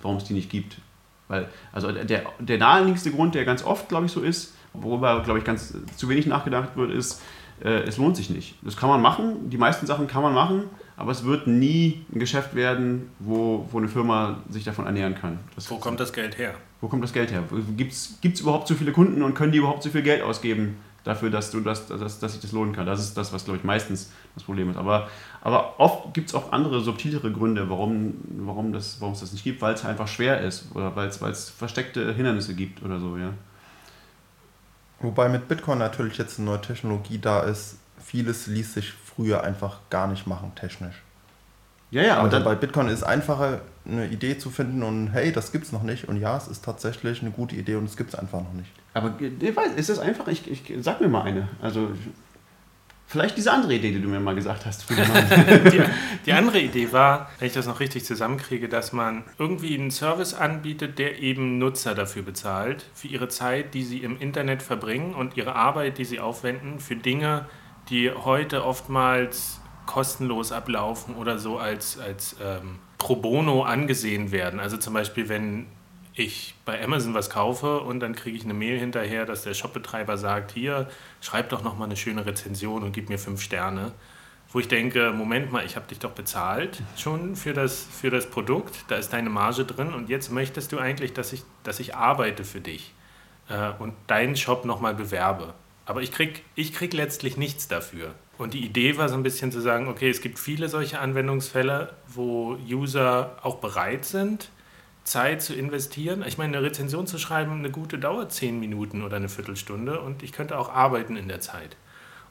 warum 0.00 0.16
es 0.16 0.24
die 0.24 0.34
nicht 0.34 0.50
gibt. 0.50 0.78
Weil, 1.28 1.48
also 1.72 1.92
der, 1.92 2.24
der 2.38 2.58
naheliegendste 2.58 3.10
Grund, 3.10 3.34
der 3.34 3.44
ganz 3.44 3.64
oft, 3.64 3.88
glaube 3.88 4.06
ich, 4.06 4.12
so 4.12 4.20
ist, 4.20 4.54
worüber, 4.74 5.22
glaube 5.22 5.38
ich, 5.38 5.44
ganz 5.44 5.74
zu 5.96 6.08
wenig 6.08 6.26
nachgedacht 6.26 6.76
wird, 6.76 6.90
ist, 6.90 7.22
es 7.68 7.96
lohnt 7.96 8.16
sich 8.16 8.30
nicht. 8.30 8.56
Das 8.62 8.76
kann 8.76 8.88
man 8.88 9.00
machen, 9.00 9.50
die 9.50 9.58
meisten 9.58 9.86
Sachen 9.86 10.06
kann 10.06 10.22
man 10.22 10.34
machen, 10.34 10.64
aber 10.96 11.12
es 11.12 11.24
wird 11.24 11.46
nie 11.46 12.04
ein 12.12 12.18
Geschäft 12.18 12.54
werden, 12.54 13.10
wo, 13.18 13.66
wo 13.70 13.78
eine 13.78 13.88
Firma 13.88 14.38
sich 14.48 14.64
davon 14.64 14.86
ernähren 14.86 15.14
kann. 15.14 15.38
Das, 15.54 15.70
wo 15.70 15.76
kommt 15.76 16.00
das 16.00 16.12
Geld 16.12 16.38
her? 16.38 16.54
wo 16.82 16.88
kommt 16.88 17.02
das 17.04 17.12
Geld 17.12 17.30
her? 17.30 17.44
Gibt 17.76 17.92
es 17.92 18.40
überhaupt 18.40 18.66
so 18.68 18.74
viele 18.74 18.92
Kunden 18.92 19.22
und 19.22 19.34
können 19.34 19.52
die 19.52 19.58
überhaupt 19.58 19.84
so 19.84 19.88
viel 19.88 20.02
Geld 20.02 20.20
ausgeben 20.20 20.76
dafür, 21.04 21.30
dass, 21.30 21.50
du 21.52 21.60
das, 21.60 21.86
dass, 21.86 22.18
dass 22.18 22.32
sich 22.32 22.42
das 22.42 22.50
lohnen 22.50 22.72
kann? 22.72 22.86
Das 22.86 23.00
ist 23.00 23.16
das, 23.16 23.32
was, 23.32 23.44
glaube 23.44 23.58
ich, 23.58 23.64
meistens 23.64 24.12
das 24.34 24.42
Problem 24.42 24.68
ist. 24.68 24.76
Aber, 24.76 25.08
aber 25.42 25.78
oft 25.78 26.12
gibt 26.12 26.28
es 26.28 26.34
auch 26.34 26.50
andere, 26.50 26.80
subtilere 26.80 27.30
Gründe, 27.30 27.70
warum, 27.70 28.14
warum, 28.38 28.72
das, 28.72 29.00
warum 29.00 29.14
es 29.14 29.20
das 29.20 29.32
nicht 29.32 29.44
gibt, 29.44 29.62
weil 29.62 29.74
es 29.74 29.84
einfach 29.84 30.08
schwer 30.08 30.40
ist 30.40 30.66
oder 30.74 30.94
weil 30.96 31.08
es 31.08 31.50
versteckte 31.50 32.12
Hindernisse 32.14 32.54
gibt 32.54 32.82
oder 32.82 32.98
so, 32.98 33.16
ja. 33.16 33.32
Wobei 35.02 35.28
mit 35.28 35.48
Bitcoin 35.48 35.78
natürlich 35.78 36.18
jetzt 36.18 36.38
eine 36.38 36.46
neue 36.46 36.60
Technologie 36.60 37.18
da 37.18 37.40
ist. 37.40 37.76
Vieles 38.02 38.46
ließ 38.46 38.74
sich 38.74 38.92
früher 38.92 39.42
einfach 39.44 39.78
gar 39.90 40.06
nicht 40.06 40.26
machen, 40.26 40.52
technisch. 40.54 41.02
Ja, 41.90 42.02
ja, 42.02 42.12
aber 42.14 42.22
Also 42.24 42.36
dann, 42.36 42.44
bei 42.44 42.54
Bitcoin 42.54 42.88
ist 42.88 42.94
es 42.98 43.02
einfacher, 43.02 43.60
eine 43.84 44.06
Idee 44.06 44.38
zu 44.38 44.48
finden 44.50 44.82
und 44.82 45.08
hey, 45.08 45.30
das 45.30 45.52
gibt's 45.52 45.72
noch 45.72 45.82
nicht. 45.82 46.08
Und 46.08 46.16
ja, 46.18 46.36
es 46.36 46.48
ist 46.48 46.64
tatsächlich 46.64 47.20
eine 47.20 47.30
gute 47.30 47.54
Idee 47.54 47.76
und 47.76 47.84
es 47.84 47.96
gibt 47.96 48.14
es 48.14 48.18
einfach 48.18 48.40
noch 48.40 48.52
nicht. 48.54 48.70
aber 48.94 49.14
ich 49.20 49.54
weiß, 49.54 49.72
ist 49.76 49.90
das 49.90 49.98
einfach? 49.98 50.26
Ich, 50.28 50.50
ich 50.50 50.62
sag 50.80 51.00
mir 51.00 51.08
mal 51.08 51.22
eine. 51.22 51.48
Also 51.60 51.90
vielleicht 53.12 53.36
diese 53.36 53.52
andere 53.52 53.74
Idee, 53.74 53.92
die 53.92 54.00
du 54.00 54.08
mir 54.08 54.20
mal 54.20 54.34
gesagt 54.34 54.64
hast. 54.64 54.88
Die, 54.90 55.82
die 56.24 56.32
andere 56.32 56.58
Idee 56.58 56.92
war, 56.92 57.30
wenn 57.38 57.46
ich 57.46 57.52
das 57.52 57.66
noch 57.66 57.78
richtig 57.78 58.04
zusammenkriege, 58.04 58.68
dass 58.68 58.92
man 58.92 59.24
irgendwie 59.38 59.74
einen 59.74 59.90
Service 59.90 60.32
anbietet, 60.32 60.98
der 60.98 61.20
eben 61.20 61.58
Nutzer 61.58 61.94
dafür 61.94 62.22
bezahlt, 62.22 62.86
für 62.94 63.08
ihre 63.08 63.28
Zeit, 63.28 63.74
die 63.74 63.84
sie 63.84 63.98
im 63.98 64.18
Internet 64.18 64.62
verbringen 64.62 65.14
und 65.14 65.36
ihre 65.36 65.54
Arbeit, 65.54 65.98
die 65.98 66.04
sie 66.06 66.20
aufwenden, 66.20 66.80
für 66.80 66.96
Dinge, 66.96 67.46
die 67.90 68.10
heute 68.10 68.64
oftmals 68.64 69.60
kostenlos 69.84 70.50
ablaufen 70.50 71.14
oder 71.14 71.38
so 71.38 71.58
als, 71.58 71.98
als 71.98 72.36
ähm, 72.42 72.78
pro 72.96 73.16
bono 73.16 73.62
angesehen 73.62 74.32
werden. 74.32 74.58
Also 74.58 74.78
zum 74.78 74.94
Beispiel, 74.94 75.28
wenn 75.28 75.66
ich 76.14 76.54
bei 76.64 76.82
Amazon 76.82 77.14
was 77.14 77.30
kaufe 77.30 77.80
und 77.80 78.00
dann 78.00 78.14
kriege 78.14 78.36
ich 78.36 78.44
eine 78.44 78.54
Mail 78.54 78.78
hinterher, 78.78 79.24
dass 79.24 79.42
der 79.42 79.54
Shopbetreiber 79.54 80.18
sagt, 80.18 80.52
hier, 80.52 80.88
schreib 81.20 81.48
doch 81.48 81.62
noch 81.62 81.76
mal 81.76 81.86
eine 81.86 81.96
schöne 81.96 82.26
Rezension 82.26 82.82
und 82.82 82.92
gib 82.92 83.08
mir 83.08 83.18
fünf 83.18 83.40
Sterne. 83.40 83.92
Wo 84.52 84.60
ich 84.60 84.68
denke, 84.68 85.12
Moment 85.12 85.50
mal, 85.50 85.64
ich 85.64 85.76
habe 85.76 85.86
dich 85.88 85.98
doch 85.98 86.10
bezahlt 86.10 86.82
schon 86.98 87.36
für 87.36 87.54
das, 87.54 87.86
für 87.90 88.10
das 88.10 88.28
Produkt, 88.28 88.84
da 88.88 88.96
ist 88.96 89.12
deine 89.14 89.30
Marge 89.30 89.64
drin 89.64 89.94
und 89.94 90.10
jetzt 90.10 90.30
möchtest 90.30 90.72
du 90.72 90.78
eigentlich, 90.78 91.14
dass 91.14 91.32
ich, 91.32 91.42
dass 91.62 91.80
ich 91.80 91.94
arbeite 91.94 92.44
für 92.44 92.60
dich 92.60 92.92
äh, 93.48 93.70
und 93.78 93.94
deinen 94.08 94.36
Shop 94.36 94.66
nochmal 94.66 94.94
bewerbe. 94.94 95.54
Aber 95.86 96.02
ich 96.02 96.12
krieg, 96.12 96.44
ich 96.54 96.74
krieg 96.74 96.92
letztlich 96.92 97.38
nichts 97.38 97.66
dafür. 97.66 98.14
Und 98.36 98.54
die 98.54 98.64
Idee 98.64 98.98
war 98.98 99.08
so 99.08 99.14
ein 99.14 99.22
bisschen 99.22 99.52
zu 99.52 99.60
sagen, 99.60 99.88
okay, 99.88 100.10
es 100.10 100.20
gibt 100.20 100.38
viele 100.38 100.68
solche 100.68 100.98
Anwendungsfälle, 100.98 101.94
wo 102.08 102.56
User 102.68 103.38
auch 103.42 103.56
bereit 103.56 104.04
sind, 104.04 104.50
Zeit 105.04 105.42
zu 105.42 105.54
investieren. 105.54 106.24
Ich 106.26 106.38
meine, 106.38 106.56
eine 106.56 106.66
Rezension 106.66 107.06
zu 107.06 107.18
schreiben, 107.18 107.52
eine 107.52 107.70
gute 107.70 107.98
dauert 107.98 108.32
zehn 108.32 108.60
Minuten 108.60 109.02
oder 109.02 109.16
eine 109.16 109.28
Viertelstunde 109.28 110.00
und 110.00 110.22
ich 110.22 110.32
könnte 110.32 110.58
auch 110.58 110.68
arbeiten 110.68 111.16
in 111.16 111.28
der 111.28 111.40
Zeit. 111.40 111.76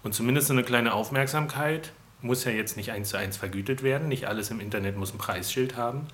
Und 0.03 0.13
zumindest 0.13 0.47
so 0.47 0.53
eine 0.53 0.63
kleine 0.63 0.93
Aufmerksamkeit 0.93 1.91
muss 2.22 2.43
ja 2.45 2.51
jetzt 2.51 2.78
nicht 2.78 2.91
eins 2.91 3.09
zu 3.09 3.17
eins 3.17 3.38
vergütet 3.38 3.84
werden. 3.84 4.07
Nicht 4.07 4.28
alles 4.28 4.49
im 4.51 4.59
Internet 4.59 4.97
muss 4.97 5.13
ein 5.13 5.17
Preisschild 5.17 5.76
haben. 5.76 6.07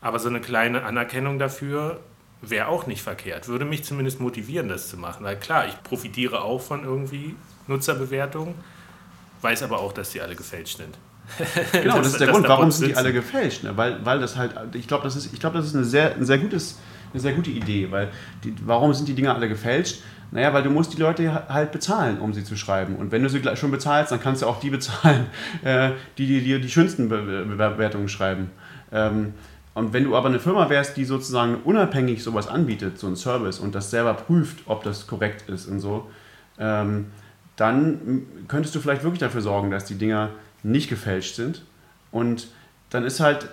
Aber 0.00 0.18
so 0.18 0.28
eine 0.28 0.40
kleine 0.40 0.84
Anerkennung 0.84 1.38
dafür 1.38 2.00
wäre 2.40 2.68
auch 2.68 2.86
nicht 2.86 3.02
verkehrt. 3.02 3.48
Würde 3.48 3.64
mich 3.64 3.84
zumindest 3.84 4.20
motivieren, 4.20 4.68
das 4.68 4.88
zu 4.88 4.96
machen. 4.96 5.24
Weil 5.24 5.38
klar, 5.38 5.68
ich 5.68 5.80
profitiere 5.82 6.42
auch 6.42 6.60
von 6.60 6.84
irgendwie 6.84 7.36
Nutzerbewertungen, 7.68 8.54
weiß 9.42 9.62
aber 9.62 9.78
auch, 9.78 9.92
dass 9.92 10.10
die 10.10 10.20
alle 10.20 10.34
gefälscht 10.34 10.78
sind. 10.78 10.98
Genau, 11.72 11.96
das, 11.98 12.04
dass- 12.04 12.12
ist 12.12 12.20
der 12.20 12.28
Grund, 12.28 12.48
warum 12.48 12.70
sind 12.70 12.88
die 12.88 12.96
alle 12.96 13.12
gefälscht. 13.12 13.64
Ne? 13.64 13.76
Weil, 13.76 14.04
weil 14.04 14.20
das 14.20 14.36
halt, 14.36 14.52
ich 14.74 14.86
glaube, 14.86 15.04
das 15.04 15.16
ist, 15.16 15.32
ich 15.32 15.40
glaube, 15.40 15.56
das 15.56 15.66
ist 15.66 15.74
eine 15.74 15.84
sehr, 15.84 16.14
ein 16.14 16.24
sehr 16.24 16.38
gutes, 16.38 16.78
eine 17.12 17.20
sehr 17.20 17.32
gute 17.32 17.50
Idee. 17.50 17.90
Weil 17.90 18.08
die, 18.44 18.54
warum 18.64 18.92
sind 18.92 19.08
die 19.08 19.14
Dinger 19.14 19.34
alle 19.34 19.48
gefälscht? 19.48 20.02
Naja, 20.30 20.52
weil 20.54 20.62
du 20.62 20.70
musst 20.70 20.94
die 20.94 21.00
Leute 21.00 21.46
halt 21.48 21.72
bezahlen, 21.72 22.18
um 22.18 22.32
sie 22.32 22.42
zu 22.42 22.56
schreiben. 22.56 22.96
Und 22.96 23.12
wenn 23.12 23.22
du 23.22 23.28
sie 23.28 23.40
gleich 23.40 23.58
schon 23.58 23.70
bezahlst, 23.70 24.12
dann 24.12 24.20
kannst 24.20 24.42
du 24.42 24.46
auch 24.46 24.60
die 24.60 24.70
bezahlen, 24.70 25.26
äh, 25.62 25.90
die 26.18 26.26
dir 26.26 26.40
die, 26.40 26.60
die 26.60 26.70
schönsten 26.70 27.08
Be 27.08 27.44
Bewertungen 27.46 28.08
schreiben. 28.08 28.50
Ähm, 28.90 29.34
und 29.74 29.92
wenn 29.92 30.04
du 30.04 30.16
aber 30.16 30.28
eine 30.28 30.38
Firma 30.38 30.68
wärst, 30.68 30.96
die 30.96 31.04
sozusagen 31.04 31.56
unabhängig 31.64 32.22
sowas 32.22 32.46
anbietet, 32.46 32.98
so 32.98 33.06
einen 33.06 33.16
Service, 33.16 33.58
und 33.58 33.74
das 33.74 33.90
selber 33.90 34.14
prüft, 34.14 34.58
ob 34.66 34.84
das 34.84 35.06
korrekt 35.06 35.48
ist 35.48 35.66
und 35.66 35.80
so, 35.80 36.10
ähm, 36.58 37.06
dann 37.56 38.22
könntest 38.48 38.74
du 38.74 38.80
vielleicht 38.80 39.02
wirklich 39.02 39.20
dafür 39.20 39.40
sorgen, 39.40 39.70
dass 39.70 39.84
die 39.84 39.94
Dinger 39.96 40.30
nicht 40.62 40.88
gefälscht 40.88 41.36
sind. 41.36 41.62
Und 42.10 42.48
dann 42.90 43.04
ist 43.04 43.20
halt, 43.20 43.48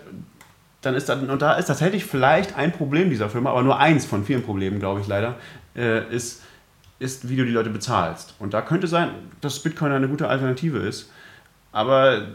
dann 0.81 0.95
ist 0.95 1.09
dann, 1.09 1.29
und 1.29 1.41
da 1.41 1.53
ist 1.53 1.67
tatsächlich 1.67 2.05
vielleicht 2.05 2.55
ein 2.55 2.71
Problem 2.71 3.09
dieser 3.09 3.29
Firma, 3.29 3.51
aber 3.51 3.63
nur 3.63 3.79
eins 3.79 4.05
von 4.05 4.25
vielen 4.25 4.43
Problemen, 4.43 4.79
glaube 4.79 5.01
ich 5.01 5.07
leider, 5.07 5.35
äh, 5.75 6.07
ist, 6.13 6.43
ist, 6.99 7.29
wie 7.29 7.35
du 7.35 7.45
die 7.45 7.51
Leute 7.51 7.69
bezahlst. 7.69 8.35
Und 8.39 8.53
da 8.53 8.61
könnte 8.61 8.87
sein, 8.87 9.11
dass 9.41 9.59
Bitcoin 9.59 9.91
eine 9.91 10.07
gute 10.07 10.27
Alternative 10.27 10.79
ist. 10.79 11.09
Aber 11.71 12.27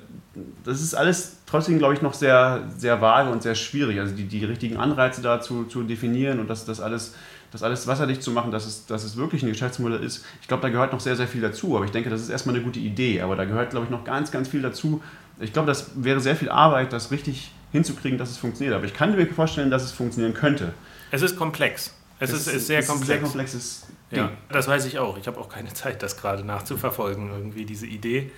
das 0.65 0.81
ist 0.81 0.95
alles 0.95 1.41
trotzdem, 1.47 1.79
glaube 1.79 1.95
ich, 1.95 2.03
noch 2.03 2.15
sehr, 2.15 2.69
sehr 2.77 3.01
vage 3.01 3.31
und 3.31 3.43
sehr 3.43 3.55
schwierig. 3.55 3.99
Also 3.99 4.15
die, 4.15 4.25
die 4.25 4.45
richtigen 4.45 4.77
Anreize 4.77 5.23
da 5.23 5.41
zu, 5.41 5.65
zu 5.65 5.83
definieren 5.83 6.39
und 6.39 6.49
das, 6.49 6.65
das, 6.65 6.81
alles, 6.81 7.15
das 7.55 7.63
alles 7.63 7.87
wasserdicht 7.87 8.21
zu 8.21 8.33
machen, 8.33 8.51
dass 8.51 8.67
es, 8.67 8.85
dass 8.87 9.05
es 9.05 9.17
wirklich 9.17 9.45
ein 9.45 9.49
Geschäftsmodell 9.49 10.03
ist. 10.03 10.25
Ich 10.43 10.49
glaube, 10.49 10.61
da 10.61 10.71
gehört 10.71 10.93
noch 10.93 10.99
sehr, 10.99 11.15
sehr 11.15 11.29
viel 11.29 11.41
dazu. 11.41 11.77
Aber 11.77 11.85
ich 11.85 11.93
denke, 11.93 12.11
das 12.11 12.21
ist 12.21 12.29
erstmal 12.29 12.57
eine 12.57 12.65
gute 12.65 12.81
Idee. 12.81 13.21
Aber 13.21 13.37
da 13.37 13.45
gehört, 13.45 13.71
glaube 13.71 13.85
ich, 13.85 13.91
noch 13.93 14.03
ganz, 14.03 14.33
ganz 14.33 14.49
viel 14.49 14.61
dazu. 14.61 15.01
Ich 15.39 15.53
glaube, 15.53 15.69
das 15.69 15.93
wäre 15.95 16.19
sehr 16.19 16.35
viel 16.35 16.49
Arbeit, 16.49 16.93
das 16.93 17.13
richtig 17.13 17.53
hinzukriegen, 17.71 18.19
dass 18.19 18.31
es 18.33 18.39
funktioniert. 18.39 18.75
Aber 18.75 18.85
ich 18.87 18.93
kann 18.93 19.15
mir 19.15 19.25
vorstellen, 19.29 19.71
dass 19.71 19.85
es 19.85 19.93
funktionieren 19.93 20.35
könnte. 20.35 20.75
Es 21.13 21.23
ist 21.23 21.37
komplex. 21.37 21.95
Es, 22.19 22.33
ist, 22.33 22.49
ist 22.49 22.67
sehr 22.67 22.81
es 22.81 22.89
komplex. 22.89 23.03
Ist 23.03 23.07
sehr 23.07 23.21
komplexes 23.21 23.87
Ding. 24.11 24.19
Ja, 24.19 24.33
das 24.49 24.67
weiß 24.67 24.85
ich 24.87 24.99
auch. 24.99 25.17
Ich 25.17 25.29
habe 25.29 25.39
auch 25.39 25.49
keine 25.49 25.73
Zeit, 25.73 26.03
das 26.03 26.17
gerade 26.17 26.45
nachzuverfolgen, 26.45 27.31
irgendwie 27.31 27.67
diese 27.67 27.87
Idee. 27.87 28.33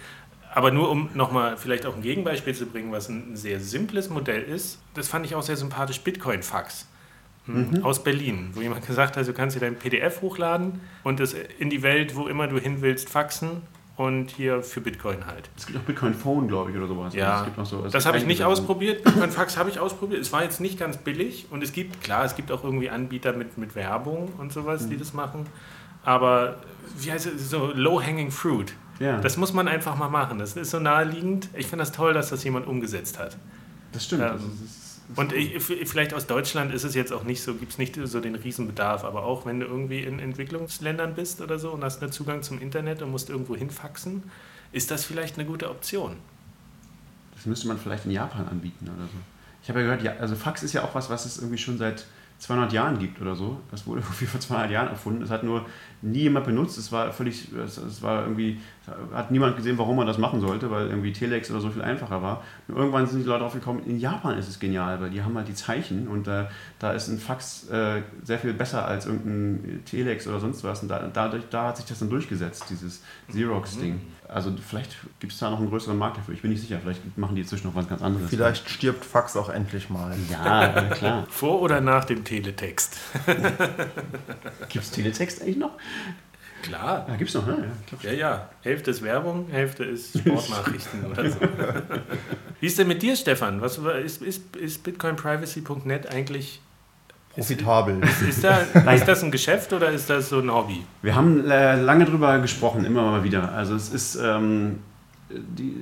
Aber 0.54 0.72
nur 0.72 0.90
um 0.90 1.08
nochmal 1.14 1.56
vielleicht 1.56 1.86
auch 1.86 1.96
ein 1.96 2.02
Gegenbeispiel 2.02 2.54
zu 2.54 2.66
bringen, 2.66 2.92
was 2.92 3.08
ein 3.08 3.34
sehr 3.34 3.60
simples 3.60 4.10
Modell 4.10 4.42
ist, 4.42 4.78
das 4.92 5.08
fand 5.08 5.24
ich 5.24 5.34
auch 5.34 5.42
sehr 5.42 5.56
sympathisch, 5.56 6.00
Bitcoin-Fax 6.02 6.86
hm, 7.46 7.84
aus 7.84 8.02
Berlin, 8.04 8.50
wo 8.54 8.60
jemand 8.60 8.86
gesagt 8.86 9.16
hat, 9.16 9.26
du 9.26 9.32
kannst 9.32 9.56
dir 9.56 9.60
dein 9.60 9.76
PDF 9.76 10.20
hochladen 10.20 10.80
und 11.04 11.20
es 11.20 11.34
in 11.58 11.70
die 11.70 11.82
Welt, 11.82 12.14
wo 12.16 12.26
immer 12.28 12.46
du 12.48 12.58
hin 12.58 12.82
willst, 12.82 13.08
faxen 13.08 13.62
und 13.96 14.30
hier 14.30 14.62
für 14.62 14.80
Bitcoin 14.82 15.24
halt. 15.26 15.48
Es 15.56 15.64
gibt 15.66 15.78
auch 15.78 15.82
Bitcoin 15.82 16.12
Phone, 16.12 16.48
glaube 16.48 16.70
ich, 16.70 16.76
oder 16.76 16.86
sowas. 16.86 17.14
Ja, 17.14 17.38
es 17.38 17.44
gibt 17.46 17.56
noch 17.58 17.64
so, 17.66 17.82
das 17.88 18.04
habe 18.04 18.18
ich 18.18 18.26
nicht 18.26 18.38
Sachen. 18.38 18.52
ausprobiert. 18.52 19.04
Bitcoin 19.04 19.30
Fax 19.30 19.56
habe 19.56 19.70
ich 19.70 19.78
ausprobiert. 19.80 20.20
Es 20.20 20.32
war 20.32 20.42
jetzt 20.42 20.60
nicht 20.60 20.78
ganz 20.78 20.98
billig 20.98 21.46
und 21.50 21.62
es 21.62 21.72
gibt, 21.72 22.02
klar, 22.02 22.24
es 22.24 22.34
gibt 22.36 22.50
auch 22.52 22.62
irgendwie 22.64 22.90
Anbieter 22.90 23.32
mit, 23.32 23.56
mit 23.56 23.74
Werbung 23.74 24.28
und 24.38 24.52
sowas, 24.52 24.82
Mhm. 24.86 24.90
die 24.90 24.96
das 24.98 25.14
machen. 25.14 25.46
Aber 26.04 26.56
wie 26.98 27.10
heißt 27.10 27.26
es, 27.26 27.50
so 27.50 27.70
low-hanging 27.74 28.30
fruit. 28.30 28.74
Ja, 28.98 29.18
Das 29.20 29.36
muss 29.36 29.52
man 29.52 29.68
einfach 29.68 29.96
mal 29.96 30.08
machen. 30.08 30.38
Das 30.38 30.56
ist 30.56 30.70
so 30.70 30.78
naheliegend. 30.78 31.48
Ich 31.54 31.66
finde 31.66 31.82
das 31.82 31.92
toll, 31.92 32.14
dass 32.14 32.30
das 32.30 32.42
jemand 32.44 32.66
umgesetzt 32.66 33.18
hat. 33.18 33.36
das 33.92 34.04
stimmt. 34.04 34.22
ähm, 34.22 34.36
es 34.36 34.70
ist, 34.70 34.85
Und 35.14 35.32
ich, 35.32 35.62
vielleicht 35.62 36.14
aus 36.14 36.26
Deutschland 36.26 36.74
ist 36.74 36.82
es 36.82 36.94
jetzt 36.94 37.12
auch 37.12 37.22
nicht 37.22 37.42
so, 37.42 37.54
gibt 37.54 37.72
es 37.72 37.78
nicht 37.78 37.96
so 38.04 38.20
den 38.20 38.34
Riesenbedarf, 38.34 39.04
aber 39.04 39.24
auch 39.24 39.46
wenn 39.46 39.60
du 39.60 39.66
irgendwie 39.66 40.00
in 40.00 40.18
Entwicklungsländern 40.18 41.14
bist 41.14 41.40
oder 41.40 41.58
so 41.58 41.70
und 41.70 41.84
hast 41.84 42.02
einen 42.02 42.10
Zugang 42.10 42.42
zum 42.42 42.60
Internet 42.60 43.02
und 43.02 43.10
musst 43.10 43.30
irgendwo 43.30 43.54
hinfaxen, 43.54 44.24
ist 44.72 44.90
das 44.90 45.04
vielleicht 45.04 45.38
eine 45.38 45.46
gute 45.46 45.70
Option. 45.70 46.16
Das 47.34 47.46
müsste 47.46 47.68
man 47.68 47.78
vielleicht 47.78 48.04
in 48.06 48.10
Japan 48.10 48.48
anbieten 48.48 48.88
oder 48.88 49.04
so. 49.04 49.18
Ich 49.62 49.68
habe 49.68 49.80
ja 49.80 49.86
gehört, 49.86 50.02
ja, 50.02 50.16
also 50.20 50.34
Fax 50.34 50.62
ist 50.62 50.72
ja 50.72 50.82
auch 50.82 50.94
was, 50.94 51.08
was 51.08 51.24
es 51.24 51.38
irgendwie 51.38 51.58
schon 51.58 51.78
seit 51.78 52.06
200 52.38 52.72
Jahren 52.72 52.98
gibt 52.98 53.20
oder 53.20 53.34
so. 53.34 53.60
Das 53.70 53.86
wurde 53.86 54.00
irgendwie 54.00 54.26
vor 54.26 54.40
200 54.40 54.70
Jahren 54.70 54.88
erfunden. 54.88 55.22
Es 55.22 55.30
hat 55.30 55.42
nur 55.42 55.64
nie 56.02 56.20
jemand 56.20 56.46
benutzt. 56.46 56.76
Es 56.78 56.92
war 56.92 57.12
völlig, 57.12 57.50
es, 57.52 58.02
war 58.02 58.22
irgendwie, 58.22 58.60
hat 59.12 59.30
niemand 59.30 59.56
gesehen, 59.56 59.78
warum 59.78 59.96
man 59.96 60.06
das 60.06 60.18
machen 60.18 60.40
sollte, 60.40 60.70
weil 60.70 60.88
irgendwie 60.88 61.12
Telex 61.12 61.50
oder 61.50 61.60
so 61.60 61.70
viel 61.70 61.82
einfacher 61.82 62.22
war. 62.22 62.42
Und 62.68 62.76
irgendwann 62.76 63.06
sind 63.06 63.22
die 63.22 63.26
Leute 63.26 63.40
drauf 63.40 63.54
gekommen, 63.54 63.82
in 63.86 63.98
Japan 63.98 64.36
ist 64.38 64.48
es 64.48 64.58
genial, 64.58 65.00
weil 65.00 65.10
die 65.10 65.22
haben 65.22 65.34
halt 65.36 65.48
die 65.48 65.54
Zeichen 65.54 66.08
und 66.08 66.28
äh, 66.28 66.44
da 66.78 66.92
ist 66.92 67.08
ein 67.08 67.18
Fax 67.18 67.68
äh, 67.70 68.02
sehr 68.22 68.38
viel 68.38 68.52
besser 68.52 68.86
als 68.86 69.06
irgendein 69.06 69.82
Telex 69.84 70.28
oder 70.28 70.40
sonst 70.40 70.62
was. 70.62 70.82
Und 70.82 70.88
da, 70.88 71.08
dadurch, 71.12 71.44
da 71.50 71.68
hat 71.68 71.78
sich 71.78 71.86
das 71.86 71.98
dann 71.98 72.10
durchgesetzt, 72.10 72.66
dieses 72.68 73.02
Xerox-Ding. 73.30 73.94
Mhm. 73.94 74.15
Also 74.28 74.52
vielleicht 74.56 74.96
gibt 75.20 75.32
es 75.32 75.38
da 75.38 75.50
noch 75.50 75.58
einen 75.58 75.68
größeren 75.68 75.96
Markt 75.96 76.18
dafür. 76.18 76.34
Ich 76.34 76.42
bin 76.42 76.50
nicht 76.50 76.60
sicher. 76.60 76.78
Vielleicht 76.80 77.16
machen 77.16 77.36
die 77.36 77.42
inzwischen 77.42 77.68
noch 77.68 77.74
was 77.74 77.88
ganz 77.88 78.02
anderes. 78.02 78.28
Vielleicht 78.28 78.68
stirbt 78.68 79.04
Fax 79.04 79.36
auch 79.36 79.48
endlich 79.48 79.88
mal. 79.88 80.14
Ja, 80.30 80.82
klar. 80.90 81.26
Vor 81.30 81.62
oder 81.62 81.80
nach 81.80 82.04
dem 82.04 82.24
Teletext? 82.24 82.96
gibt 84.68 84.84
es 84.84 84.90
Teletext 84.90 85.42
eigentlich 85.42 85.58
noch? 85.58 85.72
Klar. 86.62 87.06
Ja, 87.08 87.16
gibt 87.16 87.28
es 87.28 87.34
noch, 87.34 87.46
ne? 87.46 87.70
Ja, 88.02 88.10
ja, 88.10 88.16
ja. 88.16 88.50
Hälfte 88.62 88.90
ist 88.90 89.02
Werbung, 89.02 89.48
Hälfte 89.50 89.84
ist 89.84 90.18
Sportnachrichten 90.18 91.04
oder 91.04 91.30
so. 91.30 91.38
Wie 92.60 92.66
ist 92.66 92.78
denn 92.78 92.88
mit 92.88 93.02
dir, 93.02 93.14
Stefan? 93.14 93.60
Was, 93.60 93.78
ist, 93.78 94.22
ist, 94.22 94.56
ist 94.56 94.82
bitcoinprivacy.net 94.82 96.08
eigentlich 96.12 96.60
profitabel. 97.36 98.02
Ist, 98.02 98.22
ist, 98.22 98.44
da, 98.44 98.58
ist, 98.92 99.06
das 99.06 99.22
ein 99.22 99.30
Geschäft 99.30 99.72
oder 99.72 99.90
ist 99.90 100.10
das 100.10 100.30
so 100.30 100.40
ein 100.40 100.50
Hobby? 100.50 100.84
Wir 101.02 101.14
haben 101.14 101.48
äh, 101.48 101.80
lange 101.80 102.04
drüber 102.04 102.38
gesprochen, 102.38 102.84
immer 102.84 103.02
mal 103.02 103.24
wieder. 103.24 103.52
Also 103.52 103.74
es 103.74 103.90
ist, 103.90 104.16
ähm, 104.16 104.80
die, 105.28 105.74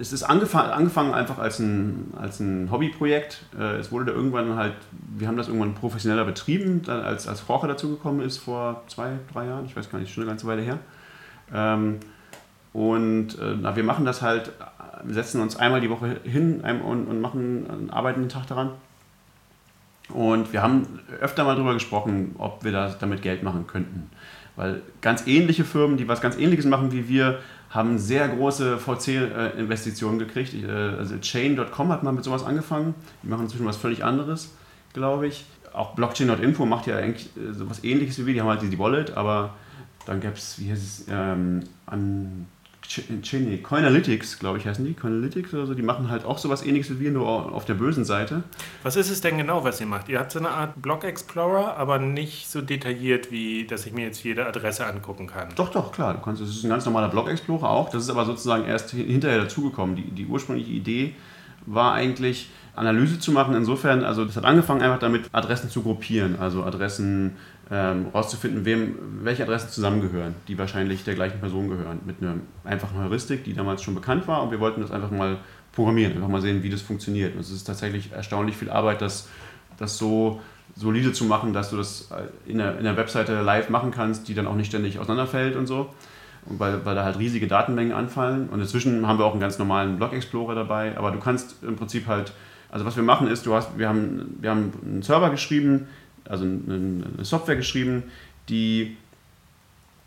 es 0.00 0.12
ist 0.12 0.22
angefangen, 0.22 0.70
angefangen 0.70 1.12
einfach 1.12 1.38
als 1.38 1.58
ein, 1.58 2.14
als 2.18 2.40
ein 2.40 2.70
Hobbyprojekt. 2.70 3.44
Äh, 3.58 3.76
es 3.76 3.90
wurde 3.90 4.06
da 4.06 4.12
irgendwann 4.12 4.56
halt, 4.56 4.74
wir 5.16 5.26
haben 5.26 5.36
das 5.36 5.48
irgendwann 5.48 5.74
professioneller 5.74 6.24
betrieben, 6.24 6.82
dann 6.82 7.00
als, 7.02 7.26
als 7.26 7.42
Jorge 7.46 7.66
dazugekommen 7.66 8.24
ist 8.24 8.38
vor 8.38 8.82
zwei, 8.86 9.10
drei 9.32 9.46
Jahren, 9.46 9.66
ich 9.66 9.76
weiß 9.76 9.90
gar 9.90 9.98
nicht, 9.98 10.12
schon 10.12 10.22
eine 10.22 10.30
ganze 10.30 10.46
Weile 10.46 10.62
her. 10.62 10.78
Ähm, 11.52 11.98
und 12.72 13.36
äh, 13.40 13.56
na, 13.60 13.74
wir 13.74 13.82
machen 13.82 14.04
das 14.04 14.22
halt, 14.22 14.52
wir 15.02 15.14
setzen 15.14 15.40
uns 15.40 15.56
einmal 15.56 15.80
die 15.80 15.90
Woche 15.90 16.20
hin 16.22 16.60
und, 16.60 17.08
und 17.08 17.20
machen, 17.20 17.90
arbeiten 17.90 18.20
den 18.20 18.28
Tag 18.28 18.46
daran 18.46 18.70
und 20.12 20.52
wir 20.52 20.62
haben 20.62 21.00
öfter 21.20 21.44
mal 21.44 21.54
darüber 21.54 21.74
gesprochen, 21.74 22.34
ob 22.38 22.64
wir 22.64 22.72
da 22.72 22.94
damit 22.98 23.22
Geld 23.22 23.42
machen 23.42 23.66
könnten. 23.66 24.10
Weil 24.56 24.82
ganz 25.00 25.26
ähnliche 25.26 25.64
Firmen, 25.64 25.96
die 25.96 26.08
was 26.08 26.20
ganz 26.20 26.36
ähnliches 26.36 26.66
machen 26.66 26.92
wie 26.92 27.08
wir, 27.08 27.38
haben 27.70 27.98
sehr 27.98 28.28
große 28.28 28.78
VC-Investitionen 28.78 30.18
gekriegt. 30.18 30.54
Äh, 30.54 30.68
also 30.68 31.16
Chain.com 31.18 31.88
hat 31.90 32.02
mal 32.02 32.12
mit 32.12 32.24
sowas 32.24 32.44
angefangen. 32.44 32.94
Die 33.22 33.28
machen 33.28 33.44
inzwischen 33.44 33.66
was 33.66 33.76
völlig 33.76 34.04
anderes, 34.04 34.54
glaube 34.92 35.28
ich. 35.28 35.46
Auch 35.72 35.94
Blockchain.info 35.94 36.66
macht 36.66 36.88
ja 36.88 36.96
eigentlich 36.96 37.30
äh, 37.36 37.52
sowas 37.52 37.84
ähnliches 37.84 38.18
wie 38.18 38.26
wir. 38.26 38.34
Die 38.34 38.40
haben 38.40 38.48
halt 38.48 38.62
die 38.62 38.78
Wallet, 38.78 39.16
aber 39.16 39.54
dann 40.04 40.20
gab 40.20 40.34
es, 40.34 40.58
wie 40.58 40.70
heißt 40.70 40.82
es, 40.82 41.06
ähm, 41.08 41.60
an 41.86 42.46
nee, 43.32 43.58
Coinalytics, 43.58 44.38
glaube 44.38 44.58
ich, 44.58 44.66
heißen 44.66 44.84
die. 44.84 44.94
Coinalytics 44.94 45.54
oder 45.54 45.66
so, 45.66 45.74
die 45.74 45.82
machen 45.82 46.10
halt 46.10 46.24
auch 46.24 46.38
sowas 46.38 46.64
ähnliches 46.64 46.90
wie 46.90 47.00
wir, 47.00 47.10
nur 47.10 47.28
auf 47.28 47.64
der 47.64 47.74
bösen 47.74 48.04
Seite. 48.04 48.42
Was 48.82 48.96
ist 48.96 49.10
es 49.10 49.20
denn 49.20 49.38
genau, 49.38 49.64
was 49.64 49.80
ihr 49.80 49.86
macht? 49.86 50.08
Ihr 50.08 50.18
habt 50.18 50.32
so 50.32 50.38
eine 50.38 50.50
Art 50.50 50.80
Block 50.82 51.04
Explorer, 51.04 51.76
aber 51.76 51.98
nicht 51.98 52.50
so 52.50 52.60
detailliert, 52.60 53.30
wie 53.30 53.66
dass 53.66 53.86
ich 53.86 53.92
mir 53.92 54.06
jetzt 54.06 54.22
jede 54.24 54.46
Adresse 54.46 54.86
angucken 54.86 55.26
kann. 55.26 55.48
Doch, 55.56 55.70
doch, 55.70 55.92
klar. 55.92 56.14
Du 56.14 56.20
kannst, 56.20 56.42
das 56.42 56.48
ist 56.48 56.64
ein 56.64 56.70
ganz 56.70 56.84
normaler 56.84 57.08
Block 57.08 57.28
Explorer 57.28 57.70
auch. 57.70 57.90
Das 57.90 58.02
ist 58.02 58.10
aber 58.10 58.24
sozusagen 58.24 58.64
erst 58.64 58.90
hinterher 58.90 59.38
dazugekommen. 59.38 59.96
Die, 59.96 60.10
die 60.10 60.26
ursprüngliche 60.26 60.70
Idee 60.70 61.14
war 61.66 61.92
eigentlich, 61.94 62.50
Analyse 62.76 63.18
zu 63.18 63.32
machen. 63.32 63.54
Insofern, 63.54 64.04
also 64.04 64.24
das 64.24 64.36
hat 64.36 64.44
angefangen 64.44 64.80
einfach 64.80 64.98
damit, 64.98 65.28
Adressen 65.32 65.70
zu 65.70 65.82
gruppieren, 65.82 66.38
also 66.38 66.64
Adressen 66.64 67.36
ähm, 67.70 68.06
rauszufinden, 68.12 68.64
wem, 68.64 68.96
welche 69.22 69.44
Adressen 69.44 69.70
zusammengehören, 69.70 70.34
die 70.48 70.58
wahrscheinlich 70.58 71.04
der 71.04 71.14
gleichen 71.14 71.38
Person 71.38 71.68
gehören, 71.68 72.00
mit 72.04 72.16
einer 72.20 72.34
einfachen 72.64 72.98
Heuristik, 72.98 73.44
die 73.44 73.54
damals 73.54 73.82
schon 73.82 73.94
bekannt 73.94 74.26
war 74.26 74.42
und 74.42 74.50
wir 74.50 74.58
wollten 74.58 74.80
das 74.80 74.90
einfach 74.90 75.10
mal 75.10 75.38
programmieren, 75.72 76.14
einfach 76.14 76.28
mal 76.28 76.40
sehen, 76.40 76.62
wie 76.64 76.70
das 76.70 76.82
funktioniert. 76.82 77.34
Und 77.34 77.40
es 77.40 77.50
ist 77.50 77.64
tatsächlich 77.64 78.10
erstaunlich 78.12 78.56
viel 78.56 78.70
Arbeit, 78.70 79.00
das, 79.00 79.28
das 79.78 79.98
so 79.98 80.40
solide 80.74 81.12
zu 81.12 81.24
machen, 81.24 81.52
dass 81.52 81.70
du 81.70 81.76
das 81.76 82.10
in 82.46 82.58
der, 82.58 82.78
in 82.78 82.84
der 82.84 82.96
Webseite 82.96 83.40
live 83.42 83.68
machen 83.70 83.92
kannst, 83.92 84.28
die 84.28 84.34
dann 84.34 84.46
auch 84.46 84.56
nicht 84.56 84.68
ständig 84.68 84.98
auseinanderfällt 84.98 85.54
und 85.56 85.66
so. 85.66 85.90
Und 86.46 86.58
weil, 86.58 86.84
weil 86.84 86.94
da 86.94 87.04
halt 87.04 87.18
riesige 87.18 87.46
Datenmengen 87.46 87.92
anfallen. 87.92 88.48
Und 88.48 88.60
inzwischen 88.60 89.06
haben 89.06 89.18
wir 89.18 89.26
auch 89.26 89.32
einen 89.32 89.40
ganz 89.40 89.58
normalen 89.58 89.96
Blog 89.96 90.12
Explorer 90.12 90.54
dabei, 90.54 90.96
aber 90.96 91.10
du 91.10 91.18
kannst 91.18 91.62
im 91.62 91.76
Prinzip 91.76 92.06
halt, 92.06 92.32
also 92.70 92.84
was 92.84 92.96
wir 92.96 93.02
machen 93.02 93.28
ist, 93.28 93.46
du 93.46 93.54
hast, 93.54 93.78
wir 93.78 93.88
haben, 93.88 94.38
wir 94.40 94.50
haben 94.50 94.72
einen 94.84 95.02
Server 95.02 95.30
geschrieben, 95.30 95.86
also 96.30 96.44
eine 96.44 97.24
Software 97.24 97.56
geschrieben, 97.56 98.04
die 98.48 98.96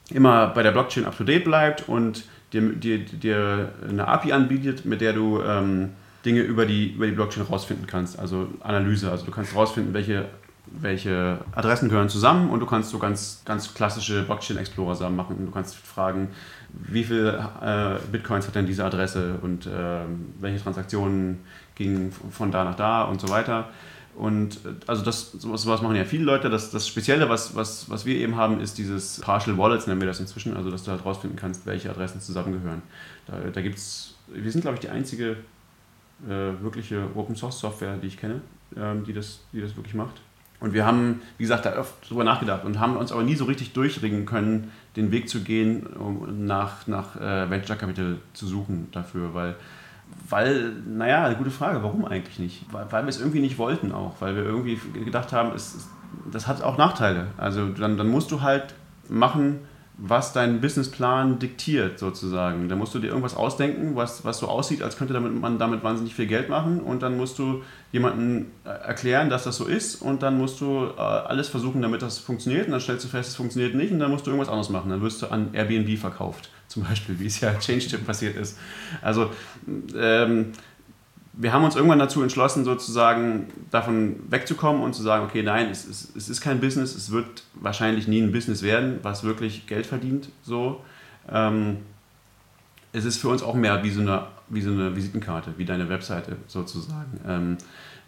immer 0.10 0.48
bei 0.48 0.64
der 0.64 0.72
Blockchain 0.72 1.06
up-to-date 1.06 1.44
bleibt 1.44 1.88
und 1.88 2.24
dir, 2.52 2.74
dir, 2.74 3.00
dir, 3.00 3.72
eine 3.88 4.08
API 4.08 4.32
anbietet, 4.32 4.86
mit 4.86 5.02
der 5.02 5.14
du 5.14 5.42
ähm, 5.42 5.90
Dinge 6.26 6.42
über 6.42 6.66
die, 6.66 6.92
über 6.92 7.06
die 7.06 7.14
Blockchain 7.14 7.44
rausfinden 7.44 7.88
kannst. 7.88 8.20
Also 8.20 8.48
Analyse, 8.62 9.12
also 9.12 9.26
du 9.26 9.32
kannst 9.32 9.56
rausfinden, 9.56 9.94
welche, 9.94 10.26
welche 10.68 11.40
Adressen 11.54 11.90
gehören 11.90 12.10
zusammen 12.10 12.50
und 12.50 12.60
du 12.60 12.66
kannst 12.66 12.90
so 12.92 13.00
ganz, 13.00 13.42
ganz 13.46 13.74
klassische 13.74 14.24
Blockchain-Explorer-Sachen 14.24 15.16
machen. 15.16 15.46
Du 15.46 15.52
kannst 15.52 15.76
fragen, 15.76 16.30
wie 16.70 17.04
viele 17.04 17.50
äh, 17.62 18.12
Bitcoins 18.12 18.48
hat 18.48 18.56
denn 18.56 18.66
diese 18.66 18.86
Adresse 18.86 19.36
und 19.42 19.66
äh, 19.66 19.70
welche 20.40 20.62
Transaktionen 20.62 21.40
gingen 21.76 22.12
von 22.12 22.52
da 22.52 22.64
nach 22.64 22.76
da 22.76 23.04
und 23.04 23.20
so 23.20 23.30
weiter. 23.30 23.70
Und 24.16 24.58
äh, 24.66 24.74
also 24.88 25.04
das, 25.04 25.32
sowas, 25.32 25.64
sowas 25.64 25.82
machen 25.82 25.96
ja 25.96 26.06
viele 26.06 26.24
Leute. 26.24 26.50
Das, 26.50 26.72
das 26.72 26.88
Spezielle, 26.88 27.30
was, 27.30 27.56
was, 27.56 27.90
was 27.90 28.06
wir 28.06 28.16
eben 28.16 28.36
haben, 28.36 28.60
ist 28.60 28.78
dieses 28.78 29.20
Partial 29.22 29.58
Wallets, 29.58 29.88
nennen 29.88 30.02
wir 30.02 30.08
das 30.08 30.20
inzwischen, 30.20 30.56
also 30.56 30.70
dass 30.70 30.84
du 30.84 30.92
halt 30.92 31.04
rausfinden 31.06 31.38
kannst, 31.38 31.66
welche 31.66 31.90
Adressen 31.90 32.22
zusammengehören. 32.22 32.82
Da, 33.26 33.40
da 33.52 33.62
es, 33.62 34.16
wir 34.28 34.52
sind 34.52 34.62
glaube 34.62 34.76
ich 34.76 34.82
die 34.82 34.90
einzige 34.90 35.38
äh, 36.28 36.62
wirkliche 36.62 37.08
Open 37.16 37.36
Source 37.36 37.60
Software, 37.60 37.98
die 37.98 38.08
ich 38.08 38.18
kenne, 38.18 38.42
ähm, 38.78 39.04
die, 39.04 39.14
das, 39.14 39.42
die 39.52 39.62
das 39.62 39.76
wirklich 39.76 39.96
macht. 39.96 40.22
Und 40.60 40.74
wir 40.74 40.86
haben, 40.86 41.22
wie 41.38 41.44
gesagt, 41.44 41.66
da 41.66 41.78
oft 41.78 42.10
drüber 42.10 42.24
nachgedacht 42.24 42.64
und 42.64 42.80
haben 42.80 42.96
uns 42.96 43.12
aber 43.12 43.24
nie 43.24 43.36
so 43.36 43.44
richtig 43.44 43.74
durchringen 43.74 44.26
können, 44.26 44.72
den 44.96 45.12
Weg 45.12 45.28
zu 45.28 45.42
gehen, 45.42 45.86
um 45.86 46.46
nach, 46.46 46.88
nach 46.88 47.18
äh, 47.18 47.50
Venture 47.50 47.76
Capital 47.76 48.18
zu 48.34 48.48
suchen 48.48 48.88
dafür, 48.94 49.34
weil 49.34 49.56
weil, 50.30 50.74
naja, 50.88 51.26
eine 51.26 51.36
gute 51.36 51.52
Frage, 51.52 51.84
warum 51.84 52.06
eigentlich 52.06 52.40
nicht? 52.40 52.66
Weil, 52.72 52.92
weil 52.92 53.04
wir 53.04 53.10
es 53.10 53.20
irgendwie 53.20 53.40
nicht 53.40 53.58
wollten 53.58 53.92
auch, 53.92 54.16
weil 54.20 54.36
wir 54.36 54.44
irgendwie 54.44 54.80
gedacht 55.06 55.34
haben, 55.34 55.52
es, 55.56 55.88
das 56.32 56.48
hat 56.48 56.62
auch 56.62 56.78
Nachteile. 56.78 57.28
Also 57.38 57.68
dann, 57.70 57.98
dann 57.98 58.08
musst 58.08 58.32
du 58.32 58.42
halt 58.42 58.74
machen, 59.10 59.60
was 59.98 60.34
dein 60.34 60.60
Businessplan 60.60 61.38
diktiert 61.38 62.00
sozusagen. 62.00 62.68
Da 62.68 62.76
musst 62.76 62.96
du 62.96 63.00
dir 63.00 63.08
irgendwas 63.08 63.36
ausdenken, 63.36 63.96
was, 63.96 64.26
was 64.26 64.40
so 64.40 64.48
aussieht, 64.48 64.82
als 64.82 64.98
könnte 64.98 65.14
damit, 65.14 65.40
man 65.40 65.60
damit 65.60 65.84
wahnsinnig 65.84 66.16
viel 66.16 66.26
Geld 66.26 66.50
machen 66.50 66.80
und 66.80 67.04
dann 67.04 67.16
musst 67.16 67.38
du 67.38 67.62
jemandem 67.92 68.48
äh, 68.66 68.70
erklären, 68.70 69.30
dass 69.30 69.44
das 69.44 69.58
so 69.58 69.66
ist 69.66 70.02
und 70.02 70.24
dann 70.24 70.38
musst 70.38 70.60
du 70.62 70.88
äh, 70.98 71.00
alles 71.00 71.48
versuchen, 71.48 71.82
damit 71.82 72.02
das 72.02 72.18
funktioniert 72.18 72.66
und 72.66 72.72
dann 72.72 72.82
stellst 72.82 73.06
du 73.06 73.10
fest, 73.10 73.30
es 73.30 73.36
funktioniert 73.36 73.76
nicht 73.76 73.92
und 73.92 74.00
dann 74.00 74.10
musst 74.10 74.26
du 74.26 74.32
irgendwas 74.32 74.50
anderes 74.50 74.70
machen. 74.70 74.90
Dann 74.90 75.02
wirst 75.02 75.22
du 75.22 75.28
an 75.28 75.50
Airbnb 75.54 75.98
verkauft 76.00 76.50
zum 76.74 76.84
Beispiel, 76.84 77.20
wie 77.20 77.28
es 77.28 77.40
ja 77.40 77.54
ChangeTip 77.54 78.06
passiert 78.06 78.36
ist. 78.36 78.58
Also 79.02 79.30
ähm, 79.96 80.54
wir 81.34 81.54
haben 81.54 81.64
uns 81.64 81.76
irgendwann 81.76 82.00
dazu 82.00 82.22
entschlossen, 82.24 82.64
sozusagen 82.66 83.48
davon 83.70 84.16
wegzukommen 84.30 84.82
und 84.82 84.94
zu 84.94 85.04
sagen, 85.04 85.26
okay, 85.26 85.44
nein, 85.44 85.70
es, 85.70 85.86
es, 85.86 86.16
es 86.16 86.30
ist 86.30 86.42
kein 86.42 86.60
Business, 86.60 86.96
es 86.96 87.12
wird 87.12 87.44
wahrscheinlich 87.54 88.08
nie 88.08 88.22
ein 88.22 88.32
Business 88.32 88.64
werden, 88.64 89.00
was 89.04 89.24
wirklich 89.24 89.68
Geld 89.68 89.86
verdient. 89.86 90.30
So. 90.42 90.82
Ähm, 91.32 91.78
es 92.92 93.06
ist 93.06 93.18
für 93.18 93.30
uns 93.30 93.44
auch 93.44 93.56
mehr 93.56 93.84
wie 93.84 93.92
so 93.92 94.02
eine, 94.02 94.28
wie 94.50 94.62
so 94.62 94.72
eine 94.72 94.96
Visitenkarte, 94.96 95.54
wie 95.58 95.66
deine 95.66 95.90
Webseite 95.90 96.38
sozusagen. 96.48 97.20
Ähm, 97.28 97.58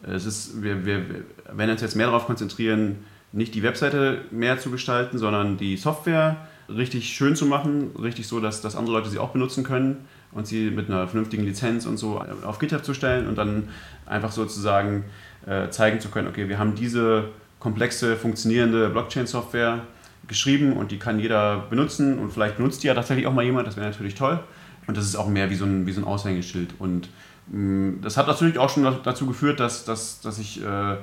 es 0.03 0.25
ist, 0.25 0.61
wir, 0.63 0.85
wir, 0.85 1.07
wir 1.07 1.23
werden 1.51 1.71
uns 1.71 1.81
jetzt 1.81 1.95
mehr 1.95 2.07
darauf 2.07 2.25
konzentrieren, 2.25 2.97
nicht 3.31 3.53
die 3.53 3.63
Webseite 3.63 4.21
mehr 4.31 4.59
zu 4.59 4.71
gestalten, 4.71 5.17
sondern 5.17 5.57
die 5.57 5.77
Software 5.77 6.47
richtig 6.69 7.09
schön 7.09 7.35
zu 7.35 7.45
machen, 7.45 7.91
richtig 8.01 8.27
so, 8.27 8.39
dass, 8.39 8.61
dass 8.61 8.75
andere 8.75 8.95
Leute 8.95 9.09
sie 9.09 9.19
auch 9.19 9.29
benutzen 9.29 9.63
können 9.63 10.07
und 10.31 10.47
sie 10.47 10.69
mit 10.71 10.89
einer 10.89 11.07
vernünftigen 11.07 11.43
Lizenz 11.43 11.85
und 11.85 11.97
so 11.97 12.23
auf 12.43 12.59
GitHub 12.59 12.83
zu 12.83 12.93
stellen 12.93 13.27
und 13.27 13.37
dann 13.37 13.69
einfach 14.05 14.31
sozusagen 14.31 15.05
äh, 15.45 15.69
zeigen 15.69 15.99
zu 15.99 16.09
können, 16.09 16.27
okay, 16.27 16.49
wir 16.49 16.59
haben 16.59 16.75
diese 16.75 17.29
komplexe, 17.59 18.15
funktionierende 18.15 18.89
Blockchain-Software 18.89 19.81
geschrieben 20.27 20.73
und 20.73 20.91
die 20.91 20.99
kann 20.99 21.19
jeder 21.19 21.65
benutzen 21.69 22.19
und 22.19 22.31
vielleicht 22.31 22.57
benutzt 22.57 22.83
die 22.83 22.87
ja 22.87 22.93
tatsächlich 22.93 23.27
auch 23.27 23.33
mal 23.33 23.45
jemand, 23.45 23.67
das 23.67 23.77
wäre 23.77 23.87
natürlich 23.87 24.15
toll. 24.15 24.39
Und 24.87 24.97
das 24.97 25.05
ist 25.05 25.15
auch 25.15 25.27
mehr 25.27 25.49
wie 25.49 25.55
so 25.55 25.65
ein, 25.65 25.87
wie 25.87 25.91
so 25.91 26.01
ein 26.01 26.03
Aushängeschild. 26.03 26.75
Und 26.79 27.09
mh, 27.47 27.57
mm, 27.59 28.01
das 28.01 28.17
hat 28.17 28.27
natürlich 28.27 28.59
auch 28.59 28.69
schon 28.69 28.83
dazu 29.03 29.25
geführt, 29.25 29.59
dass, 29.59 29.85
dass, 29.85 30.21
dass 30.21 30.37
ich 30.37 30.63
äh, 30.63 30.95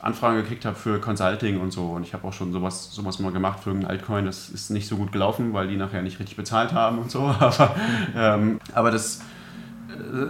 Anfragen 0.00 0.36
gekriegt 0.38 0.64
habe 0.64 0.76
für 0.76 1.00
Consulting 1.00 1.60
und 1.60 1.72
so. 1.72 1.86
Und 1.86 2.02
ich 2.02 2.12
habe 2.12 2.26
auch 2.26 2.32
schon 2.32 2.52
sowas, 2.52 2.92
sowas 2.92 3.18
mal 3.18 3.32
gemacht 3.32 3.60
für 3.60 3.70
irgendein 3.70 3.90
Altcoin. 3.90 4.26
Das 4.26 4.48
ist 4.48 4.70
nicht 4.70 4.88
so 4.88 4.96
gut 4.96 5.12
gelaufen, 5.12 5.52
weil 5.52 5.68
die 5.68 5.76
nachher 5.76 6.02
nicht 6.02 6.18
richtig 6.18 6.36
bezahlt 6.36 6.72
haben 6.72 6.98
und 6.98 7.10
so. 7.10 7.20
Aber, 7.40 7.74
ähm, 8.14 8.60
aber 8.74 8.90
das, 8.90 9.20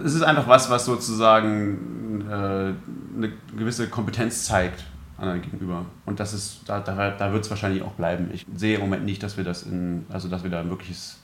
es 0.05 0.13
ist 0.13 0.21
einfach 0.21 0.47
was, 0.47 0.69
was 0.69 0.85
sozusagen 0.85 2.21
äh, 2.29 2.33
eine 2.33 3.31
gewisse 3.57 3.87
Kompetenz 3.87 4.45
zeigt 4.45 4.83
anderen 5.17 5.41
gegenüber. 5.41 5.85
Und 6.05 6.19
das 6.19 6.33
ist, 6.33 6.61
da, 6.67 6.79
da, 6.79 7.11
da 7.11 7.33
wird 7.33 7.43
es 7.43 7.49
wahrscheinlich 7.49 7.81
auch 7.81 7.93
bleiben. 7.93 8.29
Ich 8.33 8.45
sehe 8.55 8.75
im 8.75 8.81
Moment 8.81 9.05
nicht, 9.05 9.23
dass 9.23 9.37
wir 9.37 9.43
das 9.43 9.63
in, 9.63 10.05
also 10.09 10.27
dass 10.27 10.43
wir 10.43 10.51
da 10.51 10.67
wirklich 10.69 11.15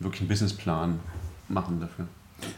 einen 0.00 0.28
Businessplan 0.28 1.00
machen 1.48 1.80
dafür. 1.80 2.06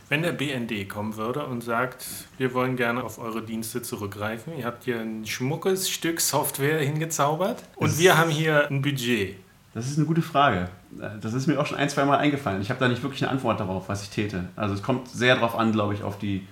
Wenn 0.08 0.22
der 0.22 0.32
BND 0.32 0.88
kommen 0.88 1.16
würde 1.16 1.46
und 1.46 1.62
sagt, 1.62 2.06
wir 2.38 2.54
wollen 2.54 2.76
gerne 2.76 3.02
auf 3.02 3.18
eure 3.18 3.42
Dienste 3.42 3.82
zurückgreifen, 3.82 4.56
ihr 4.58 4.64
habt 4.64 4.84
hier 4.84 5.00
ein 5.00 5.26
schmuckes 5.26 5.90
Stück 5.90 6.20
Software 6.20 6.80
hingezaubert 6.80 7.62
und 7.76 7.90
das 7.90 7.98
wir 7.98 8.16
haben 8.16 8.30
hier 8.30 8.68
ein 8.70 8.82
Budget. 8.82 9.36
Das 9.74 9.86
ist 9.86 9.98
eine 9.98 10.06
gute 10.06 10.22
Frage. 10.22 10.68
Das 11.20 11.34
ist 11.34 11.48
mir 11.48 11.60
auch 11.60 11.66
schon 11.66 11.78
ein, 11.78 11.88
zwei 11.88 12.04
Mal 12.04 12.18
eingefallen. 12.18 12.62
Ich 12.62 12.70
habe 12.70 12.78
da 12.78 12.86
nicht 12.86 13.02
wirklich 13.02 13.22
eine 13.22 13.32
Antwort 13.32 13.58
darauf, 13.58 13.88
was 13.88 14.04
ich 14.04 14.10
täte. 14.10 14.48
Also 14.54 14.74
es 14.74 14.82
kommt 14.82 15.08
sehr 15.08 15.34
darauf 15.34 15.58
an, 15.58 15.72
glaube 15.72 15.94
ich, 15.94 16.04
auf 16.04 16.16
die 16.18 16.46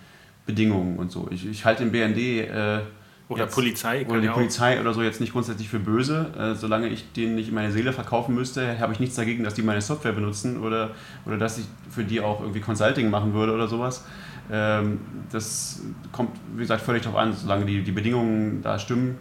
Bedingungen 0.45 0.99
und 0.99 1.13
so. 1.13 1.29
Ich, 1.31 1.47
ich 1.47 1.65
halte 1.65 1.85
den 1.85 1.93
BND 1.93 2.19
äh, 2.19 2.81
oder 3.29 3.45
jetzt, 3.45 3.55
Polizei. 3.55 4.07
Oder 4.07 4.21
die 4.21 4.27
ja 4.27 4.33
Polizei 4.33 4.81
oder 4.81 4.93
so 4.93 5.03
jetzt 5.03 5.21
nicht 5.21 5.33
grundsätzlich 5.33 5.69
für 5.69 5.79
böse. 5.79 6.27
Äh, 6.39 6.55
solange 6.55 6.89
ich 6.89 7.13
denen 7.13 7.35
nicht 7.35 7.53
meine 7.53 7.73
Seele 7.73 7.93
verkaufen 7.93 8.35
müsste, 8.35 8.79
habe 8.79 8.93
ich 8.93 9.01
nichts 9.01 9.17
dagegen, 9.17 9.45
dass 9.45 9.55
die 9.55 9.63
meine 9.63 9.81
Software 9.81 10.13
benutzen 10.13 10.61
oder, 10.61 10.91
oder 11.25 11.39
dass 11.39 11.59
ich 11.59 11.65
für 11.91 12.05
die 12.05 12.21
auch 12.21 12.41
irgendwie 12.41 12.61
Consulting 12.61 13.11
machen 13.11 13.33
würde 13.33 13.53
oder 13.53 13.69
sowas. 13.69 14.05
Ähm, 14.51 15.01
das 15.31 15.83
kommt, 16.11 16.31
wie 16.55 16.63
gesagt, 16.63 16.83
völlig 16.83 17.03
darauf 17.03 17.19
an, 17.19 17.33
solange 17.33 17.65
die, 17.65 17.83
die 17.83 17.93
Bedingungen 17.93 18.61
da 18.63 18.79
stimmen. 18.79 19.19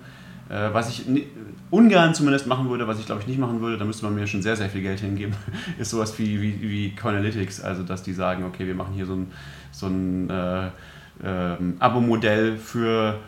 Äh, 0.49 0.73
was 0.73 0.89
ich 0.89 1.05
ungern 1.69 2.13
zumindest 2.13 2.47
machen 2.47 2.69
würde, 2.69 2.85
was 2.85 2.99
ich 2.99 3.05
glaube 3.05 3.21
ich 3.21 3.27
nicht 3.27 3.39
machen 3.39 3.61
würde, 3.61 3.77
da 3.77 3.85
müsste 3.85 4.03
man 4.03 4.15
mir 4.15 4.27
schon 4.27 4.41
sehr, 4.41 4.57
sehr 4.57 4.69
viel 4.69 4.81
Geld 4.81 4.99
hingeben, 4.99 5.33
ist 5.79 5.91
sowas 5.91 6.17
wie, 6.19 6.41
wie, 6.41 6.61
wie 6.61 6.95
Coinalytics. 6.95 7.61
Also, 7.61 7.83
dass 7.83 8.03
die 8.03 8.13
sagen, 8.13 8.43
okay, 8.43 8.67
wir 8.67 8.75
machen 8.75 8.93
hier 8.93 9.05
so 9.05 9.13
ein, 9.13 9.31
so 9.71 9.87
ein 9.87 10.29
äh, 10.29 10.69
ähm, 11.23 11.75
Abo-Modell 11.79 12.57
für 12.57 13.19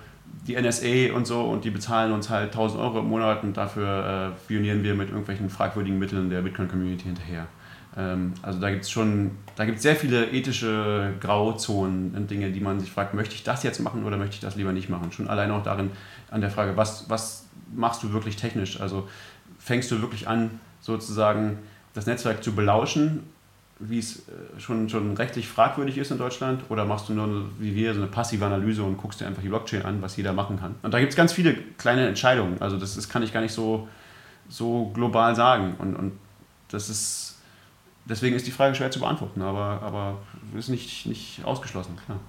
die 0.48 0.60
NSA 0.60 1.14
und 1.16 1.26
so 1.26 1.42
und 1.42 1.64
die 1.64 1.70
bezahlen 1.70 2.12
uns 2.12 2.30
halt 2.30 2.48
1000 2.48 2.82
Euro 2.82 3.00
im 3.00 3.08
Monat 3.08 3.44
und 3.44 3.56
dafür 3.56 4.34
äh, 4.34 4.44
spionieren 4.44 4.84
wir 4.84 4.94
mit 4.94 5.10
irgendwelchen 5.10 5.50
fragwürdigen 5.50 5.98
Mitteln 5.98 6.30
der 6.30 6.42
Bitcoin-Community 6.42 7.06
hinterher. 7.06 7.48
Ähm, 7.96 8.34
also 8.42 8.60
da 8.60 8.70
gibt 8.70 8.84
es 8.84 8.92
schon, 8.92 9.32
da 9.56 9.66
gibt 9.66 9.82
sehr 9.82 9.96
viele 9.96 10.32
ethische 10.32 11.14
Grauzonen 11.22 12.14
und 12.16 12.30
Dinge, 12.30 12.52
die 12.52 12.60
man 12.60 12.80
sich 12.80 12.92
fragt, 12.92 13.14
möchte 13.14 13.36
ich 13.36 13.44
das 13.44 13.64
jetzt 13.64 13.80
machen 13.80 14.04
oder 14.04 14.18
möchte 14.18 14.36
ich 14.36 14.42
das 14.42 14.56
lieber 14.56 14.74
nicht 14.74 14.90
machen? 14.90 15.12
Schon 15.12 15.30
allein 15.30 15.52
auch 15.52 15.64
darin, 15.64 15.92
an 16.30 16.42
der 16.42 16.50
Frage, 16.50 16.76
was, 16.76 17.10
was 17.10 17.48
machst 17.74 18.04
du 18.04 18.12
wirklich 18.12 18.36
technisch? 18.36 18.82
Also 18.82 19.08
fängst 19.60 19.92
du 19.92 20.02
wirklich 20.02 20.28
an, 20.28 20.60
sozusagen 20.82 21.60
das 21.94 22.06
Netzwerk 22.06 22.44
zu 22.44 22.54
belauschen 22.54 23.24
wie 23.80 24.00
es 24.00 24.28
äh, 24.28 24.60
schon, 24.60 24.90
schon 24.90 25.16
rechtlich 25.18 25.48
fragwürdig 25.48 25.98
ist 25.98 26.12
in 26.12 26.18
Deutschland? 26.18 26.64
Oder 26.70 26.86
machst 26.86 27.10
du 27.10 27.14
nur 27.14 27.50
wie 27.60 27.76
wir 27.76 27.94
so 27.94 28.02
eine 28.02 28.10
passive 28.10 28.46
Analyse 28.46 28.84
und 28.84 28.98
guckst 28.98 29.22
dir 29.22 29.28
einfach 29.28 29.42
die 29.42 29.50
Blockchain 29.50 29.84
an, 29.84 30.02
was 30.02 30.16
jeder 30.16 30.34
machen 30.34 30.60
kann? 30.60 30.76
Und 30.84 30.94
da 30.94 31.00
gibt 31.00 31.12
es 31.12 31.16
ganz 31.16 31.34
viele 31.34 31.56
kleine 31.78 32.08
Entscheidungen. 32.08 32.62
Also 32.62 32.78
das, 32.78 32.96
das 32.96 33.10
kann 33.10 33.24
ich 33.24 33.34
gar 33.34 33.42
nicht 33.42 33.54
so, 33.54 33.88
so 34.50 34.92
global 34.94 35.36
sagen. 35.36 35.76
Und, 35.80 35.96
und 35.96 36.14
das 36.70 36.90
ist, 36.90 37.42
deswegen 38.06 38.36
ist 38.36 38.48
die 38.48 38.52
Frage 38.52 38.76
schwer 38.76 38.92
zu 38.92 39.00
beantworten, 39.00 39.42
aber, 39.42 39.82
aber 39.82 40.18
ist 40.58 40.70
nicht, 40.70 41.06
nicht 41.06 41.44
ausgeschlossen, 41.44 41.98
klar. 42.06 42.20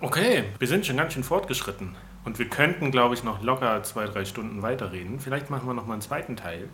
Okay, 0.00 0.44
wir 0.58 0.68
sind 0.68 0.86
schon 0.86 0.96
ganz 0.96 1.12
schön 1.12 1.24
fortgeschritten. 1.24 1.96
Und 2.24 2.38
wir 2.38 2.48
könnten, 2.48 2.90
glaube 2.90 3.14
ich, 3.14 3.24
noch 3.24 3.42
locker 3.42 3.82
zwei, 3.82 4.06
drei 4.06 4.24
Stunden 4.24 4.62
weiterreden. 4.62 5.18
Vielleicht 5.18 5.50
machen 5.50 5.66
wir 5.66 5.74
noch 5.74 5.86
mal 5.86 5.94
einen 5.94 6.02
zweiten 6.02 6.36
Teil 6.36 6.68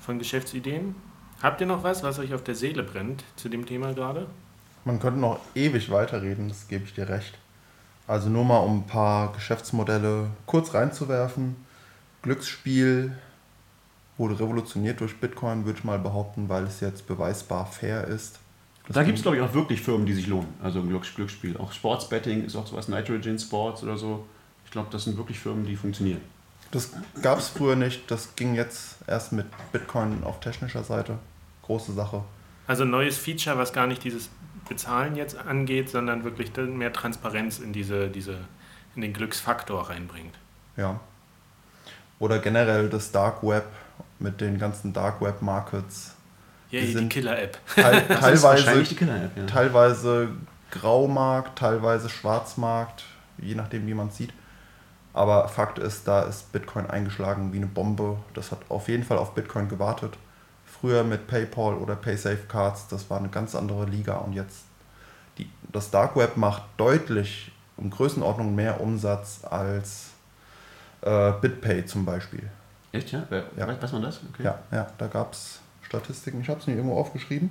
von 0.00 0.18
Geschäftsideen. 0.18 0.94
Habt 1.42 1.60
ihr 1.62 1.66
noch 1.66 1.82
was, 1.82 2.02
was 2.02 2.18
euch 2.18 2.34
auf 2.34 2.44
der 2.44 2.54
Seele 2.54 2.82
brennt 2.82 3.24
zu 3.36 3.48
dem 3.48 3.64
Thema 3.64 3.94
gerade? 3.94 4.26
Man 4.84 5.00
könnte 5.00 5.20
noch 5.20 5.40
ewig 5.54 5.90
weiterreden, 5.90 6.48
das 6.48 6.68
gebe 6.68 6.84
ich 6.84 6.94
dir 6.94 7.08
recht. 7.08 7.38
Also 8.06 8.28
nur 8.28 8.44
mal 8.44 8.58
um 8.58 8.80
ein 8.80 8.86
paar 8.86 9.32
Geschäftsmodelle 9.32 10.28
kurz 10.44 10.74
reinzuwerfen. 10.74 11.56
Glücksspiel 12.22 13.16
wurde 14.18 14.38
revolutioniert 14.38 15.00
durch 15.00 15.16
Bitcoin, 15.16 15.64
würde 15.64 15.78
ich 15.78 15.84
mal 15.84 15.98
behaupten, 15.98 16.50
weil 16.50 16.64
es 16.64 16.80
jetzt 16.80 17.06
beweisbar 17.06 17.64
fair 17.64 18.06
ist. 18.06 18.38
Das 18.86 18.94
da 18.94 19.02
gibt 19.02 19.16
es, 19.16 19.22
glaube 19.22 19.38
ich, 19.38 19.42
auch 19.42 19.54
wirklich 19.54 19.80
Firmen, 19.80 20.04
die 20.04 20.12
sich 20.12 20.26
lohnen. 20.26 20.52
Also 20.62 20.82
Glücksspiel. 20.82 21.56
Auch 21.56 21.72
Sportsbetting 21.72 22.44
ist 22.44 22.56
auch 22.56 22.66
sowas, 22.66 22.88
Nitrogen 22.88 23.38
Sports 23.38 23.82
oder 23.82 23.96
so. 23.96 24.26
Ich 24.66 24.70
glaube, 24.70 24.88
das 24.90 25.04
sind 25.04 25.16
wirklich 25.16 25.38
Firmen, 25.38 25.64
die 25.64 25.76
funktionieren. 25.76 26.20
Das 26.70 26.90
gab 27.22 27.38
es 27.38 27.48
früher 27.48 27.76
nicht. 27.76 28.10
Das 28.10 28.36
ging 28.36 28.54
jetzt 28.54 28.96
erst 29.06 29.32
mit 29.32 29.46
Bitcoin 29.72 30.22
auf 30.24 30.40
technischer 30.40 30.84
Seite 30.84 31.18
große 31.70 31.92
Sache. 31.92 32.24
Also 32.66 32.82
ein 32.82 32.90
neues 32.90 33.16
Feature, 33.16 33.56
was 33.56 33.72
gar 33.72 33.86
nicht 33.86 34.02
dieses 34.02 34.28
Bezahlen 34.68 35.14
jetzt 35.14 35.36
angeht, 35.36 35.88
sondern 35.88 36.24
wirklich 36.24 36.50
mehr 36.56 36.92
Transparenz 36.92 37.60
in, 37.60 37.72
diese, 37.72 38.08
diese, 38.08 38.38
in 38.96 39.02
den 39.02 39.12
Glücksfaktor 39.12 39.88
reinbringt. 39.88 40.34
Ja. 40.76 40.98
Oder 42.18 42.40
generell 42.40 42.88
das 42.88 43.12
Dark 43.12 43.42
Web 43.42 43.66
mit 44.18 44.40
den 44.40 44.58
ganzen 44.58 44.92
Dark 44.92 45.20
Web 45.20 45.42
Markets. 45.42 46.16
Ja, 46.70 46.80
die, 46.80 46.94
die 46.94 47.08
Killer-App. 47.08 47.58
Teil, 47.74 48.06
teilweise, 48.06 48.94
Killer 48.94 49.30
ja. 49.34 49.46
teilweise 49.46 50.28
Graumarkt, 50.72 51.58
teilweise 51.58 52.08
Schwarzmarkt, 52.08 53.04
je 53.38 53.54
nachdem, 53.54 53.86
wie 53.86 53.94
man 53.94 54.08
es 54.08 54.16
sieht. 54.16 54.32
Aber 55.12 55.48
Fakt 55.48 55.78
ist, 55.78 56.06
da 56.06 56.22
ist 56.22 56.52
Bitcoin 56.52 56.86
eingeschlagen 56.86 57.52
wie 57.52 57.56
eine 57.56 57.66
Bombe. 57.66 58.18
Das 58.34 58.52
hat 58.52 58.58
auf 58.68 58.88
jeden 58.88 59.04
Fall 59.04 59.18
auf 59.18 59.34
Bitcoin 59.34 59.68
gewartet. 59.68 60.16
Früher 60.80 61.04
mit 61.04 61.26
PayPal 61.26 61.74
oder 61.74 61.94
PaySafe 61.94 62.46
Cards, 62.48 62.88
das 62.88 63.10
war 63.10 63.18
eine 63.18 63.28
ganz 63.28 63.54
andere 63.54 63.84
Liga 63.84 64.16
und 64.16 64.32
jetzt 64.32 64.64
die, 65.36 65.50
das 65.70 65.90
Dark 65.90 66.16
Web 66.16 66.36
macht 66.36 66.62
deutlich 66.76 67.52
um 67.76 67.90
Größenordnung 67.90 68.54
mehr 68.54 68.80
Umsatz 68.80 69.40
als 69.44 70.10
äh, 71.02 71.32
BitPay 71.40 71.84
zum 71.84 72.04
Beispiel. 72.04 72.48
Echt, 72.92 73.12
ja? 73.12 73.26
ja. 73.56 73.82
Weiß 73.82 73.92
man 73.92 74.02
das? 74.02 74.20
Okay. 74.32 74.44
Ja, 74.44 74.58
ja, 74.72 74.86
da 74.98 75.06
gab 75.06 75.32
es 75.32 75.60
Statistiken, 75.82 76.40
ich 76.40 76.48
habe 76.48 76.60
es 76.60 76.66
nicht 76.66 76.76
irgendwo 76.76 76.98
aufgeschrieben. 76.98 77.50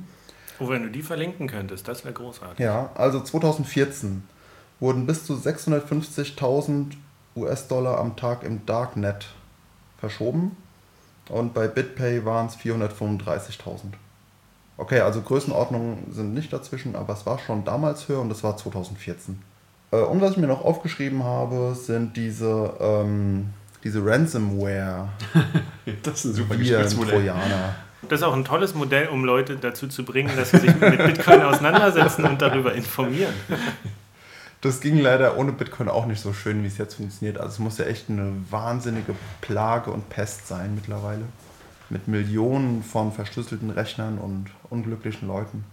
Oh, 0.60 0.68
wenn 0.70 0.84
du 0.84 0.90
die 0.90 1.02
verlinken 1.02 1.48
könntest, 1.48 1.88
das 1.88 2.04
wäre 2.04 2.14
großartig. 2.14 2.60
Ja, 2.60 2.90
also 2.96 3.22
2014 3.22 4.28
wurden 4.80 5.06
bis 5.06 5.26
zu 5.26 5.36
650.000 5.36 6.94
US-Dollar 7.36 8.00
am 8.00 8.16
Tag 8.16 8.44
im 8.44 8.66
Darknet 8.66 9.28
verschoben 10.00 10.58
und 11.30 11.54
bei 11.54 11.68
BitPay 11.68 12.26
waren 12.26 12.48
es 12.48 12.58
435.000. 12.58 13.94
Okay, 14.78 15.02
also 15.02 15.22
Größenordnungen 15.22 16.12
sind 16.12 16.34
nicht 16.34 16.54
dazwischen, 16.54 16.96
aber 16.96 17.14
es 17.14 17.26
war 17.26 17.38
schon 17.40 17.66
damals 17.66 18.08
höher 18.08 18.22
und 18.22 18.30
das 18.30 18.44
war 18.44 18.56
2014. 18.56 19.40
Äh, 19.92 19.98
und 19.98 20.22
was 20.22 20.32
ich 20.32 20.38
mir 20.38 20.48
noch 20.48 20.64
aufgeschrieben 20.64 21.24
habe, 21.24 21.76
sind 21.76 22.16
diese, 22.16 22.74
ähm, 22.80 23.50
diese 23.84 24.06
Ransomware. 24.06 25.10
das 26.04 26.26
ist 26.26 26.40
ein 26.40 26.88
super 26.88 27.08
Trojaner. 27.08 27.76
Das 28.08 28.22
ist 28.22 28.26
auch 28.26 28.34
ein 28.34 28.46
tolles 28.46 28.74
Modell, 28.74 29.10
um 29.10 29.26
Leute 29.26 29.58
dazu 29.58 29.88
zu 29.88 30.06
bringen, 30.06 30.32
dass 30.38 30.52
sie 30.52 30.58
sich 30.60 30.80
mit 30.80 30.98
Bitcoin 30.98 31.42
auseinandersetzen 31.44 32.24
und 32.24 32.42
darüber 32.42 32.74
informieren. 32.74 33.34
Das 34.62 34.82
ging 34.82 34.98
leider 34.98 35.38
ohne 35.38 35.54
Bitcoin 35.54 35.88
auch 35.88 36.06
nicht 36.06 36.22
so 36.22 36.34
schön, 36.34 36.64
wie 36.64 36.68
es 36.68 36.78
jetzt 36.78 36.96
funktioniert. 36.96 37.38
Also 37.38 37.54
es 37.54 37.60
muss 37.60 37.78
ja 37.78 37.86
echt 37.86 38.10
eine 38.10 38.34
wahnsinnige 38.50 39.16
Plage 39.40 39.92
und 39.92 40.10
Pest 40.10 40.48
sein 40.48 40.76
mittlerweile. 40.76 41.24
Mit 41.90 42.10
Millionen 42.10 42.84
von 42.84 43.14
verschlüsselten 43.14 43.70
Rechnern 43.70 44.18
und 44.18 44.48
unglücklichen 44.70 45.28
Leuten. 45.28 45.64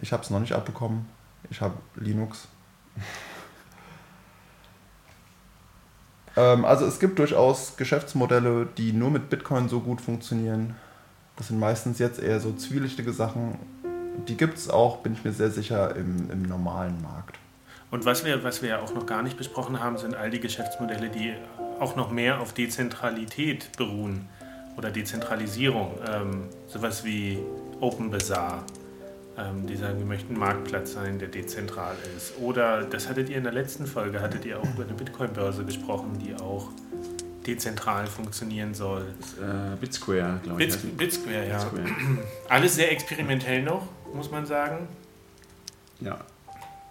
Ich 0.00 0.12
habe 0.12 0.22
es 0.22 0.30
noch 0.30 0.40
nicht 0.40 0.52
abbekommen. 0.52 1.06
Ich 1.48 1.62
habe 1.62 1.76
Linux. 1.94 2.48
ähm, 6.36 6.66
also 6.66 6.84
es 6.84 7.00
gibt 7.00 7.18
durchaus 7.18 7.78
Geschäftsmodelle, 7.78 8.68
die 8.76 8.92
nur 8.92 9.10
mit 9.10 9.30
Bitcoin 9.30 9.70
so 9.70 9.80
gut 9.80 10.02
funktionieren. 10.02 10.76
Das 11.36 11.48
sind 11.48 11.58
meistens 11.58 11.98
jetzt 11.98 12.18
eher 12.18 12.40
so 12.40 12.52
zwielichtige 12.52 13.14
Sachen 13.14 13.58
die 14.28 14.36
gibt 14.36 14.58
es 14.58 14.68
auch, 14.68 14.98
bin 14.98 15.12
ich 15.14 15.24
mir 15.24 15.32
sehr 15.32 15.50
sicher, 15.50 15.94
im, 15.96 16.30
im 16.30 16.42
normalen 16.42 17.00
Markt. 17.02 17.38
Und 17.90 18.04
was 18.04 18.24
wir, 18.24 18.42
was 18.42 18.62
wir 18.62 18.70
ja 18.70 18.80
auch 18.80 18.94
noch 18.94 19.06
gar 19.06 19.22
nicht 19.22 19.36
besprochen 19.36 19.80
haben, 19.80 19.96
sind 19.96 20.14
all 20.14 20.30
die 20.30 20.40
Geschäftsmodelle, 20.40 21.08
die 21.08 21.34
auch 21.78 21.94
noch 21.96 22.10
mehr 22.10 22.40
auf 22.40 22.52
Dezentralität 22.52 23.70
beruhen 23.76 24.28
oder 24.76 24.90
Dezentralisierung. 24.90 25.94
Ähm, 26.06 26.44
sowas 26.66 27.04
wie 27.04 27.38
Open 27.80 28.10
Bazaar, 28.10 28.64
ähm, 29.38 29.66
die 29.66 29.76
sagen, 29.76 29.98
wir 29.98 30.06
möchten 30.06 30.34
ein 30.34 30.38
Marktplatz 30.38 30.92
sein, 30.92 31.18
der 31.18 31.28
dezentral 31.28 31.94
ist. 32.16 32.38
Oder, 32.40 32.84
das 32.84 33.08
hattet 33.08 33.28
ihr 33.28 33.36
in 33.36 33.44
der 33.44 33.52
letzten 33.52 33.86
Folge, 33.86 34.20
hattet 34.20 34.44
ihr 34.44 34.58
auch 34.58 34.74
über 34.74 34.82
eine 34.82 34.94
Bitcoin-Börse 34.94 35.64
gesprochen, 35.64 36.18
die 36.18 36.34
auch 36.34 36.68
dezentral 37.46 38.06
funktionieren 38.06 38.74
soll. 38.74 39.02
Äh, 39.40 39.76
Bitsquare, 39.76 40.40
glaube 40.42 40.64
ich. 40.64 40.70
Bits, 40.70 40.84
Bitsquare, 40.96 41.48
ja. 41.48 41.62
Bitsquare. 41.62 41.86
Alles 42.48 42.74
sehr 42.74 42.90
experimentell 42.90 43.62
noch 43.62 43.86
muss 44.16 44.30
man 44.30 44.46
sagen. 44.46 44.88
Ja. 46.00 46.18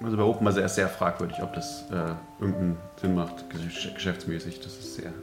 Also 0.03 0.17
bei 0.17 0.23
OpenBase 0.23 0.61
ist 0.61 0.75
sehr 0.75 0.89
fragwürdig, 0.89 1.41
ob 1.41 1.53
das 1.53 1.85
äh, 1.89 2.13
irgendeinen 2.39 2.77
Sinn 3.01 3.15
macht, 3.15 3.45
geschäftsmäßig. 3.49 4.59
Das 4.59 4.73
ist 4.73 4.95
sehr 4.95 5.13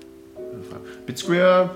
fragwürdig. 0.71 1.07
Bitsquare 1.07 1.71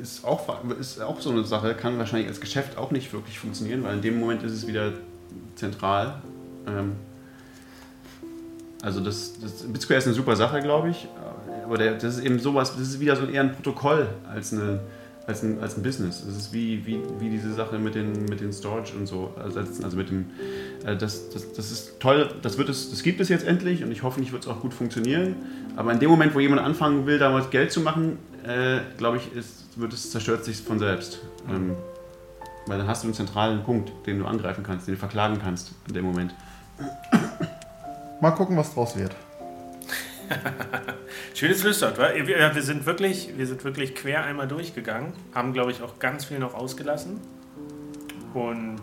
ist 0.00 0.24
auch, 0.24 0.62
ist 0.78 1.00
auch 1.00 1.20
so 1.20 1.30
eine 1.30 1.44
Sache, 1.44 1.74
kann 1.74 1.98
wahrscheinlich 1.98 2.28
als 2.28 2.40
Geschäft 2.40 2.76
auch 2.76 2.90
nicht 2.90 3.12
wirklich 3.12 3.38
funktionieren, 3.38 3.82
weil 3.82 3.94
in 3.94 4.02
dem 4.02 4.20
Moment 4.20 4.42
ist 4.42 4.52
es 4.52 4.66
wieder 4.66 4.92
zentral. 5.54 6.20
Ähm, 6.66 6.96
Also 8.82 9.00
das, 9.00 9.32
das 9.40 9.62
BitSquare 9.64 9.98
ist 9.98 10.06
eine 10.06 10.14
super 10.14 10.36
Sache, 10.36 10.60
glaube 10.60 10.90
ich. 10.90 11.08
Aber 11.64 11.78
der, 11.78 11.94
das 11.94 12.18
ist 12.18 12.24
eben 12.24 12.38
sowas, 12.38 12.72
das 12.72 12.82
ist 12.82 13.00
wieder 13.00 13.16
so 13.16 13.26
eher 13.26 13.40
ein 13.40 13.52
Protokoll 13.52 14.06
als, 14.32 14.52
eine, 14.52 14.80
als, 15.26 15.42
ein, 15.42 15.60
als 15.60 15.76
ein 15.76 15.82
Business. 15.82 16.24
Das 16.24 16.36
ist 16.36 16.52
wie, 16.52 16.86
wie, 16.86 17.00
wie 17.18 17.28
diese 17.28 17.52
Sache 17.52 17.78
mit 17.78 17.94
den, 17.94 18.26
mit 18.26 18.40
den 18.40 18.52
Storage 18.52 18.96
und 18.96 19.06
so. 19.06 19.32
Also, 19.36 19.60
also 19.60 19.96
mit 19.96 20.10
dem, 20.10 20.26
äh, 20.84 20.96
das, 20.96 21.30
das, 21.30 21.52
das 21.52 21.70
ist 21.72 22.00
toll, 22.00 22.28
das, 22.42 22.58
wird 22.58 22.68
es, 22.68 22.90
das 22.90 23.02
gibt 23.02 23.20
es 23.20 23.28
jetzt 23.28 23.46
endlich 23.46 23.82
und 23.82 23.90
ich 23.90 24.02
hoffe, 24.02 24.20
nicht 24.20 24.32
wird 24.32 24.44
es 24.44 24.48
auch 24.48 24.60
gut 24.60 24.72
funktionieren. 24.72 25.36
Aber 25.76 25.92
in 25.92 25.98
dem 25.98 26.10
Moment, 26.10 26.34
wo 26.34 26.40
jemand 26.40 26.62
anfangen 26.62 27.06
will, 27.06 27.18
damals 27.18 27.50
Geld 27.50 27.72
zu 27.72 27.80
machen, 27.80 28.18
äh, 28.44 28.78
glaube 28.98 29.16
ich, 29.16 29.32
ist, 29.34 29.78
wird 29.78 29.92
es 29.92 30.10
zerstört 30.10 30.44
sich 30.44 30.58
von 30.58 30.78
selbst. 30.78 31.20
Ähm, 31.50 31.74
weil 32.66 32.78
dann 32.78 32.86
hast 32.88 33.02
du 33.02 33.08
einen 33.08 33.14
zentralen 33.14 33.62
Punkt, 33.62 33.92
den 34.06 34.18
du 34.18 34.26
angreifen 34.26 34.64
kannst, 34.64 34.86
den 34.86 34.94
du 34.94 34.98
verklagen 34.98 35.38
kannst 35.42 35.72
in 35.88 35.94
dem 35.94 36.04
Moment. 36.04 36.34
Mal 38.20 38.30
gucken, 38.32 38.56
was 38.56 38.74
draus 38.74 38.96
wird. 38.96 39.14
Schönes 41.36 41.60
Schlusswort. 41.60 41.98
Wir, 41.98 42.54
wir, 42.54 42.62
sind 42.62 42.86
wirklich, 42.86 43.28
wir 43.36 43.46
sind 43.46 43.62
wirklich 43.62 43.94
quer 43.94 44.24
einmal 44.24 44.48
durchgegangen, 44.48 45.12
haben, 45.34 45.52
glaube 45.52 45.70
ich, 45.70 45.82
auch 45.82 45.98
ganz 45.98 46.24
viel 46.24 46.38
noch 46.38 46.54
ausgelassen 46.54 47.20
und 48.32 48.80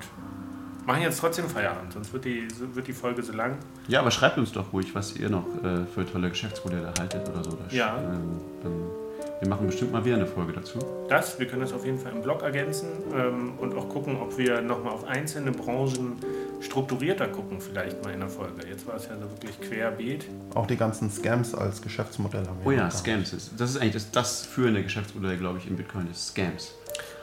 machen 0.86 1.02
jetzt 1.02 1.20
trotzdem 1.20 1.50
Feierabend, 1.50 1.94
sonst 1.94 2.14
wird 2.14 2.26
die, 2.26 2.48
wird 2.76 2.86
die 2.86 2.94
Folge 2.94 3.24
so 3.24 3.34
lang. 3.34 3.58
Ja, 3.88 4.02
aber 4.02 4.12
schreibt 4.12 4.38
uns 4.38 4.52
doch 4.52 4.72
ruhig, 4.72 4.94
was 4.94 5.16
ihr 5.16 5.32
noch 5.32 5.48
äh, 5.64 5.88
für 5.96 6.06
tolle 6.06 6.30
Geschäftsmodelle 6.30 6.94
haltet 7.00 7.28
oder 7.28 7.44
so. 7.44 7.58
Ja. 7.72 7.98
Ähm, 7.98 8.40
dann 8.62 9.03
wir 9.44 9.49
machen 9.49 9.68
bestimmt 9.68 9.91
mal 9.91 10.06
wieder 10.06 10.15
eine 10.15 10.26
Folge 10.26 10.53
dazu. 10.53 10.80
Das, 11.10 11.38
wir 11.38 11.48
können 11.48 11.61
das 11.61 11.74
auf 11.74 11.86
jeden 11.86 11.99
Fall 11.99 12.14
im 12.14 12.22
Blog 12.22 12.44
ergänzen 12.44 12.88
ähm, 13.14 13.53
und 13.60 13.76
auch 13.76 13.90
gucken, 13.90 14.18
ob 14.22 14.38
wir 14.38 14.61
nochmal 14.61 14.94
auf 14.94 15.03
einzelne 15.06 15.52
Branchen 15.52 16.18
strukturierter 16.61 17.28
gucken, 17.28 17.60
vielleicht 17.60 18.02
mal 18.03 18.14
in 18.14 18.22
der 18.22 18.30
Folge. 18.30 18.65
Jetzt 18.68 18.88
war 18.88 18.95
es 18.95 19.07
ja 19.07 19.15
so 19.15 19.30
wirklich 19.30 19.60
querbeet. 19.60 20.26
Auch 20.56 20.65
die 20.65 20.78
ganzen 20.78 21.11
Scams 21.11 21.53
als 21.53 21.82
Geschäftsmodell 21.82 22.48
haben 22.48 22.57
wir. 22.61 22.68
Oh 22.68 22.72
ja, 22.72 22.90
Scams. 22.90 23.34
Ist, 23.34 23.52
das 23.57 23.72
ist 23.72 23.78
eigentlich 23.78 23.94
das, 23.94 24.11
das 24.11 24.45
führende 24.45 24.82
Geschäftsmodell, 24.82 25.38
glaube 25.38 25.60
ich, 25.60 25.68
in 25.68 25.76
Bitcoin, 25.76 26.10
ist 26.10 26.30
Scams. 26.30 26.74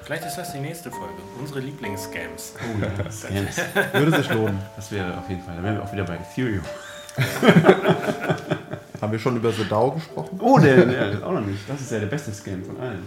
Vielleicht 0.03 0.27
ist 0.27 0.37
das 0.37 0.53
die 0.53 0.61
nächste 0.61 0.91
Folge. 0.91 1.15
Unsere 1.39 1.61
Lieblings-Scams. 1.61 2.55
Oh 2.59 2.83
ja, 2.83 3.11
Scams. 3.11 3.57
Würde 3.95 4.17
sich 4.17 4.31
lohnen. 4.31 4.59
Das 4.77 4.93
wäre 4.93 5.17
auf 5.17 5.29
jeden 5.31 5.43
Fall. 5.43 5.57
Da 5.57 5.63
wären 5.63 5.77
wir 5.77 5.85
auch 5.85 5.93
wieder 5.93 6.05
bei 6.05 6.17
Ethereum. 6.17 6.65
Haben 9.01 9.13
wir 9.13 9.19
schon 9.19 9.37
über 9.37 9.51
The 9.53 9.65
DAO 9.65 9.93
gesprochen? 9.93 10.39
Oh, 10.43 10.59
der, 10.59 10.85
der 10.85 11.27
auch 11.27 11.33
noch 11.33 11.41
nicht. 11.41 11.69
Das 11.69 11.81
ist 11.81 11.91
ja 11.91 12.01
der 12.01 12.07
beste 12.07 12.33
Scam 12.33 12.63
von 12.65 12.79
allen. 12.79 13.03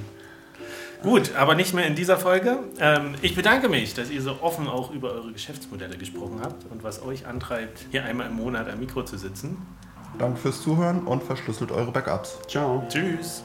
Gut, 1.03 1.35
aber 1.35 1.53
nicht 1.53 1.73
mehr 1.73 1.85
in 1.85 1.95
dieser 1.95 2.17
Folge. 2.17 2.59
Ähm, 2.79 3.15
ich 3.21 3.35
bedanke 3.35 3.67
mich, 3.67 3.93
dass 3.93 4.09
ihr 4.09 4.21
so 4.21 4.37
offen 4.41 4.67
auch 4.69 4.91
über 4.91 5.11
eure 5.11 5.33
Geschäftsmodelle 5.33 5.97
gesprochen 5.97 6.39
habt 6.41 6.71
und 6.71 6.83
was 6.83 7.03
euch 7.03 7.27
antreibt, 7.27 7.85
hier 7.91 8.05
einmal 8.05 8.27
im 8.27 8.35
Monat 8.35 8.69
am 8.69 8.79
Mikro 8.79 9.03
zu 9.03 9.17
sitzen. 9.17 9.57
Danke 10.17 10.39
fürs 10.39 10.61
Zuhören 10.61 11.01
und 11.01 11.21
verschlüsselt 11.21 11.71
eure 11.71 11.91
Backups. 11.91 12.39
Ciao. 12.47 12.83
Tschüss. 12.87 13.43